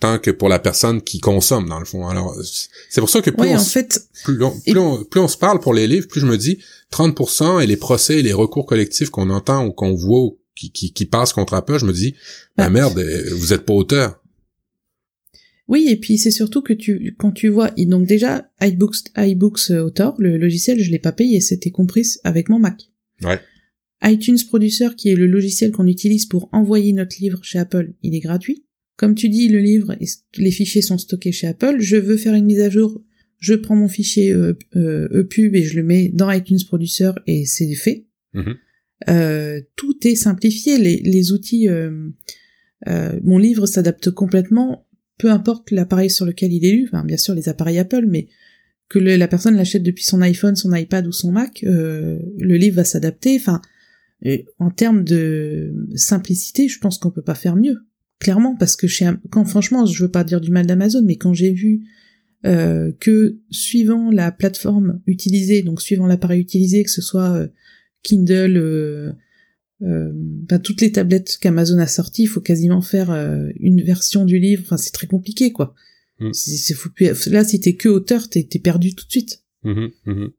tant 0.00 0.18
que 0.18 0.30
pour 0.30 0.48
la 0.48 0.58
personne 0.58 1.02
qui 1.02 1.20
consomme 1.20 1.68
dans 1.68 1.78
le 1.78 1.84
fond. 1.84 2.08
Alors 2.08 2.36
c'est 2.90 3.00
pour 3.00 3.10
ça 3.10 3.22
que 3.22 3.30
plus, 3.30 3.48
on, 3.48 3.56
en 3.56 3.64
fait, 3.64 4.00
plus, 4.24 4.42
on, 4.42 5.04
plus, 5.04 5.20
on, 5.20 5.28
se 5.28 5.36
parle 5.36 5.60
pour 5.60 5.72
les 5.72 5.86
livres, 5.86 6.08
plus 6.08 6.20
je 6.20 6.26
me 6.26 6.36
dis 6.36 6.58
30% 6.92 7.62
et 7.62 7.66
les 7.66 7.76
procès 7.76 8.18
et 8.18 8.22
les 8.22 8.32
recours 8.32 8.66
collectifs 8.66 9.10
qu'on 9.10 9.30
entend 9.30 9.64
ou 9.64 9.72
qu'on 9.72 9.94
voit 9.94 10.30
qui, 10.54 10.70
qui, 10.70 10.92
qui, 10.92 11.06
passent 11.06 11.32
contre 11.32 11.54
Apple, 11.54 11.78
je 11.78 11.84
me 11.84 11.92
dis 11.92 12.14
la 12.56 12.64
bah, 12.64 12.70
merde, 12.70 12.98
euh, 12.98 13.30
vous 13.34 13.52
êtes 13.52 13.64
pas 13.64 13.72
auteur. 13.72 14.20
Oui, 15.68 15.86
et 15.88 15.96
puis 15.96 16.18
c'est 16.18 16.30
surtout 16.30 16.60
que 16.60 16.72
tu 16.72 17.14
quand 17.18 17.32
tu 17.32 17.48
vois 17.48 17.70
donc 17.70 18.06
déjà 18.06 18.50
iBooks 18.60 18.96
iBooks 19.16 19.70
euh, 19.70 19.84
Author, 19.84 20.14
le 20.18 20.36
logiciel, 20.36 20.78
je 20.78 20.90
l'ai 20.90 20.98
pas 20.98 21.12
payé, 21.12 21.40
c'était 21.40 21.70
compris 21.70 22.06
avec 22.22 22.48
mon 22.48 22.58
Mac. 22.58 22.90
Ouais. 23.22 23.40
iTunes 24.02 24.38
Producer 24.48 24.88
qui 24.96 25.08
est 25.08 25.14
le 25.14 25.26
logiciel 25.26 25.72
qu'on 25.72 25.86
utilise 25.86 26.26
pour 26.26 26.48
envoyer 26.52 26.92
notre 26.92 27.16
livre 27.20 27.42
chez 27.42 27.58
Apple, 27.58 27.94
il 28.02 28.14
est 28.14 28.20
gratuit. 28.20 28.64
Comme 28.96 29.14
tu 29.14 29.28
dis, 29.28 29.48
le 29.48 29.58
livre, 29.58 29.96
les 30.36 30.50
fichiers 30.50 30.82
sont 30.82 30.98
stockés 30.98 31.32
chez 31.32 31.48
Apple. 31.48 31.76
Je 31.80 31.96
veux 31.96 32.16
faire 32.16 32.34
une 32.34 32.44
mise 32.44 32.60
à 32.60 32.70
jour, 32.70 33.02
je 33.44 33.54
prends 33.54 33.76
mon 33.76 33.88
fichier 33.88 34.32
euh, 34.32 34.56
euh, 34.76 35.20
EPUB 35.20 35.54
et 35.54 35.64
je 35.64 35.76
le 35.76 35.82
mets 35.82 36.08
dans 36.08 36.30
iTunes 36.30 36.58
Producer 36.66 37.10
et 37.26 37.44
c'est 37.44 37.74
fait. 37.74 38.06
Euh, 39.08 39.60
tout 39.76 40.06
est 40.06 40.14
simplifié. 40.14 40.78
Les, 40.78 41.32
outils, 41.32 41.68
mon 42.86 43.38
livre 43.38 43.66
s'adapte 43.66 44.10
complètement, 44.10 44.83
peu 45.18 45.30
importe 45.30 45.70
l'appareil 45.70 46.10
sur 46.10 46.26
lequel 46.26 46.52
il 46.52 46.64
est 46.64 46.72
lu. 46.72 46.88
Enfin, 46.88 47.04
bien 47.04 47.16
sûr, 47.16 47.34
les 47.34 47.48
appareils 47.48 47.78
Apple, 47.78 48.06
mais 48.08 48.28
que 48.88 48.98
la 48.98 49.28
personne 49.28 49.56
l'achète 49.56 49.82
depuis 49.82 50.04
son 50.04 50.20
iPhone, 50.20 50.56
son 50.56 50.74
iPad 50.74 51.06
ou 51.06 51.12
son 51.12 51.32
Mac, 51.32 51.64
euh, 51.64 52.18
le 52.38 52.56
livre 52.56 52.76
va 52.76 52.84
s'adapter. 52.84 53.36
Enfin, 53.36 53.60
en 54.58 54.70
termes 54.70 55.04
de 55.04 55.74
simplicité, 55.94 56.68
je 56.68 56.78
pense 56.78 56.98
qu'on 56.98 57.10
peut 57.10 57.22
pas 57.22 57.34
faire 57.34 57.56
mieux, 57.56 57.78
clairement, 58.20 58.56
parce 58.56 58.76
que 58.76 58.86
chez, 58.86 59.10
quand 59.30 59.44
franchement, 59.44 59.86
je 59.86 60.02
veux 60.02 60.10
pas 60.10 60.24
dire 60.24 60.40
du 60.40 60.50
mal 60.50 60.66
d'Amazon, 60.66 61.02
mais 61.04 61.16
quand 61.16 61.34
j'ai 61.34 61.52
vu 61.52 61.82
euh, 62.46 62.92
que 63.00 63.38
suivant 63.50 64.10
la 64.10 64.32
plateforme 64.32 65.00
utilisée, 65.06 65.62
donc 65.62 65.80
suivant 65.80 66.06
l'appareil 66.06 66.40
utilisé, 66.40 66.84
que 66.84 66.90
ce 66.90 67.02
soit 67.02 67.32
euh, 67.32 67.48
Kindle, 68.02 69.16
euh, 69.82 70.10
ben, 70.14 70.58
toutes 70.58 70.80
les 70.80 70.92
tablettes 70.92 71.38
qu'Amazon 71.40 71.78
a 71.78 71.86
sorties, 71.86 72.22
il 72.22 72.28
faut 72.28 72.40
quasiment 72.40 72.80
faire 72.80 73.10
une 73.58 73.82
version 73.82 74.24
du 74.24 74.38
livre. 74.38 74.62
Enfin, 74.64 74.76
c'est 74.76 74.92
très 74.92 75.06
compliqué, 75.06 75.52
quoi. 75.52 75.74
Mm. 76.20 76.32
C'est 76.32 77.30
Là, 77.30 77.44
si 77.44 77.60
t'es 77.60 77.74
que 77.74 77.88
auteur, 77.88 78.28
t'es 78.28 78.44
perdu 78.62 78.94
tout 78.94 79.04
de 79.06 79.10
suite. 79.10 79.40
Mm-hmm. 79.64 80.30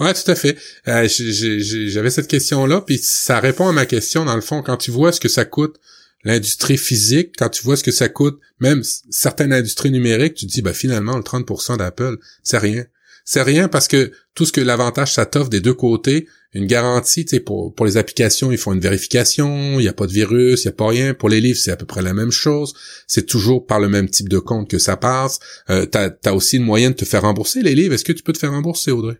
Ouais, 0.00 0.14
tout 0.14 0.30
à 0.30 0.34
fait. 0.34 0.56
J'avais 0.84 2.10
cette 2.10 2.28
question-là, 2.28 2.82
puis 2.82 2.98
ça 2.98 3.40
répond 3.40 3.68
à 3.68 3.72
ma 3.72 3.86
question 3.86 4.24
dans 4.24 4.34
le 4.34 4.42
fond. 4.42 4.62
Quand 4.62 4.76
tu 4.76 4.90
vois 4.90 5.12
ce 5.12 5.20
que 5.20 5.28
ça 5.28 5.44
coûte 5.44 5.78
l'industrie 6.24 6.78
physique, 6.78 7.34
quand 7.38 7.48
tu 7.48 7.62
vois 7.62 7.76
ce 7.76 7.84
que 7.84 7.92
ça 7.92 8.08
coûte, 8.08 8.40
même 8.60 8.82
certaines 9.10 9.52
industries 9.52 9.90
numériques, 9.90 10.34
tu 10.34 10.46
te 10.46 10.52
dis, 10.52 10.62
bah 10.62 10.74
finalement, 10.74 11.16
le 11.16 11.22
30% 11.22 11.78
d'Apple, 11.78 12.18
c'est 12.42 12.58
rien. 12.58 12.84
C'est 13.30 13.42
rien 13.42 13.68
parce 13.68 13.88
que 13.88 14.10
tout 14.34 14.46
ce 14.46 14.52
que 14.52 14.62
l'avantage 14.62 15.12
ça 15.12 15.26
t'offre 15.26 15.50
des 15.50 15.60
deux 15.60 15.74
côtés, 15.74 16.26
une 16.54 16.64
garantie, 16.64 17.26
tu 17.26 17.36
sais, 17.36 17.40
pour, 17.40 17.74
pour 17.74 17.84
les 17.84 17.98
applications, 17.98 18.50
ils 18.50 18.56
font 18.56 18.72
une 18.72 18.80
vérification, 18.80 19.78
il 19.78 19.82
n'y 19.82 19.88
a 19.88 19.92
pas 19.92 20.06
de 20.06 20.12
virus, 20.12 20.64
il 20.64 20.68
n'y 20.68 20.70
a 20.70 20.74
pas 20.74 20.88
rien. 20.88 21.12
Pour 21.12 21.28
les 21.28 21.42
livres, 21.42 21.58
c'est 21.58 21.70
à 21.70 21.76
peu 21.76 21.84
près 21.84 22.00
la 22.00 22.14
même 22.14 22.30
chose. 22.30 22.72
C'est 23.06 23.26
toujours 23.26 23.66
par 23.66 23.80
le 23.80 23.90
même 23.90 24.08
type 24.08 24.30
de 24.30 24.38
compte 24.38 24.70
que 24.70 24.78
ça 24.78 24.96
passe. 24.96 25.40
Euh, 25.68 25.84
t'as 25.84 26.08
as 26.24 26.32
aussi 26.32 26.56
une 26.56 26.62
moyen 26.62 26.88
de 26.88 26.94
te 26.94 27.04
faire 27.04 27.20
rembourser 27.20 27.62
les 27.62 27.74
livres. 27.74 27.92
Est-ce 27.92 28.04
que 28.06 28.14
tu 28.14 28.22
peux 28.22 28.32
te 28.32 28.38
faire 28.38 28.52
rembourser, 28.52 28.92
Audrey? 28.92 29.18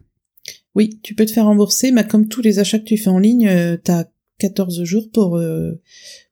Oui, 0.74 0.98
tu 1.02 1.14
peux 1.14 1.26
te 1.26 1.32
faire 1.32 1.44
rembourser, 1.44 1.90
mais 1.90 2.06
comme 2.06 2.28
tous 2.28 2.40
les 2.40 2.60
achats 2.60 2.78
que 2.78 2.84
tu 2.84 2.96
fais 2.96 3.10
en 3.10 3.18
ligne, 3.18 3.46
euh, 3.46 3.76
t'as 3.76 4.06
14 4.38 4.84
jours 4.84 5.10
pour 5.12 5.36
euh, 5.36 5.72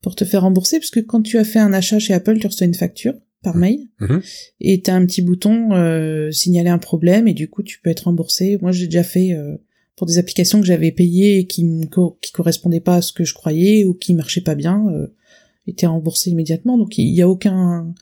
pour 0.00 0.16
te 0.16 0.24
faire 0.24 0.40
rembourser, 0.40 0.78
parce 0.78 0.90
que 0.90 1.00
quand 1.00 1.20
tu 1.20 1.36
as 1.36 1.44
fait 1.44 1.58
un 1.58 1.74
achat 1.74 1.98
chez 1.98 2.14
Apple, 2.14 2.38
tu 2.38 2.46
reçois 2.46 2.66
une 2.66 2.72
facture 2.72 3.12
par 3.46 3.56
mail, 3.56 3.88
mmh. 4.00 4.18
et 4.60 4.82
tu 4.82 4.90
as 4.90 4.94
un 4.94 5.06
petit 5.06 5.22
bouton 5.22 5.72
euh, 5.72 6.30
signaler 6.30 6.70
un 6.70 6.78
problème, 6.78 7.28
et 7.28 7.34
du 7.34 7.48
coup 7.48 7.62
tu 7.62 7.80
peux 7.80 7.90
être 7.90 8.04
remboursé. 8.04 8.58
Moi 8.60 8.72
j'ai 8.72 8.86
déjà 8.86 9.02
fait 9.02 9.32
euh, 9.32 9.56
pour 9.94 10.06
des 10.06 10.18
applications 10.18 10.60
que 10.60 10.66
j'avais 10.66 10.90
payées 10.90 11.38
et 11.38 11.46
qui 11.46 11.64
qui 12.20 12.32
correspondaient 12.32 12.80
pas 12.80 12.96
à 12.96 13.02
ce 13.02 13.12
que 13.12 13.24
je 13.24 13.34
croyais 13.34 13.84
ou 13.84 13.94
qui 13.94 14.14
marchaient 14.14 14.40
pas 14.40 14.56
bien, 14.56 14.86
euh, 14.90 15.06
était 15.66 15.86
remboursé 15.86 16.30
immédiatement. 16.30 16.76
Donc 16.76 16.98
il 16.98 17.14
y 17.14 17.22
a 17.22 17.28
aucun 17.28 17.94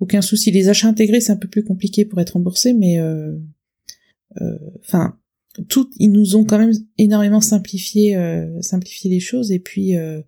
aucun 0.00 0.22
souci. 0.22 0.50
Les 0.50 0.68
achats 0.68 0.88
intégrés 0.88 1.20
c'est 1.20 1.32
un 1.32 1.36
peu 1.36 1.48
plus 1.48 1.64
compliqué 1.64 2.04
pour 2.04 2.20
être 2.20 2.34
remboursé, 2.34 2.74
mais 2.74 2.98
euh, 2.98 3.38
enfin 4.80 5.16
tout, 5.68 5.90
ils 5.96 6.12
nous 6.12 6.36
ont 6.36 6.44
quand 6.44 6.58
même 6.58 6.74
énormément 6.98 7.40
simplifié, 7.40 8.16
euh, 8.16 8.60
simplifié 8.62 9.10
les 9.10 9.20
choses. 9.20 9.50
Et 9.52 9.58
puis, 9.58 9.96
euh, 9.96 10.20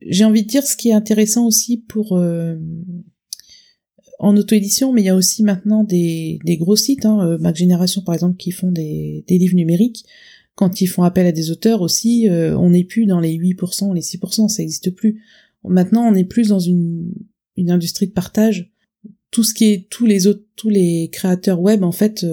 j'ai 0.00 0.24
envie 0.24 0.42
de 0.42 0.48
dire 0.48 0.66
ce 0.66 0.76
qui 0.76 0.88
est 0.90 0.94
intéressant 0.94 1.46
aussi 1.46 1.78
pour 1.78 2.16
euh, 2.16 2.56
en 4.18 4.36
auto-édition, 4.36 4.92
mais 4.92 5.02
il 5.02 5.06
y 5.06 5.10
a 5.10 5.16
aussi 5.16 5.42
maintenant 5.42 5.84
des, 5.84 6.38
des 6.44 6.56
gros 6.56 6.76
sites, 6.76 7.04
hein, 7.04 7.20
euh, 7.26 7.38
Mac 7.38 7.56
Génération 7.56 8.02
par 8.02 8.14
exemple, 8.14 8.36
qui 8.36 8.50
font 8.50 8.70
des, 8.70 9.24
des 9.26 9.38
livres 9.38 9.56
numériques. 9.56 10.04
Quand 10.54 10.80
ils 10.80 10.86
font 10.86 11.02
appel 11.02 11.26
à 11.26 11.32
des 11.32 11.50
auteurs 11.50 11.82
aussi, 11.82 12.28
euh, 12.28 12.56
on 12.56 12.70
n'est 12.70 12.84
plus 12.84 13.04
dans 13.04 13.20
les 13.20 13.36
8%, 13.36 13.94
les 13.94 14.00
6%, 14.00 14.48
ça 14.48 14.62
n'existe 14.62 14.90
plus. 14.90 15.22
Maintenant, 15.64 16.08
on 16.08 16.14
est 16.14 16.24
plus 16.24 16.48
dans 16.48 16.60
une, 16.60 17.12
une 17.56 17.70
industrie 17.70 18.06
de 18.06 18.12
partage. 18.12 18.72
Tout 19.30 19.44
ce 19.44 19.52
qui 19.52 19.66
est 19.66 19.88
tous 19.90 20.06
les 20.06 20.26
autres, 20.26 20.44
tous 20.56 20.70
les 20.70 21.10
créateurs 21.12 21.60
web 21.60 21.82
en 21.82 21.92
fait 21.92 22.24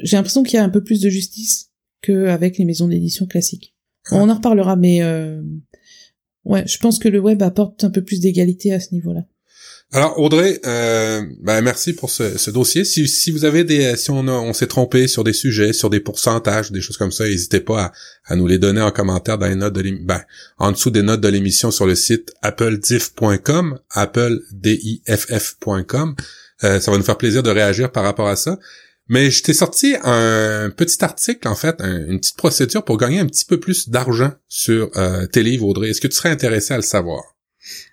j'ai 0.00 0.16
l'impression 0.16 0.42
qu'il 0.42 0.54
y 0.54 0.58
a 0.58 0.64
un 0.64 0.70
peu 0.70 0.82
plus 0.82 1.00
de 1.00 1.08
justice 1.08 1.70
qu'avec 2.00 2.58
les 2.58 2.64
maisons 2.64 2.88
d'édition 2.88 3.26
classiques. 3.26 3.74
On 4.10 4.28
en 4.28 4.34
reparlera, 4.34 4.76
mais 4.76 5.02
euh, 5.02 5.42
ouais, 6.44 6.66
je 6.66 6.78
pense 6.78 6.98
que 6.98 7.08
le 7.08 7.20
web 7.20 7.42
apporte 7.42 7.84
un 7.84 7.90
peu 7.90 8.02
plus 8.02 8.20
d'égalité 8.20 8.72
à 8.72 8.80
ce 8.80 8.94
niveau-là. 8.94 9.26
Alors 9.94 10.18
Audrey, 10.18 10.58
euh, 10.64 11.22
ben 11.40 11.60
merci 11.60 11.92
pour 11.92 12.08
ce, 12.08 12.38
ce, 12.38 12.50
dossier. 12.50 12.82
Si, 12.82 13.06
si 13.06 13.30
vous 13.30 13.44
avez 13.44 13.62
des, 13.62 13.94
si 13.96 14.10
on, 14.10 14.26
on 14.26 14.54
s'est 14.54 14.66
trompé 14.66 15.06
sur 15.06 15.22
des 15.22 15.34
sujets, 15.34 15.74
sur 15.74 15.90
des 15.90 16.00
pourcentages, 16.00 16.72
des 16.72 16.80
choses 16.80 16.96
comme 16.96 17.12
ça, 17.12 17.24
n'hésitez 17.24 17.60
pas 17.60 17.82
à, 17.82 17.92
à, 18.24 18.36
nous 18.36 18.46
les 18.46 18.58
donner 18.58 18.80
en 18.80 18.90
commentaire 18.90 19.36
dans 19.36 19.48
les 19.48 19.54
notes 19.54 19.74
de 19.74 19.82
ben, 20.02 20.22
en 20.56 20.72
dessous 20.72 20.88
des 20.88 21.02
notes 21.02 21.20
de 21.20 21.28
l'émission 21.28 21.70
sur 21.70 21.84
le 21.84 21.94
site 21.94 22.32
applediff.com, 22.40 23.80
applediff.com. 23.90 26.16
Euh, 26.64 26.80
ça 26.80 26.90
va 26.90 26.96
nous 26.96 27.04
faire 27.04 27.18
plaisir 27.18 27.42
de 27.42 27.50
réagir 27.50 27.92
par 27.92 28.04
rapport 28.04 28.28
à 28.28 28.36
ça. 28.36 28.58
Mais 29.08 29.30
je 29.30 29.42
t'ai 29.42 29.52
sorti 29.52 29.94
un 30.04 30.70
petit 30.74 31.04
article, 31.04 31.46
en 31.48 31.54
fait, 31.54 31.82
une 31.82 32.18
petite 32.18 32.38
procédure 32.38 32.82
pour 32.82 32.96
gagner 32.96 33.18
un 33.18 33.26
petit 33.26 33.44
peu 33.44 33.60
plus 33.60 33.90
d'argent 33.90 34.32
sur 34.48 34.90
euh, 34.96 35.26
tes 35.26 35.42
livres, 35.42 35.66
Audrey. 35.66 35.90
Est-ce 35.90 36.00
que 36.00 36.08
tu 36.08 36.16
serais 36.16 36.30
intéressé 36.30 36.72
à 36.72 36.76
le 36.76 36.82
savoir? 36.82 37.31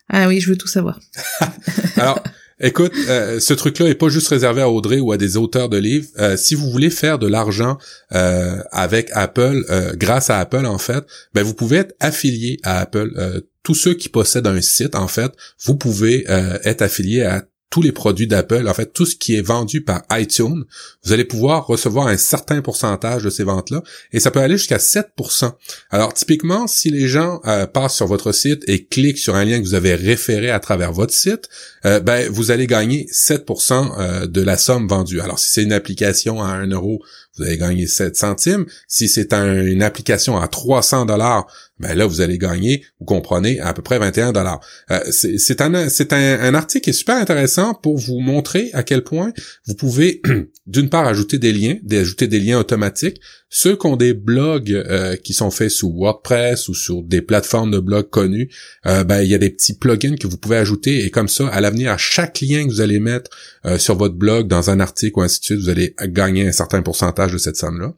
Ah 0.10 0.28
oui, 0.28 0.40
je 0.40 0.50
veux 0.50 0.58
tout 0.58 0.68
savoir. 0.68 1.00
Alors, 1.98 2.22
écoute, 2.60 2.94
euh, 3.08 3.40
ce 3.40 3.54
truc-là 3.54 3.88
est 3.88 3.96
pas 3.96 4.10
juste 4.10 4.28
réservé 4.28 4.62
à 4.62 4.70
Audrey 4.70 5.00
ou 5.00 5.12
à 5.12 5.18
des 5.18 5.38
auteurs 5.38 5.70
de 5.70 5.78
livres. 5.78 6.08
Euh, 6.18 6.36
si 6.36 6.56
vous 6.56 6.70
voulez 6.70 6.90
faire 6.90 7.20
de 7.20 7.28
l'argent 7.28 7.78
avec 8.10 9.10
Apple, 9.14 9.64
grâce 9.96 10.30
à 10.30 10.40
Apple, 10.40 10.66
en 10.66 10.80
fait, 10.80 11.06
ben 11.34 11.44
vous 11.44 11.54
pouvez 11.54 11.78
être 11.78 11.96
affilié 12.00 12.60
à 12.64 12.80
Apple. 12.80 13.44
tous 13.64 13.76
ceux 13.76 13.94
qui 13.94 14.10
possèdent 14.10 14.48
un 14.48 14.62
site, 14.62 14.96
en 14.96 15.08
fait, 15.08 15.32
vous 15.64 15.76
pouvez 15.76 16.26
être 16.28 16.82
affilié 16.82 17.24
à 17.24 17.46
tous 17.70 17.82
les 17.82 17.92
produits 17.92 18.28
d'Apple, 18.28 18.68
en 18.68 18.74
fait, 18.74 18.94
tout 18.94 19.06
ce 19.06 19.16
qui 19.16 19.36
est 19.36 19.42
vendu 19.42 19.82
par 19.82 20.04
iTunes, 20.12 20.64
vous 21.04 21.14
allez 21.14 21.26
pouvoir 21.26 21.68
recevoir 21.68 22.08
un 22.08 22.18
certain 22.18 22.62
pourcentage 22.62 23.24
de 23.24 23.30
ces 23.30 23.44
ventes-là, 23.44 23.84
et 24.12 24.20
ça 24.20 24.32
peut 24.32 24.40
aller 24.40 24.58
jusqu'à 24.58 24.78
7%. 24.78 25.52
Alors, 25.92 26.14
typiquement, 26.14 26.68
si 26.68 26.90
les 26.90 27.08
gens 27.08 27.42
euh, 27.46 27.68
passent 27.68 27.96
sur 27.96 28.08
votre 28.08 28.32
site 28.32 28.64
et 28.68 28.86
cliquent 28.86 29.20
sur 29.20 29.36
un 29.36 29.46
lien 29.46 29.60
que 29.60 29.66
vous 29.66 29.76
avez 29.76 29.94
référé 29.94 30.50
à 30.50 30.60
travers 30.60 30.92
votre 30.92 31.14
site, 31.14 31.48
euh, 31.86 32.00
ben, 32.00 32.30
vous 32.32 32.52
allez 32.52 32.66
gagner 32.66 33.08
7% 33.14 33.92
euh, 34.00 34.26
de 34.26 34.42
la 34.42 34.58
somme 34.58 34.88
vendue. 34.88 35.22
Alors, 35.22 35.38
si 35.38 35.52
c'est 35.52 35.64
une 35.64 35.74
application 35.74 36.42
à 36.42 36.48
1 36.48 36.68
euro, 36.72 37.04
vous 37.40 37.46
allez 37.46 37.58
gagner 37.58 37.88
7 37.88 38.16
centimes. 38.16 38.66
Si 38.88 39.08
c'est 39.08 39.34
une 39.34 39.82
application 39.82 40.38
à 40.38 40.48
300 40.48 41.06
dollars, 41.06 41.48
ben 41.80 41.96
là, 41.96 42.06
vous 42.06 42.22
allez 42.22 42.38
gagner, 42.38 42.84
vous 43.00 43.06
comprenez, 43.06 43.60
à 43.60 43.74
peu 43.74 43.82
près 43.82 44.00
21 44.00 44.34
dollars. 44.34 44.60
Euh, 44.92 45.00
c'est 45.12 45.62
un, 45.62 45.90
c'est 45.90 46.12
un, 46.12 46.54
article 46.54 46.84
qui 46.84 46.90
est 46.90 46.94
super 46.94 47.16
intéressant 47.16 47.74
pour 47.74 47.98
vous 47.98 48.20
montrer 48.20 48.70
à 48.74 48.84
quel 48.84 49.04
point 49.04 49.32
vous 49.66 49.76
pouvez, 49.76 50.22
d'une 50.68 50.90
part, 50.90 51.08
ajouter 51.08 51.38
des 51.38 51.54
liens, 51.54 51.78
ajouter 51.92 52.28
des 52.28 52.40
liens 52.40 52.60
automatiques. 52.60 53.22
Ceux 53.50 53.76
qui 53.76 53.88
ont 53.88 53.96
des 53.96 54.14
blogs 54.14 54.72
euh, 54.72 55.16
qui 55.16 55.34
sont 55.34 55.50
faits 55.50 55.72
sous 55.72 55.92
WordPress 55.92 56.70
ou 56.70 56.76
sur 56.76 57.02
des 57.02 57.22
plateformes 57.22 57.72
de 57.72 57.80
blogs 57.80 58.10
connues, 58.10 58.50
euh, 58.86 59.04
ben, 59.04 59.22
il 59.22 59.30
y 59.30 59.36
a 59.36 59.40
des 59.40 59.50
petits 59.50 59.74
plugins 59.74 60.16
que 60.16 60.28
vous 60.28 60.38
pouvez 60.38 60.58
ajouter 60.58 61.04
et 61.04 61.10
comme 61.10 61.28
ça, 61.28 61.48
à 61.48 61.60
l'avenir, 61.60 61.92
à 61.92 61.98
chaque 61.98 62.42
lien 62.42 62.66
que 62.66 62.72
vous 62.72 62.82
allez 62.82 63.00
mettre 63.00 63.32
sur 63.78 63.96
votre 63.96 64.16
blog, 64.16 64.48
dans 64.48 64.70
un 64.70 64.80
article 64.80 65.20
ou 65.20 65.22
ainsi 65.22 65.40
de 65.42 65.46
suite, 65.46 65.60
vous 65.60 65.70
allez 65.70 65.94
gagner 66.04 66.48
un 66.48 66.52
certain 66.54 66.82
pourcentage 66.82 67.34
de 67.34 67.38
cette 67.38 67.58
somme-là. 67.58 67.94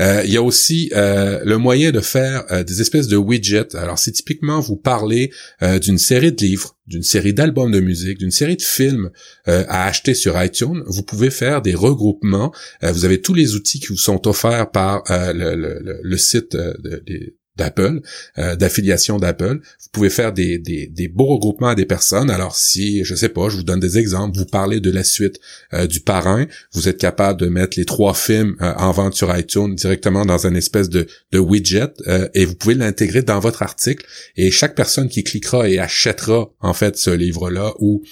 Euh, 0.00 0.22
il 0.24 0.32
y 0.32 0.36
a 0.36 0.42
aussi 0.42 0.90
euh, 0.94 1.40
le 1.44 1.58
moyen 1.58 1.90
de 1.90 2.00
faire 2.00 2.44
euh, 2.50 2.64
des 2.64 2.80
espèces 2.80 3.08
de 3.08 3.16
widgets. 3.16 3.76
Alors, 3.76 3.98
si 3.98 4.12
typiquement 4.12 4.60
vous 4.60 4.76
parlez 4.76 5.30
d'une 5.80 5.98
série 5.98 6.32
de 6.32 6.40
livres, 6.40 6.76
d'une 6.86 7.02
série 7.02 7.32
d'albums 7.32 7.70
de 7.70 7.80
musique, 7.80 8.18
d'une 8.18 8.30
série 8.30 8.56
de 8.56 8.62
films 8.62 9.10
à 9.46 9.86
acheter 9.86 10.14
sur 10.14 10.42
iTunes, 10.42 10.82
vous 10.86 11.02
pouvez 11.02 11.30
faire 11.30 11.62
des 11.62 11.74
regroupements. 11.74 12.52
vous 12.82 13.04
avez 13.04 13.20
tous 13.20 13.34
les 13.34 13.54
outils 13.54 13.80
qui 13.80 13.88
vous 13.88 13.96
sont 13.96 14.26
offerts 14.26 14.70
par 14.70 15.02
le, 15.08 16.16
site 16.16 16.56
de, 16.56 17.02
d'Apple, 17.56 18.00
euh, 18.38 18.56
d'affiliation 18.56 19.18
d'Apple. 19.18 19.60
Vous 19.80 19.88
pouvez 19.92 20.08
faire 20.08 20.32
des, 20.32 20.58
des, 20.58 20.86
des, 20.86 21.08
beaux 21.08 21.26
regroupements 21.26 21.68
à 21.68 21.74
des 21.74 21.84
personnes. 21.84 22.30
Alors 22.30 22.56
si, 22.56 23.04
je 23.04 23.14
sais 23.14 23.28
pas, 23.28 23.50
je 23.50 23.56
vous 23.56 23.62
donne 23.62 23.80
des 23.80 23.98
exemples, 23.98 24.38
vous 24.38 24.46
parlez 24.46 24.80
de 24.80 24.90
la 24.90 25.04
suite 25.04 25.38
euh, 25.74 25.86
du 25.86 26.00
parrain, 26.00 26.46
vous 26.72 26.88
êtes 26.88 26.98
capable 26.98 27.38
de 27.40 27.48
mettre 27.48 27.78
les 27.78 27.84
trois 27.84 28.14
films 28.14 28.56
euh, 28.62 28.72
en 28.76 28.90
vente 28.92 29.14
sur 29.14 29.36
iTunes 29.36 29.74
directement 29.74 30.24
dans 30.24 30.46
un 30.46 30.54
espèce 30.54 30.88
de, 30.88 31.06
de 31.32 31.38
widget 31.38 31.92
et 32.34 32.44
vous 32.44 32.54
pouvez 32.54 32.74
l'intégrer 32.74 33.22
dans 33.22 33.38
votre 33.38 33.62
article. 33.62 34.06
Et 34.36 34.50
chaque 34.50 34.74
personne 34.74 35.08
qui 35.08 35.22
cliquera 35.22 35.68
et 35.68 35.78
achètera 35.78 36.50
en 36.60 36.72
fait 36.72 36.96
ce 36.96 37.10
livre-là 37.10 37.74
ou 37.78 38.02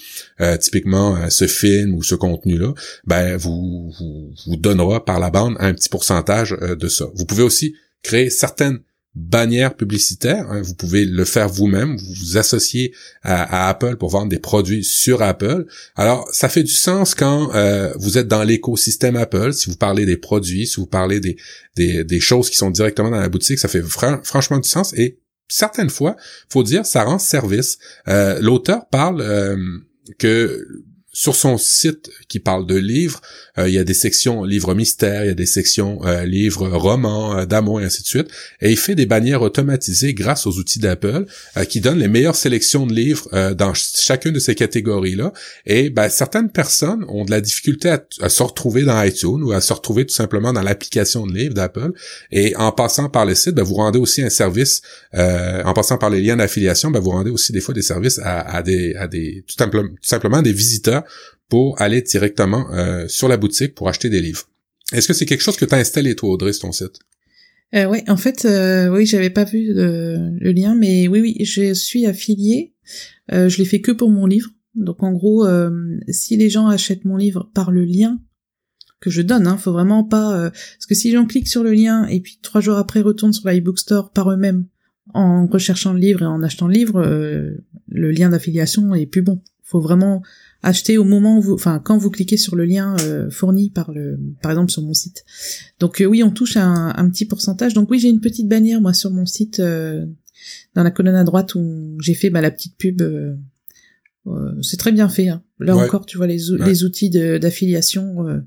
typiquement 0.59 1.29
ce 1.29 1.47
film 1.47 1.93
ou 1.95 2.03
ce 2.03 2.15
contenu-là, 2.15 2.73
ben 3.05 3.37
vous, 3.37 3.91
vous, 3.97 4.31
vous 4.45 4.55
donnera 4.55 5.03
par 5.03 5.19
la 5.19 5.29
bande 5.29 5.55
un 5.59 5.73
petit 5.73 5.89
pourcentage 5.89 6.51
de 6.51 6.87
ça. 6.87 7.05
Vous 7.15 7.25
pouvez 7.25 7.43
aussi 7.43 7.75
créer 8.03 8.29
certaines 8.29 8.79
bannière 9.13 9.75
publicitaire. 9.75 10.49
Hein. 10.49 10.61
vous 10.61 10.73
pouvez 10.73 11.05
le 11.05 11.25
faire 11.25 11.49
vous-même, 11.49 11.97
vous 11.97 12.13
vous 12.13 12.37
associez 12.37 12.93
à, 13.23 13.67
Apple 13.67 13.97
pour 13.97 14.09
vendre 14.09 14.29
des 14.29 14.39
produits 14.39 14.83
sur 14.83 15.21
Apple. 15.21 15.65
Alors, 15.95 16.27
ça 16.31 16.47
fait 16.47 16.63
du 16.63 16.73
sens 16.73 17.13
quand 17.13 17.53
euh, 17.53 17.93
vous 17.97 18.17
êtes 18.17 18.27
dans 18.27 18.43
l'écosystème 18.43 19.15
Apple, 19.15 19.53
si 19.53 19.69
vous 19.69 19.75
parlez 19.75 20.05
des 20.05 20.17
produits, 20.17 20.65
si 20.65 20.77
vous 20.77 20.87
parlez 20.87 21.19
des, 21.19 21.35
des, 21.75 22.19
choses 22.19 22.49
qui 22.49 22.55
sont 22.55 22.71
directement 22.71 23.09
dans 23.09 23.19
la 23.19 23.29
boutique, 23.29 23.59
ça 23.59 23.67
fait 23.67 23.81
franchement 23.81 24.59
du 24.59 24.69
sens 24.69 24.93
et 24.93 25.19
certaines 25.51 25.89
fois, 25.89 26.15
faut 26.49 26.63
dire, 26.63 26.85
ça 26.85 27.03
rend 27.03 27.19
service. 27.19 27.77
Euh, 28.07 28.39
l'auteur 28.39 28.87
parle 28.89 29.21
euh, 29.21 29.57
que 30.17 30.65
sur 31.13 31.35
son 31.35 31.57
site 31.57 32.09
qui 32.29 32.39
parle 32.39 32.65
de 32.65 32.75
livres, 32.75 33.19
euh, 33.57 33.67
il 33.67 33.73
y 33.73 33.77
a 33.77 33.83
des 33.83 33.93
sections 33.93 34.45
livres 34.45 34.73
mystères, 34.73 35.25
il 35.25 35.27
y 35.27 35.31
a 35.31 35.35
des 35.35 35.45
sections 35.45 35.99
euh, 36.05 36.25
livres 36.25 36.69
romans, 36.69 37.37
euh, 37.37 37.45
d'amour 37.45 37.81
et 37.81 37.83
ainsi 37.83 38.01
de 38.01 38.07
suite. 38.07 38.27
Et 38.61 38.71
il 38.71 38.77
fait 38.77 38.95
des 38.95 39.05
bannières 39.05 39.41
automatisées 39.41 40.13
grâce 40.13 40.47
aux 40.47 40.57
outils 40.57 40.79
d'Apple 40.79 41.25
qui 41.67 41.81
donnent 41.81 41.99
les 41.99 42.07
meilleures 42.07 42.35
sélections 42.35 42.87
de 42.87 42.93
livres 42.93 43.27
dans 43.53 43.73
chacune 43.73 44.31
de 44.31 44.39
ces 44.39 44.55
catégories-là. 44.55 45.33
Et 45.65 45.89
ben, 45.89 46.07
certaines 46.09 46.49
personnes 46.49 47.03
ont 47.09 47.25
de 47.25 47.31
la 47.31 47.41
difficulté 47.41 47.89
à, 47.89 48.29
se 48.29 48.43
retrouver 48.43 48.83
dans 48.83 49.01
iTunes 49.03 49.43
ou 49.43 49.51
à 49.51 49.61
se 49.61 49.73
retrouver 49.73 50.05
tout 50.05 50.13
simplement 50.13 50.53
dans 50.53 50.61
l'application 50.61 51.25
de 51.25 51.33
livres 51.33 51.53
d'Apple. 51.53 51.91
Et 52.31 52.55
en 52.55 52.71
passant 52.71 53.09
par 53.09 53.25
le 53.25 53.35
site, 53.35 53.55
ben, 53.55 53.63
vous 53.63 53.75
rendez 53.75 53.99
aussi 53.99 54.21
un 54.21 54.29
service, 54.29 54.81
en 55.13 55.73
passant 55.73 55.97
par 55.97 56.09
les 56.09 56.21
liens 56.21 56.37
d'affiliation, 56.37 56.89
ben, 56.91 56.99
vous 56.99 57.11
rendez 57.11 57.31
aussi 57.31 57.51
des 57.51 57.61
fois 57.61 57.73
des 57.73 57.81
services 57.81 58.19
à, 58.23 58.61
des, 58.61 58.95
à 58.95 59.07
des 59.07 59.43
tout, 59.47 59.63
tout 59.63 59.95
simplement 60.01 60.41
des 60.41 60.53
visiteurs 60.53 61.00
pour 61.49 61.81
aller 61.81 62.01
directement 62.01 62.71
euh, 62.73 63.07
sur 63.07 63.27
la 63.27 63.37
boutique 63.37 63.75
pour 63.75 63.89
acheter 63.89 64.09
des 64.09 64.21
livres. 64.21 64.47
Est-ce 64.93 65.07
que 65.07 65.13
c'est 65.13 65.25
quelque 65.25 65.41
chose 65.41 65.57
que 65.57 65.65
tu 65.65 65.73
as 65.73 65.77
installé 65.77 66.15
toi, 66.15 66.29
Audrey, 66.29 66.53
sur 66.53 66.67
ton 66.67 66.71
site? 66.71 66.99
Euh, 67.73 67.85
oui, 67.85 67.99
en 68.07 68.17
fait, 68.17 68.45
euh, 68.45 68.89
oui, 68.89 69.05
j'avais 69.05 69.29
pas 69.29 69.45
vu 69.45 69.73
le 69.73 70.51
lien, 70.51 70.75
mais 70.75 71.07
oui, 71.07 71.21
oui, 71.21 71.45
je 71.45 71.73
suis 71.73 72.05
affiliée. 72.05 72.73
Euh, 73.31 73.47
je 73.47 73.57
l'ai 73.59 73.65
fait 73.65 73.81
que 73.81 73.91
pour 73.91 74.09
mon 74.09 74.25
livre. 74.25 74.49
Donc 74.75 75.03
en 75.03 75.11
gros, 75.11 75.45
euh, 75.45 75.97
si 76.09 76.37
les 76.37 76.49
gens 76.49 76.67
achètent 76.67 77.05
mon 77.05 77.17
livre 77.17 77.49
par 77.53 77.71
le 77.71 77.85
lien 77.85 78.19
que 78.99 79.09
je 79.09 79.21
donne, 79.21 79.47
hein, 79.47 79.57
faut 79.57 79.71
vraiment 79.71 80.03
pas 80.03 80.51
parce 80.51 80.85
que 80.87 80.93
si 80.93 81.07
les 81.07 81.15
gens 81.15 81.25
cliquent 81.25 81.47
sur 81.47 81.63
le 81.63 81.73
lien 81.73 82.05
et 82.05 82.21
puis 82.21 82.39
trois 82.41 82.61
jours 82.61 82.77
après 82.77 83.01
retournent 83.01 83.33
sur 83.33 83.49
l'iBook 83.49 83.79
Store 83.79 84.11
par 84.11 84.31
eux-mêmes 84.31 84.67
en 85.13 85.47
recherchant 85.47 85.91
le 85.91 85.99
livre 85.99 86.21
et 86.21 86.25
en 86.25 86.43
achetant 86.43 86.67
le 86.67 86.73
livre, 86.73 87.01
le 87.03 88.11
lien 88.11 88.29
d'affiliation 88.29 88.93
est 88.93 89.07
plus 89.07 89.23
bon. 89.23 89.41
Faut 89.63 89.81
vraiment 89.81 90.21
acheter 90.63 90.97
au 90.97 91.03
moment 91.03 91.37
où 91.37 91.41
vous, 91.41 91.53
enfin 91.53 91.79
quand 91.83 91.97
vous 91.97 92.09
cliquez 92.09 92.37
sur 92.37 92.55
le 92.55 92.65
lien 92.65 92.95
euh, 93.01 93.29
fourni 93.29 93.69
par 93.69 93.91
le, 93.91 94.19
par 94.41 94.51
exemple 94.51 94.71
sur 94.71 94.81
mon 94.83 94.93
site. 94.93 95.23
Donc 95.79 96.01
euh, 96.01 96.05
oui, 96.05 96.23
on 96.23 96.31
touche 96.31 96.57
un, 96.57 96.93
un, 96.95 97.09
petit 97.09 97.25
pourcentage. 97.25 97.73
Donc 97.73 97.89
oui, 97.89 97.99
j'ai 97.99 98.09
une 98.09 98.21
petite 98.21 98.47
bannière 98.47 98.81
moi 98.81 98.93
sur 98.93 99.11
mon 99.11 99.25
site 99.25 99.59
euh, 99.59 100.05
dans 100.75 100.83
la 100.83 100.91
colonne 100.91 101.15
à 101.15 101.23
droite 101.23 101.55
où 101.55 101.97
j'ai 101.99 102.13
fait 102.13 102.29
bah, 102.29 102.41
la 102.41 102.51
petite 102.51 102.77
pub 102.77 103.01
euh, 104.27 104.61
c'est 104.61 104.77
très 104.77 104.91
bien 104.91 105.09
fait. 105.09 105.29
Hein. 105.29 105.43
Là 105.59 105.75
encore, 105.75 106.05
tu 106.05 106.17
vois 106.17 106.27
les, 106.27 106.39
les 106.65 106.83
outils 106.83 107.09
d'affiliation. 107.09 108.27
Euh. 108.27 108.39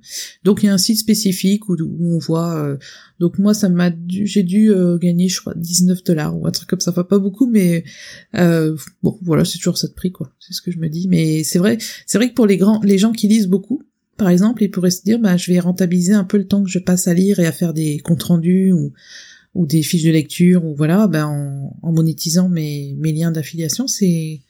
Donc 0.45 0.62
il 0.62 0.66
y 0.66 0.68
a 0.68 0.72
un 0.72 0.79
site 0.79 0.99
spécifique 0.99 1.68
où, 1.68 1.77
on 2.01 2.18
voit. 2.18 2.57
Euh, 2.57 2.77
donc 3.18 3.39
moi, 3.39 3.55
ça 3.55 3.68
m'a, 3.68 3.91
j'ai 4.09 4.45
dû 4.45 4.72
gagner, 5.01 5.29
je 5.29 5.41
crois, 5.41 5.55
19 5.57 6.05
dollars 6.05 6.39
ou 6.39 6.47
un 6.47 6.51
truc 6.51 6.68
comme 6.68 6.81
ça. 6.81 6.93
Enfin 6.93 7.05
pas 7.05 7.18
beaucoup, 7.18 7.47
mais 7.47 7.85
bon, 8.33 9.18
voilà, 9.22 9.45
c'est 9.45 9.59
toujours 9.59 9.79
ça 9.79 9.89
de 9.89 9.95
prix, 9.95 10.12
quoi. 10.12 10.31
C'est 10.39 10.53
ce 10.53 10.62
que 10.62 10.70
je 10.70 10.79
me 10.79 10.89
dis. 10.89 11.09
Mais 11.09 11.43
c'est 11.43 11.59
vrai, 11.59 11.79
c'est 12.07 12.18
vrai 12.18 12.29
que 12.29 12.35
pour 12.35 12.47
les 12.47 12.57
grands, 12.57 12.81
les 12.83 12.99
gens 12.99 13.12
qui 13.12 13.27
lisent 13.27 13.49
beaucoup, 13.49 13.83
par 14.16 14.29
exemple, 14.29 14.62
ils 14.62 14.70
pourraient 14.70 14.93
se 14.93 15.03
dire, 15.03 15.18
bah, 15.18 15.37
je 15.37 15.53
vais 15.53 15.59
rentabiliser 15.59 16.14
un 16.14 16.25
peu 16.25 16.39
le 16.39 16.47
temps 16.47 16.62
que 16.62 16.70
je 16.70 16.79
passe 16.79 17.09
à 17.09 17.14
lire 17.14 17.41
et 17.41 17.47
à 17.47 17.53
faire 17.53 17.75
des 17.75 17.99
comptes 17.99 18.22
rendus 18.22 18.72
ou 18.72 18.93
ou 19.55 19.66
des 19.66 19.83
fiches 19.83 20.03
de 20.03 20.11
lecture 20.11 20.64
ou 20.64 20.75
voilà, 20.75 21.07
ben 21.07 21.27
en, 21.27 21.77
en 21.81 21.93
monétisant 21.93 22.49
mes 22.49 22.97
mes 22.99 23.12
liens 23.12 23.31
d'affiliation, 23.31 23.87
c'est 23.87 24.41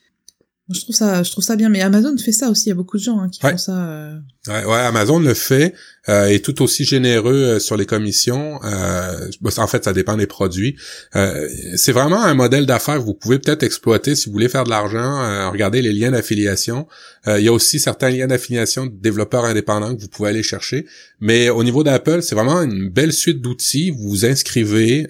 je 0.69 0.81
trouve 0.81 0.95
ça, 0.95 1.23
je 1.23 1.31
trouve 1.31 1.43
ça 1.43 1.55
bien. 1.55 1.69
Mais 1.69 1.81
Amazon 1.81 2.17
fait 2.17 2.31
ça 2.31 2.49
aussi. 2.49 2.65
Il 2.65 2.69
y 2.69 2.71
a 2.71 2.75
beaucoup 2.75 2.97
de 2.97 3.03
gens 3.03 3.19
hein, 3.19 3.29
qui 3.29 3.39
font 3.39 3.57
ça. 3.57 3.77
Euh... 3.77 4.19
Ouais, 4.47 4.65
ouais, 4.65 4.79
Amazon 4.79 5.19
le 5.19 5.33
fait 5.33 5.73
euh, 6.09 6.27
est 6.27 6.43
tout 6.43 6.61
aussi 6.61 6.85
généreux 6.85 7.33
euh, 7.33 7.59
sur 7.59 7.77
les 7.77 7.85
commissions. 7.85 8.59
Euh, 8.63 9.29
en 9.57 9.67
fait, 9.67 9.85
ça 9.85 9.93
dépend 9.93 10.17
des 10.17 10.27
produits. 10.27 10.75
Euh, 11.15 11.47
c'est 11.75 11.91
vraiment 11.91 12.23
un 12.23 12.33
modèle 12.33 12.65
d'affaires 12.65 12.97
que 12.97 13.03
vous 13.03 13.13
pouvez 13.13 13.39
peut-être 13.39 13.63
exploiter 13.63 14.15
si 14.15 14.27
vous 14.27 14.33
voulez 14.33 14.49
faire 14.49 14.63
de 14.63 14.69
l'argent. 14.69 15.51
Regardez 15.51 15.81
les 15.81 15.93
liens 15.93 16.11
d'affiliation. 16.11 16.87
il 17.27 17.41
y 17.41 17.47
a 17.47 17.53
aussi 17.53 17.79
certains 17.79 18.09
liens 18.09 18.27
d'affiliation 18.27 18.85
de 18.85 18.93
développeurs 18.95 19.45
indépendants 19.45 19.95
que 19.95 20.01
vous 20.01 20.07
pouvez 20.07 20.29
aller 20.29 20.43
chercher. 20.43 20.85
Mais 21.19 21.49
au 21.49 21.63
niveau 21.63 21.83
d'Apple, 21.83 22.21
c'est 22.21 22.35
vraiment 22.35 22.61
une 22.61 22.89
belle 22.89 23.13
suite 23.13 23.41
d'outils. 23.41 23.91
Vous 23.91 24.09
vous 24.09 24.25
inscrivez, 24.25 25.07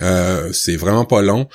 c'est 0.54 0.76
vraiment 0.76 1.06
pas 1.06 1.22
long. 1.22 1.48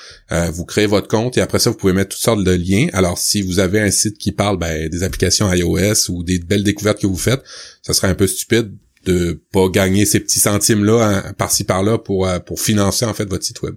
vous 0.53 0.64
créez 0.64 0.86
votre 0.86 1.09
compte 1.09 1.38
et 1.38 1.41
après 1.41 1.59
ça, 1.59 1.70
vous 1.70 1.76
pouvez 1.76 1.93
mettre 1.93 2.11
toutes 2.11 2.24
sortes 2.24 2.45
de 2.45 2.53
liens. 2.53 2.88
Alors, 2.93 3.18
si 3.18 3.43
vous 3.43 3.59
avez 3.59 3.80
un 3.80 3.91
site 3.91 4.18
qui 4.18 4.32
parle 4.32 4.59
ben, 4.59 4.88
des 4.88 5.03
applications 5.03 5.53
iOS 5.53 6.11
ou 6.11 6.22
des 6.22 6.38
belles 6.38 6.64
découvertes 6.64 7.01
que 7.01 7.07
vous 7.07 7.16
faites, 7.16 7.43
ça 7.82 7.93
serait 7.93 8.09
un 8.09 8.14
peu 8.14 8.26
stupide 8.26 8.72
de 9.05 9.41
pas 9.53 9.69
gagner 9.69 10.05
ces 10.05 10.21
petits 10.21 10.41
centimes 10.41 10.85
là 10.85 11.03
hein, 11.03 11.33
par-ci 11.33 11.65
par-là 11.65 11.99
pour 11.99 12.27
euh, 12.27 12.39
pour 12.39 12.61
financer 12.61 13.05
en 13.05 13.15
fait 13.15 13.25
votre 13.25 13.45
site 13.45 13.63
web. 13.63 13.75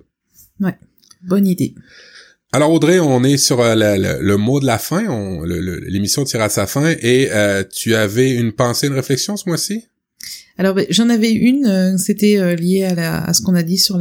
Ouais, 0.59 0.77
bonne 1.21 1.47
idée. 1.47 1.75
Alors 2.51 2.71
Audrey, 2.71 2.99
on 2.99 3.23
est 3.23 3.37
sur 3.37 3.61
euh, 3.61 3.75
le, 3.75 4.37
mot 4.37 4.59
de 4.59 4.65
la 4.65 4.77
fin, 4.77 5.03
l'émission 5.87 6.23
tire 6.23 6.41
à 6.41 6.49
sa 6.49 6.67
fin 6.67 6.93
et 7.01 7.29
euh, 7.31 7.63
tu 7.63 7.95
avais 7.95 8.31
une 8.31 8.51
pensée, 8.51 8.87
une 8.87 8.93
réflexion 8.93 9.37
ce 9.37 9.49
mois-ci? 9.49 9.85
Alors 10.59 10.75
ben, 10.75 10.85
j'en 10.89 11.09
avais 11.09 11.31
une, 11.31 11.97
c'était 11.97 12.55
lié 12.55 12.83
à, 12.83 12.93
la, 12.93 13.23
à 13.23 13.33
ce 13.33 13.41
qu'on 13.41 13.55
a 13.55 13.63
dit 13.63 13.79
sur 13.79 13.97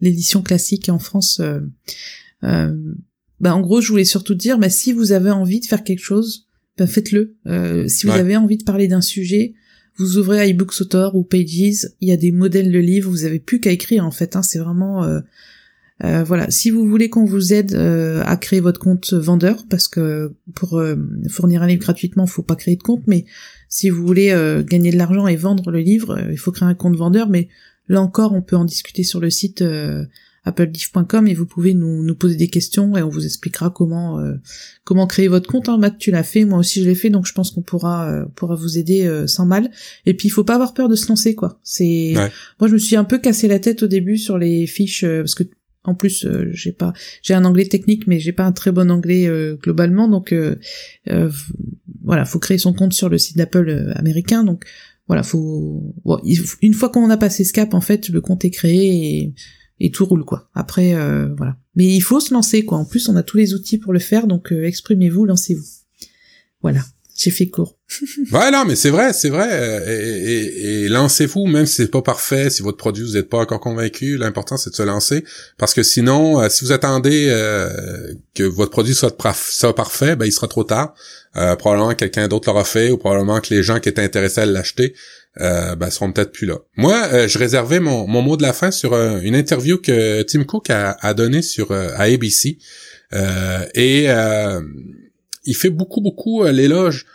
l'édition 0.00 0.42
classique 0.42 0.90
en 0.90 0.98
France. 0.98 1.40
ben, 2.42 2.92
en 3.40 3.60
gros, 3.60 3.80
je 3.80 3.88
voulais 3.88 4.04
surtout 4.04 4.34
dire, 4.34 4.58
ben, 4.58 4.68
si 4.68 4.92
vous 4.92 5.12
avez 5.12 5.30
envie 5.30 5.60
de 5.60 5.64
faire 5.64 5.82
quelque 5.82 6.04
chose, 6.04 6.48
ben, 6.76 6.86
faites-le. 6.86 7.34
si 7.88 8.04
vous 8.04 8.12
avez 8.12 8.36
envie 8.36 8.58
de 8.58 8.64
parler 8.64 8.88
d'un 8.88 9.00
sujet, 9.00 9.54
vous 10.00 10.16
ouvrez 10.16 10.48
iBookSautor 10.48 11.14
ou 11.14 11.22
Pages, 11.22 11.88
il 12.00 12.08
y 12.08 12.12
a 12.12 12.16
des 12.16 12.32
modèles 12.32 12.72
de 12.72 12.78
livres, 12.78 13.10
vous 13.10 13.26
avez 13.26 13.38
plus 13.38 13.60
qu'à 13.60 13.70
écrire 13.70 14.04
en 14.06 14.10
fait. 14.10 14.34
Hein, 14.34 14.42
c'est 14.42 14.58
vraiment 14.58 15.04
euh, 15.04 15.20
euh, 16.04 16.24
voilà. 16.24 16.50
Si 16.50 16.70
vous 16.70 16.88
voulez 16.88 17.10
qu'on 17.10 17.26
vous 17.26 17.52
aide 17.52 17.74
euh, 17.74 18.22
à 18.24 18.38
créer 18.38 18.60
votre 18.60 18.80
compte 18.80 19.12
vendeur, 19.12 19.66
parce 19.68 19.88
que 19.88 20.32
pour 20.54 20.82
fournir 21.28 21.62
un 21.62 21.66
livre 21.66 21.82
gratuitement, 21.82 22.26
faut 22.26 22.42
pas 22.42 22.56
créer 22.56 22.76
de 22.76 22.82
compte, 22.82 23.02
mais 23.06 23.26
si 23.68 23.90
vous 23.90 24.04
voulez 24.04 24.34
gagner 24.66 24.90
de 24.90 24.96
l'argent 24.96 25.26
et 25.26 25.36
vendre 25.36 25.70
le 25.70 25.80
livre, 25.80 26.18
il 26.30 26.38
faut 26.38 26.50
créer 26.50 26.68
un 26.68 26.74
compte 26.74 26.96
vendeur. 26.96 27.28
Mais 27.28 27.48
là 27.88 28.00
encore, 28.00 28.32
on 28.32 28.40
peut 28.40 28.56
en 28.56 28.64
discuter 28.64 29.02
sur 29.02 29.20
le 29.20 29.28
site 29.28 29.62
applediff.com 30.44 31.26
et 31.28 31.34
vous 31.34 31.46
pouvez 31.46 31.74
nous, 31.74 32.02
nous, 32.02 32.14
poser 32.14 32.36
des 32.36 32.48
questions 32.48 32.96
et 32.96 33.02
on 33.02 33.08
vous 33.08 33.24
expliquera 33.24 33.70
comment 33.70 34.20
euh, 34.20 34.34
comment 34.84 35.06
créer 35.06 35.28
votre 35.28 35.50
compte. 35.50 35.68
Hein. 35.68 35.78
Matt, 35.78 35.98
tu 35.98 36.10
l'as 36.10 36.22
fait, 36.22 36.44
moi 36.44 36.58
aussi 36.58 36.82
je 36.82 36.88
l'ai 36.88 36.94
fait, 36.94 37.10
donc 37.10 37.26
je 37.26 37.32
pense 37.32 37.50
qu'on 37.50 37.62
pourra 37.62 38.10
euh, 38.10 38.24
pourra 38.34 38.54
vous 38.54 38.78
aider 38.78 39.06
euh, 39.06 39.26
sans 39.26 39.44
mal. 39.44 39.70
Et 40.06 40.14
puis 40.14 40.28
il 40.28 40.30
faut 40.30 40.44
pas 40.44 40.54
avoir 40.54 40.72
peur 40.72 40.88
de 40.88 40.96
se 40.96 41.08
lancer 41.08 41.34
quoi. 41.34 41.60
C'est 41.62 42.14
moi 42.58 42.68
je 42.68 42.72
me 42.72 42.78
suis 42.78 42.96
un 42.96 43.04
peu 43.04 43.18
cassé 43.18 43.48
la 43.48 43.58
tête 43.58 43.82
au 43.82 43.86
début 43.86 44.16
sur 44.16 44.38
les 44.38 44.66
fiches 44.66 45.04
parce 45.04 45.34
que 45.34 45.44
en 45.84 45.94
plus 45.94 46.26
j'ai 46.52 46.72
pas 46.72 46.92
j'ai 47.22 47.34
un 47.34 47.44
anglais 47.44 47.66
technique 47.66 48.06
mais 48.06 48.18
j'ai 48.18 48.32
pas 48.32 48.44
un 48.44 48.52
très 48.52 48.70
bon 48.70 48.90
anglais 48.90 49.30
globalement 49.62 50.08
donc 50.08 50.34
voilà 52.04 52.26
faut 52.26 52.38
créer 52.38 52.58
son 52.58 52.74
compte 52.74 52.92
sur 52.92 53.08
le 53.08 53.16
site 53.16 53.38
d'Apple 53.38 53.94
américain 53.96 54.44
donc 54.44 54.64
voilà 55.06 55.22
faut 55.22 55.94
une 56.60 56.74
fois 56.74 56.90
qu'on 56.90 57.08
a 57.08 57.16
passé 57.16 57.44
ce 57.44 57.54
cap 57.54 57.72
en 57.72 57.80
fait 57.80 58.10
le 58.10 58.20
compte 58.20 58.44
est 58.44 58.50
créé 58.50 59.22
et 59.22 59.34
et 59.80 59.90
tout 59.90 60.04
roule 60.04 60.24
quoi. 60.24 60.48
Après 60.54 60.94
euh, 60.94 61.34
voilà. 61.36 61.56
Mais 61.74 61.86
il 61.86 62.00
faut 62.00 62.20
se 62.20 62.32
lancer 62.32 62.64
quoi. 62.64 62.78
En 62.78 62.84
plus 62.84 63.08
on 63.08 63.16
a 63.16 63.22
tous 63.22 63.36
les 63.36 63.54
outils 63.54 63.78
pour 63.78 63.92
le 63.92 63.98
faire 63.98 64.26
donc 64.26 64.52
euh, 64.52 64.64
exprimez-vous, 64.64 65.24
lancez-vous. 65.24 65.66
Voilà. 66.62 66.82
J'ai 67.22 67.30
fait 67.30 67.48
court. 67.48 67.78
non, 68.32 68.64
mais 68.66 68.76
c'est 68.76 68.90
vrai, 68.90 69.12
c'est 69.12 69.28
vrai. 69.28 69.48
Euh, 69.50 69.80
et, 69.86 70.84
et, 70.84 70.88
lancez-vous, 70.88 71.46
même 71.46 71.66
si 71.66 71.76
c'est 71.76 71.90
pas 71.90 72.02
parfait, 72.02 72.48
si 72.48 72.62
votre 72.62 72.78
produit 72.78 73.04
vous 73.04 73.14
n'êtes 73.14 73.28
pas 73.28 73.38
encore 73.38 73.60
convaincu, 73.60 74.16
l'important 74.16 74.56
c'est 74.56 74.70
de 74.70 74.74
se 74.74 74.82
lancer, 74.82 75.24
parce 75.58 75.74
que 75.74 75.82
sinon, 75.82 76.48
si 76.48 76.64
vous 76.64 76.72
attendez 76.72 77.26
que 78.34 78.44
votre 78.44 78.70
produit 78.70 78.94
soit, 78.94 79.14
soit 79.34 79.74
parfait, 79.74 80.16
ben 80.16 80.24
il 80.24 80.32
sera 80.32 80.48
trop 80.48 80.64
tard. 80.64 80.94
probablement 81.58 81.94
quelqu'un 81.94 82.28
d'autre 82.28 82.48
l'aura 82.48 82.64
fait, 82.64 82.90
ou 82.90 82.96
probablement 82.96 83.40
que 83.40 83.52
les 83.52 83.62
gens 83.62 83.80
qui 83.80 83.88
étaient 83.88 84.02
intéressés 84.02 84.40
à 84.40 84.46
l'acheter 84.46 84.94
euh, 85.38 85.76
ben, 85.76 85.90
seront 85.90 86.12
peut-être 86.12 86.32
plus 86.32 86.46
là. 86.46 86.58
Moi, 86.76 87.08
euh, 87.12 87.28
je 87.28 87.38
réservais 87.38 87.80
mon, 87.80 88.06
mon, 88.06 88.20
mot 88.22 88.36
de 88.36 88.42
la 88.42 88.52
fin 88.52 88.70
sur 88.70 88.94
euh, 88.94 89.20
une 89.22 89.36
interview 89.36 89.78
que 89.78 90.22
Tim 90.22 90.44
Cook 90.44 90.70
a, 90.70 90.96
a 91.00 91.14
donnée 91.14 91.42
sur 91.42 91.70
euh, 91.70 91.90
à 91.94 92.04
ABC. 92.04 92.58
et 93.74 94.08
il 95.44 95.54
fait 95.54 95.70
beaucoup, 95.70 96.00
beaucoup 96.00 96.44
l'éloge 96.44 97.06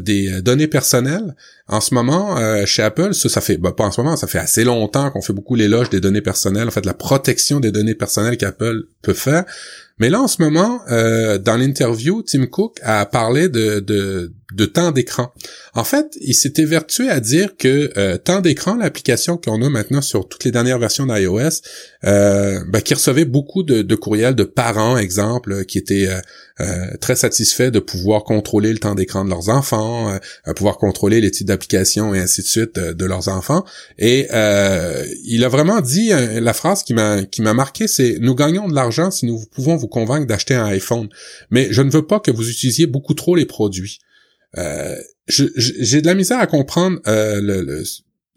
des 0.00 0.42
données 0.42 0.66
personnelles. 0.66 1.36
En 1.68 1.80
ce 1.80 1.94
moment, 1.94 2.36
chez 2.66 2.82
Apple, 2.82 3.14
ça, 3.14 3.28
ça 3.28 3.40
fait 3.40 3.58
ben, 3.58 3.70
pas 3.70 3.84
en 3.84 3.92
ce 3.92 4.00
moment, 4.00 4.16
ça 4.16 4.26
fait 4.26 4.40
assez 4.40 4.64
longtemps 4.64 5.10
qu'on 5.12 5.22
fait 5.22 5.32
beaucoup 5.32 5.54
l'éloge 5.54 5.88
des 5.88 6.00
données 6.00 6.20
personnelles, 6.20 6.66
en 6.66 6.72
fait, 6.72 6.84
la 6.84 6.94
protection 6.94 7.60
des 7.60 7.70
données 7.70 7.94
personnelles 7.94 8.36
qu'Apple 8.36 8.86
peut 9.02 9.14
faire. 9.14 9.44
Mais 10.02 10.10
là, 10.10 10.20
en 10.20 10.26
ce 10.26 10.42
moment, 10.42 10.80
euh, 10.90 11.38
dans 11.38 11.56
l'interview, 11.56 12.22
Tim 12.22 12.46
Cook 12.46 12.78
a 12.82 13.06
parlé 13.06 13.48
de, 13.48 13.78
de, 13.78 14.32
de 14.54 14.64
temps 14.66 14.92
d'écran. 14.92 15.32
En 15.74 15.84
fait, 15.84 16.06
il 16.20 16.34
s'était 16.34 16.64
vertué 16.64 17.08
à 17.08 17.20
dire 17.20 17.56
que 17.56 17.92
euh, 17.96 18.16
temps 18.18 18.40
d'écran, 18.40 18.76
l'application 18.76 19.36
qu'on 19.36 19.62
a 19.62 19.68
maintenant 19.68 20.02
sur 20.02 20.28
toutes 20.28 20.44
les 20.44 20.50
dernières 20.50 20.78
versions 20.78 21.06
d'iOS, 21.06 21.62
euh, 22.04 22.64
ben, 22.66 22.82
qui 22.82 22.94
recevait 22.94 23.24
beaucoup 23.24 23.62
de, 23.62 23.94
courriels 23.94 24.34
de 24.34 24.42
parents, 24.42 24.96
exemple, 24.96 25.64
qui 25.64 25.78
étaient 25.78 26.08
euh, 26.08 26.18
euh, 26.60 26.96
très 27.00 27.14
satisfaits 27.14 27.70
de 27.70 27.78
pouvoir 27.78 28.24
contrôler 28.24 28.72
le 28.72 28.78
temps 28.78 28.96
d'écran 28.96 29.24
de 29.24 29.30
leurs 29.30 29.48
enfants, 29.50 30.18
pouvoir 30.56 30.78
contrôler 30.78 31.20
les 31.20 31.30
types 31.30 31.46
d'applications 31.46 32.12
et 32.12 32.18
ainsi 32.18 32.42
de 32.42 32.46
suite 32.46 32.78
de 32.78 33.04
leurs 33.04 33.28
enfants. 33.28 33.64
Et 33.98 34.28
il 35.24 35.44
a 35.44 35.48
vraiment 35.48 35.80
dit 35.80 36.10
la 36.10 36.52
phrase 36.52 36.82
qui 36.82 36.94
m'a 36.94 37.24
qui 37.24 37.42
m'a 37.42 37.54
marqué, 37.54 37.86
c'est 37.86 38.16
nous 38.20 38.34
gagnons 38.34 38.68
de 38.68 38.74
l'argent 38.74 39.10
si 39.10 39.26
nous 39.26 39.44
pouvons 39.52 39.76
vous 39.76 39.88
convaincre 39.88 40.26
d'acheter 40.26 40.54
un 40.54 40.66
iPhone, 40.66 41.08
mais 41.50 41.68
je 41.70 41.82
ne 41.82 41.90
veux 41.90 42.06
pas 42.06 42.20
que 42.20 42.30
vous 42.30 42.48
utilisiez 42.48 42.86
beaucoup 42.86 43.14
trop 43.14 43.34
les 43.34 43.46
produits. 43.46 44.00
Euh, 44.58 44.96
j'ai 45.28 46.02
de 46.02 46.06
la 46.06 46.14
misère 46.14 46.40
à 46.40 46.46
comprendre 46.46 46.98
euh, 47.06 47.84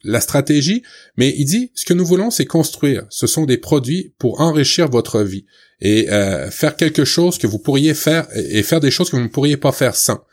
la 0.03 0.21
stratégie, 0.21 0.83
mais 1.17 1.33
il 1.35 1.45
dit 1.45 1.71
ce 1.73 1.85
que 1.85 1.93
nous 1.93 2.05
voulons, 2.05 2.29
c'est 2.29 2.45
construire. 2.45 3.05
Ce 3.09 3.27
sont 3.27 3.45
des 3.45 3.57
produits 3.57 4.13
pour 4.19 4.39
enrichir 4.39 4.89
votre 4.89 5.21
vie 5.21 5.45
et 5.81 6.09
euh, 6.11 6.49
faire 6.51 6.75
quelque 6.75 7.03
chose 7.03 7.37
que 7.37 7.47
vous 7.47 7.59
pourriez 7.59 7.93
faire 7.93 8.27
et 8.35 8.63
faire 8.63 8.79
des 8.79 8.91
choses 8.91 9.09
que 9.09 9.15
vous 9.15 9.23
ne 9.23 9.27
pourriez 9.27 9.57
pas 9.57 9.71
faire 9.71 9.95
sans. 9.95 10.23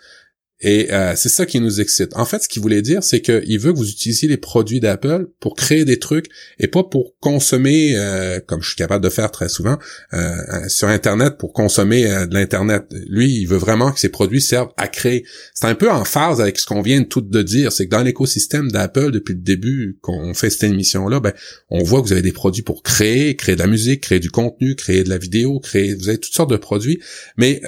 Et 0.63 0.93
euh, 0.93 1.15
c'est 1.17 1.29
ça 1.29 1.45
qui 1.45 1.61
nous 1.61 1.81
excite. 1.81 2.15
En 2.15 2.25
fait, 2.25 2.45
ce 2.45 2.49
qu'il 2.49 2.63
voulait 2.63 2.83
dire, 2.83 3.03
c'est 3.03 3.21
qu'il 3.21 3.59
veut 3.59 3.73
que 3.73 3.77
vous 3.77 3.91
utilisiez 3.91 4.29
les 4.29 4.37
produits 4.37 4.79
d'Apple 4.79 5.27
pour 5.41 5.57
créer 5.57 5.85
des 5.85 5.99
trucs 5.99 6.27
et 6.61 6.69
pas 6.69 6.85
pour 6.85 7.19
consommer, 7.19 7.97
euh, 7.97 8.39
comme 8.47 8.63
je 8.63 8.69
suis 8.69 8.77
capable 8.77 9.03
de 9.03 9.11
faire 9.11 9.33
très 9.33 9.49
souvent, 9.49 9.77
euh, 10.15 10.69
sur 10.69 10.87
Internet 10.87 11.37
pour 11.37 11.53
consommer 11.53 12.05
de 12.05 12.35
l'Internet. 12.35 12.85
Lui, 13.09 13.41
il 13.41 13.47
veut 13.47 13.57
vraiment 13.57 13.91
que 13.91 13.99
ces 13.99 14.09
produits 14.09 14.41
servent 14.41 14.73
à 14.77 14.87
créer. 14.87 15.25
C'est 15.53 15.67
un 15.67 15.75
peu 15.75 15.91
en 15.91 16.05
phase 16.05 16.41
avec 16.41 16.59
ce 16.59 16.67
qu'on 16.67 16.83
vient 16.83 17.01
de 17.01 17.07
tout 17.07 17.21
de 17.21 17.43
dire. 17.43 17.73
C'est 17.73 17.87
que 17.87 17.91
dans 17.91 18.03
l'écosystème 18.03 18.71
d'Apple, 18.71 19.11
depuis 19.11 19.35
le 19.35 19.41
début 19.41 19.99
qu'on 20.01 20.33
fait 20.33 20.51
cette 20.51 20.65
émission-là, 20.65 21.19
ben, 21.19 21.33
on 21.71 21.83
voit 21.83 22.03
que 22.03 22.07
vous 22.07 22.13
avez 22.13 22.23
des 22.23 22.33
produits 22.33 22.63
pour 22.63 22.85
créer, 22.85 23.35
créer 23.35 23.57
de 23.57 23.61
la 23.61 23.67
musique, 23.67 24.03
créer 24.03 24.21
du 24.21 24.31
contenu, 24.31 24.77
créer 24.77 25.03
de 25.03 25.11
la 25.11 25.19
vidéo, 25.19 25.59
créer, 25.59 25.95
vous 25.95 26.09
avez 26.09 26.19
toutes 26.19 26.35
sortes 26.35 26.51
de 26.51 26.57
produits. 26.57 27.01
Mais 27.37 27.61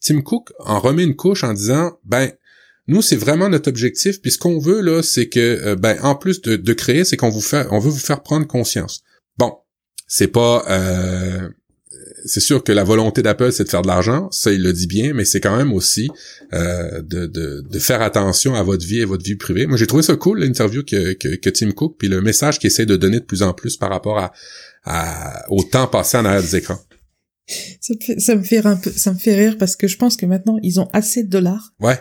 Tim 0.00 0.22
Cook 0.22 0.52
en 0.58 0.80
remet 0.80 1.04
une 1.04 1.16
couche 1.16 1.44
en 1.44 1.52
disant, 1.52 1.98
ben, 2.04 2.30
nous, 2.88 3.02
c'est 3.02 3.16
vraiment 3.16 3.48
notre 3.48 3.68
objectif, 3.68 4.20
puis 4.20 4.30
ce 4.30 4.38
qu'on 4.38 4.58
veut, 4.58 4.80
là, 4.80 5.02
c'est 5.02 5.28
que, 5.28 5.40
euh, 5.40 5.76
ben, 5.76 5.98
en 6.02 6.14
plus 6.14 6.40
de, 6.40 6.72
créer, 6.72 7.04
c'est 7.04 7.16
qu'on 7.16 7.30
vous 7.30 7.40
fait, 7.40 7.66
on 7.70 7.78
veut 7.78 7.90
vous 7.90 7.98
faire 7.98 8.22
prendre 8.22 8.46
conscience. 8.46 9.02
Bon, 9.38 9.52
c'est 10.06 10.28
pas, 10.28 10.64
euh, 10.70 11.48
c'est 12.24 12.40
sûr 12.40 12.62
que 12.62 12.70
la 12.70 12.84
volonté 12.84 13.22
d'Apple, 13.22 13.50
c'est 13.50 13.64
de 13.64 13.68
faire 13.68 13.82
de 13.82 13.88
l'argent, 13.88 14.28
ça, 14.30 14.52
il 14.52 14.62
le 14.62 14.72
dit 14.72 14.86
bien, 14.86 15.14
mais 15.14 15.24
c'est 15.24 15.40
quand 15.40 15.56
même 15.56 15.72
aussi 15.72 16.10
euh, 16.54 17.02
de, 17.02 17.26
de, 17.26 17.78
faire 17.80 18.02
attention 18.02 18.54
à 18.54 18.62
votre 18.62 18.86
vie 18.86 19.00
et 19.00 19.04
votre 19.04 19.24
vie 19.24 19.36
privée. 19.36 19.66
Moi, 19.66 19.76
j'ai 19.76 19.88
trouvé 19.88 20.04
ça 20.04 20.14
cool, 20.14 20.40
l'interview 20.40 20.84
que, 20.84 21.14
que, 21.14 21.50
Tim 21.50 21.72
Cook, 21.72 21.96
puis 21.98 22.08
le 22.08 22.20
message 22.20 22.60
qu'il 22.60 22.68
essaie 22.68 22.86
de 22.86 22.96
donner 22.96 23.18
de 23.18 23.24
plus 23.24 23.42
en 23.42 23.52
plus 23.52 23.76
par 23.76 23.90
rapport 23.90 24.18
à 24.18 25.44
au 25.48 25.64
temps 25.64 25.88
passé 25.88 26.16
en 26.16 26.24
arrière 26.24 26.42
des 26.42 26.54
écrans. 26.54 26.78
Ça 27.46 27.94
me, 27.94 28.00
fait, 28.02 28.20
ça 28.20 28.34
me 28.34 28.42
fait 28.42 28.66
un 28.66 28.76
peu, 28.76 28.90
ça 28.90 29.12
me 29.12 29.18
fait 29.18 29.34
rire 29.34 29.56
parce 29.58 29.76
que 29.76 29.86
je 29.86 29.96
pense 29.96 30.16
que 30.16 30.26
maintenant 30.26 30.58
ils 30.62 30.80
ont 30.80 30.88
assez 30.92 31.22
de 31.22 31.28
dollars. 31.28 31.74
Ouais. 31.80 31.98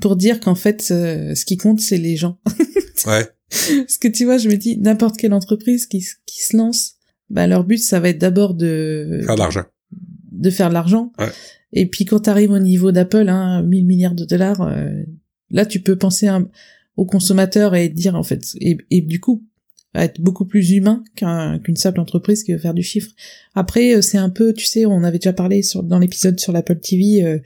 Pour 0.00 0.16
dire 0.16 0.40
qu'en 0.40 0.54
fait, 0.54 0.88
euh, 0.90 1.34
ce 1.34 1.44
qui 1.44 1.56
compte, 1.56 1.80
c'est 1.80 1.98
les 1.98 2.16
gens. 2.16 2.38
ouais. 3.06 3.26
Parce 3.48 3.98
que 3.98 4.08
tu 4.08 4.24
vois, 4.24 4.38
je 4.38 4.48
me 4.48 4.56
dis, 4.56 4.78
n'importe 4.78 5.16
quelle 5.16 5.32
entreprise 5.32 5.86
qui, 5.86 6.04
qui 6.26 6.42
se 6.42 6.56
lance, 6.56 6.94
bah, 7.30 7.46
leur 7.46 7.64
but, 7.64 7.78
ça 7.78 8.00
va 8.00 8.08
être 8.08 8.18
d'abord 8.18 8.54
de... 8.54 9.20
Faire 9.24 9.34
de 9.34 9.40
l'argent. 9.40 9.64
De 10.32 10.50
faire 10.50 10.68
de 10.68 10.74
l'argent. 10.74 11.12
Ouais. 11.18 11.30
Et 11.72 11.86
puis 11.86 12.04
quand 12.04 12.20
tu 12.20 12.30
arrives 12.30 12.50
au 12.50 12.58
niveau 12.58 12.92
d'Apple, 12.92 13.28
hein, 13.28 13.62
1000 13.62 13.86
milliards 13.86 14.14
de 14.14 14.24
dollars, 14.24 14.62
euh, 14.62 15.02
là, 15.50 15.66
tu 15.66 15.80
peux 15.80 15.96
penser 15.96 16.28
à, 16.28 16.40
aux 16.96 17.06
consommateurs 17.06 17.74
et 17.74 17.88
dire, 17.88 18.14
en 18.14 18.22
fait, 18.22 18.44
et, 18.60 18.78
et 18.90 19.00
du 19.00 19.20
coup, 19.20 19.44
être 19.94 20.20
beaucoup 20.20 20.44
plus 20.44 20.72
humain 20.72 21.04
qu'une 21.16 21.76
simple 21.76 22.00
entreprise 22.00 22.42
qui 22.42 22.52
veut 22.52 22.58
faire 22.58 22.74
du 22.74 22.82
chiffre. 22.82 23.10
Après, 23.54 23.94
euh, 23.94 24.02
c'est 24.02 24.18
un 24.18 24.30
peu, 24.30 24.52
tu 24.52 24.64
sais, 24.64 24.86
on 24.86 25.04
avait 25.04 25.18
déjà 25.18 25.32
parlé 25.32 25.62
sur, 25.62 25.82
dans 25.82 25.98
l'épisode 25.98 26.38
sur 26.40 26.52
l'Apple 26.52 26.80
TV, 26.80 27.22
euh, 27.22 27.38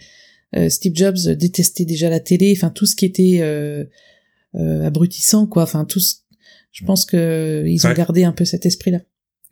euh, 0.57 0.69
Steve 0.69 0.95
Jobs 0.95 1.19
détestait 1.37 1.85
déjà 1.85 2.09
la 2.09 2.21
télé, 2.21 2.55
enfin 2.57 2.71
tout 2.71 2.87
ce 2.87 2.97
qui 2.97 3.05
était 3.05 3.41
euh, 3.43 3.85
abrutissant, 4.55 5.47
quoi. 5.47 5.63
Enfin 5.65 5.85
tout, 5.85 6.01
ce, 6.01 6.17
je 6.73 6.85
pense 6.85 7.05
que 7.05 7.65
ils 7.67 7.87
ont 7.87 7.93
gardé 7.93 8.25
un 8.25 8.33
peu 8.33 8.47
cet 8.47 8.65
esprit-là. 8.65 9.01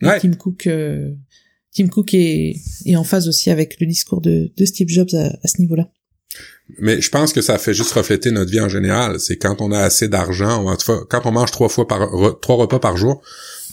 Tim 0.00 0.32
Cook, 0.32 0.68
Tim 1.72 1.88
Cook 1.88 2.14
est, 2.14 2.56
est 2.86 2.96
en 2.96 3.04
phase 3.04 3.28
aussi 3.28 3.50
avec 3.50 3.78
le 3.80 3.86
discours 3.86 4.22
de, 4.22 4.52
de 4.56 4.64
Steve 4.64 4.88
Jobs 4.88 5.14
à, 5.14 5.38
à 5.42 5.48
ce 5.48 5.60
niveau-là. 5.60 5.90
Mais 6.78 7.00
je 7.00 7.10
pense 7.10 7.32
que 7.32 7.40
ça 7.40 7.58
fait 7.58 7.74
juste 7.74 7.92
refléter 7.92 8.30
notre 8.32 8.50
vie 8.50 8.60
en 8.60 8.68
général. 8.68 9.20
C'est 9.20 9.36
quand 9.36 9.60
on 9.60 9.70
a 9.70 9.78
assez 9.78 10.08
d'argent, 10.08 10.66
en 10.66 10.76
tout 10.76 10.92
cas, 10.92 11.00
quand 11.08 11.20
on 11.24 11.32
mange 11.32 11.52
trois 11.52 11.68
fois 11.68 11.86
par 11.86 12.08
trois 12.40 12.56
repas 12.56 12.80
par 12.80 12.96
jour, 12.96 13.22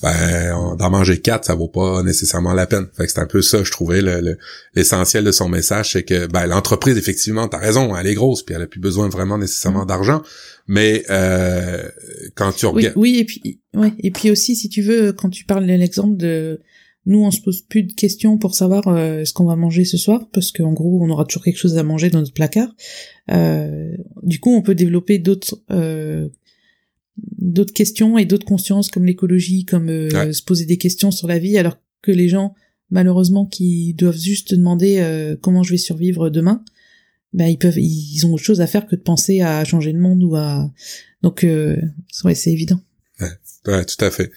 ben 0.04 0.76
d'en 0.78 0.90
manger 0.90 1.20
quatre, 1.20 1.46
ça 1.46 1.56
vaut 1.56 1.68
pas 1.70 2.04
nécessairement 2.04 2.54
la 2.54 2.68
peine. 2.68 2.88
Fait 2.96 3.06
que 3.06 3.12
c'est 3.12 3.20
un 3.20 3.26
peu 3.26 3.42
ça, 3.42 3.64
je 3.64 3.72
trouvais 3.72 4.02
l'essentiel 4.76 5.24
de 5.24 5.32
son 5.32 5.50
message, 5.50 5.94
c'est 5.94 6.04
que 6.04 6.28
ben 6.28 6.46
l'entreprise, 6.46 6.98
effectivement, 6.98 7.48
t'as 7.48 7.58
raison, 7.58 7.96
elle 7.96 8.06
est 8.06 8.14
grosse, 8.14 8.44
puis 8.44 8.54
elle 8.54 8.62
a 8.62 8.68
plus 8.68 8.82
besoin 8.82 9.10
vraiment 9.10 9.38
nécessairement 9.38 9.86
mm. 9.86 9.88
d'argent. 9.88 10.22
Mais 10.68 11.04
euh, 11.10 11.84
quand 12.36 12.52
tu 12.52 12.68
regardes, 12.68 12.96
oui, 12.96 13.14
oui, 13.14 13.20
et 13.20 13.26
puis 13.26 13.60
ouais, 13.74 13.94
et 14.00 14.12
puis 14.12 14.30
aussi, 14.30 14.56
si 14.56 14.70
tu 14.70 14.82
veux, 14.82 15.14
quand 15.14 15.30
tu 15.30 15.46
parles 15.46 15.66
de 15.66 15.74
l'exemple 15.74 16.16
de 16.16 16.60
nous, 17.06 17.20
on 17.20 17.32
se 17.32 17.42
pose 17.42 17.62
plus 17.62 17.84
de 17.84 17.94
questions 17.94 18.38
pour 18.38 18.56
savoir 18.56 18.88
euh, 18.88 19.26
ce 19.26 19.34
qu'on 19.34 19.46
va 19.46 19.58
manger 19.58 19.84
ce 19.84 19.98
soir, 19.98 20.30
parce 20.32 20.52
qu'en 20.52 20.72
gros, 20.72 21.04
on 21.04 21.10
aura 21.10 21.26
toujours 21.26 21.44
quelque 21.44 21.58
chose 21.58 21.78
à 21.78 21.84
manger 21.84 22.10
dans 22.10 22.20
notre 22.20 22.34
placard. 22.34 22.74
Euh, 23.30 23.96
du 24.22 24.40
coup, 24.40 24.54
on 24.54 24.62
peut 24.62 24.76
développer 24.76 25.20
d'autres 25.20 25.62
euh, 25.72 26.30
d'autres 27.18 27.74
questions 27.74 28.18
et 28.18 28.26
d'autres 28.26 28.46
consciences 28.46 28.90
comme 28.90 29.06
l'écologie, 29.06 29.66
comme 29.66 29.88
se 29.90 30.42
poser 30.42 30.66
des 30.66 30.78
questions 30.78 31.12
sur 31.12 31.28
la 31.28 31.40
vie, 31.40 31.58
alors 31.58 31.78
que 32.02 32.12
les 32.12 32.30
gens, 32.30 32.56
malheureusement, 32.90 33.46
qui 33.46 33.94
doivent 33.94 34.18
juste 34.18 34.56
demander 34.56 35.00
euh, 35.00 35.36
comment 35.40 35.62
je 35.62 35.72
vais 35.72 35.78
survivre 35.78 36.30
demain, 36.30 36.64
ben 37.34 37.48
ils 37.48 37.58
peuvent, 37.58 37.78
ils 37.78 38.26
ont 38.26 38.34
autre 38.34 38.44
chose 38.44 38.62
à 38.62 38.68
faire 38.68 38.88
que 38.88 38.96
de 38.96 39.02
penser 39.02 39.42
à 39.42 39.64
changer 39.66 39.92
le 39.92 40.00
monde 40.00 40.24
ou 40.24 40.36
à 40.36 40.72
donc 41.22 41.44
ouais, 41.44 42.36
c'est 42.36 42.52
évident. 42.52 42.80
Ouais, 43.20 43.32
ouais, 43.68 43.86
tout 43.86 44.04
à 44.04 44.10
fait. 44.10 44.32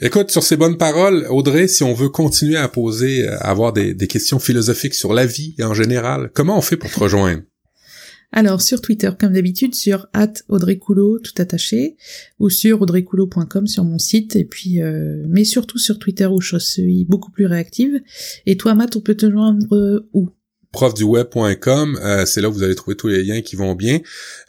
Écoute, 0.00 0.30
sur 0.30 0.44
ces 0.44 0.56
bonnes 0.56 0.78
paroles, 0.78 1.26
Audrey, 1.28 1.66
si 1.66 1.82
on 1.82 1.92
veut 1.92 2.08
continuer 2.08 2.56
à 2.56 2.68
poser, 2.68 3.26
à 3.26 3.50
avoir 3.50 3.72
des, 3.72 3.96
questions 4.06 4.38
philosophiques 4.38 4.94
sur 4.94 5.12
la 5.12 5.26
vie 5.26 5.56
en 5.60 5.74
général, 5.74 6.30
comment 6.34 6.56
on 6.56 6.60
fait 6.60 6.76
pour 6.76 6.88
te 6.88 7.00
rejoindre? 7.00 7.42
Alors 8.30 8.60
sur 8.60 8.80
Twitter 8.80 9.10
comme 9.18 9.32
d'habitude 9.32 9.74
sur 9.74 10.06
Audrey 10.48 10.78
tout 10.78 11.32
attaché 11.38 11.96
ou 12.38 12.48
sur 12.48 12.82
audreycoulot.com 12.82 13.66
sur 13.66 13.84
mon 13.84 13.98
site 13.98 14.36
et 14.36 14.44
puis 14.44 14.82
euh, 14.82 15.24
mais 15.28 15.44
surtout 15.44 15.78
sur 15.78 15.98
Twitter 15.98 16.26
où 16.26 16.40
je 16.40 16.58
suis 16.58 17.04
beaucoup 17.06 17.32
plus 17.32 17.46
réactive. 17.46 18.00
Et 18.46 18.56
toi 18.56 18.74
Matt, 18.74 18.94
on 18.96 19.00
peut 19.00 19.16
te 19.16 19.28
joindre 19.28 20.04
où? 20.12 20.28
profduweb.com, 20.72 21.98
euh, 22.02 22.26
c'est 22.26 22.40
là 22.40 22.50
où 22.50 22.52
vous 22.52 22.62
allez 22.62 22.74
trouver 22.74 22.96
tous 22.96 23.08
les 23.08 23.22
liens 23.22 23.40
qui 23.40 23.56
vont 23.56 23.74
bien 23.74 24.00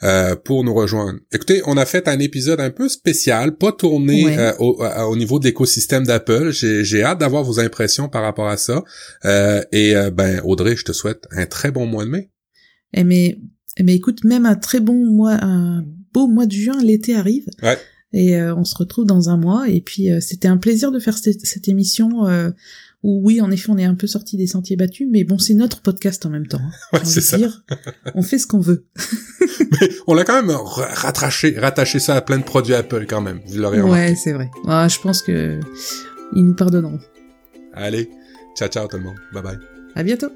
euh, 0.02 0.36
pour 0.36 0.64
nous 0.64 0.74
rejoindre. 0.74 1.18
Écoutez, 1.32 1.62
on 1.66 1.76
a 1.76 1.86
fait 1.86 2.08
un 2.08 2.18
épisode 2.18 2.60
un 2.60 2.70
peu 2.70 2.88
spécial, 2.88 3.56
pas 3.56 3.72
tourné 3.72 4.38
euh, 4.38 4.52
au, 4.58 5.16
niveau 5.16 5.38
de 5.38 5.44
l'écosystème 5.44 6.04
d'Apple. 6.04 6.50
J'ai 6.52 7.02
hâte 7.02 7.18
d'avoir 7.18 7.42
vos 7.42 7.58
impressions 7.58 8.08
par 8.08 8.22
rapport 8.22 8.48
à 8.48 8.56
ça. 8.56 8.82
et 9.72 9.94
ben 10.12 10.40
Audrey, 10.44 10.76
je 10.76 10.84
te 10.84 10.92
souhaite 10.92 11.26
un 11.30 11.46
très 11.46 11.70
bon 11.70 11.86
mois 11.86 12.04
de 12.04 12.10
mai. 12.10 12.30
Eh 12.92 13.04
mais, 13.04 13.38
eh 13.76 13.82
mais 13.82 13.94
écoute, 13.94 14.24
même 14.24 14.46
un 14.46 14.56
très 14.56 14.80
bon 14.80 15.06
mois, 15.06 15.38
un 15.42 15.84
beau 16.12 16.26
mois 16.26 16.46
de 16.46 16.52
juin, 16.52 16.82
l'été 16.82 17.14
arrive. 17.14 17.46
Ouais. 17.62 17.78
Et 18.12 18.40
on 18.42 18.64
se 18.64 18.74
retrouve 18.76 19.06
dans 19.06 19.30
un 19.30 19.36
mois. 19.36 19.68
Et 19.68 19.80
puis 19.80 20.08
c'était 20.20 20.48
un 20.48 20.58
plaisir 20.58 20.92
de 20.92 20.98
faire 20.98 21.16
cette, 21.16 21.46
cette 21.46 21.68
émission 21.68 22.26
où 23.02 23.20
oui, 23.24 23.40
en 23.40 23.50
effet, 23.50 23.70
on 23.70 23.78
est 23.78 23.84
un 23.84 23.94
peu 23.94 24.06
sorti 24.06 24.36
des 24.36 24.46
sentiers 24.46 24.76
battus, 24.76 25.08
mais 25.10 25.24
bon, 25.24 25.38
c'est 25.38 25.54
notre 25.54 25.80
podcast 25.80 26.26
en 26.26 26.30
même 26.30 26.46
temps. 26.46 26.60
Hein, 26.60 26.98
ouais, 26.98 27.04
c'est 27.04 27.20
ça. 27.20 27.38
Dire, 27.38 27.64
on 28.14 28.22
fait 28.22 28.38
ce 28.38 28.46
qu'on 28.46 28.60
veut. 28.60 28.84
mais 29.80 29.88
on 30.06 30.14
l'a 30.14 30.24
quand 30.24 30.42
même 30.42 30.54
rattaché, 30.54 31.58
rattaché 31.58 31.98
ça 31.98 32.16
à 32.16 32.20
plein 32.20 32.38
de 32.38 32.44
produits 32.44 32.74
Apple 32.74 33.06
quand 33.08 33.22
même. 33.22 33.40
Vous 33.46 33.58
l'aurez 33.58 33.80
Ouais, 33.80 34.14
c'est 34.14 34.32
vrai. 34.32 34.50
Ah, 34.66 34.86
je 34.88 34.98
pense 34.98 35.22
que 35.22 35.58
ils 36.34 36.44
nous 36.44 36.54
pardonneront. 36.54 37.00
Allez, 37.72 38.10
ciao 38.56 38.68
ciao 38.68 38.86
tout 38.86 38.98
le 38.98 39.04
monde. 39.04 39.16
Bye 39.32 39.42
bye. 39.42 39.58
À 39.94 40.02
bientôt. 40.02 40.30